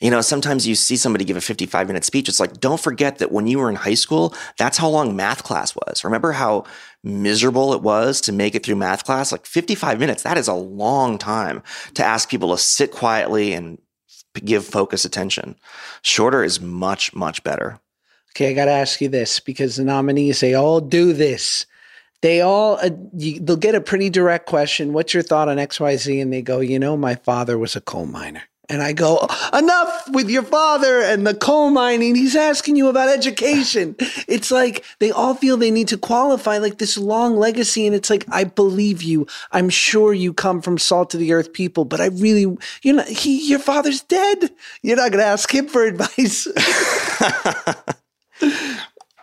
You 0.00 0.12
know, 0.12 0.20
sometimes 0.20 0.66
you 0.66 0.76
see 0.76 0.96
somebody 0.96 1.24
give 1.24 1.36
a 1.36 1.40
55 1.40 1.86
minute 1.88 2.04
speech. 2.04 2.28
It's 2.28 2.38
like, 2.38 2.60
don't 2.60 2.80
forget 2.80 3.18
that 3.18 3.32
when 3.32 3.46
you 3.46 3.58
were 3.58 3.68
in 3.68 3.74
high 3.74 3.94
school, 3.94 4.32
that's 4.56 4.78
how 4.78 4.88
long 4.88 5.16
math 5.16 5.42
class 5.42 5.74
was. 5.74 6.04
Remember 6.04 6.32
how 6.32 6.64
miserable 7.02 7.72
it 7.72 7.82
was 7.82 8.20
to 8.22 8.32
make 8.32 8.54
it 8.54 8.64
through 8.64 8.76
math 8.76 9.04
class? 9.04 9.32
Like 9.32 9.44
55 9.46 9.98
minutes, 9.98 10.22
that 10.22 10.38
is 10.38 10.46
a 10.46 10.54
long 10.54 11.18
time 11.18 11.62
to 11.94 12.04
ask 12.04 12.28
people 12.28 12.50
to 12.50 12.62
sit 12.62 12.92
quietly 12.92 13.54
and 13.54 13.78
give 14.44 14.64
focus 14.64 15.04
attention. 15.04 15.56
Shorter 16.02 16.44
is 16.44 16.60
much, 16.60 17.12
much 17.14 17.42
better. 17.42 17.80
Okay, 18.30 18.50
I 18.50 18.52
got 18.52 18.66
to 18.66 18.72
ask 18.72 19.00
you 19.00 19.08
this 19.08 19.40
because 19.40 19.76
the 19.76 19.84
nominees 19.84 20.40
they 20.40 20.54
all 20.54 20.80
do 20.80 21.12
this. 21.12 21.66
They 22.20 22.40
all 22.40 22.78
uh, 22.82 22.90
you, 23.14 23.40
they'll 23.40 23.56
get 23.56 23.74
a 23.74 23.80
pretty 23.80 24.10
direct 24.10 24.46
question. 24.46 24.92
What's 24.92 25.14
your 25.14 25.22
thought 25.22 25.48
on 25.48 25.58
X 25.58 25.78
Y 25.80 25.96
Z? 25.96 26.20
And 26.20 26.32
they 26.32 26.42
go, 26.42 26.60
you 26.60 26.78
know, 26.78 26.96
my 26.96 27.14
father 27.14 27.58
was 27.58 27.76
a 27.76 27.80
coal 27.80 28.06
miner. 28.06 28.42
And 28.70 28.82
I 28.82 28.92
go, 28.92 29.26
enough 29.54 30.10
with 30.10 30.28
your 30.28 30.42
father 30.42 31.00
and 31.00 31.26
the 31.26 31.34
coal 31.34 31.70
mining. 31.70 32.14
He's 32.14 32.36
asking 32.36 32.76
you 32.76 32.88
about 32.88 33.08
education. 33.08 33.96
It's 34.28 34.50
like 34.50 34.84
they 34.98 35.10
all 35.10 35.34
feel 35.34 35.56
they 35.56 35.70
need 35.70 35.88
to 35.88 35.96
qualify 35.96 36.58
like 36.58 36.76
this 36.76 36.98
long 36.98 37.36
legacy. 37.36 37.86
And 37.86 37.96
it's 37.96 38.10
like, 38.10 38.26
I 38.30 38.44
believe 38.44 39.02
you. 39.02 39.26
I'm 39.52 39.70
sure 39.70 40.12
you 40.12 40.34
come 40.34 40.60
from 40.60 40.76
salt 40.76 41.08
to 41.10 41.16
the 41.16 41.32
earth 41.32 41.54
people, 41.54 41.86
but 41.86 41.98
I 42.00 42.06
really, 42.06 42.58
you 42.82 42.92
know, 42.92 43.04
he, 43.04 43.48
your 43.48 43.58
father's 43.58 44.02
dead. 44.02 44.50
You're 44.82 44.96
not 44.98 45.12
going 45.12 45.22
to 45.22 45.30
ask 45.30 45.50
him 45.50 45.66
for 45.66 45.82
advice. 45.86 46.46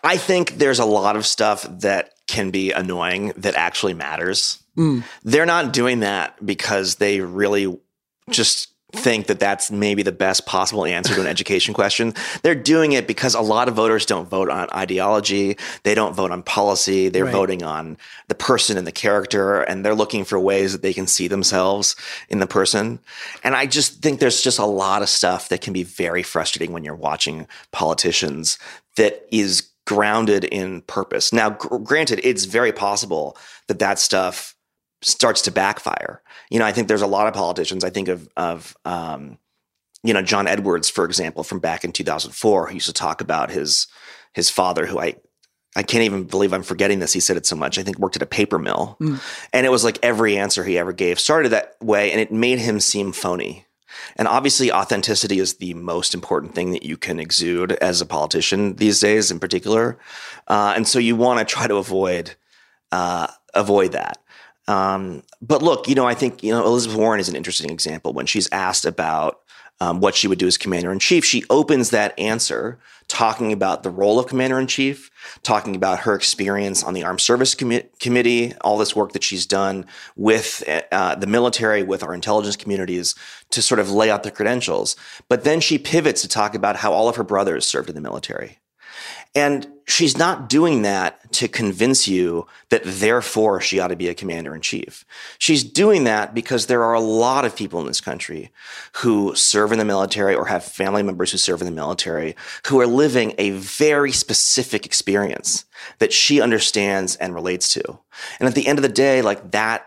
I 0.03 0.18
think 0.18 0.57
there's 0.57 0.80
a 0.80 0.86
lot 0.86 1.16
of 1.16 1.26
stuff 1.26 1.66
that 1.82 2.11
can 2.28 2.51
be 2.51 2.72
annoying 2.72 3.34
that 3.38 3.55
actually 3.55 3.93
matters. 3.93 4.63
Mm. 4.78 5.03
They're 5.24 5.45
not 5.45 5.74
doing 5.74 6.01
that 6.01 6.43
because 6.45 6.95
they 6.95 7.22
really 7.22 7.80
just 8.30 8.74
think 8.94 9.28
that 9.28 9.40
that's 9.40 9.72
maybe 9.72 10.04
the 10.04 10.12
best 10.12 10.46
possible 10.46 10.86
answer 10.86 11.14
to 11.16 11.22
an 11.22 11.28
education 11.28 11.74
question. 11.74 12.14
They're 12.44 12.56
doing 12.56 12.94
it 12.94 13.08
because 13.08 13.34
a 13.34 13.42
lot 13.42 13.68
of 13.68 13.76
voters 13.76 14.06
don't 14.06 14.30
vote 14.30 14.50
on 14.50 14.70
ideology. 14.72 15.58
They 15.84 15.96
don't 15.96 16.16
vote 16.16 16.32
on 16.32 16.44
policy. 16.44 17.10
They're 17.10 17.26
right. 17.26 17.34
voting 17.34 17.64
on 17.64 17.98
the 18.28 18.36
person 18.36 18.78
and 18.78 18.88
the 18.88 18.92
character, 18.92 19.62
and 19.62 19.84
they're 19.84 19.96
looking 19.96 20.24
for 20.24 20.40
ways 20.40 20.72
that 20.72 20.82
they 20.82 20.94
can 20.94 21.08
see 21.08 21.28
themselves 21.28 21.96
in 22.30 22.40
the 22.40 22.48
person. 22.48 23.00
And 23.44 23.56
I 23.56 23.66
just 23.66 24.02
think 24.02 24.20
there's 24.20 24.42
just 24.42 24.60
a 24.60 24.66
lot 24.66 25.02
of 25.02 25.10
stuff 25.10 25.50
that 25.50 25.62
can 25.62 25.74
be 25.74 25.84
very 25.84 26.24
frustrating 26.24 26.72
when 26.72 26.84
you're 26.84 26.96
watching 26.96 27.48
politicians 27.72 28.58
that 28.96 29.26
is 29.32 29.70
grounded 29.86 30.44
in 30.46 30.82
purpose. 30.82 31.32
Now, 31.32 31.52
gr- 31.52 31.78
granted, 31.78 32.20
it's 32.24 32.46
very 32.46 32.72
possible 32.72 33.38
that 33.68 33.80
that 33.80 34.00
stuff 34.00 34.55
starts 35.06 35.43
to 35.43 35.51
backfire. 35.51 36.22
You 36.49 36.60
know, 36.60 36.66
I 36.66 36.72
think 36.72 36.88
there's 36.88 37.01
a 37.01 37.08
lot 37.08 37.28
of 37.28 37.34
politicians. 37.34 37.84
I 37.84 37.89
think 37.89 38.08
of 38.08 38.28
of 38.36 38.76
um, 38.86 39.38
you 40.03 40.14
know 40.14 40.22
John 40.22 40.47
Edwards, 40.47 40.89
for 40.89 41.06
example, 41.06 41.43
from 41.43 41.60
back 41.60 41.84
in 41.86 41.91
2004, 41.91 42.68
who 42.68 42.74
used 42.74 42.88
to 42.88 42.93
talk 42.93 43.22
about 43.22 43.51
his 43.51 43.88
his 44.34 44.49
father, 44.49 44.86
who 44.86 44.99
I 44.99 45.16
I 45.76 45.84
can't 45.84 46.03
even 46.03 46.24
believe 46.24 46.53
I'm 46.53 46.64
forgetting 46.64 46.99
this. 46.99 47.14
He 47.14 47.20
said 47.20 47.38
it 47.38 47.45
so 47.45 47.56
much. 47.56 47.78
I 47.78 47.84
think 47.84 47.99
worked 47.99 48.16
at 48.16 48.22
a 48.22 48.28
paper 48.28 48.58
mill, 48.58 48.97
mm. 48.99 49.22
and 49.53 49.66
it 49.66 49.70
was 49.70 49.84
like 49.84 49.99
every 50.01 50.38
answer 50.38 50.64
he 50.64 50.78
ever 50.78 50.91
gave 50.91 51.20
started 51.20 51.49
that 51.49 51.76
way, 51.82 52.12
and 52.12 52.20
it 52.20 52.32
made 52.32 52.60
him 52.60 52.80
seem 52.80 53.12
phony. 53.12 53.66
And 54.18 54.28
obviously, 54.28 54.72
authenticity 54.72 55.39
is 55.39 55.56
the 55.56 55.74
most 55.76 56.14
important 56.14 56.56
thing 56.56 56.72
that 56.72 56.84
you 56.84 56.97
can 56.97 57.20
exude 57.20 57.74
as 57.74 58.01
a 58.01 58.06
politician 58.06 58.76
these 58.76 58.99
days, 58.99 59.32
in 59.32 59.39
particular. 59.39 59.97
Uh, 60.47 60.74
and 60.76 60.88
so 60.88 60.99
you 60.99 61.16
want 61.16 61.39
to 61.39 61.45
try 61.45 61.68
to 61.68 61.76
avoid 61.76 62.36
uh, 62.91 63.28
avoid 63.53 63.93
that. 63.93 64.18
Um, 64.68 65.24
but 65.41 65.61
look, 65.61 65.88
you 65.88 65.95
know, 65.95 66.05
I 66.05 66.13
think 66.13 66.43
you 66.43 66.51
know 66.51 66.66
Elizabeth 66.66 66.97
Warren 66.97 67.20
is 67.20 67.30
an 67.30 67.36
interesting 67.36 67.70
example 67.70 68.13
when 68.13 68.26
she's 68.26 68.49
asked 68.51 68.86
about 68.86 69.41
um, 69.80 69.99
what 69.99 70.16
she 70.16 70.28
would 70.28 70.39
do 70.39 70.47
as 70.47 70.57
commander 70.57 70.91
in 70.91 70.99
chief. 70.99 71.26
She 71.26 71.43
opens 71.49 71.89
that 71.89 72.18
answer 72.20 72.80
talking 73.07 73.51
about 73.53 73.84
the 73.84 73.89
role 73.89 74.18
of 74.18 74.28
commander 74.28 74.59
in 74.59 74.68
chief, 74.68 75.11
talking 75.43 75.76
about 75.76 75.99
her 75.99 76.16
experience 76.16 76.84
on 76.84 76.93
the 76.93 77.03
Armed 77.03 77.22
Service 77.22 77.53
Com- 77.53 77.82
Committee, 77.99 78.53
all 78.61 78.78
this 78.78 78.95
work 78.95 79.11
that 79.11 79.24
she's 79.24 79.45
done 79.45 79.86
with 80.16 80.63
uh, 80.91 81.16
the 81.16 81.28
military, 81.28 81.84
with 81.84 82.03
our 82.03 82.13
intelligence 82.13 82.55
communities 82.55 83.13
to 83.51 83.61
sort 83.61 83.80
of 83.80 83.91
lay 83.91 84.09
out 84.09 84.24
the 84.24 84.32
credentials. 84.32 84.95
But 85.30 85.43
then 85.43 85.59
she 85.59 85.78
pivots 85.78 86.22
to 86.22 86.28
talk 86.28 86.55
about 86.55 86.78
how 86.78 86.93
all 86.93 87.07
of 87.07 87.16
her 87.18 87.24
brothers 87.24 87.66
served 87.66 87.89
in 87.89 87.95
the 87.95 88.01
military. 88.01 88.59
And 89.36 89.68
she's 89.86 90.18
not 90.18 90.50
doing 90.50 90.84
that 90.84 91.32
to 91.34 91.48
convince 91.48 92.08
you 92.08 92.48
that 92.70 92.84
therefore 92.86 93.60
she 93.60 93.80
ought 93.80 93.90
to 93.90 93.96
be 93.96 94.08
a 94.08 94.14
commander 94.14 94.56
in 94.56 94.62
chief. 94.62 95.06
She's 95.38 95.64
doing 95.64 96.06
that 96.06 96.34
because 96.34 96.66
there 96.66 96.84
are 96.84 96.94
a 96.94 97.02
lot 97.02 97.44
of 97.46 97.56
people 97.56 97.82
in 97.82 97.86
this 97.86 98.02
country 98.02 98.52
who 98.94 99.36
serve 99.36 99.74
in 99.74 99.78
the 99.78 99.86
military 99.86 100.34
or 100.34 100.46
have 100.46 100.64
family 100.64 101.04
members 101.04 101.32
who 101.32 101.38
serve 101.38 101.62
in 101.62 101.66
the 101.66 101.72
military 101.72 102.36
who 102.68 102.80
are 102.80 102.88
living 102.88 103.34
a 103.38 103.52
very 103.52 104.12
specific 104.12 104.86
experience 104.86 105.66
that 106.00 106.14
she 106.14 106.42
understands 106.42 107.18
and 107.18 107.36
relates 107.36 107.74
to. 107.74 108.00
And 108.40 108.48
at 108.48 108.56
the 108.56 108.68
end 108.68 108.80
of 108.80 108.84
the 108.84 108.90
day, 108.90 109.22
like 109.22 109.52
that 109.52 109.86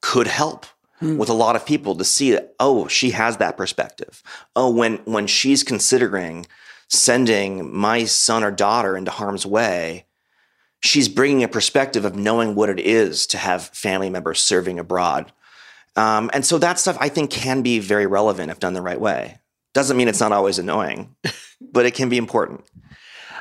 could 0.00 0.26
help. 0.26 0.66
Hmm. 1.00 1.16
with 1.16 1.28
a 1.28 1.32
lot 1.32 1.54
of 1.54 1.64
people 1.64 1.94
to 1.94 2.04
see 2.04 2.32
that 2.32 2.56
oh 2.58 2.88
she 2.88 3.12
has 3.12 3.36
that 3.36 3.56
perspective 3.56 4.20
oh 4.56 4.68
when 4.68 4.96
when 5.04 5.28
she's 5.28 5.62
considering 5.62 6.44
sending 6.88 7.74
my 7.74 8.04
son 8.04 8.42
or 8.42 8.50
daughter 8.50 8.96
into 8.96 9.10
harm's 9.10 9.46
way, 9.46 10.06
she's 10.80 11.08
bringing 11.08 11.42
a 11.42 11.48
perspective 11.48 12.04
of 12.04 12.16
knowing 12.16 12.54
what 12.54 12.70
it 12.70 12.80
is 12.80 13.26
to 13.28 13.38
have 13.38 13.68
family 13.68 14.10
members 14.10 14.40
serving 14.40 14.78
abroad. 14.78 15.32
Um, 15.96 16.30
and 16.32 16.44
so 16.44 16.58
that 16.58 16.78
stuff 16.78 16.96
I 17.00 17.08
think 17.08 17.30
can 17.30 17.62
be 17.62 17.78
very 17.78 18.06
relevant 18.06 18.50
if 18.50 18.60
done 18.60 18.74
the 18.74 18.82
right 18.82 19.00
way. 19.00 19.38
Doesn't 19.74 19.96
mean 19.96 20.08
it's 20.08 20.20
not 20.20 20.32
always 20.32 20.58
annoying, 20.58 21.14
but 21.60 21.86
it 21.86 21.94
can 21.94 22.08
be 22.08 22.16
important. 22.18 22.64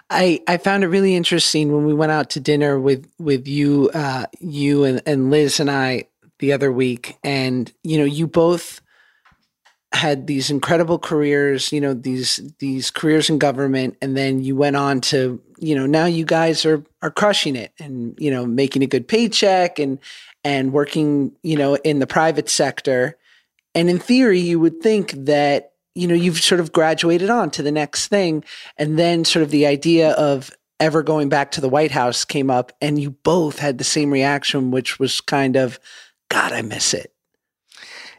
I, 0.10 0.42
I 0.48 0.58
found 0.58 0.84
it 0.84 0.88
really 0.88 1.16
interesting 1.16 1.74
when 1.74 1.86
we 1.86 1.94
went 1.94 2.12
out 2.12 2.30
to 2.32 2.40
dinner 2.40 2.80
with 2.80 3.10
with 3.20 3.48
you 3.48 3.90
uh, 3.94 4.26
you 4.40 4.86
and, 4.86 5.02
and 5.06 5.30
Liz 5.30 5.60
and 5.60 5.70
I 5.70 6.06
the 6.40 6.54
other 6.54 6.72
week, 6.72 7.18
and 7.24 7.72
you 7.84 7.98
know 7.98 8.06
you 8.06 8.26
both 8.26 8.82
had 9.94 10.28
these 10.28 10.50
incredible 10.50 11.00
careers, 11.00 11.72
you 11.72 11.80
know, 11.80 11.94
these 11.94 12.40
these 12.60 12.92
careers 12.92 13.30
in 13.30 13.40
government, 13.40 13.98
and 14.02 14.18
then 14.18 14.44
you 14.44 14.56
went 14.56 14.76
on 14.76 15.02
to, 15.02 15.42
you 15.60 15.76
know, 15.76 15.86
now 15.86 16.06
you 16.06 16.26
guys 16.26 16.66
are 16.66 16.84
are 17.02 17.12
crushing 17.12 17.56
it 17.56 17.72
and 17.80 18.16
you 18.20 18.30
know 18.30 18.46
making 18.46 18.84
a 18.84 18.88
good 18.88 19.08
paycheck 19.08 19.80
and 19.80 20.00
and 20.44 20.74
working, 20.74 21.32
you 21.42 21.58
know, 21.58 21.76
in 21.76 22.00
the 22.00 22.08
private 22.08 22.50
sector. 22.50 23.18
And 23.76 23.90
in 23.90 24.00
theory, 24.00 24.40
you 24.40 24.60
would 24.60 24.82
think 24.82 25.12
that 25.12 25.74
you 25.96 26.08
know 26.08 26.16
you've 26.16 26.40
sort 26.40 26.60
of 26.60 26.74
graduated 26.74 27.30
on 27.30 27.50
to 27.52 27.64
the 27.64 27.72
next 27.72 28.08
thing, 28.08 28.44
and 28.78 29.00
then 29.00 29.24
sort 29.24 29.44
of 29.44 29.52
the 29.52 29.68
idea 29.68 30.12
of 30.12 30.52
ever 30.80 31.02
going 31.02 31.30
back 31.30 31.52
to 31.52 31.62
the 31.62 31.70
White 31.70 31.92
House 31.92 32.26
came 32.26 32.50
up, 32.50 32.72
and 32.82 33.00
you 33.00 33.12
both 33.12 33.60
had 33.60 33.78
the 33.78 33.84
same 33.84 34.12
reaction, 34.12 34.70
which 34.72 35.00
was 35.00 35.22
kind 35.22 35.56
of, 35.56 35.80
God, 36.30 36.52
I 36.52 36.62
miss 36.62 36.94
it. 36.94 37.14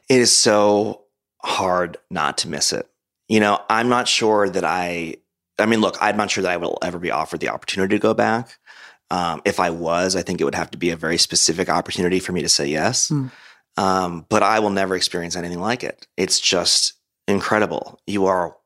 It 0.08 0.20
is 0.20 0.34
so 0.34 1.02
hard 1.42 1.96
not 2.10 2.38
to 2.38 2.48
miss 2.48 2.72
it. 2.72 2.88
You 3.28 3.40
know, 3.40 3.60
I'm 3.68 3.88
not 3.88 4.08
sure 4.08 4.48
that 4.48 4.64
I, 4.64 5.16
I 5.58 5.66
mean, 5.66 5.80
look, 5.80 5.96
I'm 6.00 6.16
not 6.16 6.30
sure 6.30 6.42
that 6.42 6.52
I 6.52 6.56
will 6.56 6.78
ever 6.82 6.98
be 6.98 7.10
offered 7.10 7.40
the 7.40 7.50
opportunity 7.50 7.96
to 7.96 8.00
go 8.00 8.14
back. 8.14 8.58
Um, 9.10 9.42
if 9.44 9.60
I 9.60 9.70
was, 9.70 10.16
I 10.16 10.22
think 10.22 10.40
it 10.40 10.44
would 10.44 10.54
have 10.54 10.70
to 10.72 10.78
be 10.78 10.90
a 10.90 10.96
very 10.96 11.18
specific 11.18 11.68
opportunity 11.68 12.20
for 12.20 12.32
me 12.32 12.42
to 12.42 12.48
say 12.48 12.66
yes. 12.66 13.08
Mm. 13.08 13.30
Um, 13.76 14.26
but 14.28 14.42
I 14.42 14.60
will 14.60 14.70
never 14.70 14.96
experience 14.96 15.36
anything 15.36 15.60
like 15.60 15.84
it. 15.84 16.06
It's 16.16 16.40
just 16.40 16.94
incredible. 17.26 18.00
You 18.06 18.26
are 18.26 18.56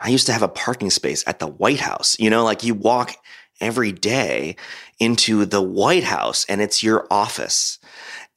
I 0.00 0.08
used 0.08 0.26
to 0.26 0.32
have 0.32 0.42
a 0.42 0.48
parking 0.48 0.90
space 0.90 1.24
at 1.26 1.38
the 1.38 1.46
White 1.46 1.80
House. 1.80 2.16
You 2.18 2.28
know, 2.28 2.44
like 2.44 2.62
you 2.62 2.74
walk 2.74 3.14
every 3.60 3.90
day 3.90 4.56
into 5.00 5.46
the 5.46 5.62
White 5.62 6.04
House 6.04 6.44
and 6.46 6.60
it's 6.60 6.82
your 6.82 7.06
office. 7.10 7.78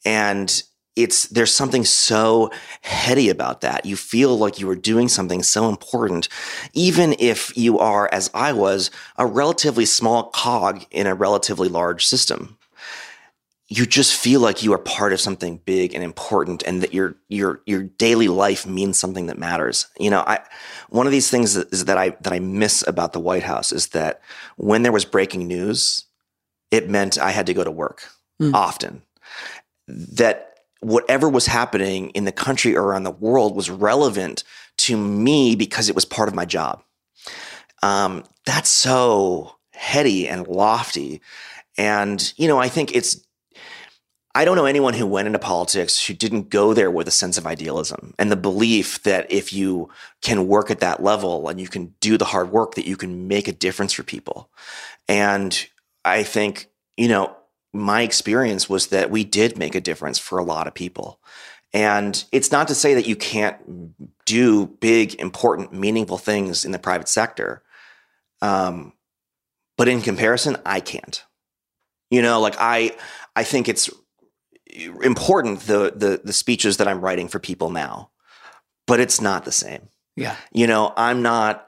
And 0.06 0.64
it's 0.98 1.28
there's 1.28 1.53
something 1.53 1.86
so 1.86 2.52
heady 2.82 3.30
about 3.30 3.61
that. 3.61 3.86
You 3.86 3.95
feel 3.95 4.36
like 4.36 4.60
you 4.60 4.68
are 4.69 4.76
doing 4.76 5.07
something 5.07 5.44
so 5.44 5.69
important, 5.69 6.28
even 6.74 7.15
if 7.19 7.56
you 7.56 7.78
are, 7.78 8.10
as 8.11 8.32
I 8.34 8.52
was, 8.52 8.90
a 9.15 9.26
relatively 9.26 9.86
small 9.86 10.32
cog 10.32 10.84
in 10.90 11.06
a 11.06 11.14
relatively 11.14 11.69
large 11.69 12.06
system. 12.06 12.57
You 13.69 13.86
just 13.86 14.15
feel 14.15 14.40
like 14.40 14.64
you 14.64 14.74
are 14.74 14.80
part 14.80 15.14
of 15.14 15.19
something 15.19 15.60
big 15.65 15.94
and 15.94 16.03
important, 16.03 16.64
and 16.64 16.82
that 16.82 16.94
your 16.94 17.15
your 17.30 17.61
your 17.68 17.84
daily 17.84 18.28
life 18.28 18.65
means 18.65 18.98
something 18.98 19.28
that 19.28 19.38
matters. 19.38 19.88
You 19.99 20.10
know, 20.10 20.24
I 20.26 20.40
one 20.90 21.06
of 21.06 21.11
these 21.11 21.30
things 21.30 21.56
is 21.56 21.86
that 21.86 21.98
I 21.98 22.11
that 22.22 22.34
I 22.34 22.40
miss 22.40 22.84
about 22.88 23.14
the 23.14 23.19
White 23.19 23.44
House 23.44 23.72
is 23.72 23.90
that 23.90 24.22
when 24.56 24.82
there 24.82 24.91
was 24.91 25.06
breaking 25.06 25.48
news, 25.48 26.06
it 26.72 26.90
meant 26.90 27.19
I 27.19 27.32
had 27.32 27.45
to 27.48 27.53
go 27.53 27.64
to 27.64 27.72
work 27.72 28.10
mm. 28.41 28.53
often. 28.53 29.03
That 29.88 30.47
whatever 30.81 31.27
was 31.29 31.47
happening 31.47 32.09
in 32.11 32.25
the 32.25 32.31
country 32.31 32.75
or 32.75 32.83
around 32.83 33.03
the 33.03 33.11
world 33.11 33.55
was 33.55 33.69
relevant 33.69 34.43
to 34.77 34.97
me 34.97 35.55
because 35.55 35.89
it 35.89 35.95
was 35.95 36.05
part 36.05 36.27
of 36.27 36.35
my 36.35 36.45
job. 36.45 36.83
Um, 37.83 38.23
that's 38.45 38.69
so 38.69 39.55
heady 39.73 40.27
and 40.27 40.47
lofty. 40.47 41.21
And, 41.77 42.33
you 42.37 42.47
know, 42.47 42.59
I 42.59 42.69
think 42.69 42.95
it's, 42.95 43.23
I 44.33 44.45
don't 44.45 44.55
know 44.55 44.65
anyone 44.65 44.93
who 44.93 45.07
went 45.07 45.25
into 45.25 45.39
politics 45.39 46.05
who 46.05 46.13
didn't 46.13 46.49
go 46.49 46.73
there 46.73 46.91
with 46.91 47.07
a 47.07 47.11
sense 47.11 47.39
of 47.39 47.47
idealism 47.47 48.13
and 48.19 48.31
the 48.31 48.35
belief 48.35 49.01
that 49.03 49.31
if 49.31 49.51
you 49.51 49.89
can 50.21 50.47
work 50.47 50.69
at 50.69 50.79
that 50.79 51.01
level 51.01 51.49
and 51.49 51.59
you 51.59 51.67
can 51.67 51.95
do 52.01 52.17
the 52.19 52.25
hard 52.25 52.51
work, 52.51 52.75
that 52.75 52.87
you 52.87 52.97
can 52.97 53.27
make 53.27 53.47
a 53.47 53.51
difference 53.51 53.93
for 53.93 54.03
people. 54.03 54.49
And 55.07 55.67
I 56.05 56.21
think, 56.21 56.69
you 56.97 57.07
know, 57.07 57.35
my 57.73 58.02
experience 58.02 58.69
was 58.69 58.88
that 58.88 59.11
we 59.11 59.23
did 59.23 59.57
make 59.57 59.76
a 59.76 59.81
difference 59.81 60.18
for 60.19 60.39
a 60.39 60.44
lot 60.44 60.68
of 60.68 60.73
people. 60.73 61.19
And 61.73 62.23
it's 62.31 62.52
not 62.52 62.68
to 62.69 62.76
say 62.76 62.94
that 62.94 63.07
you 63.07 63.15
can't 63.15 63.57
do 64.26 64.68
big, 64.68 65.19
important, 65.19 65.73
meaningful 65.73 66.18
things 66.18 66.65
in 66.65 66.72
the 66.72 66.80
private 66.80 67.10
sector. 67.10 67.61
Um, 68.41 68.94
but 69.77 69.88
in 69.88 70.02
comparison, 70.02 70.57
I 70.65 70.80
can't. 70.80 71.23
You 72.10 72.22
know, 72.22 72.39
like 72.39 72.56
I, 72.57 72.95
I 73.35 73.44
think 73.44 73.68
it's 73.68 73.89
important 75.03 75.61
the 75.61 75.94
the 75.95 76.22
the 76.23 76.34
speeches 76.34 76.77
that 76.77 76.88
I'm 76.88 77.02
writing 77.02 77.27
for 77.27 77.39
people 77.39 77.69
now, 77.69 78.11
but 78.85 78.99
it's 78.99 79.19
not 79.19 79.45
the 79.45 79.52
same. 79.52 79.89
Yeah. 80.15 80.35
You 80.52 80.68
know, 80.68 80.94
I'm 80.95 81.22
not 81.22 81.68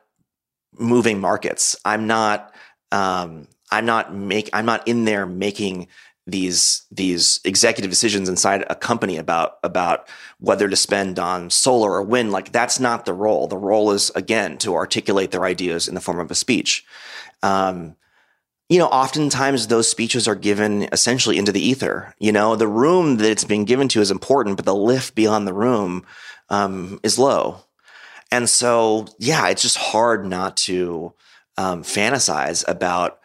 moving 0.74 1.20
markets. 1.20 1.76
I'm 1.86 2.08
not. 2.08 2.54
Um, 2.92 3.48
I'm 3.72 3.86
not 3.86 4.14
make 4.14 4.50
I'm 4.54 4.66
not 4.66 4.88
in 4.88 5.06
there 5.06 5.26
making 5.26 5.88
these 6.32 6.84
these 6.92 7.40
executive 7.44 7.90
decisions 7.90 8.30
inside 8.30 8.64
a 8.70 8.76
company 8.76 9.18
about 9.18 9.58
about 9.64 10.08
whether 10.40 10.70
to 10.70 10.76
spend 10.76 11.20
on 11.20 11.50
solar 11.50 11.92
or 11.92 12.04
wind. 12.04 12.32
Like 12.32 12.52
that's 12.52 12.80
not 12.80 13.06
the 13.06 13.14
role. 13.14 13.48
The 13.48 13.58
role 13.58 13.92
is 13.92 14.12
again 14.12 14.58
to 14.60 14.76
articulate 14.76 15.32
their 15.32 15.46
ideas 15.46 15.88
in 15.88 15.96
the 15.96 16.02
form 16.02 16.20
of 16.20 16.32
a 16.32 16.36
speech. 16.36 16.86
Um, 17.42 17.96
you 18.70 18.78
know 18.78 18.88
oftentimes 18.88 19.68
those 19.68 19.90
speeches 19.90 20.28
are 20.28 20.36
given 20.36 20.84
essentially 20.92 21.38
into 21.38 21.52
the 21.52 21.62
ether. 21.62 22.14
You 22.20 22.32
know 22.32 22.56
the 22.56 22.68
room 22.68 23.18
that 23.18 23.30
it's 23.30 23.44
being 23.44 23.66
given 23.66 23.88
to 23.90 24.02
is 24.02 24.12
important 24.12 24.58
but 24.58 24.66
the 24.66 24.76
lift 24.76 25.16
beyond 25.16 25.48
the 25.48 25.54
room 25.54 26.06
um, 26.50 27.00
is 27.04 27.20
low. 27.20 27.64
And 28.32 28.50
so 28.50 29.08
yeah 29.18 29.48
it's 29.50 29.62
just 29.62 29.78
hard 29.78 30.26
not 30.26 30.58
to 30.58 31.14
um, 31.58 31.84
fantasize 31.84 32.64
about 32.68 33.20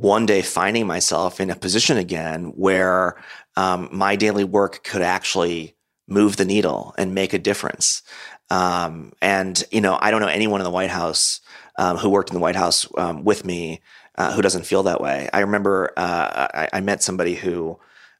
one 0.00 0.26
day 0.26 0.42
finding 0.42 0.86
myself 0.86 1.40
in 1.40 1.50
a 1.50 1.56
position 1.56 1.96
again 1.96 2.52
where 2.56 3.16
um, 3.56 3.88
my 3.90 4.16
daily 4.16 4.44
work 4.44 4.84
could 4.84 5.02
actually 5.02 5.74
move 6.06 6.36
the 6.36 6.44
needle 6.44 6.94
and 6.96 7.14
make 7.14 7.32
a 7.32 7.38
difference. 7.38 8.02
Um, 8.50 9.12
and 9.20 9.62
you 9.70 9.80
know, 9.80 9.98
I 10.00 10.10
don't 10.10 10.20
know 10.20 10.28
anyone 10.28 10.60
in 10.60 10.64
the 10.64 10.70
White 10.70 10.90
House 10.90 11.40
um, 11.78 11.96
who 11.96 12.08
worked 12.08 12.30
in 12.30 12.34
the 12.34 12.40
White 12.40 12.56
House 12.56 12.86
um, 12.96 13.24
with 13.24 13.44
me 13.44 13.80
uh, 14.16 14.32
who 14.32 14.42
doesn't 14.42 14.66
feel 14.66 14.82
that 14.84 15.00
way. 15.00 15.28
I 15.32 15.40
remember 15.40 15.92
uh, 15.96 16.48
I, 16.54 16.68
I, 16.72 16.80
met 16.80 17.02
somebody 17.02 17.34
who 17.34 17.78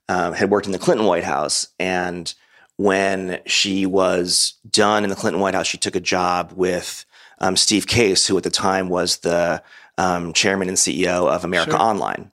um, 0.09 0.33
had 0.33 0.49
worked 0.51 0.67
in 0.67 0.73
the 0.73 0.79
Clinton 0.79 1.07
White 1.07 1.25
House, 1.25 1.69
and 1.79 2.33
when 2.77 3.41
she 3.47 3.85
was 3.85 4.55
done 4.71 5.03
in 5.03 5.11
the 5.11 5.17
Clinton 5.17 5.41
White 5.41 5.55
House, 5.55 5.67
she 5.67 5.79
took 5.79 5.97
a 5.97 6.01
job 6.01 6.53
with 6.55 7.05
um, 7.41 7.57
Steve 7.57 7.89
Case, 7.89 8.27
who 8.27 8.37
at 8.37 8.45
the 8.45 8.51
time 8.51 8.89
was 8.89 9.19
the 9.19 9.63
um, 9.99 10.33
chairman 10.33 10.69
and 10.69 10.79
CEO 10.79 11.29
of 11.29 11.45
America 11.45 11.73
sure. 11.73 11.81
Online. 11.81 12.31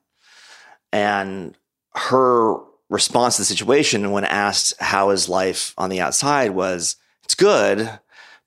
And 0.93 1.57
her 1.95 2.55
response 2.89 3.35
to 3.35 3.41
the 3.41 3.45
situation 3.45 4.11
when 4.11 4.23
asked 4.23 4.73
how 4.79 5.09
is 5.09 5.27
life 5.27 5.73
on 5.77 5.89
the 5.89 5.99
outside 5.99 6.51
was, 6.51 6.95
it's 7.23 7.35
good, 7.35 7.89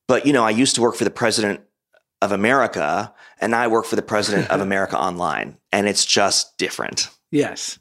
but 0.06 0.24
you 0.24 0.32
know, 0.32 0.44
I 0.44 0.50
used 0.50 0.76
to 0.76 0.80
work 0.80 0.94
for 0.94 1.04
the 1.04 1.10
president 1.10 1.60
of 2.22 2.32
America 2.32 3.12
and 3.40 3.54
I 3.54 3.66
work 3.68 3.84
for 3.84 3.96
the 3.96 4.02
president 4.02 4.50
of 4.50 4.60
America 4.62 4.98
Online, 4.98 5.58
and 5.72 5.88
it's 5.88 6.04
just 6.04 6.56
different. 6.58 7.08
Yes. 7.30 7.78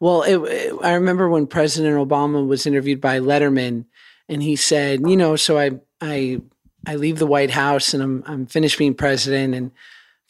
Well, 0.00 0.22
it, 0.22 0.36
it, 0.50 0.74
I 0.82 0.94
remember 0.94 1.28
when 1.28 1.46
President 1.46 1.96
Obama 1.96 2.46
was 2.46 2.66
interviewed 2.66 3.00
by 3.00 3.20
Letterman, 3.20 3.84
and 4.28 4.42
he 4.42 4.56
said, 4.56 5.00
you 5.06 5.16
know, 5.16 5.36
so 5.36 5.58
I 5.58 5.72
I 6.00 6.40
I 6.86 6.96
leave 6.96 7.18
the 7.18 7.26
White 7.26 7.50
House 7.50 7.92
and 7.92 8.02
I'm 8.02 8.22
I'm 8.26 8.46
finished 8.46 8.78
being 8.78 8.94
president, 8.94 9.54
and 9.54 9.70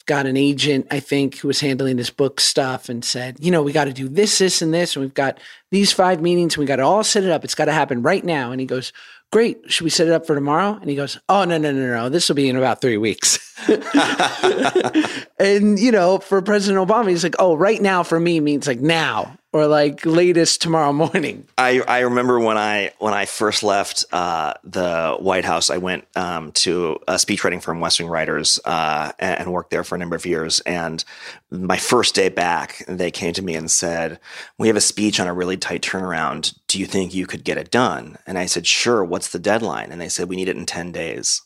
got 0.05 0.25
an 0.25 0.37
agent, 0.37 0.87
I 0.91 0.99
think, 0.99 1.37
who 1.37 1.47
was 1.47 1.59
handling 1.59 1.97
his 1.97 2.09
book 2.09 2.39
stuff 2.39 2.89
and 2.89 3.03
said, 3.03 3.37
you 3.39 3.51
know, 3.51 3.61
we 3.63 3.71
got 3.71 3.85
to 3.85 3.93
do 3.93 4.07
this, 4.07 4.37
this, 4.37 4.61
and 4.61 4.73
this. 4.73 4.95
And 4.95 5.03
we've 5.03 5.13
got 5.13 5.39
these 5.69 5.91
five 5.91 6.21
meetings 6.21 6.55
and 6.55 6.61
we 6.61 6.65
got 6.65 6.77
to 6.77 6.83
all 6.83 7.03
set 7.03 7.23
it 7.23 7.31
up. 7.31 7.43
It's 7.43 7.55
got 7.55 7.65
to 7.65 7.71
happen 7.71 8.01
right 8.01 8.23
now. 8.23 8.51
And 8.51 8.59
he 8.59 8.67
goes, 8.67 8.93
great. 9.31 9.59
Should 9.71 9.83
we 9.83 9.89
set 9.89 10.07
it 10.07 10.13
up 10.13 10.25
for 10.25 10.35
tomorrow? 10.35 10.77
And 10.79 10.89
he 10.89 10.95
goes, 10.95 11.19
oh, 11.29 11.43
no, 11.43 11.57
no, 11.57 11.71
no, 11.71 11.87
no. 11.87 12.09
This 12.09 12.29
will 12.29 12.35
be 12.35 12.49
in 12.49 12.55
about 12.55 12.81
three 12.81 12.97
weeks. 12.97 13.39
and, 15.39 15.79
you 15.79 15.91
know, 15.91 16.19
for 16.19 16.41
President 16.41 16.87
Obama, 16.87 17.09
he's 17.09 17.23
like, 17.23 17.35
oh, 17.39 17.55
right 17.55 17.81
now 17.81 18.03
for 18.03 18.19
me 18.19 18.39
means 18.39 18.67
like 18.67 18.79
now 18.79 19.37
or 19.53 19.67
like 19.67 20.05
latest 20.05 20.61
tomorrow 20.61 20.93
morning. 20.93 21.45
I, 21.57 21.81
I 21.81 21.99
remember 21.99 22.39
when 22.39 22.57
I 22.57 22.91
when 22.99 23.13
I 23.13 23.25
first 23.25 23.63
left 23.63 24.05
uh, 24.11 24.53
the 24.63 25.17
White 25.19 25.45
House, 25.45 25.69
I 25.69 25.77
went 25.77 26.05
um, 26.15 26.51
to 26.53 26.99
a 27.07 27.13
speechwriting 27.15 27.61
firm, 27.61 27.79
West 27.79 27.99
Wing 27.99 28.09
Writers, 28.09 28.59
uh, 28.65 29.11
and, 29.19 29.41
and, 29.41 29.53
worked 29.53 29.71
there 29.71 29.83
for 29.83 29.95
a 29.95 29.97
number 29.97 30.15
of 30.15 30.25
years. 30.25 30.61
And 30.61 31.03
my 31.49 31.77
first 31.77 32.15
day 32.15 32.29
back, 32.29 32.83
they 32.87 33.11
came 33.11 33.33
to 33.33 33.41
me 33.41 33.55
and 33.55 33.69
said, 33.69 34.19
"We 34.57 34.67
have 34.67 34.77
a 34.77 34.81
speech 34.81 35.19
on 35.19 35.27
a 35.27 35.33
really 35.33 35.57
tight 35.57 35.81
turnaround. 35.81 36.57
Do 36.67 36.79
you 36.79 36.85
think 36.85 37.13
you 37.13 37.27
could 37.27 37.43
get 37.43 37.57
it 37.57 37.71
done?" 37.71 38.17
And 38.25 38.37
I 38.37 38.45
said, 38.45 38.65
"Sure. 38.65 39.03
What's 39.03 39.29
the 39.29 39.39
deadline?" 39.39 39.91
And 39.91 39.99
they 39.99 40.09
said, 40.09 40.29
"We 40.29 40.37
need 40.37 40.49
it 40.49 40.57
in 40.57 40.65
ten 40.65 40.91
days." 40.91 41.41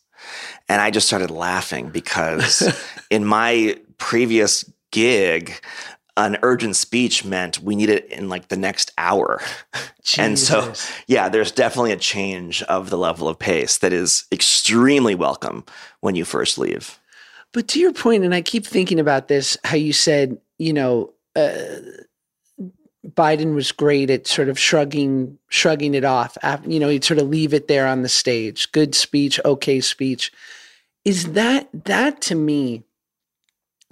And 0.69 0.81
I 0.81 0.91
just 0.91 1.07
started 1.07 1.29
laughing 1.31 1.89
because 1.89 2.73
in 3.09 3.25
my 3.25 3.77
previous 3.97 4.65
gig, 4.91 5.59
an 6.17 6.37
urgent 6.43 6.75
speech 6.75 7.25
meant 7.25 7.61
we 7.61 7.75
need 7.75 7.89
it 7.89 8.11
in 8.11 8.29
like 8.29 8.47
the 8.47 8.57
next 8.57 8.91
hour. 8.97 9.41
and 10.17 10.39
so, 10.39 10.73
yeah, 11.07 11.29
there's 11.29 11.51
definitely 11.51 11.91
a 11.91 11.97
change 11.97 12.63
of 12.63 12.89
the 12.89 12.97
level 12.97 13.27
of 13.27 13.37
pace 13.37 13.79
that 13.79 13.91
is 13.91 14.25
extremely 14.31 15.15
welcome 15.15 15.65
when 15.99 16.15
you 16.15 16.25
first 16.25 16.57
leave. 16.57 16.99
But 17.51 17.67
to 17.69 17.79
your 17.79 17.93
point, 17.93 18.23
and 18.23 18.35
I 18.35 18.41
keep 18.41 18.65
thinking 18.65 18.99
about 18.99 19.27
this, 19.27 19.57
how 19.63 19.77
you 19.77 19.93
said, 19.93 20.37
you 20.57 20.73
know, 20.73 21.13
uh, 21.35 21.57
Biden 23.07 23.53
was 23.53 23.71
great 23.71 24.09
at 24.09 24.27
sort 24.27 24.49
of 24.49 24.57
shrugging 24.57 25.37
shrugging 25.49 25.93
it 25.93 26.03
off. 26.03 26.37
You 26.65 26.79
know, 26.79 26.89
he'd 26.89 27.03
sort 27.03 27.19
of 27.19 27.29
leave 27.29 27.53
it 27.53 27.67
there 27.67 27.87
on 27.87 28.01
the 28.01 28.09
stage. 28.09 28.71
Good 28.71 28.95
speech, 28.95 29.39
okay 29.45 29.79
speech. 29.79 30.31
Is 31.03 31.33
that 31.33 31.69
that 31.85 32.21
to 32.21 32.35
me 32.35 32.83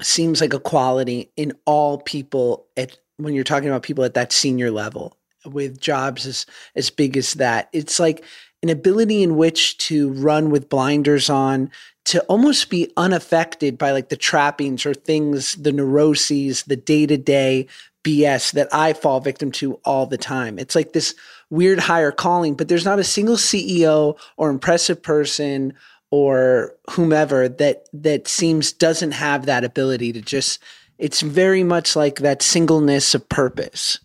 seems 0.06 0.42
like 0.42 0.54
a 0.54 0.60
quality 0.60 1.32
in 1.36 1.54
all 1.66 2.00
people 2.00 2.68
at 2.78 2.98
when 3.18 3.34
you're 3.34 3.44
talking 3.44 3.70
about 3.70 3.84
people 3.84 4.04
at 4.04 4.16
that 4.16 4.32
senior 4.32 4.72
level 4.72 5.18
with 5.46 5.80
jobs 5.80 6.26
as 6.26 6.46
as 6.76 6.90
big 6.90 7.18
as 7.18 7.36
that. 7.36 7.70
It's 7.74 8.00
like 8.00 8.24
an 8.62 8.70
ability 8.70 9.24
in 9.24 9.36
which 9.36 9.78
to 9.78 10.12
run 10.14 10.50
with 10.50 10.70
blinders 10.70 11.30
on, 11.30 11.70
to 12.06 12.22
almost 12.24 12.70
be 12.70 12.92
unaffected 12.96 13.78
by 13.78 13.92
like 13.92 14.10
the 14.10 14.18
trappings 14.18 14.86
or 14.86 14.94
things, 14.94 15.56
the 15.56 15.72
neuroses, 15.72 16.64
the 16.64 16.78
day 16.78 17.06
to 17.06 17.18
day 17.18 17.68
BS 18.04 18.52
that 18.54 18.68
I 18.74 18.94
fall 18.94 19.20
victim 19.20 19.52
to 19.54 19.76
all 19.86 20.06
the 20.06 20.18
time. 20.18 20.60
It's 20.60 20.76
like 20.76 20.94
this 20.94 21.16
weird 21.50 21.80
higher 21.80 22.12
calling, 22.12 22.56
but 22.56 22.68
there's 22.68 22.86
not 22.86 23.00
a 23.00 23.04
single 23.04 23.36
CEO 23.36 24.18
or 24.38 24.50
impressive 24.50 25.02
person 25.02 25.74
or 26.14 26.76
whomever 26.92 27.50
that 27.50 27.88
that 27.92 28.28
seems 28.28 28.72
doesn't 28.72 29.14
have 29.14 29.48
that 29.48 29.64
ability 29.64 30.14
to 30.14 30.22
just 30.22 30.62
it's 31.00 31.22
very 31.22 31.64
much 31.64 31.96
like 31.96 32.18
that 32.18 32.44
singleness 32.44 33.16
of 33.16 33.28
purpose. 33.30 33.98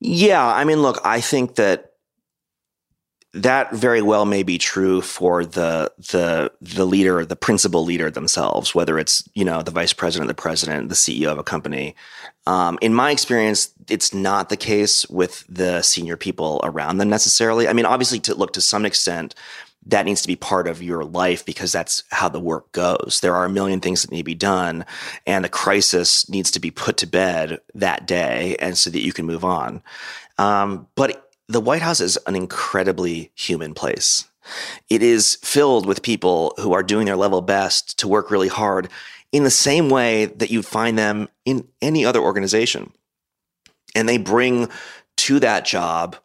Yeah, 0.00 0.42
I 0.42 0.64
mean 0.64 0.80
look, 0.80 0.98
I 1.04 1.20
think 1.20 1.56
that 1.56 1.92
that 3.34 3.74
very 3.74 4.00
well 4.00 4.24
may 4.24 4.42
be 4.42 4.56
true 4.56 5.02
for 5.02 5.44
the 5.44 5.92
the 5.98 6.50
the 6.62 6.86
leader, 6.86 7.26
the 7.26 7.36
principal 7.36 7.84
leader 7.84 8.10
themselves, 8.10 8.74
whether 8.74 8.98
it's 8.98 9.22
you 9.34 9.44
know 9.44 9.60
the 9.60 9.70
vice 9.70 9.92
president, 9.92 10.28
the 10.28 10.34
president, 10.34 10.88
the 10.88 10.94
CEO 10.94 11.30
of 11.30 11.36
a 11.36 11.44
company. 11.44 11.94
Um, 12.46 12.78
in 12.80 12.94
my 12.94 13.10
experience, 13.10 13.70
it's 13.90 14.14
not 14.14 14.48
the 14.48 14.56
case 14.56 15.06
with 15.10 15.44
the 15.46 15.82
senior 15.82 16.16
people 16.16 16.60
around 16.64 16.96
them 16.96 17.10
necessarily. 17.10 17.68
I 17.68 17.74
mean, 17.74 17.84
obviously, 17.84 18.20
to 18.20 18.34
look 18.34 18.54
to 18.54 18.62
some 18.62 18.86
extent, 18.86 19.34
that 19.86 20.04
needs 20.04 20.20
to 20.22 20.28
be 20.28 20.36
part 20.36 20.66
of 20.66 20.82
your 20.82 21.04
life 21.04 21.44
because 21.44 21.72
that's 21.72 22.02
how 22.10 22.28
the 22.28 22.40
work 22.40 22.72
goes. 22.72 23.20
There 23.22 23.34
are 23.34 23.44
a 23.44 23.50
million 23.50 23.80
things 23.80 24.02
that 24.02 24.10
need 24.10 24.18
to 24.18 24.24
be 24.24 24.34
done, 24.34 24.84
and 25.26 25.44
a 25.44 25.48
crisis 25.48 26.28
needs 26.28 26.50
to 26.52 26.60
be 26.60 26.70
put 26.70 26.96
to 26.98 27.06
bed 27.06 27.60
that 27.74 28.06
day, 28.06 28.56
and 28.58 28.76
so 28.76 28.90
that 28.90 29.00
you 29.00 29.12
can 29.12 29.26
move 29.26 29.44
on. 29.44 29.82
Um, 30.38 30.88
but 30.96 31.30
the 31.48 31.60
White 31.60 31.82
House 31.82 32.00
is 32.00 32.18
an 32.26 32.34
incredibly 32.34 33.30
human 33.34 33.74
place. 33.74 34.28
It 34.90 35.02
is 35.02 35.38
filled 35.42 35.86
with 35.86 36.02
people 36.02 36.54
who 36.58 36.72
are 36.72 36.82
doing 36.82 37.06
their 37.06 37.16
level 37.16 37.40
best 37.40 37.98
to 38.00 38.08
work 38.08 38.30
really 38.30 38.48
hard 38.48 38.88
in 39.32 39.44
the 39.44 39.50
same 39.50 39.88
way 39.88 40.26
that 40.26 40.50
you'd 40.50 40.66
find 40.66 40.98
them 40.98 41.28
in 41.44 41.66
any 41.82 42.04
other 42.04 42.20
organization. 42.20 42.92
And 43.94 44.08
they 44.08 44.18
bring 44.18 44.68
to 45.18 45.40
that 45.40 45.64
job 45.64 46.16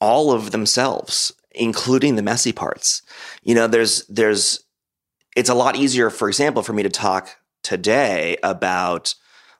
all 0.00 0.32
of 0.32 0.50
themselves, 0.50 1.32
including 1.52 2.16
the 2.16 2.22
messy 2.22 2.52
parts. 2.52 3.02
You 3.42 3.54
know, 3.54 3.66
there's, 3.66 4.04
there's, 4.06 4.64
it's 5.36 5.48
a 5.48 5.54
lot 5.54 5.76
easier, 5.76 6.10
for 6.10 6.28
example, 6.28 6.62
for 6.62 6.72
me 6.72 6.82
to 6.82 6.88
talk 6.88 7.36
today 7.62 8.36
about 8.42 9.14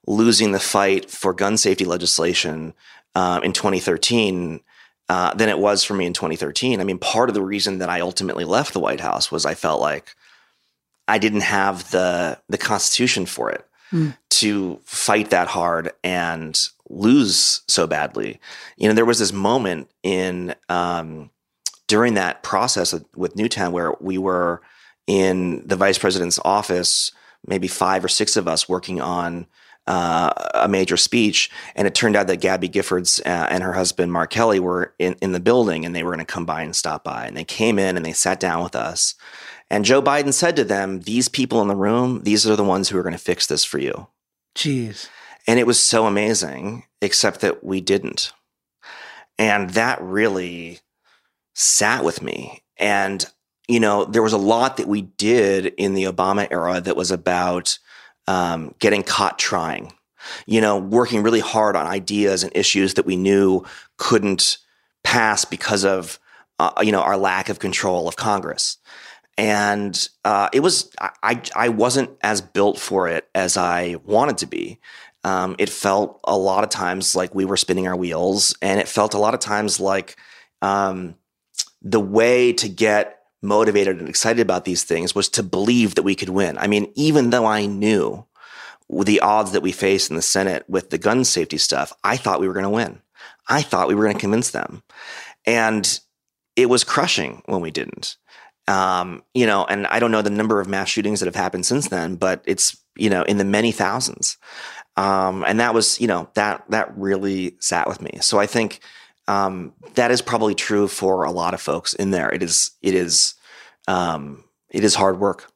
losing 0.07 0.53
the 0.53 0.61
fight 0.61 1.11
for 1.11 1.33
gun 1.33 1.57
safety 1.57 1.85
legislation 1.85 2.75
uh, 3.15 3.41
in 3.43 3.53
2013 3.53 4.61
uh, 5.09 5.35
than 5.35 5.49
it 5.49 5.59
was 5.59 5.85
for 5.85 5.95
me 5.95 6.07
in 6.07 6.13
2013. 6.13 6.81
I 6.81 6.85
mean, 6.85 6.99
part 6.99 7.29
of 7.29 7.35
the 7.35 7.43
reason 7.43 7.79
that 7.79 7.89
I 7.89 8.01
ultimately 8.01 8.45
left 8.45 8.73
the 8.73 8.81
White 8.81 9.01
House 9.01 9.31
was 9.31 9.47
I 9.47 9.55
felt 9.55 9.81
like 9.81 10.15
I 11.07 11.19
didn't 11.19 11.41
have 11.41 11.91
the 11.91 12.39
the 12.49 12.59
constitution 12.59 13.25
for 13.25 13.51
it 13.51 13.67
mm. 13.91 14.17
to 14.31 14.81
fight 14.85 15.31
that 15.31 15.49
hard 15.49 15.93
and 16.05 16.59
lose 16.91 17.63
so 17.67 17.87
badly. 17.87 18.41
You 18.77 18.89
know, 18.89 18.95
there 18.95 19.07
was 19.07 19.19
this 19.19 19.33
moment 19.33 19.91
in 20.03 20.55
um, 20.69 21.31
during 21.89 22.15
that 22.15 22.43
process 22.45 22.95
with 23.17 23.35
Newtown 23.35 23.73
where 23.73 23.95
we 24.01 24.19
were 24.19 24.63
in 25.09 25.67
the 25.67 25.75
vice 25.75 25.99
president's 25.99 26.39
office, 26.45 27.11
maybe 27.47 27.67
five 27.67 28.05
or 28.05 28.09
six 28.09 28.37
of 28.37 28.47
us 28.47 28.69
working 28.69 29.01
on 29.01 29.47
uh, 29.89 30.31
a 30.53 30.69
major 30.69 30.99
speech, 30.99 31.51
and 31.75 31.89
it 31.89 31.95
turned 31.95 32.15
out 32.15 32.27
that 32.27 32.43
Gabby 32.43 32.69
Giffords 32.69 33.21
uh, 33.25 33.49
and 33.51 33.63
her 33.63 33.73
husband 33.73 34.13
Mark 34.13 34.31
Kelly 34.31 34.61
were 34.61 34.95
in, 34.99 35.17
in 35.23 35.33
the 35.33 35.41
building, 35.41 35.87
and 35.87 35.97
they 35.97 36.03
were 36.03 36.11
going 36.11 36.25
to 36.25 36.31
come 36.31 36.45
by 36.45 36.61
and 36.61 36.77
stop 36.77 37.03
by. 37.03 37.27
And 37.27 37.35
they 37.35 37.45
came 37.45 37.79
in 37.79 37.97
and 37.97 38.05
they 38.05 38.13
sat 38.13 38.39
down 38.39 38.63
with 38.63 38.77
us, 38.77 39.15
and 39.71 39.87
Joe 39.87 40.03
Biden 40.03 40.35
said 40.35 40.57
to 40.57 40.65
them, 40.65 41.01
"These 41.01 41.31
people 41.31 41.63
in 41.63 41.69
the 41.69 41.75
room, 41.75 42.23
these 42.25 42.47
are 42.47 42.55
the 42.55 42.65
ones 42.65 42.91
who 42.91 42.99
are 42.99 43.03
going 43.03 43.15
to 43.15 43.19
fix 43.19 43.47
this 43.47 43.65
for 43.65 43.79
you." 43.79 44.09
Jeez. 44.55 45.09
And 45.47 45.59
it 45.59 45.67
was 45.67 45.83
so 45.83 46.05
amazing, 46.05 46.85
except 47.01 47.41
that 47.41 47.65
we 47.65 47.81
didn't, 47.81 48.33
and 49.39 49.71
that 49.71 50.03
really 50.03 50.81
sat 51.59 52.05
with 52.05 52.23
me. 52.23 52.63
And 52.77 53.25
you 53.69 53.81
know, 53.81 54.07
there 54.07 54.23
was 54.23 54.33
a 54.33 54.39
lot 54.39 54.79
that 54.79 54.89
we 54.89 55.03
did 55.03 55.67
in 55.67 55.95
the 55.95 56.05
Obama 56.05 56.49
era 56.51 56.81
that 56.81 56.97
was 56.97 57.11
about 57.11 57.79
um, 58.27 58.75
getting 58.79 59.03
caught 59.03 59.39
trying, 59.39 59.93
you 60.47 60.61
know, 60.61 60.79
working 60.79 61.23
really 61.23 61.41
hard 61.41 61.77
on 61.77 61.87
ideas 61.87 62.43
and 62.43 62.57
issues 62.57 62.95
that 62.95 63.05
we 63.05 63.17
knew 63.17 63.65
couldn't 63.99 64.57
pass 65.05 65.45
because 65.45 65.85
of, 65.85 66.19
uh, 66.59 66.73
you 66.81 66.93
know, 66.93 67.03
our 67.03 67.19
lack 67.19 67.51
of 67.51 67.59
control 67.59 68.09
of 68.09 68.17
Congress. 68.17 68.79
And 69.37 70.09
uh, 70.25 70.49
it 70.53 70.61
was, 70.61 70.91
I, 71.23 71.41
I 71.55 71.69
wasn't 71.69 72.11
as 72.23 72.41
built 72.41 72.79
for 72.79 73.07
it 73.09 73.29
as 73.35 73.57
I 73.57 73.97
wanted 74.05 74.39
to 74.39 74.47
be. 74.47 74.81
Um, 75.25 75.57
it 75.59 75.69
felt 75.69 76.21
a 76.25 76.37
lot 76.37 76.65
of 76.65 76.71
times 76.71 77.15
like 77.15 77.35
we 77.35 77.45
were 77.45 77.57
spinning 77.57 77.87
our 77.87 77.97
wheels, 77.97 78.57
and 78.63 78.81
it 78.81 78.89
felt 78.89 79.15
a 79.15 79.19
lot 79.19 79.35
of 79.35 79.41
times 79.41 79.79
like 79.79 80.17
um, 80.63 81.15
the 81.83 82.01
way 82.01 82.53
to 82.55 82.69
get 82.69 83.21
motivated 83.41 83.99
and 83.99 84.09
excited 84.09 84.41
about 84.41 84.65
these 84.65 84.85
things 84.85 85.15
was 85.15 85.29
to 85.29 85.43
believe 85.43 85.95
that 85.95 86.03
we 86.03 86.15
could 86.15 86.31
win. 86.31 86.59
I 86.59 86.67
mean, 86.67 86.91
even 86.95 87.31
though 87.31 87.47
I 87.47 87.67
knew 87.67 88.27
the 88.91 89.21
odds 89.21 89.53
that 89.53 89.63
we 89.63 89.73
faced 89.73 90.11
in 90.11 90.17
the 90.17 90.23
Senate 90.23 90.65
with 90.69 90.91
the 90.91 90.99
gun 90.99 91.25
safety 91.25 91.59
stuff, 91.59 91.93
I 92.03 92.17
thought 92.17 92.41
we 92.41 92.49
were 92.49 92.55
going 92.55 92.65
to 92.65 92.71
win. 92.71 93.01
I 93.49 93.63
thought 93.63 93.89
we 93.89 93.95
were 93.95 94.05
going 94.05 94.17
to 94.17 94.21
convince 94.21 94.51
them. 94.51 94.83
And 95.47 96.01
it 96.57 96.69
was 96.69 96.85
crushing 96.85 97.43
when 97.47 97.61
we 97.61 97.71
didn't. 97.71 98.17
Um, 98.67 99.23
you 99.33 99.47
know, 99.47 99.65
and 99.65 99.87
I 99.87 99.99
don't 99.99 100.11
know 100.11 100.21
the 100.21 100.31
number 100.31 100.61
of 100.61 100.69
mass 100.69 100.89
shootings 100.89 101.21
that 101.21 101.27
have 101.27 101.35
happened 101.35 101.65
since 101.65 101.89
then, 101.89 102.17
but 102.17 102.43
it's, 102.45 102.77
you 102.97 103.09
know, 103.09 103.23
in 103.23 103.39
the 103.39 103.45
many 103.45 103.73
thousands. 103.73 104.37
Um, 104.97 105.45
and 105.47 105.61
that 105.61 105.73
was, 105.73 106.01
you 106.01 106.07
know, 106.07 106.29
that 106.35 106.65
that 106.71 106.93
really 106.99 107.57
sat 107.61 107.87
with 107.87 108.03
me. 108.03 108.19
So 108.21 108.39
I 108.39 108.47
think 108.47 108.81
um, 109.29 109.75
that 109.95 110.11
is 110.11 110.23
probably 110.23 110.55
true 110.55 110.89
for 110.89 111.23
a 111.25 111.31
lot 111.31 111.55
of 111.55 111.61
folks 111.61 111.93
in 111.93 112.11
there. 112.11 112.31
It 112.31 112.43
is 112.43 112.73
it 112.83 112.95
is 112.95 113.35
um, 113.87 114.43
it 114.71 114.83
is 114.83 114.95
hard 114.95 115.21
work. 115.21 115.53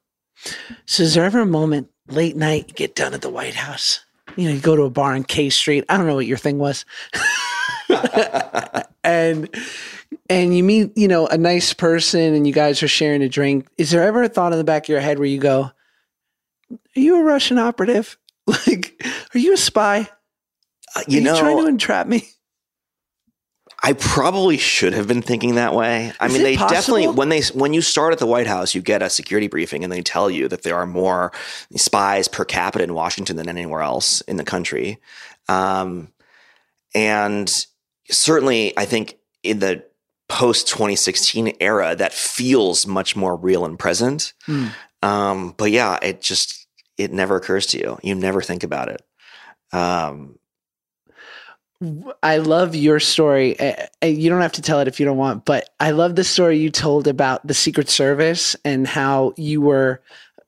So 0.87 1.03
is 1.03 1.15
there 1.15 1.25
ever 1.25 1.41
a 1.41 1.47
moment 1.47 1.89
late 2.09 2.37
night 2.37 2.67
you 2.69 2.75
get 2.75 2.95
done 2.95 3.15
at 3.15 3.23
the 3.23 3.31
White 3.31 3.55
House? 3.55 4.05
You 4.37 4.49
know, 4.49 4.55
you 4.55 4.61
go 4.61 4.77
to 4.77 4.83
a 4.83 4.91
bar 4.91 5.15
on 5.15 5.25
K 5.25 5.51
Street. 5.51 5.85
I 5.89 5.97
don't 5.97 6.07
know 6.07 6.15
what 6.15 6.27
your 6.27 6.39
thing 6.39 6.59
was. 6.59 6.85
and 9.05 9.49
and 10.29 10.57
you 10.57 10.63
meet, 10.63 10.97
you 10.97 11.09
know, 11.09 11.27
a 11.27 11.39
nice 11.39 11.73
person 11.73 12.35
and 12.35 12.47
you 12.47 12.53
guys 12.53 12.83
are 12.83 12.89
sharing 12.89 13.23
a 13.23 13.29
drink. 13.29 13.69
Is 13.79 13.91
there 13.91 14.03
ever 14.03 14.23
a 14.23 14.29
thought 14.29 14.53
in 14.53 14.59
the 14.59 14.65
back 14.65 14.85
of 14.85 14.89
your 14.91 15.01
head 15.01 15.19
where 15.19 15.29
you 15.29 15.39
go, 15.39 15.71
Are 16.71 16.79
you 16.95 17.17
a 17.17 17.25
Russian 17.25 17.59
operative? 17.59 18.19
Like, 18.45 19.01
are 19.33 19.39
you 19.39 19.55
a 19.55 19.57
spy? 19.57 20.09
Uh, 20.97 21.03
you 21.07 21.21
are 21.21 21.23
know, 21.23 21.35
you 21.35 21.41
trying 21.41 21.59
to 21.59 21.67
entrap 21.67 22.09
me? 22.09 22.29
I 23.85 23.95
probably 23.95 24.59
should 24.59 24.93
have 24.93 25.09
been 25.09 25.23
thinking 25.23 25.57
that 25.57 25.75
way. 25.75 26.13
I 26.21 26.27
Is 26.27 26.33
mean, 26.35 26.43
they 26.45 26.57
possible? 26.57 26.75
definitely 26.75 27.09
when 27.09 27.31
they 27.31 27.43
when 27.53 27.75
you 27.75 27.81
start 27.83 28.13
at 28.13 28.21
the 28.21 28.27
White 28.27 28.47
House, 28.47 28.75
you 28.75 28.81
get 28.81 29.03
a 29.03 29.11
security 29.11 29.49
briefing 29.49 29.83
and 29.83 29.93
they 29.93 30.03
tell 30.03 30.31
you 30.31 30.47
that 30.49 30.63
there 30.63 30.77
are 30.77 30.87
more 30.87 31.33
spies 31.75 32.29
per 32.29 32.45
capita 32.45 32.85
in 32.85 32.95
Washington 32.95 33.37
than 33.37 33.49
anywhere 33.49 33.83
else 33.83 34.21
in 34.23 34.37
the 34.37 34.45
country. 34.45 34.99
Um, 35.49 36.13
and 36.95 37.53
certainly, 38.09 38.77
I 38.79 38.85
think 38.85 39.19
in 39.43 39.59
the 39.59 39.85
post 40.29 40.69
2016 40.69 41.57
era, 41.59 41.97
that 41.97 42.13
feels 42.13 42.87
much 42.87 43.17
more 43.17 43.35
real 43.35 43.65
and 43.65 43.79
present. 43.79 44.33
Mm. 44.47 44.71
Um, 45.03 45.55
but 45.57 45.73
yeah, 45.73 45.99
it 46.01 46.21
just 46.21 46.69
it 46.97 47.13
never 47.13 47.35
occurs 47.37 47.67
to 47.67 47.79
you. 47.79 47.99
You 48.03 48.15
never 48.15 48.43
think 48.43 48.63
about 48.63 48.89
it. 48.89 49.03
Um, 49.73 50.39
I 52.23 52.37
love 52.39 52.75
your 52.75 53.01
story. 53.01 53.57
You 54.03 54.31
don't 54.31 54.41
have 54.41 54.53
to 54.53 54.63
tell 54.63 54.81
it 54.81 54.89
if 54.89 55.01
you 55.01 55.07
don't 55.07 55.17
want, 55.17 55.45
but 55.45 55.71
I 55.81 55.91
love 55.91 56.17
the 56.17 56.25
story 56.25 56.59
you 56.59 56.71
told 56.71 57.09
about 57.09 57.47
the 57.47 57.55
Secret 57.55 57.89
Service 57.89 58.55
and 58.65 58.87
how 58.87 59.35
you 59.37 59.61
were 59.61 60.01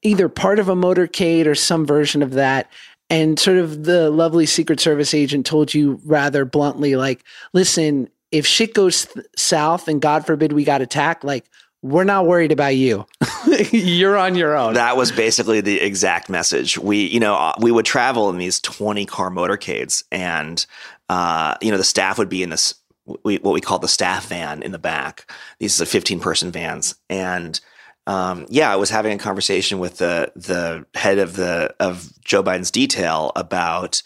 either 0.03 0.29
part 0.29 0.59
of 0.59 0.69
a 0.69 0.75
motorcade 0.75 1.47
or 1.47 1.55
some 1.55 1.87
version 1.87 2.23
of 2.23 2.33
that. 2.33 2.71
And 3.11 3.39
sort 3.39 3.59
of 3.59 3.85
the 3.85 4.11
lovely 4.11 4.47
Secret 4.47 4.81
Service 4.81 5.13
agent 5.13 5.45
told 5.45 5.75
you 5.75 6.01
rather 6.05 6.45
bluntly, 6.45 6.97
like, 6.97 7.25
listen, 7.53 8.09
if 8.31 8.47
shit 8.47 8.75
goes 8.75 9.07
th- 9.07 9.27
south 9.37 9.89
and 9.89 10.01
God 10.01 10.27
forbid 10.27 10.53
we 10.53 10.65
got 10.65 10.81
attacked, 10.81 11.23
like, 11.23 11.45
we're 11.83 12.05
not 12.05 12.27
worried 12.27 12.51
about 12.51 12.77
you. 12.77 13.05
You're 13.71 14.17
on 14.17 14.37
your 14.37 14.57
own. 14.57 14.73
That 14.73 14.97
was 14.97 15.13
basically 15.13 15.61
the 15.61 15.83
exact 15.83 16.31
message. 16.31 16.79
We, 16.79 17.05
you 17.05 17.21
know, 17.21 17.35
uh, 17.35 17.53
we 17.61 17.71
would 17.71 17.85
travel 17.85 18.31
in 18.31 18.39
these 18.39 18.59
20 18.61 19.05
car 19.05 19.31
motorcades 19.31 20.03
and, 20.11 20.65
uh, 21.09 21.55
you 21.61 21.71
know, 21.71 21.77
the 21.77 21.85
staff 21.85 22.19
would 22.19 22.29
be 22.29 22.43
in 22.43 22.51
this, 22.51 22.75
we, 23.25 23.37
what 23.39 23.53
we 23.53 23.61
call 23.61 23.79
the 23.79 23.89
staff 23.89 24.29
van 24.29 24.63
in 24.63 24.73
the 24.73 24.79
back. 24.79 25.31
These 25.59 25.81
are 25.81 25.87
15 25.87 26.21
person 26.21 26.51
vans. 26.51 26.95
And, 27.11 27.61
um, 28.07 28.47
yeah, 28.49 28.73
I 28.73 28.77
was 28.77 28.91
having 28.91 29.13
a 29.13 29.23
conversation 29.23 29.79
with 29.79 29.99
the, 29.99 30.33
the 30.37 30.87
head 30.95 31.19
of 31.19 31.37
the, 31.37 31.75
of 31.81 32.13
Joe 32.25 32.43
Biden's 32.43 32.71
detail 32.71 33.33
about, 33.37 34.03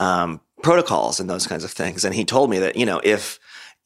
um, 0.00 0.40
protocols 0.62 1.20
and 1.20 1.28
those 1.28 1.46
kinds 1.46 1.64
of 1.64 1.70
things. 1.70 2.04
And 2.04 2.14
he 2.14 2.24
told 2.24 2.48
me 2.48 2.58
that, 2.60 2.76
you 2.76 2.86
know, 2.86 3.00
if, 3.02 3.38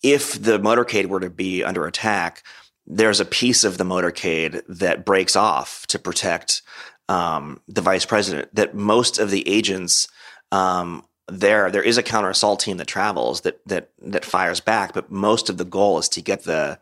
if 0.02 0.40
the 0.40 0.58
motorcade 0.58 1.06
were 1.06 1.20
to 1.20 1.30
be 1.30 1.64
under 1.64 1.86
attack, 1.86 2.42
there's 2.86 3.20
a 3.20 3.24
piece 3.24 3.64
of 3.64 3.78
the 3.78 3.84
motorcade 3.84 4.62
that 4.68 5.04
breaks 5.04 5.34
off 5.34 5.86
to 5.88 5.98
protect 5.98 6.62
um, 7.08 7.60
the 7.66 7.80
vice 7.80 8.04
president. 8.04 8.54
That 8.54 8.74
most 8.74 9.18
of 9.18 9.30
the 9.30 9.46
agents 9.48 10.06
um, 10.52 11.04
there, 11.28 11.70
there 11.70 11.82
is 11.82 11.98
a 11.98 12.02
counter 12.02 12.30
assault 12.30 12.60
team 12.60 12.76
that 12.76 12.86
travels 12.86 13.42
that 13.42 13.60
that 13.66 13.90
that 14.02 14.24
fires 14.24 14.60
back, 14.60 14.92
but 14.92 15.10
most 15.10 15.48
of 15.48 15.58
the 15.58 15.64
goal 15.64 15.98
is 15.98 16.08
to 16.10 16.22
get 16.22 16.44
the 16.44 16.78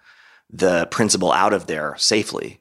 the 0.51 0.87
principal 0.91 1.33
out 1.33 1.53
of 1.53 1.67
there 1.67 1.97
safely. 1.99 2.61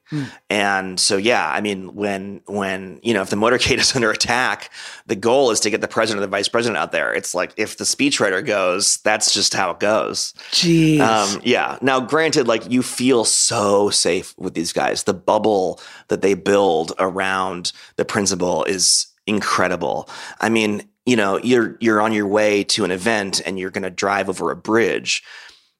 And 0.49 0.99
so, 0.99 1.17
yeah, 1.17 1.47
I 1.47 1.61
mean, 1.61 1.93
when 1.93 2.41
when 2.45 2.99
you 3.03 3.13
know 3.13 3.21
if 3.21 3.29
the 3.29 3.35
motorcade 3.35 3.77
is 3.79 3.95
under 3.95 4.09
attack, 4.09 4.71
the 5.05 5.15
goal 5.15 5.51
is 5.51 5.59
to 5.61 5.69
get 5.69 5.81
the 5.81 5.87
president 5.87 6.23
or 6.23 6.25
the 6.25 6.31
vice 6.31 6.47
president 6.47 6.77
out 6.77 6.91
there. 6.91 7.13
It's 7.13 7.35
like 7.35 7.53
if 7.57 7.77
the 7.77 7.83
speechwriter 7.83 8.45
goes, 8.45 8.97
that's 8.97 9.33
just 9.33 9.53
how 9.53 9.71
it 9.71 9.79
goes. 9.79 10.33
Jeez. 10.51 10.99
Um, 10.99 11.41
yeah. 11.43 11.77
Now, 11.81 11.99
granted, 11.99 12.47
like 12.47 12.69
you 12.69 12.81
feel 12.81 13.25
so 13.25 13.89
safe 13.89 14.33
with 14.37 14.53
these 14.53 14.73
guys. 14.73 15.03
The 15.03 15.13
bubble 15.13 15.79
that 16.07 16.21
they 16.21 16.33
build 16.33 16.93
around 16.97 17.73
the 17.97 18.05
principal 18.05 18.63
is 18.63 19.07
incredible. 19.27 20.09
I 20.41 20.49
mean, 20.49 20.83
you 21.05 21.15
know, 21.15 21.37
you're 21.37 21.77
you're 21.79 22.01
on 22.01 22.13
your 22.13 22.27
way 22.27 22.63
to 22.65 22.85
an 22.85 22.91
event 22.91 23.41
and 23.45 23.59
you're 23.59 23.71
going 23.71 23.83
to 23.83 23.89
drive 23.89 24.29
over 24.29 24.51
a 24.51 24.55
bridge, 24.55 25.23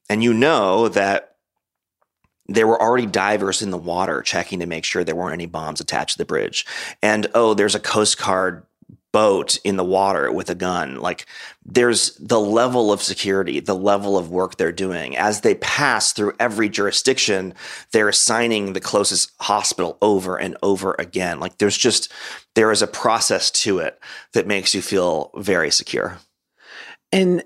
and 0.09 0.23
you 0.23 0.33
know 0.33 0.89
that 0.89 1.35
there 2.47 2.67
were 2.67 2.81
already 2.81 3.05
divers 3.05 3.61
in 3.61 3.71
the 3.71 3.77
water 3.77 4.21
checking 4.21 4.59
to 4.59 4.65
make 4.65 4.83
sure 4.83 5.03
there 5.03 5.15
weren't 5.15 5.33
any 5.33 5.45
bombs 5.45 5.79
attached 5.79 6.13
to 6.13 6.17
the 6.17 6.25
bridge. 6.25 6.65
And 7.01 7.27
oh, 7.33 7.53
there's 7.53 7.75
a 7.75 7.79
Coast 7.79 8.17
Guard 8.21 8.65
boat 9.13 9.57
in 9.63 9.77
the 9.77 9.83
water 9.85 10.29
with 10.31 10.49
a 10.49 10.55
gun. 10.55 10.97
Like 10.97 11.25
there's 11.65 12.15
the 12.15 12.41
level 12.41 12.91
of 12.91 13.01
security, 13.01 13.61
the 13.61 13.75
level 13.75 14.17
of 14.17 14.29
work 14.29 14.57
they're 14.57 14.73
doing. 14.73 15.15
As 15.15 15.41
they 15.41 15.55
pass 15.55 16.11
through 16.11 16.33
every 16.39 16.67
jurisdiction, 16.67 17.53
they're 17.91 18.09
assigning 18.09 18.73
the 18.73 18.81
closest 18.81 19.31
hospital 19.39 19.97
over 20.01 20.35
and 20.35 20.57
over 20.61 20.95
again. 20.99 21.39
Like 21.39 21.59
there's 21.59 21.77
just, 21.77 22.11
there 22.55 22.71
is 22.71 22.81
a 22.81 22.87
process 22.87 23.49
to 23.51 23.79
it 23.79 23.97
that 24.33 24.47
makes 24.47 24.75
you 24.75 24.81
feel 24.81 25.31
very 25.37 25.71
secure. 25.71 26.17
and 27.13 27.43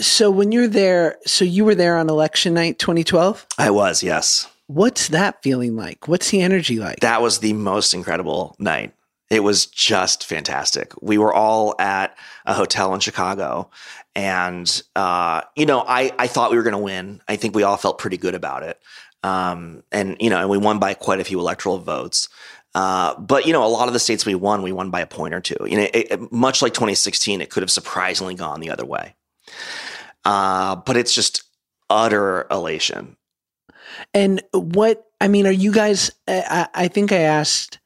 so 0.00 0.30
when 0.30 0.52
you're 0.52 0.68
there, 0.68 1.18
so 1.26 1.44
you 1.44 1.64
were 1.64 1.74
there 1.74 1.98
on 1.98 2.08
election 2.08 2.54
night 2.54 2.78
2012. 2.78 3.46
I 3.58 3.70
was, 3.70 4.02
yes. 4.02 4.46
What's 4.68 5.08
that 5.08 5.42
feeling 5.42 5.76
like? 5.76 6.06
What's 6.06 6.30
the 6.30 6.40
energy 6.40 6.78
like? 6.78 7.00
That 7.00 7.20
was 7.22 7.40
the 7.40 7.52
most 7.54 7.94
incredible 7.94 8.54
night. 8.58 8.94
It 9.30 9.40
was 9.40 9.66
just 9.66 10.24
fantastic. 10.24 10.92
We 11.02 11.18
were 11.18 11.34
all 11.34 11.74
at 11.78 12.16
a 12.46 12.54
hotel 12.54 12.94
in 12.94 13.00
Chicago, 13.00 13.70
and 14.14 14.82
uh, 14.96 15.42
you 15.54 15.66
know, 15.66 15.84
I 15.86 16.12
I 16.18 16.26
thought 16.28 16.50
we 16.50 16.56
were 16.56 16.62
going 16.62 16.72
to 16.72 16.78
win. 16.78 17.20
I 17.28 17.36
think 17.36 17.54
we 17.54 17.62
all 17.62 17.76
felt 17.76 17.98
pretty 17.98 18.16
good 18.16 18.34
about 18.34 18.62
it, 18.62 18.80
um, 19.22 19.82
and 19.92 20.16
you 20.18 20.30
know, 20.30 20.38
and 20.40 20.48
we 20.48 20.56
won 20.56 20.78
by 20.78 20.94
quite 20.94 21.20
a 21.20 21.24
few 21.24 21.38
electoral 21.40 21.78
votes. 21.78 22.28
Uh, 22.74 23.18
but 23.20 23.46
you 23.46 23.52
know, 23.52 23.64
a 23.64 23.68
lot 23.68 23.88
of 23.88 23.92
the 23.92 23.98
states 24.00 24.24
we 24.24 24.34
won, 24.34 24.62
we 24.62 24.72
won 24.72 24.90
by 24.90 25.00
a 25.00 25.06
point 25.06 25.34
or 25.34 25.40
two. 25.40 25.56
You 25.66 25.76
know, 25.76 25.88
it, 25.92 26.10
it- 26.12 26.32
much 26.32 26.62
like 26.62 26.72
2016, 26.74 27.40
it 27.40 27.50
could 27.50 27.62
have 27.62 27.70
surprisingly 27.70 28.34
gone 28.34 28.60
the 28.60 28.70
other 28.70 28.86
way. 28.86 29.14
Uh, 30.24 30.76
but 30.76 30.96
it's 30.96 31.14
just 31.14 31.42
utter 31.90 32.46
elation. 32.50 33.16
And 34.14 34.42
what 34.52 35.04
I 35.20 35.28
mean, 35.28 35.46
are 35.46 35.52
you 35.52 35.72
guys? 35.72 36.10
I, 36.26 36.68
I 36.74 36.88
think 36.88 37.10
I 37.12 37.18
asked 37.20 37.78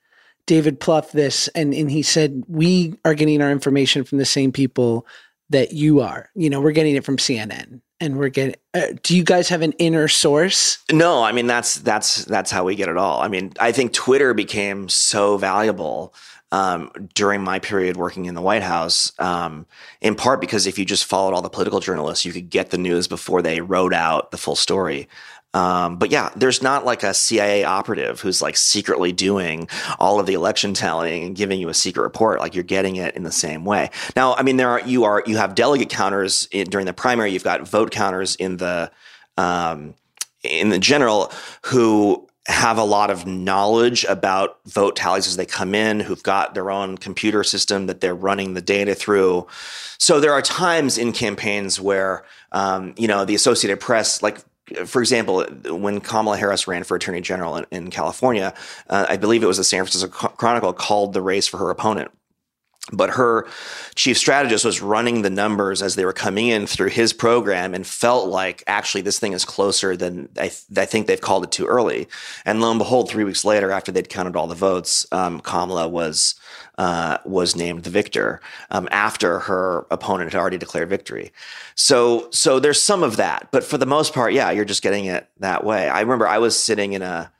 David 0.47 0.81
Plouffe 0.81 1.13
this, 1.13 1.49
and 1.49 1.73
and 1.73 1.91
he 1.91 2.03
said 2.03 2.43
we 2.49 2.95
are 3.05 3.15
getting 3.15 3.41
our 3.43 3.51
information 3.51 4.05
from 4.05 4.19
the 4.19 4.25
same 4.25 4.53
people 4.53 5.07
that 5.51 5.73
you 5.73 6.01
are. 6.01 6.31
You 6.35 6.51
know, 6.51 6.61
we're 6.61 6.73
getting 6.73 6.97
it 6.97 7.05
from 7.05 7.17
CNN, 7.17 7.81
and 8.01 8.19
we're 8.19 8.29
getting. 8.29 8.57
Uh, 8.75 8.89
do 9.03 9.17
you 9.17 9.23
guys 9.23 9.49
have 9.49 9.63
an 9.63 9.73
inner 9.73 10.09
source? 10.09 10.79
No, 10.91 11.23
I 11.23 11.33
mean 11.33 11.47
that's 11.47 11.77
that's 11.77 12.25
that's 12.25 12.51
how 12.51 12.65
we 12.65 12.75
get 12.75 12.89
it 12.89 12.97
all. 12.97 13.21
I 13.21 13.29
mean, 13.29 13.53
I 13.61 13.73
think 13.73 13.93
Twitter 13.93 14.35
became 14.35 14.89
so 14.89 15.37
valuable 15.37 16.15
um, 16.53 16.91
during 17.15 17.43
my 17.43 17.59
period 17.59 17.97
working 17.97 18.27
in 18.27 18.35
the 18.35 18.43
White 18.43 18.63
House, 18.63 19.11
um, 19.19 19.67
in 20.03 20.15
part 20.15 20.41
because 20.41 20.67
if 20.67 20.79
you 20.79 20.85
just 20.85 21.07
followed 21.07 21.33
all 21.33 21.41
the 21.41 21.49
political 21.49 21.81
journalists, 21.81 22.27
you 22.27 22.33
could 22.33 22.51
get 22.51 22.71
the 22.71 22.79
news 22.79 23.09
before 23.09 23.41
they 23.41 23.63
wrote 23.63 23.95
out 23.95 24.33
the 24.33 24.37
full 24.37 24.55
story. 24.55 25.09
Um, 25.55 25.97
but 25.97 26.11
yeah, 26.11 26.31
there's 26.35 26.63
not 26.63 26.85
like 26.85 27.03
a 27.03 27.13
CIA 27.13 27.65
operative 27.65 28.21
who's 28.21 28.41
like 28.41 28.57
secretly 28.57 29.13
doing 29.13 29.69
all 29.99 30.19
of 30.19 30.27
the 30.27 30.35
election 30.35 30.73
tallying 30.73 31.25
and 31.25 31.37
giving 31.37 31.61
you 31.61 31.69
a 31.69 31.75
secret 31.75 32.03
report. 32.03 32.41
Like 32.41 32.55
you're 32.55 32.65
getting 32.65 32.97
it 32.97 33.15
in 33.17 33.23
the 33.23 33.33
same 33.33 33.65
way. 33.65 33.91
Now, 34.17 34.35
I 34.35 34.43
mean, 34.43 34.57
there 34.57 34.71
are 34.71 34.81
you 34.81 35.05
are 35.05 35.23
you 35.27 35.37
have 35.37 35.55
delegate 35.55 35.91
counters 35.91 36.49
in, 36.51 36.69
during 36.69 36.87
the 36.87 36.95
primary. 36.95 37.33
You've 37.33 37.45
got 37.45 37.69
vote 37.69 37.91
counters 37.91 38.35
in 38.37 38.57
the 38.57 38.91
um, 39.37 39.95
in 40.43 40.71
the 40.71 40.79
general 40.79 41.33
who 41.63 42.29
have 42.47 42.77
a 42.77 42.85
lot 42.85 43.11
of 43.11 43.25
knowledge 43.25 44.05
about 44.05 44.59
vote 44.67 44.97
tallies 44.97 45.29
as 45.29 45.37
they 45.37 45.47
come 45.47 45.75
in, 45.75 46.01
who've 46.01 46.23
got 46.25 46.55
their 46.55 46.71
own 46.71 46.99
computer 46.99 47.45
system 47.45 47.87
that 47.87 48.01
they're 48.01 48.17
running 48.17 48.55
the 48.55 48.61
data 48.61 48.95
through. 48.95 49.47
So 49.99 50.19
there 50.19 50.33
are 50.33 50.43
times 50.43 50.99
in 50.99 51.13
campaigns 51.13 51.81
where, 51.81 52.25
um, 52.51 52.95
you 52.97 53.07
know, 53.07 53.25
the 53.25 53.37
Associated 53.37 53.79
Press, 53.79 54.23
like, 54.23 54.39
for 54.87 55.01
example, 55.01 55.45
when 55.69 56.01
Kamala 56.01 56.37
Harris 56.37 56.67
ran 56.67 56.85
for 56.85 56.97
attorney 56.97 57.21
general 57.21 57.57
in, 57.57 57.67
in 57.71 57.91
California, 57.91 58.55
uh, 58.89 59.07
I 59.09 59.17
believe 59.17 59.43
it 59.43 59.47
was 59.47 59.59
the 59.59 59.65
San 59.65 59.85
Francisco 59.85 60.09
Chronicle 60.09 60.73
called 60.73 61.13
the 61.13 61.23
race 61.23 61.47
for 61.47 61.59
her 61.59 61.71
opponent 61.71 62.11
but 62.91 63.11
her 63.11 63.47
chief 63.95 64.19
strategist 64.19 64.65
was 64.65 64.83
running 64.83 65.23
the 65.23 65.31
numbers 65.31 65.83
as 65.83 65.95
they 65.95 66.05
were 66.05 66.13
coming 66.13 66.49
in 66.49 66.67
through 66.67 66.89
his 66.89 67.13
program 67.13 67.75
and 67.75 67.87
felt 67.87 68.29
like 68.29 68.65
actually 68.67 69.03
this 69.03 69.21
thing 69.21 69.33
is 69.33 69.45
closer 69.45 69.97
than 69.97 70.29
I, 70.37 70.49
th- 70.49 70.65
I 70.77 70.85
think 70.85 71.07
they've 71.07 71.21
called 71.21 71.45
it 71.45 71.53
too 71.53 71.67
early. 71.67 72.09
And 72.45 72.61
lo 72.61 72.71
and 72.71 72.79
behold, 72.79 73.09
three 73.09 73.23
weeks 73.23 73.45
later, 73.45 73.71
after 73.71 73.93
they'd 73.93 74.09
counted 74.09 74.35
all 74.35 74.49
the 74.49 74.57
votes, 74.57 75.07
um, 75.13 75.41
Kamala 75.41 75.87
was 75.87 76.35
uh, 76.77 77.19
was 77.25 77.55
named 77.55 77.85
the 77.85 77.91
victor 77.91 78.41
um, 78.71 78.89
after 78.91 79.39
her 79.41 79.87
opponent 79.91 80.33
had 80.33 80.41
already 80.41 80.59
declared 80.59 80.89
victory. 80.89 81.31
So 81.77 82.29
so 82.33 82.59
there's 82.59 82.83
some 82.83 83.05
of 83.05 83.17
that, 83.17 83.49
but 83.53 83.63
for 83.63 83.79
the 83.79 83.87
most 83.87 84.13
part, 84.13 84.33
yeah, 84.33 84.51
you're 84.51 84.65
just 84.65 84.83
getting 84.83 85.05
it 85.05 85.29
that 85.39 85.65
way. 85.65 85.89
I 85.89 86.01
remember 86.01 86.27
I 86.27 86.39
was 86.39 86.59
sitting 86.59 86.95
in 86.95 87.03
a 87.03 87.31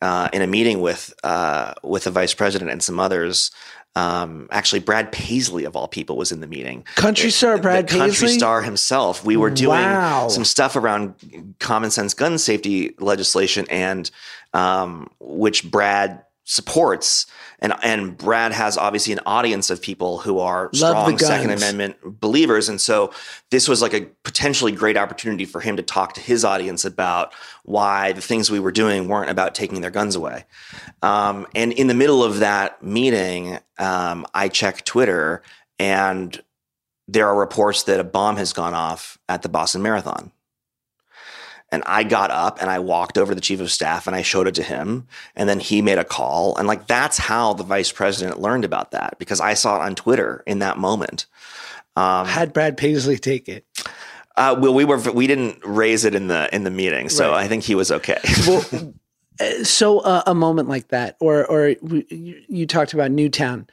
uh, 0.00 0.28
in 0.32 0.42
a 0.42 0.46
meeting 0.46 0.80
with 0.80 1.12
uh, 1.24 1.74
with 1.82 2.04
the 2.04 2.10
vice 2.10 2.34
president 2.34 2.70
and 2.70 2.82
some 2.82 3.00
others. 3.00 3.50
Um, 3.96 4.46
actually, 4.52 4.80
Brad 4.80 5.10
Paisley 5.10 5.64
of 5.64 5.74
all 5.74 5.88
people 5.88 6.16
was 6.16 6.30
in 6.30 6.40
the 6.40 6.46
meeting. 6.46 6.84
Country 6.94 7.30
star 7.30 7.56
The- 7.56 7.62
Brad 7.62 7.88
the 7.88 7.98
country 7.98 8.10
Paisley? 8.26 8.38
star 8.38 8.62
himself. 8.62 9.24
We 9.24 9.36
were 9.36 9.50
doing 9.50 9.80
Wow. 9.80 10.28
some 10.28 10.44
stuff 10.44 10.76
around 10.76 11.14
common 11.58 11.90
sense 11.90 12.14
gun 12.14 12.38
safety 12.38 12.94
legislation, 13.00 13.66
and 13.70 14.08
um, 14.54 15.08
which 15.18 15.68
Brad 15.70 16.22
supports. 16.44 17.26
And 17.60 17.74
and 17.82 18.16
Brad 18.16 18.52
has 18.52 18.78
obviously 18.78 19.12
an 19.12 19.20
audience 19.26 19.68
of 19.70 19.82
people 19.82 20.18
who 20.18 20.38
are 20.38 20.70
strong 20.72 21.18
Second. 21.18 21.50
Amendment 21.50 22.20
believers, 22.20 22.68
and 22.68 22.80
so 22.80 23.12
this 23.50 23.68
was 23.68 23.82
like 23.82 23.94
a 23.94 24.02
potentially 24.22 24.70
great 24.70 24.96
opportunity 24.96 25.44
for 25.44 25.60
him 25.60 25.76
to 25.76 25.82
talk 25.82 26.14
to 26.14 26.20
his 26.20 26.44
audience 26.44 26.84
about 26.84 27.32
why 27.64 28.12
the 28.12 28.20
things 28.20 28.50
we 28.50 28.60
were 28.60 28.70
doing 28.70 29.08
weren't 29.08 29.30
about 29.30 29.54
taking 29.54 29.80
their 29.80 29.90
guns 29.90 30.14
away. 30.14 30.44
Um, 31.02 31.46
and 31.54 31.72
in 31.72 31.88
the 31.88 31.94
middle 31.94 32.22
of 32.22 32.38
that 32.38 32.82
meeting, 32.82 33.58
um, 33.78 34.24
I 34.34 34.48
check 34.48 34.84
Twitter, 34.84 35.42
and 35.80 36.40
there 37.08 37.26
are 37.26 37.38
reports 37.38 37.84
that 37.84 37.98
a 37.98 38.04
bomb 38.04 38.36
has 38.36 38.52
gone 38.52 38.74
off 38.74 39.18
at 39.28 39.42
the 39.42 39.48
Boston 39.48 39.82
Marathon. 39.82 40.30
And 41.70 41.82
I 41.86 42.02
got 42.02 42.30
up 42.30 42.60
and 42.62 42.70
I 42.70 42.78
walked 42.78 43.18
over 43.18 43.32
to 43.32 43.34
the 43.34 43.40
chief 43.40 43.60
of 43.60 43.70
staff 43.70 44.06
and 44.06 44.16
I 44.16 44.22
showed 44.22 44.46
it 44.46 44.54
to 44.54 44.62
him. 44.62 45.06
And 45.36 45.48
then 45.48 45.60
he 45.60 45.82
made 45.82 45.98
a 45.98 46.04
call. 46.04 46.56
And 46.56 46.66
like 46.66 46.86
that's 46.86 47.18
how 47.18 47.52
the 47.52 47.62
vice 47.64 47.92
president 47.92 48.40
learned 48.40 48.64
about 48.64 48.92
that 48.92 49.18
because 49.18 49.40
I 49.40 49.54
saw 49.54 49.76
it 49.76 49.82
on 49.84 49.94
Twitter 49.94 50.42
in 50.46 50.60
that 50.60 50.78
moment. 50.78 51.26
Um, 51.96 52.26
Had 52.26 52.52
Brad 52.52 52.76
Paisley 52.76 53.18
take 53.18 53.48
it? 53.48 53.66
uh, 54.36 54.56
well, 54.58 54.72
we 54.72 54.84
were 54.84 54.98
we 55.12 55.26
didn't 55.26 55.58
raise 55.64 56.04
it 56.04 56.14
in 56.14 56.28
the 56.28 56.48
in 56.54 56.62
the 56.64 56.70
meeting, 56.70 57.08
so 57.08 57.32
Right. 57.32 57.44
I 57.44 57.48
think 57.48 57.64
he 57.64 57.74
was 57.74 57.90
okay. 57.90 58.20
Well, 58.46 58.94
uh, 59.40 59.64
so 59.64 59.98
uh, 60.00 60.22
a 60.26 60.34
moment 60.34 60.68
like 60.68 60.88
that, 60.88 61.16
or 61.20 61.44
or 61.46 61.74
you 61.80 62.66
talked 62.66 62.92
about 62.94 63.10
Newtown. 63.10 63.66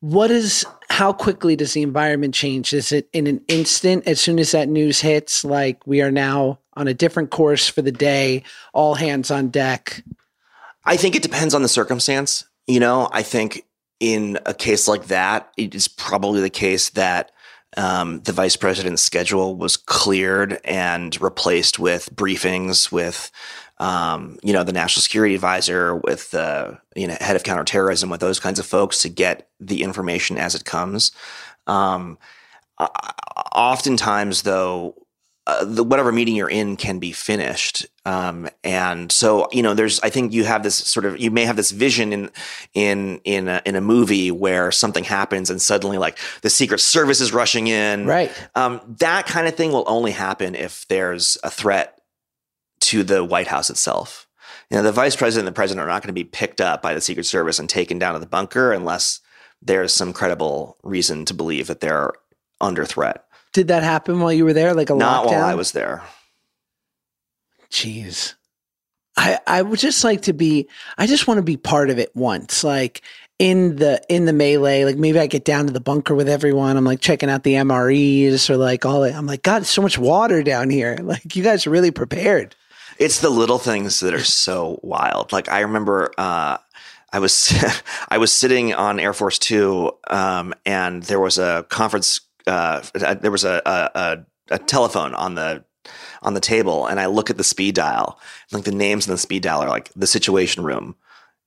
What 0.00 0.30
is 0.30 0.64
how 0.90 1.12
quickly 1.12 1.56
does 1.56 1.72
the 1.72 1.82
environment 1.82 2.34
change? 2.34 2.72
Is 2.72 2.92
it 2.92 3.08
in 3.12 3.26
an 3.26 3.40
instant 3.48 4.06
as 4.06 4.20
soon 4.20 4.38
as 4.38 4.52
that 4.52 4.68
news 4.68 5.00
hits? 5.00 5.44
Like 5.44 5.84
we 5.86 6.02
are 6.02 6.10
now 6.12 6.58
on 6.78 6.86
a 6.86 6.94
different 6.94 7.30
course 7.30 7.68
for 7.68 7.82
the 7.82 7.92
day, 7.92 8.44
all 8.72 8.94
hands 8.94 9.30
on 9.30 9.48
deck. 9.48 10.02
I 10.84 10.96
think 10.96 11.16
it 11.16 11.22
depends 11.22 11.52
on 11.52 11.62
the 11.62 11.68
circumstance. 11.68 12.44
You 12.68 12.78
know, 12.78 13.08
I 13.12 13.22
think 13.22 13.64
in 13.98 14.38
a 14.46 14.54
case 14.54 14.86
like 14.86 15.06
that, 15.06 15.50
it 15.56 15.74
is 15.74 15.88
probably 15.88 16.40
the 16.40 16.50
case 16.50 16.90
that 16.90 17.32
um, 17.76 18.20
the 18.20 18.32
vice 18.32 18.56
president's 18.56 19.02
schedule 19.02 19.56
was 19.56 19.76
cleared 19.76 20.60
and 20.64 21.20
replaced 21.20 21.78
with 21.78 22.14
briefings 22.14 22.92
with, 22.92 23.30
um, 23.78 24.38
you 24.42 24.52
know, 24.52 24.62
the 24.62 24.72
national 24.72 25.02
security 25.02 25.34
advisor, 25.34 25.96
with 25.96 26.30
the 26.30 26.78
you 26.94 27.08
know 27.08 27.16
head 27.20 27.36
of 27.36 27.42
counterterrorism, 27.42 28.08
with 28.08 28.20
those 28.20 28.40
kinds 28.40 28.58
of 28.58 28.66
folks 28.66 29.02
to 29.02 29.08
get 29.08 29.50
the 29.60 29.82
information 29.82 30.38
as 30.38 30.54
it 30.54 30.64
comes. 30.64 31.12
Um, 31.66 32.18
uh, 32.78 32.88
oftentimes, 33.54 34.42
though, 34.42 34.94
uh, 35.48 35.64
the 35.64 35.82
whatever 35.82 36.12
meeting 36.12 36.36
you're 36.36 36.50
in 36.50 36.76
can 36.76 36.98
be 36.98 37.10
finished. 37.10 37.86
Um, 38.04 38.50
and 38.62 39.10
so, 39.10 39.48
you 39.50 39.62
know, 39.62 39.72
there's, 39.72 39.98
I 40.00 40.10
think 40.10 40.34
you 40.34 40.44
have 40.44 40.62
this 40.62 40.76
sort 40.76 41.06
of, 41.06 41.18
you 41.18 41.30
may 41.30 41.46
have 41.46 41.56
this 41.56 41.70
vision 41.70 42.12
in, 42.12 42.30
in, 42.74 43.20
in 43.24 43.48
a, 43.48 43.62
in 43.64 43.74
a 43.74 43.80
movie 43.80 44.30
where 44.30 44.70
something 44.70 45.04
happens 45.04 45.48
and 45.48 45.60
suddenly 45.60 45.96
like 45.96 46.18
the 46.42 46.50
secret 46.50 46.80
service 46.80 47.22
is 47.22 47.32
rushing 47.32 47.66
in. 47.66 48.06
Right. 48.06 48.30
Um, 48.54 48.82
that 48.98 49.24
kind 49.24 49.48
of 49.48 49.54
thing 49.54 49.72
will 49.72 49.84
only 49.86 50.10
happen 50.10 50.54
if 50.54 50.86
there's 50.88 51.38
a 51.42 51.50
threat 51.50 51.98
to 52.80 53.02
the 53.02 53.24
White 53.24 53.46
House 53.46 53.70
itself. 53.70 54.28
You 54.70 54.76
know, 54.76 54.82
the 54.82 54.92
vice 54.92 55.16
president 55.16 55.48
and 55.48 55.54
the 55.54 55.58
president 55.58 55.82
are 55.82 55.88
not 55.88 56.02
going 56.02 56.08
to 56.08 56.12
be 56.12 56.24
picked 56.24 56.60
up 56.60 56.82
by 56.82 56.92
the 56.92 57.00
Secret 57.00 57.24
Service 57.24 57.58
and 57.58 57.70
taken 57.70 57.98
down 57.98 58.12
to 58.12 58.20
the 58.20 58.26
bunker 58.26 58.72
unless 58.72 59.20
there's 59.62 59.94
some 59.94 60.12
credible 60.12 60.76
reason 60.82 61.24
to 61.24 61.32
believe 61.32 61.68
that 61.68 61.80
they're 61.80 62.12
under 62.60 62.84
threat. 62.84 63.24
Did 63.52 63.68
that 63.68 63.82
happen 63.82 64.20
while 64.20 64.32
you 64.32 64.44
were 64.44 64.52
there? 64.52 64.74
Like 64.74 64.90
a 64.90 64.94
Not 64.94 65.26
lockdown? 65.26 65.30
while 65.32 65.44
I 65.44 65.54
was 65.54 65.72
there. 65.72 66.02
Jeez. 67.70 68.34
I, 69.16 69.38
I 69.46 69.62
would 69.62 69.78
just 69.80 70.04
like 70.04 70.22
to 70.22 70.32
be 70.32 70.68
I 70.96 71.06
just 71.06 71.26
want 71.26 71.38
to 71.38 71.42
be 71.42 71.56
part 71.56 71.90
of 71.90 71.98
it 71.98 72.14
once. 72.14 72.62
Like 72.62 73.02
in 73.38 73.76
the 73.76 74.00
in 74.08 74.24
the 74.26 74.32
melee, 74.32 74.84
like 74.84 74.96
maybe 74.96 75.18
I 75.18 75.26
get 75.26 75.44
down 75.44 75.66
to 75.66 75.72
the 75.72 75.80
bunker 75.80 76.14
with 76.14 76.28
everyone. 76.28 76.76
I'm 76.76 76.84
like 76.84 77.00
checking 77.00 77.28
out 77.28 77.42
the 77.42 77.54
MREs 77.54 78.48
or 78.48 78.56
like 78.56 78.86
all 78.86 79.00
that. 79.02 79.14
I'm 79.14 79.26
like, 79.26 79.42
God, 79.42 79.66
so 79.66 79.82
much 79.82 79.98
water 79.98 80.42
down 80.42 80.70
here. 80.70 80.96
Like 81.02 81.34
you 81.34 81.42
guys 81.42 81.66
are 81.66 81.70
really 81.70 81.90
prepared. 81.90 82.54
It's 82.98 83.20
the 83.20 83.30
little 83.30 83.58
things 83.58 84.00
that 84.00 84.12
are 84.14 84.24
so 84.24 84.78
wild. 84.82 85.32
Like 85.32 85.48
I 85.48 85.60
remember 85.60 86.12
uh, 86.18 86.58
I 87.12 87.18
was 87.18 87.52
I 88.08 88.18
was 88.18 88.32
sitting 88.32 88.72
on 88.74 89.00
Air 89.00 89.12
Force 89.12 89.38
Two, 89.38 89.92
um, 90.08 90.54
and 90.64 91.02
there 91.04 91.20
was 91.20 91.38
a 91.38 91.66
conference. 91.68 92.20
Uh, 92.48 92.82
there 92.94 93.30
was 93.30 93.44
a, 93.44 93.62
a, 93.64 94.24
a 94.50 94.58
telephone 94.58 95.14
on 95.14 95.34
the 95.34 95.64
on 96.22 96.34
the 96.34 96.40
table, 96.40 96.86
and 96.86 96.98
I 96.98 97.06
look 97.06 97.30
at 97.30 97.36
the 97.36 97.44
speed 97.44 97.74
dial. 97.74 98.18
Like 98.52 98.64
the 98.64 98.72
names 98.72 99.06
in 99.06 99.12
the 99.12 99.18
speed 99.18 99.42
dial 99.42 99.62
are 99.62 99.68
like 99.68 99.92
the 99.94 100.06
Situation 100.06 100.64
Room, 100.64 100.96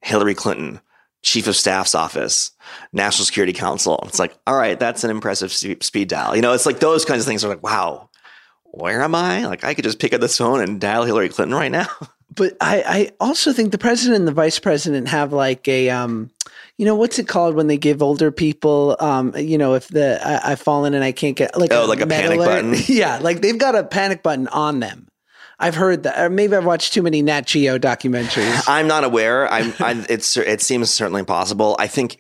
Hillary 0.02 0.36
Clinton, 0.36 0.80
Chief 1.24 1.48
of 1.48 1.56
Staff's 1.56 1.96
office, 1.96 2.52
National 2.94 3.26
Security 3.26 3.54
Council. 3.54 4.04
It's 4.08 4.20
like, 4.20 4.38
all 4.48 4.56
right, 4.56 4.80
that's 4.80 5.04
an 5.04 5.12
impressive 5.12 5.52
speed 5.52 6.08
dial. 6.08 6.36
You 6.36 6.42
know, 6.42 6.54
it's 6.54 6.66
like 6.66 6.80
those 6.80 7.06
kinds 7.06 7.22
of 7.22 7.28
things 7.28 7.44
are 7.44 7.50
like, 7.50 7.64
wow, 7.64 8.10
where 8.72 9.02
am 9.02 9.16
I? 9.16 9.46
Like 9.46 9.64
I 9.64 9.74
could 9.74 9.84
just 9.84 10.00
pick 10.00 10.14
up 10.14 10.22
this 10.22 10.38
phone 10.38 10.62
and 10.62 10.80
dial 10.80 11.04
Hillary 11.04 11.30
Clinton 11.30 11.56
right 11.56 11.72
now. 11.72 11.88
But 12.34 12.56
I, 12.62 12.84
I 12.88 13.12
also 13.20 13.52
think 13.52 13.74
the 13.74 13.78
president 13.78 14.20
and 14.20 14.26
the 14.26 14.32
vice 14.32 14.58
president 14.58 15.10
have 15.10 15.34
like 15.34 15.68
a 15.68 15.90
um 15.90 16.32
you 16.82 16.86
know 16.88 16.96
what's 16.96 17.20
it 17.20 17.28
called 17.28 17.54
when 17.54 17.68
they 17.68 17.78
give 17.78 18.02
older 18.02 18.32
people 18.32 18.98
um 19.00 19.32
you 19.38 19.56
know 19.56 19.76
if 19.76 19.88
the 19.90 20.20
I, 20.28 20.54
I've 20.54 20.60
fallen 20.60 20.96
and 20.96 21.04
I 21.04 21.12
can't 21.12 21.38
get 21.38 21.56
like 21.56 21.72
Oh, 21.72 21.86
like 21.86 22.02
a 22.02 22.08
panic 22.08 22.38
alert. 22.40 22.46
button? 22.48 22.74
yeah 22.88 23.20
like 23.20 23.42
they've 23.42 23.58
got 23.58 23.76
a 23.76 23.84
panic 23.84 24.24
button 24.24 24.48
on 24.48 24.80
them 24.80 25.08
I've 25.60 25.76
heard 25.76 26.02
that 26.04 26.20
or 26.20 26.30
maybe 26.32 26.56
I've 26.56 26.66
watched 26.66 26.92
too 26.94 27.04
many 27.04 27.22
Nat 27.22 27.46
Geo 27.46 27.78
documentaries 27.78 28.64
I'm 28.68 28.88
not 28.88 29.04
aware. 29.04 29.48
I'm. 29.54 29.74
I, 29.80 30.04
it's. 30.10 30.36
It 30.36 30.60
seems 30.62 30.90
certainly 30.90 31.24
possible. 31.24 31.76
I 31.78 31.86
think 31.86 32.18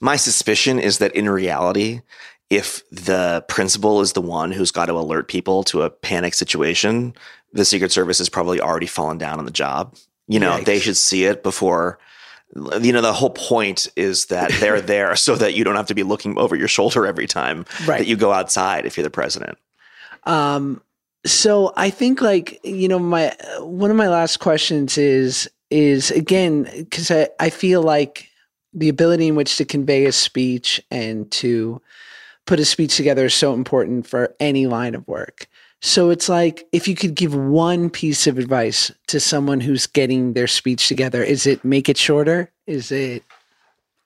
my 0.00 0.16
suspicion 0.16 0.78
is 0.78 0.98
that 0.98 1.14
in 1.14 1.30
reality, 1.30 2.02
if 2.50 2.82
the 2.90 3.42
principal 3.48 4.02
is 4.02 4.12
the 4.12 4.20
one 4.20 4.52
who's 4.52 4.70
got 4.70 4.86
to 4.86 4.92
alert 4.92 5.28
people 5.28 5.64
to 5.64 5.80
a 5.80 5.88
panic 5.88 6.34
situation, 6.34 7.14
the 7.54 7.64
Secret 7.64 7.90
Service 7.90 8.18
has 8.18 8.28
probably 8.28 8.60
already 8.60 8.86
fallen 8.86 9.16
down 9.16 9.38
on 9.38 9.46
the 9.46 9.50
job. 9.50 9.96
You 10.28 10.38
know, 10.38 10.58
Yikes. 10.58 10.64
they 10.66 10.78
should 10.78 10.96
see 10.98 11.24
it 11.24 11.42
before. 11.42 11.98
You 12.54 12.92
know, 12.92 13.00
the 13.02 13.12
whole 13.12 13.30
point 13.30 13.88
is 13.96 14.26
that 14.26 14.50
they're 14.60 14.80
there 14.94 15.14
so 15.16 15.36
that 15.36 15.54
you 15.54 15.64
don't 15.64 15.76
have 15.76 15.86
to 15.86 15.94
be 15.94 16.02
looking 16.02 16.38
over 16.38 16.56
your 16.56 16.68
shoulder 16.68 17.06
every 17.06 17.26
time 17.26 17.66
Right. 17.86 17.98
that 17.98 18.06
you 18.06 18.16
go 18.16 18.32
outside 18.32 18.86
if 18.86 18.96
you're 18.96 19.04
the 19.04 19.10
president. 19.10 19.58
Um, 20.24 20.80
so 21.24 21.72
I 21.76 21.90
think 21.90 22.20
like 22.22 22.60
you 22.64 22.86
know 22.88 22.98
my 22.98 23.34
one 23.58 23.90
of 23.90 23.96
my 23.96 24.08
last 24.08 24.38
questions 24.38 24.96
is 24.96 25.48
is 25.70 26.10
again 26.12 26.64
because 26.76 27.10
I, 27.10 27.28
I 27.40 27.50
feel 27.50 27.82
like 27.82 28.28
the 28.72 28.88
ability 28.88 29.26
in 29.28 29.34
which 29.34 29.56
to 29.56 29.64
convey 29.64 30.04
a 30.06 30.12
speech 30.12 30.80
and 30.90 31.30
to 31.32 31.80
put 32.46 32.60
a 32.60 32.64
speech 32.64 32.96
together 32.96 33.24
is 33.26 33.34
so 33.34 33.54
important 33.54 34.06
for 34.06 34.34
any 34.38 34.66
line 34.66 34.94
of 34.94 35.06
work. 35.08 35.46
So 35.86 36.10
it's 36.10 36.28
like 36.28 36.66
if 36.72 36.88
you 36.88 36.96
could 36.96 37.14
give 37.14 37.32
one 37.32 37.90
piece 37.90 38.26
of 38.26 38.38
advice 38.38 38.90
to 39.06 39.20
someone 39.20 39.60
who's 39.60 39.86
getting 39.86 40.32
their 40.32 40.48
speech 40.48 40.88
together, 40.88 41.22
is 41.22 41.46
it 41.46 41.64
make 41.64 41.88
it 41.88 41.96
shorter? 41.96 42.50
Is 42.66 42.90
it 42.90 43.22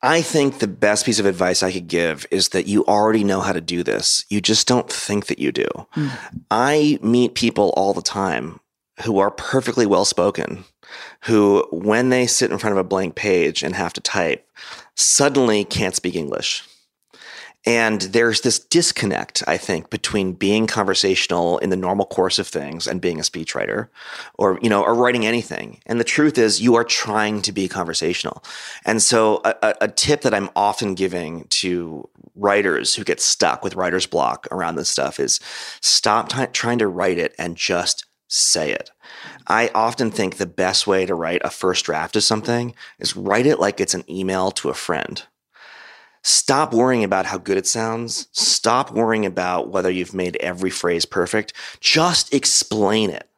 I 0.03 0.21
think 0.21 0.59
the 0.59 0.69
best 0.69 1.07
piece 1.07 1.19
of 1.19 1.25
advice 1.25 1.63
I 1.63 1.73
could 1.73 1.89
give 1.89 2.27
is 2.31 2.51
that 2.51 2.67
you 2.67 2.85
already 2.85 3.25
know 3.25 3.41
how 3.41 3.55
to 3.55 3.63
do 3.63 3.83
this. 3.83 4.27
You 4.29 4.43
just 4.43 4.69
don't 4.69 4.93
think 4.93 5.27
that 5.27 5.39
you 5.39 5.53
do. 5.53 5.67
Hmm. 5.93 6.09
I 6.51 6.99
meet 7.03 7.35
people 7.35 7.73
all 7.77 7.95
the 7.95 8.03
time 8.03 8.61
who 9.05 9.19
are 9.19 9.31
perfectly 9.31 9.87
well 9.87 10.05
spoken, 10.05 10.65
who, 11.23 11.67
when 11.73 12.11
they 12.11 12.27
sit 12.27 12.51
in 12.51 12.59
front 12.59 12.73
of 12.73 12.79
a 12.79 12.89
blank 12.89 13.15
page 13.15 13.63
and 13.63 13.75
have 13.75 13.95
to 13.95 14.03
type, 14.03 14.47
suddenly 14.97 15.65
can't 15.65 15.97
speak 15.97 16.15
English. 16.15 16.63
And 17.67 18.01
there's 18.01 18.41
this 18.41 18.59
disconnect, 18.59 19.43
I 19.47 19.59
think, 19.59 19.91
between 19.91 20.33
being 20.33 20.67
conversational 20.67 21.59
in 21.59 21.69
the 21.69 21.77
normal 21.77 22.07
course 22.07 22.39
of 22.39 22.49
things 22.49 22.87
and 22.87 23.03
being 23.03 23.19
a 23.19 23.23
speechwriter 23.23 23.89
or, 24.39 24.59
you 24.63 24.71
know, 24.71 24.83
or 24.83 24.95
writing 24.95 25.27
anything. 25.27 25.81
And 25.85 26.01
the 26.01 26.05
truth 26.05 26.39
is 26.39 26.63
you 26.63 26.75
are 26.77 26.85
trying 26.85 27.43
to 27.43 27.53
be 27.53 27.69
conversational. 27.69 28.43
And 28.87 29.03
so 29.03 29.43
a, 29.45 29.75
a- 29.83 29.89
tip 29.89 30.23
that 30.23 30.33
I'm 30.33 30.49
often 30.57 30.95
giving 30.95 31.45
to 31.51 32.09
writers 32.35 32.95
who 32.95 33.05
get 33.05 33.21
stuck 33.21 33.63
with 33.63 33.75
writer's 33.77 34.07
block 34.07 34.49
around 34.51 34.77
this 34.77 34.89
stuff 34.89 35.21
is 35.21 35.39
stop 35.83 36.31
t- 36.31 36.47
trying 36.53 36.79
to 36.79 36.89
write 36.89 37.19
it 37.19 37.35
and 37.39 37.57
just 37.57 38.07
say 38.29 38.73
it. 38.73 38.91
I 39.47 39.71
often 39.75 40.11
think 40.11 40.37
the 40.37 40.47
best 40.47 40.87
way 40.87 41.05
to 41.05 41.15
write 41.15 41.43
a 41.45 41.51
first 41.51 41.85
draft 41.85 42.17
of 42.17 42.23
something 42.23 42.75
is 42.99 43.17
write 43.17 43.47
it 43.47 43.61
like 43.61 43.81
it's 43.81 43.95
an 43.95 44.09
email 44.09 44.51
to 44.53 44.71
a 44.71 44.75
friend. 44.75 45.23
Stop 46.23 46.75
worrying 46.75 47.05
about 47.05 47.27
how 47.27 47.39
good 47.39 47.57
it 47.57 47.67
sounds. 47.67 48.29
Stop 48.33 48.93
worrying 48.93 49.25
about 49.25 49.71
whether 49.71 49.91
you've 49.91 50.15
made 50.15 50.37
every 50.37 50.71
phrase 50.71 51.05
perfect. 51.05 51.53
Just 51.81 52.35
explain 52.35 53.11
it. 53.11 53.29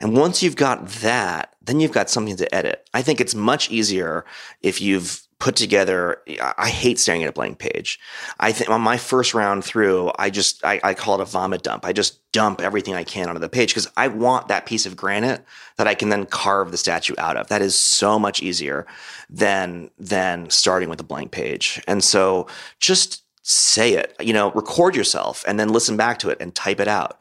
And 0.00 0.16
once 0.16 0.42
you've 0.42 0.56
got 0.56 0.88
that, 0.88 1.54
then 1.62 1.78
you've 1.78 1.92
got 1.92 2.10
something 2.10 2.36
to 2.36 2.52
edit. 2.54 2.88
I 2.92 3.02
think 3.02 3.20
it's 3.20 3.36
much 3.36 3.70
easier 3.70 4.24
if 4.60 4.80
you've 4.80 5.22
put 5.42 5.56
together. 5.56 6.22
I 6.56 6.68
hate 6.68 7.00
staring 7.00 7.24
at 7.24 7.28
a 7.28 7.32
blank 7.32 7.58
page. 7.58 7.98
I 8.38 8.52
think 8.52 8.70
on 8.70 8.80
my 8.80 8.96
first 8.96 9.34
round 9.34 9.64
through, 9.64 10.12
I 10.16 10.30
just 10.30 10.64
I, 10.64 10.78
I 10.84 10.94
call 10.94 11.16
it 11.16 11.20
a 11.20 11.24
vomit 11.24 11.64
dump. 11.64 11.84
I 11.84 11.92
just 11.92 12.30
dump 12.30 12.60
everything 12.60 12.94
I 12.94 13.02
can 13.02 13.28
onto 13.28 13.40
the 13.40 13.48
page 13.48 13.70
because 13.70 13.88
I 13.96 14.06
want 14.06 14.46
that 14.46 14.66
piece 14.66 14.86
of 14.86 14.94
granite 14.94 15.44
that 15.78 15.88
I 15.88 15.96
can 15.96 16.10
then 16.10 16.26
carve 16.26 16.70
the 16.70 16.76
statue 16.76 17.14
out 17.18 17.36
of. 17.36 17.48
That 17.48 17.60
is 17.60 17.74
so 17.74 18.20
much 18.20 18.40
easier 18.40 18.86
than 19.28 19.90
than 19.98 20.48
starting 20.48 20.88
with 20.88 21.00
a 21.00 21.04
blank 21.04 21.32
page. 21.32 21.82
And 21.88 22.04
so 22.04 22.46
just 22.78 23.24
say 23.42 23.94
it. 23.94 24.14
You 24.20 24.34
know, 24.34 24.52
record 24.52 24.94
yourself 24.94 25.44
and 25.48 25.58
then 25.58 25.70
listen 25.70 25.96
back 25.96 26.20
to 26.20 26.30
it 26.30 26.38
and 26.40 26.54
type 26.54 26.78
it 26.78 26.86
out. 26.86 27.18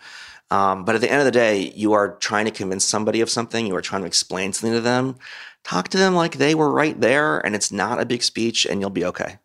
Um, 0.52 0.84
but 0.84 0.96
at 0.96 1.02
the 1.02 1.10
end 1.10 1.22
of 1.22 1.26
the 1.26 1.32
day, 1.32 1.72
you 1.76 1.94
are 1.94 2.18
trying 2.18 2.44
to 2.46 2.52
convince 2.52 2.84
somebody 2.84 3.22
of 3.22 3.30
something. 3.30 3.66
You 3.66 3.76
are 3.76 3.82
trying 3.82 4.02
to 4.02 4.08
explain 4.08 4.52
something 4.52 4.74
to 4.74 4.82
them. 4.82 5.16
Talk 5.64 5.90
to 5.90 5.98
them 5.98 6.16
like 6.16 6.38
they 6.38 6.56
were 6.56 6.72
right 6.72 7.00
there, 7.00 7.40
and 7.46 7.56
it's 7.56 7.72
not 7.72 8.02
a 8.02 8.06
big 8.06 8.24
speech, 8.24 8.66
and 8.66 8.82
you'll 8.82 8.90
be 8.90 9.06
okay. 9.06 9.38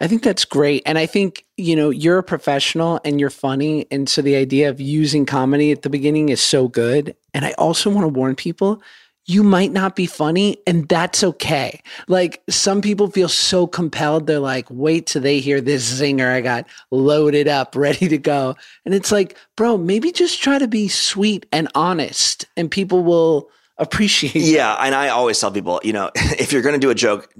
I 0.00 0.06
think 0.06 0.22
that's 0.22 0.44
great. 0.44 0.82
And 0.84 0.98
I 0.98 1.06
think, 1.06 1.46
you 1.56 1.74
know, 1.74 1.90
you're 1.90 2.18
a 2.18 2.22
professional 2.22 3.00
and 3.04 3.18
you're 3.18 3.30
funny. 3.30 3.86
And 3.90 4.06
so 4.06 4.20
the 4.20 4.36
idea 4.36 4.68
of 4.68 4.80
using 4.80 5.24
comedy 5.24 5.72
at 5.72 5.80
the 5.80 5.88
beginning 5.88 6.28
is 6.28 6.42
so 6.42 6.68
good. 6.68 7.16
And 7.32 7.46
I 7.46 7.52
also 7.52 7.88
want 7.88 8.04
to 8.04 8.08
warn 8.08 8.34
people 8.34 8.82
you 9.26 9.44
might 9.44 9.70
not 9.70 9.94
be 9.94 10.06
funny, 10.06 10.58
and 10.66 10.88
that's 10.88 11.22
okay. 11.22 11.80
Like 12.08 12.42
some 12.50 12.82
people 12.82 13.08
feel 13.08 13.28
so 13.28 13.66
compelled. 13.66 14.26
They're 14.26 14.40
like, 14.40 14.66
wait 14.68 15.06
till 15.06 15.22
they 15.22 15.38
hear 15.38 15.60
this 15.60 16.00
zinger. 16.00 16.32
I 16.32 16.40
got 16.40 16.66
loaded 16.90 17.46
up, 17.46 17.76
ready 17.76 18.08
to 18.08 18.18
go. 18.18 18.56
And 18.84 18.94
it's 18.94 19.12
like, 19.12 19.36
bro, 19.56 19.78
maybe 19.78 20.10
just 20.10 20.42
try 20.42 20.58
to 20.58 20.66
be 20.66 20.88
sweet 20.88 21.46
and 21.52 21.68
honest, 21.74 22.46
and 22.56 22.70
people 22.70 23.04
will 23.04 23.48
appreciate. 23.82 24.34
Yeah, 24.34 24.74
and 24.74 24.94
I 24.94 25.08
always 25.08 25.38
tell 25.38 25.50
people, 25.50 25.80
you 25.84 25.92
know, 25.92 26.10
if 26.16 26.52
you're 26.52 26.62
going 26.62 26.74
to 26.74 26.78
do 26.78 26.90
a 26.90 26.94
joke, 26.94 27.32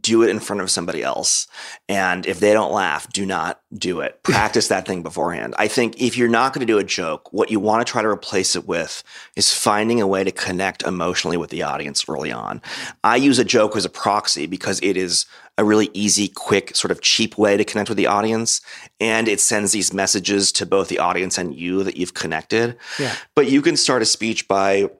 do 0.00 0.22
it 0.22 0.30
in 0.30 0.38
front 0.40 0.62
of 0.62 0.70
somebody 0.70 1.02
else. 1.02 1.46
And 1.88 2.26
if 2.26 2.40
they 2.40 2.52
don't 2.52 2.72
laugh, 2.72 3.10
do 3.12 3.26
not 3.26 3.60
do 3.72 4.00
it. 4.00 4.22
Practice 4.22 4.68
that 4.68 4.86
thing 4.86 5.02
beforehand. 5.02 5.54
I 5.58 5.68
think 5.68 6.00
if 6.00 6.16
you're 6.16 6.28
not 6.28 6.52
going 6.52 6.66
to 6.66 6.72
do 6.72 6.78
a 6.78 6.84
joke, 6.84 7.32
what 7.32 7.50
you 7.50 7.60
want 7.60 7.86
to 7.86 7.90
try 7.90 8.02
to 8.02 8.08
replace 8.08 8.54
it 8.54 8.66
with 8.66 9.02
is 9.34 9.52
finding 9.52 10.00
a 10.00 10.06
way 10.06 10.24
to 10.24 10.30
connect 10.30 10.82
emotionally 10.82 11.36
with 11.36 11.50
the 11.50 11.62
audience 11.62 12.04
early 12.08 12.32
on. 12.32 12.60
I 13.02 13.16
use 13.16 13.38
a 13.38 13.44
joke 13.44 13.76
as 13.76 13.84
a 13.84 13.90
proxy 13.90 14.46
because 14.46 14.80
it 14.82 14.96
is 14.96 15.26
a 15.58 15.64
really 15.64 15.90
easy, 15.94 16.28
quick, 16.28 16.76
sort 16.76 16.90
of 16.90 17.00
cheap 17.00 17.38
way 17.38 17.56
to 17.56 17.64
connect 17.64 17.88
with 17.88 17.96
the 17.96 18.06
audience. 18.06 18.60
And 19.00 19.26
it 19.26 19.40
sends 19.40 19.72
these 19.72 19.92
messages 19.92 20.52
to 20.52 20.66
both 20.66 20.88
the 20.88 20.98
audience 20.98 21.38
and 21.38 21.54
you 21.54 21.82
that 21.82 21.96
you've 21.96 22.14
connected. 22.14 22.76
Yeah. 22.98 23.14
But 23.34 23.50
you 23.50 23.62
can 23.62 23.76
start 23.76 24.02
a 24.02 24.06
speech 24.06 24.48
by 24.48 24.90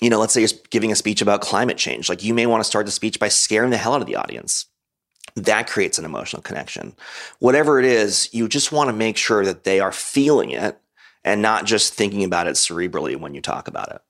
you 0.00 0.10
know, 0.10 0.18
let's 0.18 0.32
say 0.32 0.40
you're 0.40 0.50
giving 0.70 0.92
a 0.92 0.96
speech 0.96 1.20
about 1.20 1.40
climate 1.40 1.76
change. 1.76 2.08
Like 2.08 2.22
you 2.22 2.34
may 2.34 2.46
want 2.46 2.60
to 2.62 2.68
start 2.68 2.86
the 2.86 2.92
speech 2.92 3.18
by 3.18 3.28
scaring 3.28 3.70
the 3.70 3.76
hell 3.76 3.94
out 3.94 4.00
of 4.00 4.06
the 4.06 4.16
audience. 4.16 4.66
That 5.36 5.68
creates 5.68 5.98
an 5.98 6.04
emotional 6.04 6.42
connection. 6.42 6.94
Whatever 7.38 7.78
it 7.78 7.84
is, 7.84 8.32
you 8.32 8.48
just 8.48 8.72
want 8.72 8.88
to 8.88 8.92
make 8.92 9.16
sure 9.16 9.44
that 9.44 9.64
they 9.64 9.80
are 9.80 9.92
feeling 9.92 10.50
it 10.50 10.78
and 11.24 11.42
not 11.42 11.66
just 11.66 11.94
thinking 11.94 12.24
about 12.24 12.46
it 12.46 12.54
cerebrally 12.54 13.16
when 13.16 13.34
you 13.34 13.40
talk 13.40 13.68
about 13.68 13.90
it. 13.92 14.00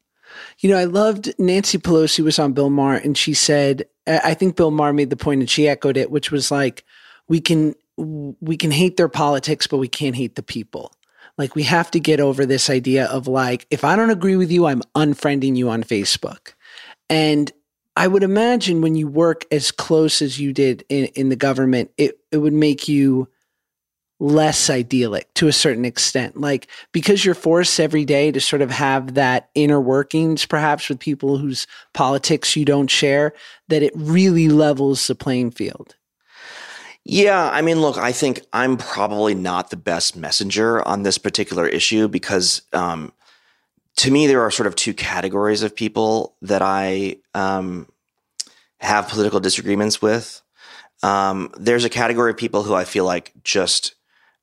You 0.60 0.70
know, 0.70 0.78
I 0.78 0.84
loved 0.84 1.34
Nancy 1.38 1.78
Pelosi 1.78 2.22
was 2.22 2.38
on 2.38 2.52
Bill 2.52 2.70
Maher 2.70 2.96
and 2.96 3.18
she 3.18 3.34
said, 3.34 3.86
I 4.06 4.34
think 4.34 4.56
Bill 4.56 4.70
Maher 4.70 4.92
made 4.92 5.10
the 5.10 5.16
point 5.16 5.40
and 5.40 5.50
she 5.50 5.68
echoed 5.68 5.96
it, 5.96 6.10
which 6.10 6.30
was 6.30 6.50
like, 6.50 6.84
we 7.28 7.40
can 7.40 7.74
we 7.96 8.56
can 8.56 8.70
hate 8.70 8.96
their 8.96 9.08
politics, 9.08 9.66
but 9.66 9.76
we 9.76 9.88
can't 9.88 10.16
hate 10.16 10.34
the 10.34 10.42
people. 10.42 10.92
Like 11.38 11.54
we 11.54 11.62
have 11.64 11.90
to 11.92 12.00
get 12.00 12.20
over 12.20 12.44
this 12.46 12.70
idea 12.70 13.06
of 13.06 13.26
like, 13.26 13.66
if 13.70 13.84
I 13.84 13.96
don't 13.96 14.10
agree 14.10 14.36
with 14.36 14.50
you, 14.50 14.66
I'm 14.66 14.82
unfriending 14.94 15.56
you 15.56 15.70
on 15.70 15.84
Facebook. 15.84 16.54
And 17.08 17.50
I 17.96 18.06
would 18.06 18.22
imagine 18.22 18.80
when 18.80 18.94
you 18.94 19.08
work 19.08 19.44
as 19.50 19.72
close 19.72 20.22
as 20.22 20.38
you 20.38 20.52
did 20.52 20.84
in, 20.88 21.06
in 21.06 21.28
the 21.28 21.36
government, 21.36 21.90
it, 21.98 22.18
it 22.30 22.38
would 22.38 22.52
make 22.52 22.88
you 22.88 23.28
less 24.20 24.68
idyllic 24.68 25.32
to 25.34 25.48
a 25.48 25.52
certain 25.52 25.86
extent. 25.86 26.38
Like 26.38 26.68
because 26.92 27.24
you're 27.24 27.34
forced 27.34 27.80
every 27.80 28.04
day 28.04 28.30
to 28.30 28.40
sort 28.40 28.62
of 28.62 28.70
have 28.70 29.14
that 29.14 29.48
inner 29.54 29.80
workings, 29.80 30.44
perhaps 30.44 30.88
with 30.88 30.98
people 30.98 31.38
whose 31.38 31.66
politics 31.94 32.54
you 32.54 32.64
don't 32.64 32.90
share, 32.90 33.32
that 33.68 33.82
it 33.82 33.92
really 33.96 34.48
levels 34.48 35.06
the 35.06 35.14
playing 35.14 35.50
field. 35.50 35.96
Yeah, 37.04 37.48
I 37.50 37.62
mean, 37.62 37.80
look, 37.80 37.96
I 37.96 38.12
think 38.12 38.42
I'm 38.52 38.76
probably 38.76 39.34
not 39.34 39.70
the 39.70 39.76
best 39.76 40.16
messenger 40.16 40.86
on 40.86 41.02
this 41.02 41.18
particular 41.18 41.66
issue 41.66 42.08
because 42.08 42.62
um, 42.72 43.12
to 43.96 44.10
me, 44.10 44.26
there 44.26 44.42
are 44.42 44.50
sort 44.50 44.66
of 44.66 44.76
two 44.76 44.94
categories 44.94 45.62
of 45.62 45.74
people 45.74 46.36
that 46.42 46.62
I 46.62 47.16
um, 47.34 47.88
have 48.80 49.08
political 49.08 49.40
disagreements 49.40 50.02
with. 50.02 50.42
Um, 51.02 51.50
there's 51.58 51.84
a 51.84 51.90
category 51.90 52.30
of 52.30 52.36
people 52.36 52.62
who 52.62 52.74
I 52.74 52.84
feel 52.84 53.04
like 53.04 53.32
just 53.42 53.94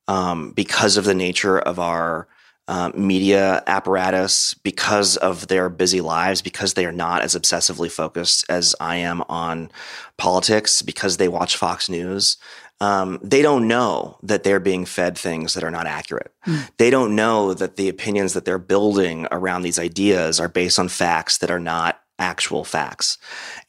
um, 0.08 0.50
because 0.52 0.96
of 0.96 1.04
the 1.04 1.14
nature 1.14 1.58
of 1.58 1.78
our 1.78 2.26
uh, 2.68 2.92
media 2.94 3.62
apparatus, 3.66 4.54
because 4.54 5.16
of 5.16 5.48
their 5.48 5.68
busy 5.68 6.00
lives, 6.00 6.42
because 6.42 6.74
they 6.74 6.86
are 6.86 6.92
not 6.92 7.22
as 7.22 7.34
obsessively 7.34 7.90
focused 7.90 8.44
as 8.48 8.76
I 8.78 8.96
am 8.96 9.22
on 9.28 9.70
politics, 10.18 10.82
because 10.82 11.16
they 11.16 11.28
watch 11.28 11.56
Fox 11.56 11.88
News. 11.88 12.36
Um, 12.80 13.18
they 13.24 13.42
don't 13.42 13.66
know 13.66 14.18
that 14.22 14.44
they're 14.44 14.60
being 14.60 14.84
fed 14.84 15.18
things 15.18 15.54
that 15.54 15.64
are 15.64 15.70
not 15.70 15.86
accurate. 15.86 16.32
Mm. 16.46 16.70
They 16.76 16.90
don't 16.90 17.16
know 17.16 17.52
that 17.54 17.74
the 17.74 17.88
opinions 17.88 18.34
that 18.34 18.44
they're 18.44 18.58
building 18.58 19.26
around 19.32 19.62
these 19.62 19.80
ideas 19.80 20.38
are 20.38 20.48
based 20.48 20.78
on 20.78 20.88
facts 20.88 21.38
that 21.38 21.50
are 21.50 21.58
not 21.58 22.00
actual 22.20 22.64
facts. 22.64 23.18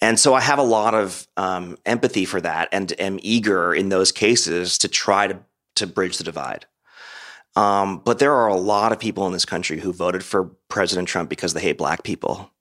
And 0.01 0.19
so 0.19 0.33
I 0.33 0.41
have 0.41 0.59
a 0.59 0.63
lot 0.63 0.93
of 0.93 1.27
um, 1.37 1.77
empathy 1.85 2.25
for 2.25 2.41
that 2.41 2.69
and 2.71 2.93
am 2.99 3.19
eager 3.21 3.73
in 3.73 3.89
those 3.89 4.11
cases 4.11 4.77
to 4.79 4.87
try 4.87 5.27
to 5.27 5.39
to 5.75 5.87
bridge 5.87 6.17
the 6.17 6.23
divide. 6.23 6.65
Um, 7.55 8.01
but 8.05 8.19
there 8.19 8.33
are 8.33 8.47
a 8.47 8.55
lot 8.55 8.91
of 8.91 8.99
people 8.99 9.25
in 9.27 9.33
this 9.33 9.45
country 9.45 9.79
who 9.79 9.91
voted 9.91 10.23
for 10.23 10.45
President 10.69 11.07
Trump 11.07 11.29
because 11.29 11.53
they 11.53 11.61
hate 11.61 11.77
black 11.77 12.03
people. 12.03 12.51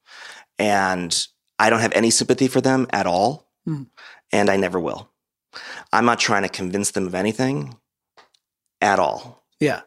And 0.59 1.27
I 1.59 1.71
don't 1.71 1.81
have 1.81 1.93
any 1.93 2.11
sympathy 2.11 2.49
for 2.49 2.61
them 2.61 2.87
at 2.91 3.07
all. 3.07 3.49
Mm. 3.69 3.87
And 4.33 4.51
I 4.51 4.57
never 4.57 4.81
will. 4.81 5.11
I'm 5.93 6.05
not 6.05 6.19
trying 6.19 6.43
to 6.43 6.49
convince 6.49 6.91
them 6.93 7.07
of 7.07 7.15
anything 7.15 7.77
at 8.81 8.99
all. 8.99 9.45
Yeah. 9.61 9.83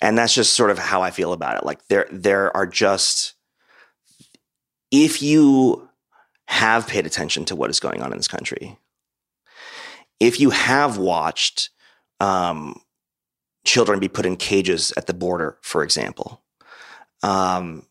And 0.00 0.18
that's 0.18 0.34
just 0.34 0.54
sort 0.54 0.70
of 0.70 0.78
how 0.78 1.02
I 1.02 1.10
feel 1.10 1.32
about 1.32 1.56
it. 1.56 1.64
Like 1.64 1.86
there 1.88 2.06
there 2.10 2.54
are 2.56 2.66
just 2.66 3.34
if 4.90 5.22
you 5.22 5.88
have 6.46 6.86
paid 6.86 7.06
attention 7.06 7.44
to 7.46 7.56
what 7.56 7.70
is 7.70 7.80
going 7.80 8.02
on 8.02 8.12
in 8.12 8.18
this 8.18 8.28
country, 8.28 8.78
if 10.20 10.40
you 10.40 10.50
have 10.50 10.98
watched 10.98 11.70
um, 12.20 12.80
children 13.64 13.98
be 13.98 14.08
put 14.08 14.26
in 14.26 14.36
cages 14.36 14.92
at 14.96 15.06
the 15.06 15.14
border, 15.14 15.58
for 15.62 15.82
example. 15.82 16.42
Um, 17.22 17.86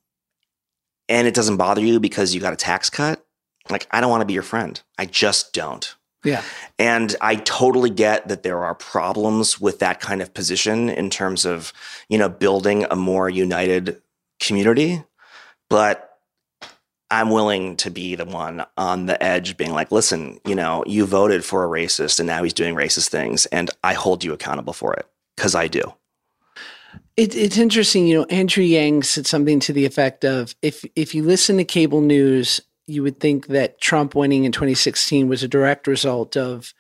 and 1.10 1.28
it 1.28 1.34
doesn't 1.34 1.58
bother 1.58 1.82
you 1.82 2.00
because 2.00 2.34
you 2.34 2.42
got 2.42 2.54
a 2.54 2.58
tax 2.58 2.90
cut. 2.90 3.26
Like, 3.70 3.88
I 3.92 4.02
don't 4.02 4.10
want 4.10 4.22
to 4.22 4.26
be 4.26 4.34
your 4.34 4.44
friend. 4.44 4.82
I 4.98 5.06
just 5.06 5.54
don't. 5.54 5.96
Yeah. 6.24 6.42
And 6.80 7.16
I 7.20 7.36
totally 7.36 7.90
get 7.90 8.28
that 8.30 8.44
there 8.44 8.64
are 8.64 8.76
problems 8.76 9.60
with 9.60 9.80
that 9.80 10.00
kind 10.00 10.22
of 10.22 10.34
position 10.34 10.90
in 10.90 11.10
terms 11.10 11.46
of, 11.46 11.74
you 12.08 12.18
know, 12.18 12.30
building 12.30 12.86
a 12.90 12.96
more 12.96 13.30
united 13.30 14.02
community. 14.40 15.04
But 15.70 16.18
I'm 17.12 17.30
willing 17.30 17.76
to 17.78 17.92
be 17.92 18.16
the 18.16 18.26
one 18.26 18.66
on 18.78 19.06
the 19.06 19.22
edge 19.22 19.58
being 19.58 19.74
like, 19.74 19.92
listen, 19.92 20.40
you 20.46 20.56
know, 20.56 20.84
you 20.88 21.06
voted 21.06 21.44
for 21.44 21.64
a 21.64 21.68
racist 21.68 22.20
and 22.20 22.28
now 22.28 22.44
he's 22.44 22.54
doing 22.54 22.76
racist 22.76 23.10
things 23.10 23.46
and 23.48 23.70
I 23.84 23.94
hold 23.94 24.24
you 24.24 24.34
accountable 24.34 24.74
for 24.74 24.94
it 24.94 25.06
because 25.36 25.56
I 25.56 25.68
do. 25.68 25.82
It, 27.16 27.36
it's 27.36 27.58
interesting, 27.58 28.08
you 28.08 28.18
know, 28.18 28.26
Andrew 28.26 28.64
Yang 28.64 29.04
said 29.04 29.28
something 29.28 29.60
to 29.62 29.74
the 29.74 29.86
effect 29.86 30.26
of 30.26 30.56
if 30.62 30.84
if 30.96 31.14
you 31.14 31.24
listen 31.24 31.58
to 31.58 31.64
cable 31.64 32.02
news, 32.02 32.60
you 32.88 33.04
would 33.04 33.20
think 33.20 33.48
that 33.48 33.80
Trump 33.80 34.16
winning 34.16 34.46
in 34.46 34.52
2016 34.52 35.28
was 35.28 35.44
a 35.44 35.48
direct 35.48 35.88
result 35.88 36.36
of 36.36 36.74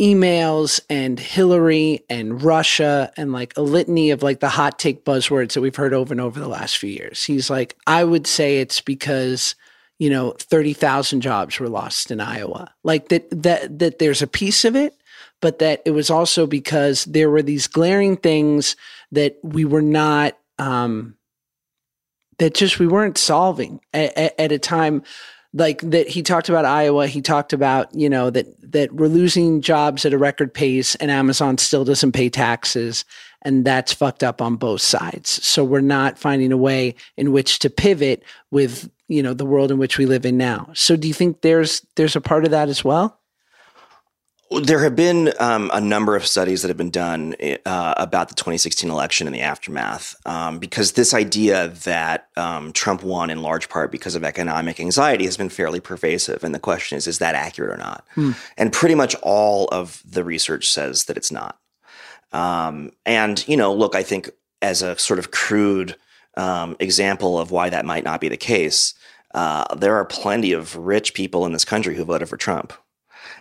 emails 0.00 0.80
and 0.88 1.20
Hillary 1.20 2.00
and 2.08 2.42
Russia 2.42 3.12
and 3.16 3.32
like 3.32 3.54
a 3.56 3.60
litany 3.60 4.10
of 4.10 4.22
like 4.22 4.40
the 4.40 4.48
hot 4.48 4.78
take 4.78 5.04
buzzwords 5.04 5.52
that 5.52 5.60
we've 5.60 5.76
heard 5.76 5.92
over 5.92 6.12
and 6.14 6.20
over 6.20 6.40
the 6.40 6.48
last 6.48 6.78
few 6.78 6.88
years. 6.90 7.22
He's 7.22 7.50
like, 7.50 7.76
I 7.86 8.02
would 8.02 8.26
say 8.26 8.58
it's 8.58 8.80
because, 8.80 9.54
you 9.98 10.08
know, 10.08 10.32
30,000 10.38 11.20
jobs 11.20 11.60
were 11.60 11.68
lost 11.68 12.10
in 12.10 12.18
Iowa. 12.18 12.74
Like 12.82 13.10
that, 13.10 13.28
that, 13.42 13.78
that 13.78 13.98
there's 13.98 14.22
a 14.22 14.26
piece 14.26 14.64
of 14.64 14.74
it, 14.74 14.96
but 15.40 15.58
that 15.60 15.82
it 15.84 15.92
was 15.92 16.10
also 16.10 16.46
because 16.46 17.04
there 17.04 17.30
were 17.30 17.42
these 17.42 17.66
glaring 17.66 18.16
things 18.16 18.76
that 19.12 19.36
we 19.42 19.64
were 19.64 19.82
not, 19.82 20.36
um, 20.58 21.16
that 22.38 22.54
just 22.54 22.78
we 22.78 22.86
weren't 22.86 23.18
solving 23.18 23.80
at, 23.92 24.16
at, 24.16 24.40
at 24.40 24.52
a 24.52 24.58
time 24.58 25.02
like 25.52 25.80
that 25.80 26.08
he 26.08 26.22
talked 26.22 26.48
about 26.48 26.64
Iowa. 26.64 27.06
He 27.06 27.20
talked 27.20 27.52
about, 27.52 27.94
you 27.94 28.08
know, 28.08 28.30
that 28.30 28.46
that 28.72 28.92
we're 28.92 29.08
losing 29.08 29.60
jobs 29.60 30.04
at 30.04 30.12
a 30.12 30.18
record 30.18 30.54
pace 30.54 30.94
and 30.96 31.10
Amazon 31.10 31.58
still 31.58 31.84
doesn't 31.84 32.12
pay 32.12 32.28
taxes. 32.28 33.04
And 33.42 33.64
that's 33.64 33.92
fucked 33.92 34.22
up 34.22 34.42
on 34.42 34.56
both 34.56 34.82
sides. 34.82 35.30
So 35.30 35.64
we're 35.64 35.80
not 35.80 36.18
finding 36.18 36.52
a 36.52 36.58
way 36.58 36.94
in 37.16 37.32
which 37.32 37.58
to 37.60 37.70
pivot 37.70 38.22
with, 38.50 38.90
you 39.08 39.22
know, 39.22 39.32
the 39.32 39.46
world 39.46 39.70
in 39.70 39.78
which 39.78 39.96
we 39.96 40.04
live 40.04 40.26
in 40.26 40.36
now. 40.36 40.70
So 40.74 40.94
do 40.94 41.08
you 41.08 41.14
think 41.14 41.40
there's 41.40 41.84
there's 41.96 42.16
a 42.16 42.20
part 42.20 42.44
of 42.44 42.50
that 42.52 42.68
as 42.68 42.84
well? 42.84 43.19
There 44.50 44.80
have 44.82 44.96
been 44.96 45.32
um, 45.38 45.70
a 45.72 45.80
number 45.80 46.16
of 46.16 46.26
studies 46.26 46.62
that 46.62 46.68
have 46.68 46.76
been 46.76 46.90
done 46.90 47.36
uh, 47.64 47.94
about 47.96 48.30
the 48.30 48.34
2016 48.34 48.90
election 48.90 49.28
and 49.28 49.34
the 49.34 49.42
aftermath, 49.42 50.16
um, 50.26 50.58
because 50.58 50.92
this 50.92 51.14
idea 51.14 51.68
that 51.68 52.26
um, 52.36 52.72
Trump 52.72 53.04
won 53.04 53.30
in 53.30 53.42
large 53.42 53.68
part 53.68 53.92
because 53.92 54.16
of 54.16 54.24
economic 54.24 54.80
anxiety 54.80 55.24
has 55.24 55.36
been 55.36 55.50
fairly 55.50 55.78
pervasive. 55.78 56.42
And 56.42 56.52
the 56.52 56.58
question 56.58 56.98
is, 56.98 57.06
is 57.06 57.18
that 57.18 57.36
accurate 57.36 57.70
or 57.70 57.76
not? 57.76 58.04
Hmm. 58.16 58.32
And 58.56 58.72
pretty 58.72 58.96
much 58.96 59.14
all 59.22 59.68
of 59.68 60.02
the 60.04 60.24
research 60.24 60.68
says 60.68 61.04
that 61.04 61.16
it's 61.16 61.30
not. 61.30 61.56
Um, 62.32 62.90
and, 63.06 63.46
you 63.46 63.56
know, 63.56 63.72
look, 63.72 63.94
I 63.94 64.02
think 64.02 64.30
as 64.62 64.82
a 64.82 64.98
sort 64.98 65.20
of 65.20 65.30
crude 65.30 65.94
um, 66.36 66.76
example 66.80 67.38
of 67.38 67.52
why 67.52 67.70
that 67.70 67.84
might 67.84 68.02
not 68.02 68.20
be 68.20 68.28
the 68.28 68.36
case, 68.36 68.94
uh, 69.32 69.72
there 69.76 69.94
are 69.94 70.04
plenty 70.04 70.52
of 70.52 70.74
rich 70.74 71.14
people 71.14 71.46
in 71.46 71.52
this 71.52 71.64
country 71.64 71.94
who 71.94 72.04
voted 72.04 72.28
for 72.28 72.36
Trump 72.36 72.72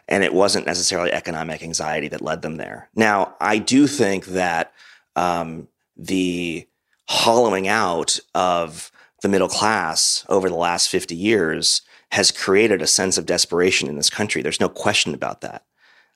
and 0.10 0.23
it 0.23 0.34
wasn't 0.34 0.65
necessarily 0.65 1.14
economic 1.14 1.61
anxiety 1.64 2.07
that 2.10 2.22
led 2.22 2.41
them 2.41 2.57
there. 2.57 2.90
Now, 2.95 3.36
I 3.40 3.60
do 3.60 3.88
think 3.88 4.26
that 4.26 4.73
um, 5.15 5.68
the 5.95 6.68
hollowing 7.07 7.68
out 7.68 8.19
of 8.34 8.91
the 9.22 9.30
middle 9.30 9.48
class 9.48 10.26
over 10.27 10.49
the 10.49 10.56
last 10.56 10.90
50 10.90 11.15
years 11.15 11.84
has 12.11 12.31
created 12.31 12.81
a 12.81 12.88
sense 12.88 13.18
of 13.18 13.27
desperation 13.27 13.88
in 13.88 13.95
this 13.95 14.10
country. 14.10 14.41
There's 14.41 14.60
no 14.60 14.69
question 14.69 15.14
about 15.14 15.41
that. 15.41 15.64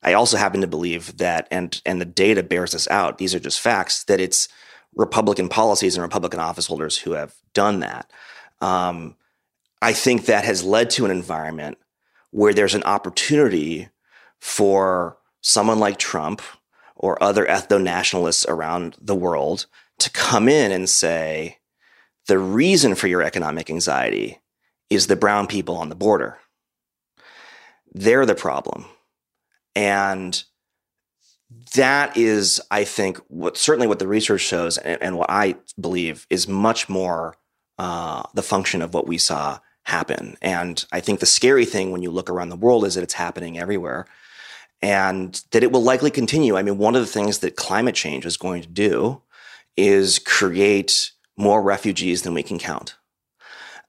I 0.01 0.13
also 0.13 0.37
happen 0.37 0.59
to 0.61 0.67
believe 0.67 1.17
that, 1.17 1.47
and 1.49 1.79
and 1.85 2.01
the 2.01 2.05
data 2.05 2.43
bears 2.43 2.73
this 2.73 2.89
out. 2.89 3.19
These 3.19 3.33
are 3.33 3.39
just 3.39 3.61
facts 3.61 4.03
that 4.05 4.19
it's 4.19 4.49
Republican 4.95 5.47
policies 5.47 5.95
and 5.95 6.01
Republican 6.01 6.41
office 6.41 6.67
holders 6.67 6.97
who 6.97 7.11
have 7.11 7.35
done 7.53 7.79
that. 7.79 8.11
Um, 8.59 9.15
I 9.81 9.93
think 9.93 10.25
that 10.25 10.43
has 10.43 10.63
led 10.63 10.89
to 10.91 11.05
an 11.05 11.11
environment 11.11 11.77
where 12.33 12.53
there's 12.53 12.73
an 12.73 12.83
opportunity 12.83 13.89
for 14.41 15.17
someone 15.41 15.77
like 15.77 15.99
Trump 15.99 16.41
or 16.95 17.21
other 17.21 17.45
ethno 17.45 17.81
nationalists 17.81 18.43
around 18.47 18.97
the 18.99 19.15
world 19.15 19.67
to 19.99 20.09
come 20.09 20.49
in 20.49 20.71
and 20.71 20.89
say, 20.89 21.59
the 22.27 22.39
reason 22.39 22.95
for 22.95 23.07
your 23.07 23.21
economic 23.21 23.69
anxiety 23.69 24.41
is 24.89 25.05
the 25.05 25.15
brown 25.15 25.45
people 25.45 25.77
on 25.77 25.89
the 25.89 25.95
border. 25.95 26.39
They're 27.93 28.25
the 28.25 28.33
problem. 28.33 28.85
And 29.75 30.43
that 31.75 32.17
is, 32.17 32.59
I 32.71 32.83
think, 32.83 33.19
what 33.27 33.57
certainly 33.57 33.85
what 33.85 33.99
the 33.99 34.07
research 34.07 34.41
shows, 34.41 34.79
and, 34.79 34.99
and 35.03 35.17
what 35.19 35.29
I 35.29 35.55
believe 35.79 36.25
is 36.31 36.47
much 36.47 36.89
more 36.89 37.35
uh, 37.77 38.23
the 38.33 38.41
function 38.41 38.81
of 38.81 38.95
what 38.95 39.05
we 39.05 39.19
saw 39.19 39.59
happen. 39.83 40.37
And 40.41 40.83
I 40.91 40.99
think 40.99 41.19
the 41.19 41.25
scary 41.25 41.65
thing 41.65 41.91
when 41.91 42.01
you 42.01 42.11
look 42.11 42.29
around 42.29 42.49
the 42.49 42.55
world 42.55 42.85
is 42.85 42.95
that 42.95 43.03
it's 43.03 43.13
happening 43.13 43.57
everywhere 43.57 44.05
and 44.81 45.41
that 45.51 45.63
it 45.63 45.71
will 45.71 45.81
likely 45.81 46.11
continue. 46.11 46.57
I 46.57 46.63
mean, 46.63 46.77
one 46.77 46.95
of 46.95 47.01
the 47.01 47.07
things 47.07 47.39
that 47.39 47.55
climate 47.55 47.95
change 47.95 48.25
is 48.25 48.37
going 48.37 48.61
to 48.61 48.67
do 48.67 49.21
is 49.77 50.19
create 50.19 51.11
more 51.37 51.61
refugees 51.61 52.21
than 52.21 52.33
we 52.33 52.43
can 52.43 52.59
count. 52.59 52.95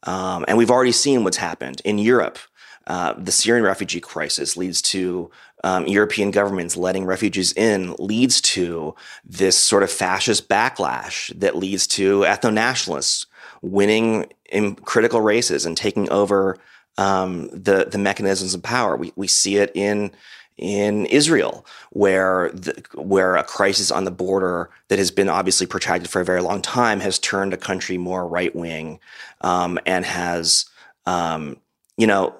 Um, 0.05 0.45
and 0.49 0.59
we've 0.59 0.71
already 0.71 0.93
seen 0.93 1.25
what's 1.25 1.37
happened 1.37 1.81
in 1.85 1.99
Europe. 1.99 2.39
Uh, 2.87 3.15
the 3.17 3.33
Syrian 3.33 3.65
refugee 3.65 4.01
crisis 4.01 4.57
leads 4.57 4.83
to 4.83 5.31
um, 5.65 5.87
European 5.87 6.31
governments 6.31 6.77
letting 6.77 7.07
refugees 7.07 7.53
in 7.55 7.95
leads 7.99 8.41
to 8.43 8.95
this 9.25 9.57
sort 9.57 9.83
of 9.83 9.91
fascist 9.91 10.49
backlash 10.49 11.37
that 11.39 11.57
leads 11.57 11.87
to 11.87 12.21
ethno 12.21 12.53
nationalists 12.53 13.27
winning 13.65 14.27
in 14.51 14.75
critical 14.77 15.21
races 15.21 15.67
and 15.67 15.77
taking 15.77 16.09
over 16.11 16.59
um, 16.99 17.49
the 17.49 17.89
the 17.91 17.99
mechanisms 17.99 18.55
of 18.55 18.63
power. 18.63 18.97
We 18.97 19.13
we 19.17 19.27
see 19.27 19.57
it 19.57 19.73
in 19.75 20.13
in 20.57 21.07
Israel, 21.07 21.67
where 21.91 22.51
the, 22.53 22.81
where 22.95 23.35
a 23.35 23.43
crisis 23.43 23.91
on 23.91 24.05
the 24.05 24.11
border 24.13 24.71
that 24.89 25.01
has 25.01 25.11
been 25.11 25.29
obviously 25.29 25.67
protracted 25.67 26.09
for 26.09 26.21
a 26.21 26.25
very 26.25 26.41
long 26.41 26.63
time 26.63 27.01
has 27.01 27.19
turned 27.19 27.53
a 27.53 27.57
country 27.57 27.99
more 27.99 28.29
right 28.29 28.55
wing 28.55 29.01
um, 29.41 29.79
and 29.87 30.05
has 30.05 30.67
um, 31.07 31.57
you 31.97 32.07
know 32.07 32.35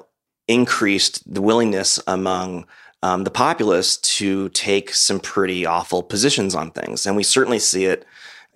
increased 0.47 1.33
the 1.33 1.43
willingness 1.43 1.99
among 2.07 2.67
um, 3.03 3.25
the 3.25 3.31
populace 3.31 3.97
to 3.97 4.49
take 4.51 4.95
some 4.95 5.19
pretty 5.19 5.67
awful 5.67 6.03
positions 6.03 6.55
on 6.55 6.71
things, 6.71 7.07
and 7.07 7.17
we 7.17 7.23
certainly 7.23 7.59
see 7.59 7.87
it 7.87 8.07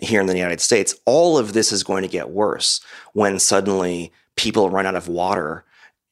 here 0.00 0.20
in 0.20 0.26
the 0.26 0.36
United 0.36 0.60
States. 0.60 0.94
All 1.04 1.38
of 1.38 1.52
this 1.52 1.72
is 1.72 1.82
going 1.82 2.02
to 2.02 2.08
get 2.08 2.30
worse 2.30 2.80
when 3.12 3.38
suddenly 3.38 4.12
people 4.36 4.70
run 4.70 4.86
out 4.86 4.94
of 4.94 5.08
water 5.08 5.64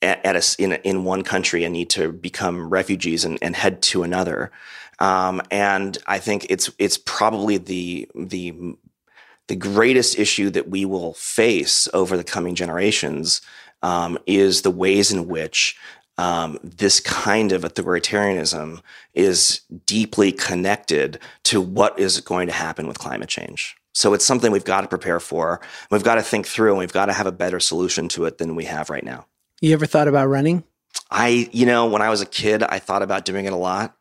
at, 0.02 0.24
at 0.24 0.36
a, 0.36 0.62
in, 0.62 0.72
in 0.72 1.04
one 1.04 1.22
country 1.22 1.64
and 1.64 1.72
need 1.72 1.90
to 1.90 2.12
become 2.12 2.68
refugees 2.68 3.24
and, 3.24 3.38
and 3.42 3.56
head 3.56 3.82
to 3.82 4.02
another. 4.02 4.50
Um, 4.98 5.42
and 5.50 5.98
I 6.06 6.18
think 6.18 6.46
it's 6.48 6.70
it's 6.78 6.96
probably 6.96 7.58
the 7.58 8.08
the 8.14 8.54
the 9.48 9.56
greatest 9.56 10.18
issue 10.18 10.50
that 10.50 10.68
we 10.68 10.84
will 10.84 11.12
face 11.14 11.86
over 11.92 12.16
the 12.16 12.24
coming 12.24 12.54
generations 12.54 13.42
um, 13.82 14.18
is 14.26 14.62
the 14.62 14.70
ways 14.70 15.12
in 15.12 15.28
which 15.28 15.76
um, 16.18 16.58
this 16.62 16.98
kind 17.00 17.52
of 17.52 17.62
authoritarianism 17.62 18.80
is 19.14 19.60
deeply 19.84 20.32
connected 20.32 21.18
to 21.44 21.60
what 21.60 21.98
is 21.98 22.20
going 22.20 22.46
to 22.46 22.52
happen 22.52 22.86
with 22.88 22.98
climate 22.98 23.28
change. 23.28 23.75
So 23.96 24.12
it's 24.12 24.26
something 24.26 24.52
we've 24.52 24.62
got 24.62 24.82
to 24.82 24.88
prepare 24.88 25.18
for. 25.18 25.58
We've 25.90 26.04
got 26.04 26.16
to 26.16 26.22
think 26.22 26.46
through, 26.46 26.68
and 26.72 26.78
we've 26.78 26.92
got 26.92 27.06
to 27.06 27.14
have 27.14 27.26
a 27.26 27.32
better 27.32 27.58
solution 27.58 28.08
to 28.10 28.26
it 28.26 28.36
than 28.36 28.54
we 28.54 28.66
have 28.66 28.90
right 28.90 29.02
now. 29.02 29.24
You 29.62 29.72
ever 29.72 29.86
thought 29.86 30.06
about 30.06 30.28
running? 30.28 30.64
I, 31.10 31.48
you 31.50 31.64
know, 31.64 31.86
when 31.86 32.02
I 32.02 32.10
was 32.10 32.20
a 32.20 32.26
kid, 32.26 32.62
I 32.62 32.78
thought 32.78 33.00
about 33.00 33.24
doing 33.24 33.46
it 33.46 33.54
a 33.54 33.56
lot. 33.56 33.96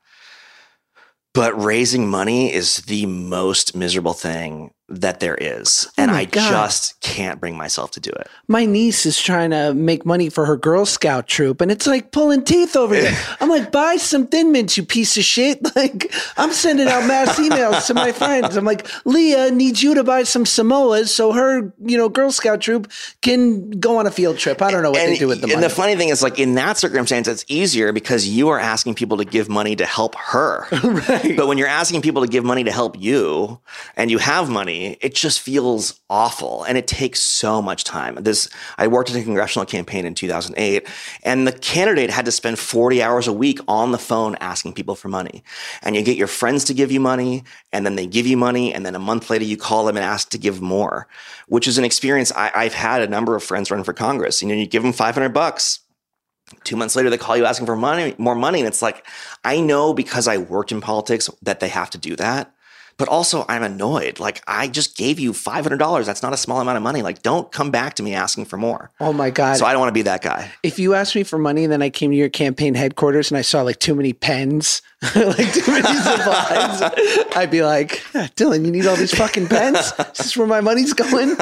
But 1.33 1.57
raising 1.61 2.09
money 2.09 2.53
is 2.53 2.79
the 2.79 3.05
most 3.05 3.73
miserable 3.73 4.11
thing 4.11 4.71
that 4.87 5.19
there 5.19 5.35
is. 5.35 5.87
Oh 5.89 6.03
and 6.03 6.11
I 6.11 6.25
God. 6.25 6.49
just 6.49 6.99
can't 7.01 7.39
bring 7.39 7.57
myself 7.57 7.91
to 7.91 7.99
do 7.99 8.11
it. 8.11 8.27
My 8.47 8.65
niece 8.65 9.05
is 9.05 9.19
trying 9.19 9.49
to 9.49 9.73
make 9.73 10.05
money 10.05 10.29
for 10.29 10.45
her 10.45 10.57
Girl 10.57 10.85
Scout 10.85 11.27
troop, 11.27 11.61
and 11.61 11.71
it's 11.71 11.87
like 11.87 12.11
pulling 12.11 12.43
teeth 12.43 12.75
over 12.75 12.95
there. 12.95 13.17
I'm 13.39 13.49
like, 13.49 13.71
buy 13.71 13.95
some 13.95 14.27
Thin 14.27 14.51
Mints, 14.51 14.77
you 14.77 14.85
piece 14.85 15.17
of 15.17 15.23
shit. 15.23 15.61
Like, 15.75 16.13
I'm 16.37 16.53
sending 16.53 16.87
out 16.87 17.05
mass 17.05 17.37
emails 17.39 17.87
to 17.87 17.93
my 17.93 18.13
friends. 18.13 18.55
I'm 18.55 18.63
like, 18.63 18.87
Leah 19.05 19.51
needs 19.51 19.83
you 19.83 19.93
to 19.95 20.05
buy 20.05 20.23
some 20.23 20.45
Samoas 20.45 21.09
so 21.09 21.33
her, 21.33 21.73
you 21.83 21.97
know, 21.97 22.07
Girl 22.07 22.31
Scout 22.31 22.61
troop 22.61 22.89
can 23.21 23.71
go 23.71 23.97
on 23.97 24.07
a 24.07 24.11
field 24.11 24.37
trip. 24.37 24.61
I 24.61 24.71
don't 24.71 24.83
know 24.83 24.91
what 24.91 25.01
and, 25.01 25.11
they 25.11 25.17
do 25.17 25.27
with 25.27 25.41
the 25.41 25.47
money. 25.47 25.55
and 25.55 25.63
the 25.63 25.69
funny 25.69 25.97
thing 25.97 26.09
is, 26.09 26.23
like 26.23 26.39
in 26.39 26.55
that 26.55 26.77
circumstance, 26.77 27.27
it's 27.27 27.43
easier 27.49 27.91
because 27.91 28.25
you 28.25 28.47
are 28.49 28.59
asking 28.59 28.95
people 28.95 29.17
to 29.17 29.25
give 29.25 29.49
money 29.49 29.75
to 29.75 29.85
help 29.85 30.15
her. 30.15 30.65
right. 30.71 31.35
But 31.35 31.47
when 31.47 31.57
you're 31.57 31.67
asking 31.67 32.01
people 32.03 32.21
to 32.21 32.27
give 32.29 32.45
money 32.45 32.63
to 32.63 32.71
help 32.71 32.97
you 32.97 33.59
and 33.97 34.09
you 34.09 34.17
have 34.19 34.49
money, 34.49 34.74
it 34.75 35.15
just 35.15 35.39
feels 35.39 35.99
awful 36.09 36.63
and 36.63 36.77
it 36.77 36.87
takes 36.87 37.19
so 37.19 37.61
much 37.61 37.83
time. 37.83 38.15
This 38.15 38.49
I 38.77 38.87
worked 38.87 39.09
in 39.09 39.17
a 39.17 39.23
congressional 39.23 39.65
campaign 39.65 40.05
in 40.05 40.15
2008 40.15 40.87
and 41.23 41.47
the 41.47 41.51
candidate 41.51 42.09
had 42.09 42.25
to 42.25 42.31
spend 42.31 42.59
40 42.59 43.01
hours 43.01 43.27
a 43.27 43.33
week 43.33 43.59
on 43.67 43.91
the 43.91 43.97
phone 43.97 44.35
asking 44.39 44.73
people 44.73 44.95
for 44.95 45.07
money. 45.07 45.43
And 45.81 45.95
you 45.95 46.03
get 46.03 46.17
your 46.17 46.27
friends 46.27 46.63
to 46.65 46.73
give 46.73 46.91
you 46.91 46.99
money 46.99 47.43
and 47.71 47.85
then 47.85 47.95
they 47.95 48.07
give 48.07 48.27
you 48.27 48.37
money 48.37 48.73
and 48.73 48.85
then 48.85 48.95
a 48.95 48.99
month 48.99 49.29
later 49.29 49.45
you 49.45 49.57
call 49.57 49.85
them 49.85 49.97
and 49.97 50.05
ask 50.05 50.29
to 50.29 50.37
give 50.37 50.61
more, 50.61 51.07
which 51.47 51.67
is 51.67 51.77
an 51.77 51.85
experience 51.85 52.31
I, 52.35 52.51
I've 52.53 52.73
had 52.73 53.01
a 53.01 53.07
number 53.07 53.35
of 53.35 53.43
friends 53.43 53.71
run 53.71 53.83
for 53.83 53.93
Congress. 53.93 54.41
You 54.41 54.47
know, 54.47 54.55
you 54.55 54.67
give 54.67 54.83
them 54.83 54.93
500 54.93 55.29
bucks 55.29 55.79
two 56.63 56.75
months 56.75 56.95
later 56.95 57.09
they 57.09 57.17
call 57.17 57.35
you 57.35 57.45
asking 57.45 57.65
for 57.65 57.75
money 57.75 58.13
more 58.17 58.35
money 58.35 58.59
and 58.59 58.67
it's 58.67 58.81
like 58.81 59.05
i 59.43 59.59
know 59.59 59.93
because 59.93 60.27
i 60.27 60.37
worked 60.37 60.71
in 60.71 60.79
politics 60.79 61.27
that 61.41 61.59
they 61.59 61.67
have 61.67 61.89
to 61.89 61.97
do 61.97 62.15
that 62.15 62.53
but 62.97 63.07
also 63.07 63.45
i'm 63.49 63.63
annoyed 63.63 64.19
like 64.19 64.41
i 64.47 64.67
just 64.67 64.97
gave 64.97 65.19
you 65.19 65.31
$500 65.31 66.05
that's 66.05 66.23
not 66.23 66.33
a 66.33 66.37
small 66.37 66.61
amount 66.61 66.77
of 66.77 66.83
money 66.83 67.01
like 67.01 67.21
don't 67.21 67.51
come 67.51 67.71
back 67.71 67.95
to 67.95 68.03
me 68.03 68.13
asking 68.13 68.45
for 68.45 68.57
more 68.57 68.91
oh 68.99 69.13
my 69.13 69.29
God. 69.29 69.57
so 69.57 69.65
i 69.65 69.71
don't 69.71 69.79
want 69.79 69.89
to 69.89 69.93
be 69.93 70.03
that 70.03 70.21
guy 70.21 70.51
if 70.63 70.79
you 70.79 70.93
asked 70.93 71.15
me 71.15 71.23
for 71.23 71.37
money 71.37 71.63
and 71.63 71.71
then 71.71 71.81
I 71.81 71.89
came 71.89 72.11
to 72.11 72.17
your 72.17 72.29
campaign 72.29 72.73
headquarters 72.73 73.31
and 73.31 73.37
I 73.37 73.41
saw 73.41 73.61
like 73.61 73.79
too 73.79 73.95
many 73.95 74.13
pens, 74.13 74.81
like 75.15 75.53
too 75.53 75.71
many 75.71 75.83
supplies, 75.99 76.81
I'd 77.35 77.51
be 77.51 77.63
like, 77.63 78.01
"Ah, 78.15 78.29
Dylan, 78.35 78.65
you 78.65 78.71
need 78.71 78.87
all 78.87 78.95
these 78.95 79.13
fucking 79.13 79.47
pens? 79.47 79.77
Is 79.99 80.17
this 80.17 80.37
where 80.37 80.47
my 80.47 80.61
money's 80.61 80.93
going? 80.93 81.35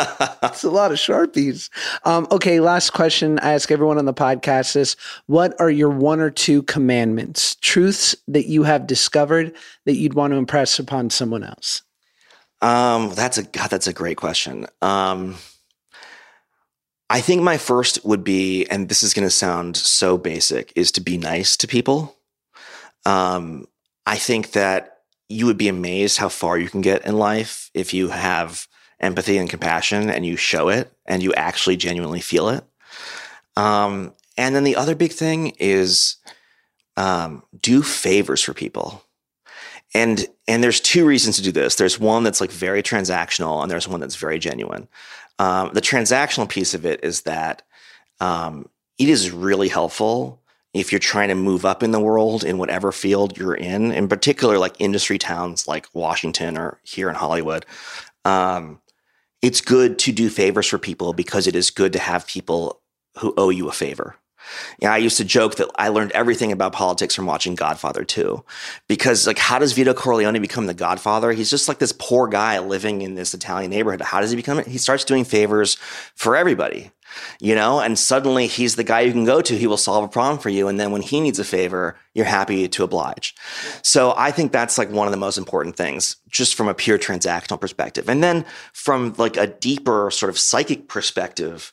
It's 0.44 0.64
a 0.64 0.70
lot 0.70 0.92
of 0.92 0.98
Sharpies. 0.98 1.70
Um, 2.04 2.28
okay, 2.32 2.60
last 2.60 2.92
question. 2.92 3.40
I 3.40 3.54
ask 3.54 3.72
everyone 3.72 3.98
on 3.98 4.06
the 4.06 4.14
podcast 4.14 4.74
this 4.74 4.96
What 5.28 5.60
are 5.60 5.70
your 5.70 5.90
one 5.90 6.20
or 6.20 6.30
two 6.30 6.64
commandments, 6.64 7.56
truths 7.62 8.16
that 8.28 8.48
you 8.48 8.64
have 8.64 8.88
discovered 8.88 9.56
that 9.86 9.96
you'd 9.96 10.14
want 10.14 10.32
to 10.32 10.38
impress 10.38 10.80
upon 10.80 11.10
someone 11.10 11.44
else? 11.44 11.82
um 12.62 13.14
that's 13.14 13.38
a 13.38 13.44
god 13.44 13.70
that's 13.70 13.88
a 13.88 13.94
great 13.94 14.16
question 14.16 14.66
um 14.82 15.36
i 17.10 17.20
think 17.20 17.42
my 17.42 17.58
first 17.58 18.00
would 18.06 18.24
be 18.24 18.66
and 18.68 18.88
this 18.88 19.04
is 19.04 19.14
going 19.14 19.26
to 19.26 19.30
sound 19.30 19.76
so 19.76 20.18
basic 20.18 20.72
is 20.74 20.90
to 20.90 21.02
be 21.02 21.18
nice 21.18 21.58
to 21.58 21.68
people 21.68 22.16
um 23.06 23.66
i 24.06 24.16
think 24.16 24.54
that 24.54 25.00
you 25.28 25.46
would 25.46 25.58
be 25.58 25.68
amazed 25.68 26.18
how 26.18 26.30
far 26.30 26.58
you 26.58 26.70
can 26.70 26.80
get 26.80 27.06
in 27.06 27.18
life 27.18 27.70
if 27.74 27.94
you 27.94 28.10
have 28.10 28.68
empathy 29.00 29.38
and 29.38 29.50
compassion 29.50 30.10
and 30.10 30.26
you 30.26 30.36
show 30.36 30.70
it 30.70 30.92
and 31.06 31.22
you 31.22 31.34
actually 31.34 31.76
genuinely 31.76 32.22
feel 32.22 32.50
it. 32.50 32.64
Um, 33.56 34.14
and 34.38 34.56
then 34.56 34.64
the 34.64 34.76
other 34.76 34.96
big 34.96 35.12
thing 35.12 35.54
is 35.60 36.16
um, 36.98 37.44
do 37.60 37.84
favors 37.84 38.42
for 38.42 38.54
people. 38.54 39.04
And 39.96 40.26
and 40.48 40.64
there's 40.64 40.80
two 40.80 41.06
reasons 41.06 41.36
to 41.38 41.44
do 41.44 41.52
this. 41.52 41.76
There's 41.76 42.00
one 42.00 42.24
that's 42.24 42.42
like 42.42 42.52
very 42.52 42.82
transactional, 42.82 43.62
and 43.62 43.70
there's 43.70 43.88
one 43.88 44.00
that's 44.00 44.16
very 44.16 44.40
genuine. 44.40 44.88
Um, 45.40 45.72
the 45.74 45.82
transactional 45.82 46.50
piece 46.50 46.74
of 46.74 46.86
it 46.86 47.04
is 47.04 47.22
that 47.22 47.62
um, 48.20 48.70
it 48.98 49.10
is 49.10 49.32
really 49.32 49.68
helpful 49.68 50.42
if 50.74 50.92
you're 50.92 51.00
trying 51.00 51.30
to 51.30 51.36
move 51.36 51.66
up 51.66 51.84
in 51.84 51.92
the 51.92 52.00
world 52.00 52.44
in 52.44 52.58
whatever 52.58 52.92
field 52.92 53.38
you're 53.38 53.56
in, 53.56 53.92
in 53.92 54.08
particular 54.08 54.58
like 54.58 54.76
industry 54.80 55.18
towns 55.18 55.68
like 55.68 55.88
Washington 55.94 56.58
or 56.58 56.80
here 56.84 57.10
in 57.10 57.16
Hollywood. 57.16 57.66
Um, 58.26 58.82
it's 59.42 59.62
good 59.62 60.00
to 60.00 60.12
do 60.12 60.30
favors 60.30 60.68
for 60.68 60.80
people 60.80 61.14
because 61.14 61.48
it 61.48 61.56
is 61.56 61.70
good 61.70 61.94
to 61.94 62.00
have 62.00 62.26
people 62.26 62.82
who 63.20 63.34
owe 63.38 63.50
you 63.50 63.68
a 63.70 63.74
favor. 63.74 64.16
Yeah, 64.80 64.94
I 64.94 64.98
used 64.98 65.18
to 65.18 65.26
joke 65.26 65.56
that 65.56 65.70
I 65.76 65.90
learned 65.90 66.12
everything 66.12 66.52
about 66.52 66.74
politics 66.74 67.16
from 67.16 67.26
watching 67.26 67.56
Godfather 67.56 68.04
2. 68.04 68.44
Because 68.88 69.28
like 69.28 69.38
how 69.38 69.60
does 69.60 69.74
Vito 69.74 69.94
Corleone 69.94 70.40
become 70.40 70.68
the 70.68 70.74
Godfather? 70.74 71.32
He's 71.32 71.50
just 71.50 71.68
like 71.68 71.80
this 71.80 71.94
poor 71.98 72.28
guy 72.28 72.60
living 72.60 73.02
in 73.02 73.16
this 73.16 73.34
Italian 73.34 73.72
neighborhood. 73.72 74.02
How 74.02 74.22
does 74.22 74.32
he 74.32 74.36
become 74.36 74.60
it? 74.60 74.68
He 74.68 74.78
starts 74.78 75.04
doing 75.04 75.26
favors 75.26 75.76
for 76.16 76.36
everybody. 76.36 76.92
You 77.40 77.54
know, 77.54 77.80
and 77.80 78.00
suddenly 78.00 78.48
he's 78.48 78.76
the 78.76 78.84
guy 78.84 79.02
you 79.02 79.12
can 79.12 79.26
go 79.26 79.40
to. 79.42 79.56
He 79.56 79.68
will 79.68 79.78
solve 79.78 80.04
a 80.04 80.08
problem 80.08 80.40
for 80.40 80.50
you. 80.50 80.68
And 80.68 80.80
then 80.80 80.92
when 80.92 81.04
he 81.04 81.20
needs 81.20 81.38
a 81.38 81.44
favor, 81.44 81.96
you're 82.14 82.26
happy 82.26 82.68
to 82.68 82.84
oblige. 82.84 83.36
So 83.84 84.16
I 84.18 84.32
think 84.32 84.52
that's 84.52 84.80
like 84.80 84.90
one 84.90 85.08
of 85.08 85.12
the 85.12 85.18
most 85.18 85.38
important 85.38 85.76
things, 85.76 86.16
just 86.30 86.56
from 86.56 86.68
a 86.68 86.74
pure 86.74 86.98
transactional 86.98 87.62
perspective. 87.62 88.10
And 88.10 88.24
then 88.24 88.46
from 88.72 89.14
like 89.18 89.38
a 89.38 89.48
deeper 89.48 90.10
sort 90.12 90.32
of 90.32 90.40
psychic 90.40 90.88
perspective, 90.88 91.72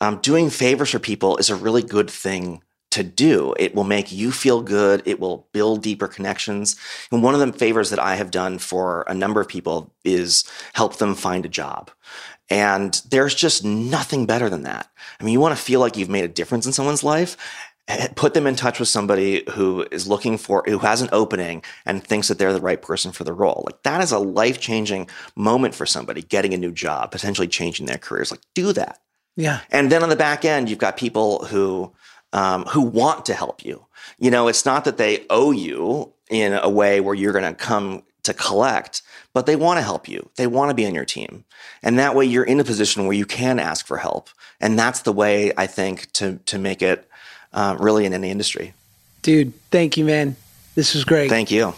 um, 0.00 0.18
doing 0.18 0.50
favors 0.50 0.90
for 0.90 0.98
people 0.98 1.36
is 1.38 1.50
a 1.50 1.56
really 1.56 1.82
good 1.82 2.10
thing 2.10 2.62
to 2.90 3.02
do. 3.02 3.54
It 3.58 3.74
will 3.74 3.84
make 3.84 4.10
you 4.10 4.32
feel 4.32 4.62
good. 4.62 5.02
It 5.04 5.20
will 5.20 5.46
build 5.52 5.82
deeper 5.82 6.08
connections. 6.08 6.76
And 7.12 7.22
one 7.22 7.34
of 7.34 7.40
the 7.40 7.52
favors 7.52 7.90
that 7.90 7.98
I 7.98 8.14
have 8.16 8.30
done 8.30 8.58
for 8.58 9.04
a 9.06 9.14
number 9.14 9.40
of 9.40 9.48
people 9.48 9.92
is 10.04 10.44
help 10.72 10.96
them 10.96 11.14
find 11.14 11.44
a 11.44 11.50
job. 11.50 11.90
And 12.48 13.00
there's 13.10 13.34
just 13.34 13.62
nothing 13.62 14.24
better 14.24 14.48
than 14.48 14.62
that. 14.62 14.88
I 15.20 15.24
mean, 15.24 15.34
you 15.34 15.40
want 15.40 15.54
to 15.56 15.62
feel 15.62 15.80
like 15.80 15.98
you've 15.98 16.08
made 16.08 16.24
a 16.24 16.28
difference 16.28 16.64
in 16.64 16.72
someone's 16.72 17.04
life. 17.04 17.36
eh, 17.88 18.08
Put 18.16 18.32
them 18.32 18.46
in 18.46 18.56
touch 18.56 18.78
with 18.78 18.88
somebody 18.88 19.44
who 19.52 19.86
is 19.90 20.08
looking 20.08 20.38
for, 20.38 20.64
who 20.66 20.78
has 20.78 21.02
an 21.02 21.10
opening 21.12 21.62
and 21.84 22.02
thinks 22.02 22.28
that 22.28 22.38
they're 22.38 22.54
the 22.54 22.60
right 22.60 22.80
person 22.80 23.12
for 23.12 23.24
the 23.24 23.34
role. 23.34 23.64
Like 23.66 23.82
that 23.82 24.02
is 24.02 24.12
a 24.12 24.18
life 24.18 24.60
changing 24.60 25.10
moment 25.36 25.74
for 25.74 25.84
somebody 25.84 26.22
getting 26.22 26.54
a 26.54 26.58
new 26.58 26.72
job, 26.72 27.10
potentially 27.10 27.48
changing 27.48 27.84
their 27.84 27.98
careers. 27.98 28.30
Like 28.30 28.40
do 28.54 28.72
that. 28.72 29.00
Yeah. 29.38 29.60
And 29.70 29.90
then 29.90 30.02
on 30.02 30.08
the 30.08 30.16
back 30.16 30.44
end, 30.44 30.68
you've 30.68 30.80
got 30.80 30.96
people 30.96 31.44
who 31.44 31.92
um, 32.32 32.64
who 32.64 32.82
want 32.82 33.24
to 33.26 33.34
help 33.34 33.64
you. 33.64 33.86
You 34.18 34.32
know, 34.32 34.48
it's 34.48 34.66
not 34.66 34.84
that 34.84 34.98
they 34.98 35.24
owe 35.30 35.52
you 35.52 36.12
in 36.28 36.52
a 36.52 36.68
way 36.68 37.00
where 37.00 37.14
you're 37.14 37.32
going 37.32 37.44
to 37.44 37.54
come 37.54 38.02
to 38.24 38.34
collect, 38.34 39.00
but 39.32 39.46
they 39.46 39.54
want 39.54 39.78
to 39.78 39.82
help 39.82 40.08
you. 40.08 40.28
They 40.36 40.48
want 40.48 40.70
to 40.70 40.74
be 40.74 40.84
on 40.86 40.94
your 40.94 41.04
team, 41.04 41.44
and 41.84 42.00
that 42.00 42.16
way 42.16 42.24
you're 42.26 42.44
in 42.44 42.58
a 42.58 42.64
position 42.64 43.04
where 43.04 43.16
you 43.16 43.24
can 43.24 43.60
ask 43.60 43.86
for 43.86 43.96
help. 43.96 44.28
And 44.60 44.76
that's 44.76 45.02
the 45.02 45.12
way 45.12 45.52
I 45.56 45.68
think 45.68 46.12
to 46.14 46.40
to 46.46 46.58
make 46.58 46.82
it 46.82 47.08
uh, 47.52 47.76
really 47.78 48.06
in 48.06 48.12
any 48.12 48.30
industry. 48.30 48.74
Dude, 49.22 49.54
thank 49.70 49.96
you, 49.96 50.04
man. 50.04 50.34
This 50.74 50.94
was 50.94 51.04
great. 51.04 51.28
Thank 51.28 51.52
you. 51.52 51.74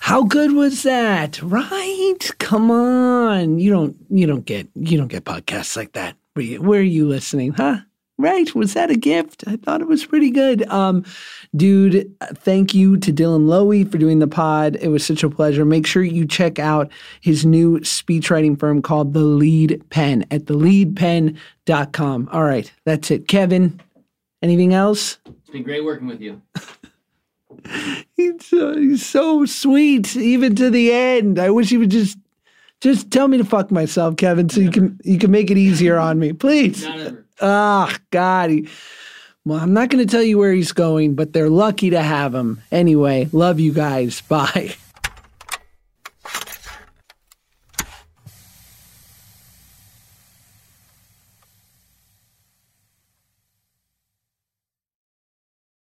How 0.00 0.24
good 0.24 0.52
was 0.52 0.82
that? 0.82 1.40
Right? 1.42 2.18
Come 2.38 2.70
on. 2.70 3.58
You 3.58 3.70
don't 3.70 3.96
you 4.08 4.26
don't 4.26 4.44
get 4.44 4.66
you 4.74 4.98
don't 4.98 5.08
get 5.08 5.24
podcasts 5.24 5.76
like 5.76 5.92
that. 5.92 6.16
Where, 6.34 6.44
you, 6.44 6.72
are 6.72 6.80
you 6.80 7.06
listening? 7.06 7.52
Huh? 7.52 7.76
Right? 8.18 8.52
Was 8.54 8.74
that 8.74 8.90
a 8.90 8.96
gift? 8.96 9.44
I 9.46 9.56
thought 9.56 9.82
it 9.82 9.88
was 9.88 10.04
pretty 10.06 10.30
good. 10.30 10.66
Um, 10.68 11.04
dude, 11.54 12.12
thank 12.34 12.74
you 12.74 12.96
to 12.96 13.12
Dylan 13.12 13.46
Loewe 13.46 13.84
for 13.84 13.98
doing 13.98 14.18
the 14.20 14.26
pod. 14.26 14.76
It 14.80 14.88
was 14.88 15.04
such 15.04 15.22
a 15.22 15.30
pleasure. 15.30 15.64
Make 15.64 15.86
sure 15.86 16.02
you 16.02 16.26
check 16.26 16.58
out 16.58 16.90
his 17.20 17.44
new 17.44 17.78
speechwriting 17.80 18.58
firm 18.58 18.82
called 18.82 19.12
The 19.12 19.20
Lead 19.20 19.82
Pen 19.90 20.24
at 20.30 20.46
theleadpen.com. 20.46 22.28
All 22.32 22.44
right, 22.44 22.72
that's 22.84 23.10
it. 23.10 23.28
Kevin, 23.28 23.80
anything 24.42 24.72
else? 24.74 25.18
It's 25.26 25.50
been 25.50 25.62
great 25.62 25.84
working 25.84 26.06
with 26.06 26.20
you. 26.20 26.40
He's, 28.16 28.52
uh, 28.52 28.74
he's 28.76 29.06
so 29.06 29.44
sweet, 29.46 30.16
even 30.16 30.54
to 30.56 30.70
the 30.70 30.92
end. 30.92 31.38
I 31.38 31.50
wish 31.50 31.70
he 31.70 31.76
would 31.78 31.90
just 31.90 32.18
just 32.80 33.10
tell 33.10 33.28
me 33.28 33.38
to 33.38 33.44
fuck 33.44 33.70
myself, 33.70 34.16
Kevin, 34.16 34.48
so 34.48 34.60
you 34.60 34.70
can 34.70 34.98
you 35.04 35.18
can 35.18 35.30
make 35.30 35.50
it 35.50 35.58
easier 35.58 35.98
on 35.98 36.18
me, 36.18 36.32
please. 36.32 36.84
Ah, 37.40 37.96
God. 38.10 38.50
He, 38.50 38.68
well, 39.44 39.58
I'm 39.58 39.72
not 39.72 39.88
going 39.88 40.06
to 40.06 40.10
tell 40.10 40.22
you 40.22 40.36
where 40.38 40.52
he's 40.52 40.72
going, 40.72 41.14
but 41.14 41.32
they're 41.32 41.48
lucky 41.48 41.90
to 41.90 42.02
have 42.02 42.34
him. 42.34 42.60
Anyway, 42.70 43.28
love 43.32 43.58
you 43.58 43.72
guys. 43.72 44.20
Bye. 44.28 44.74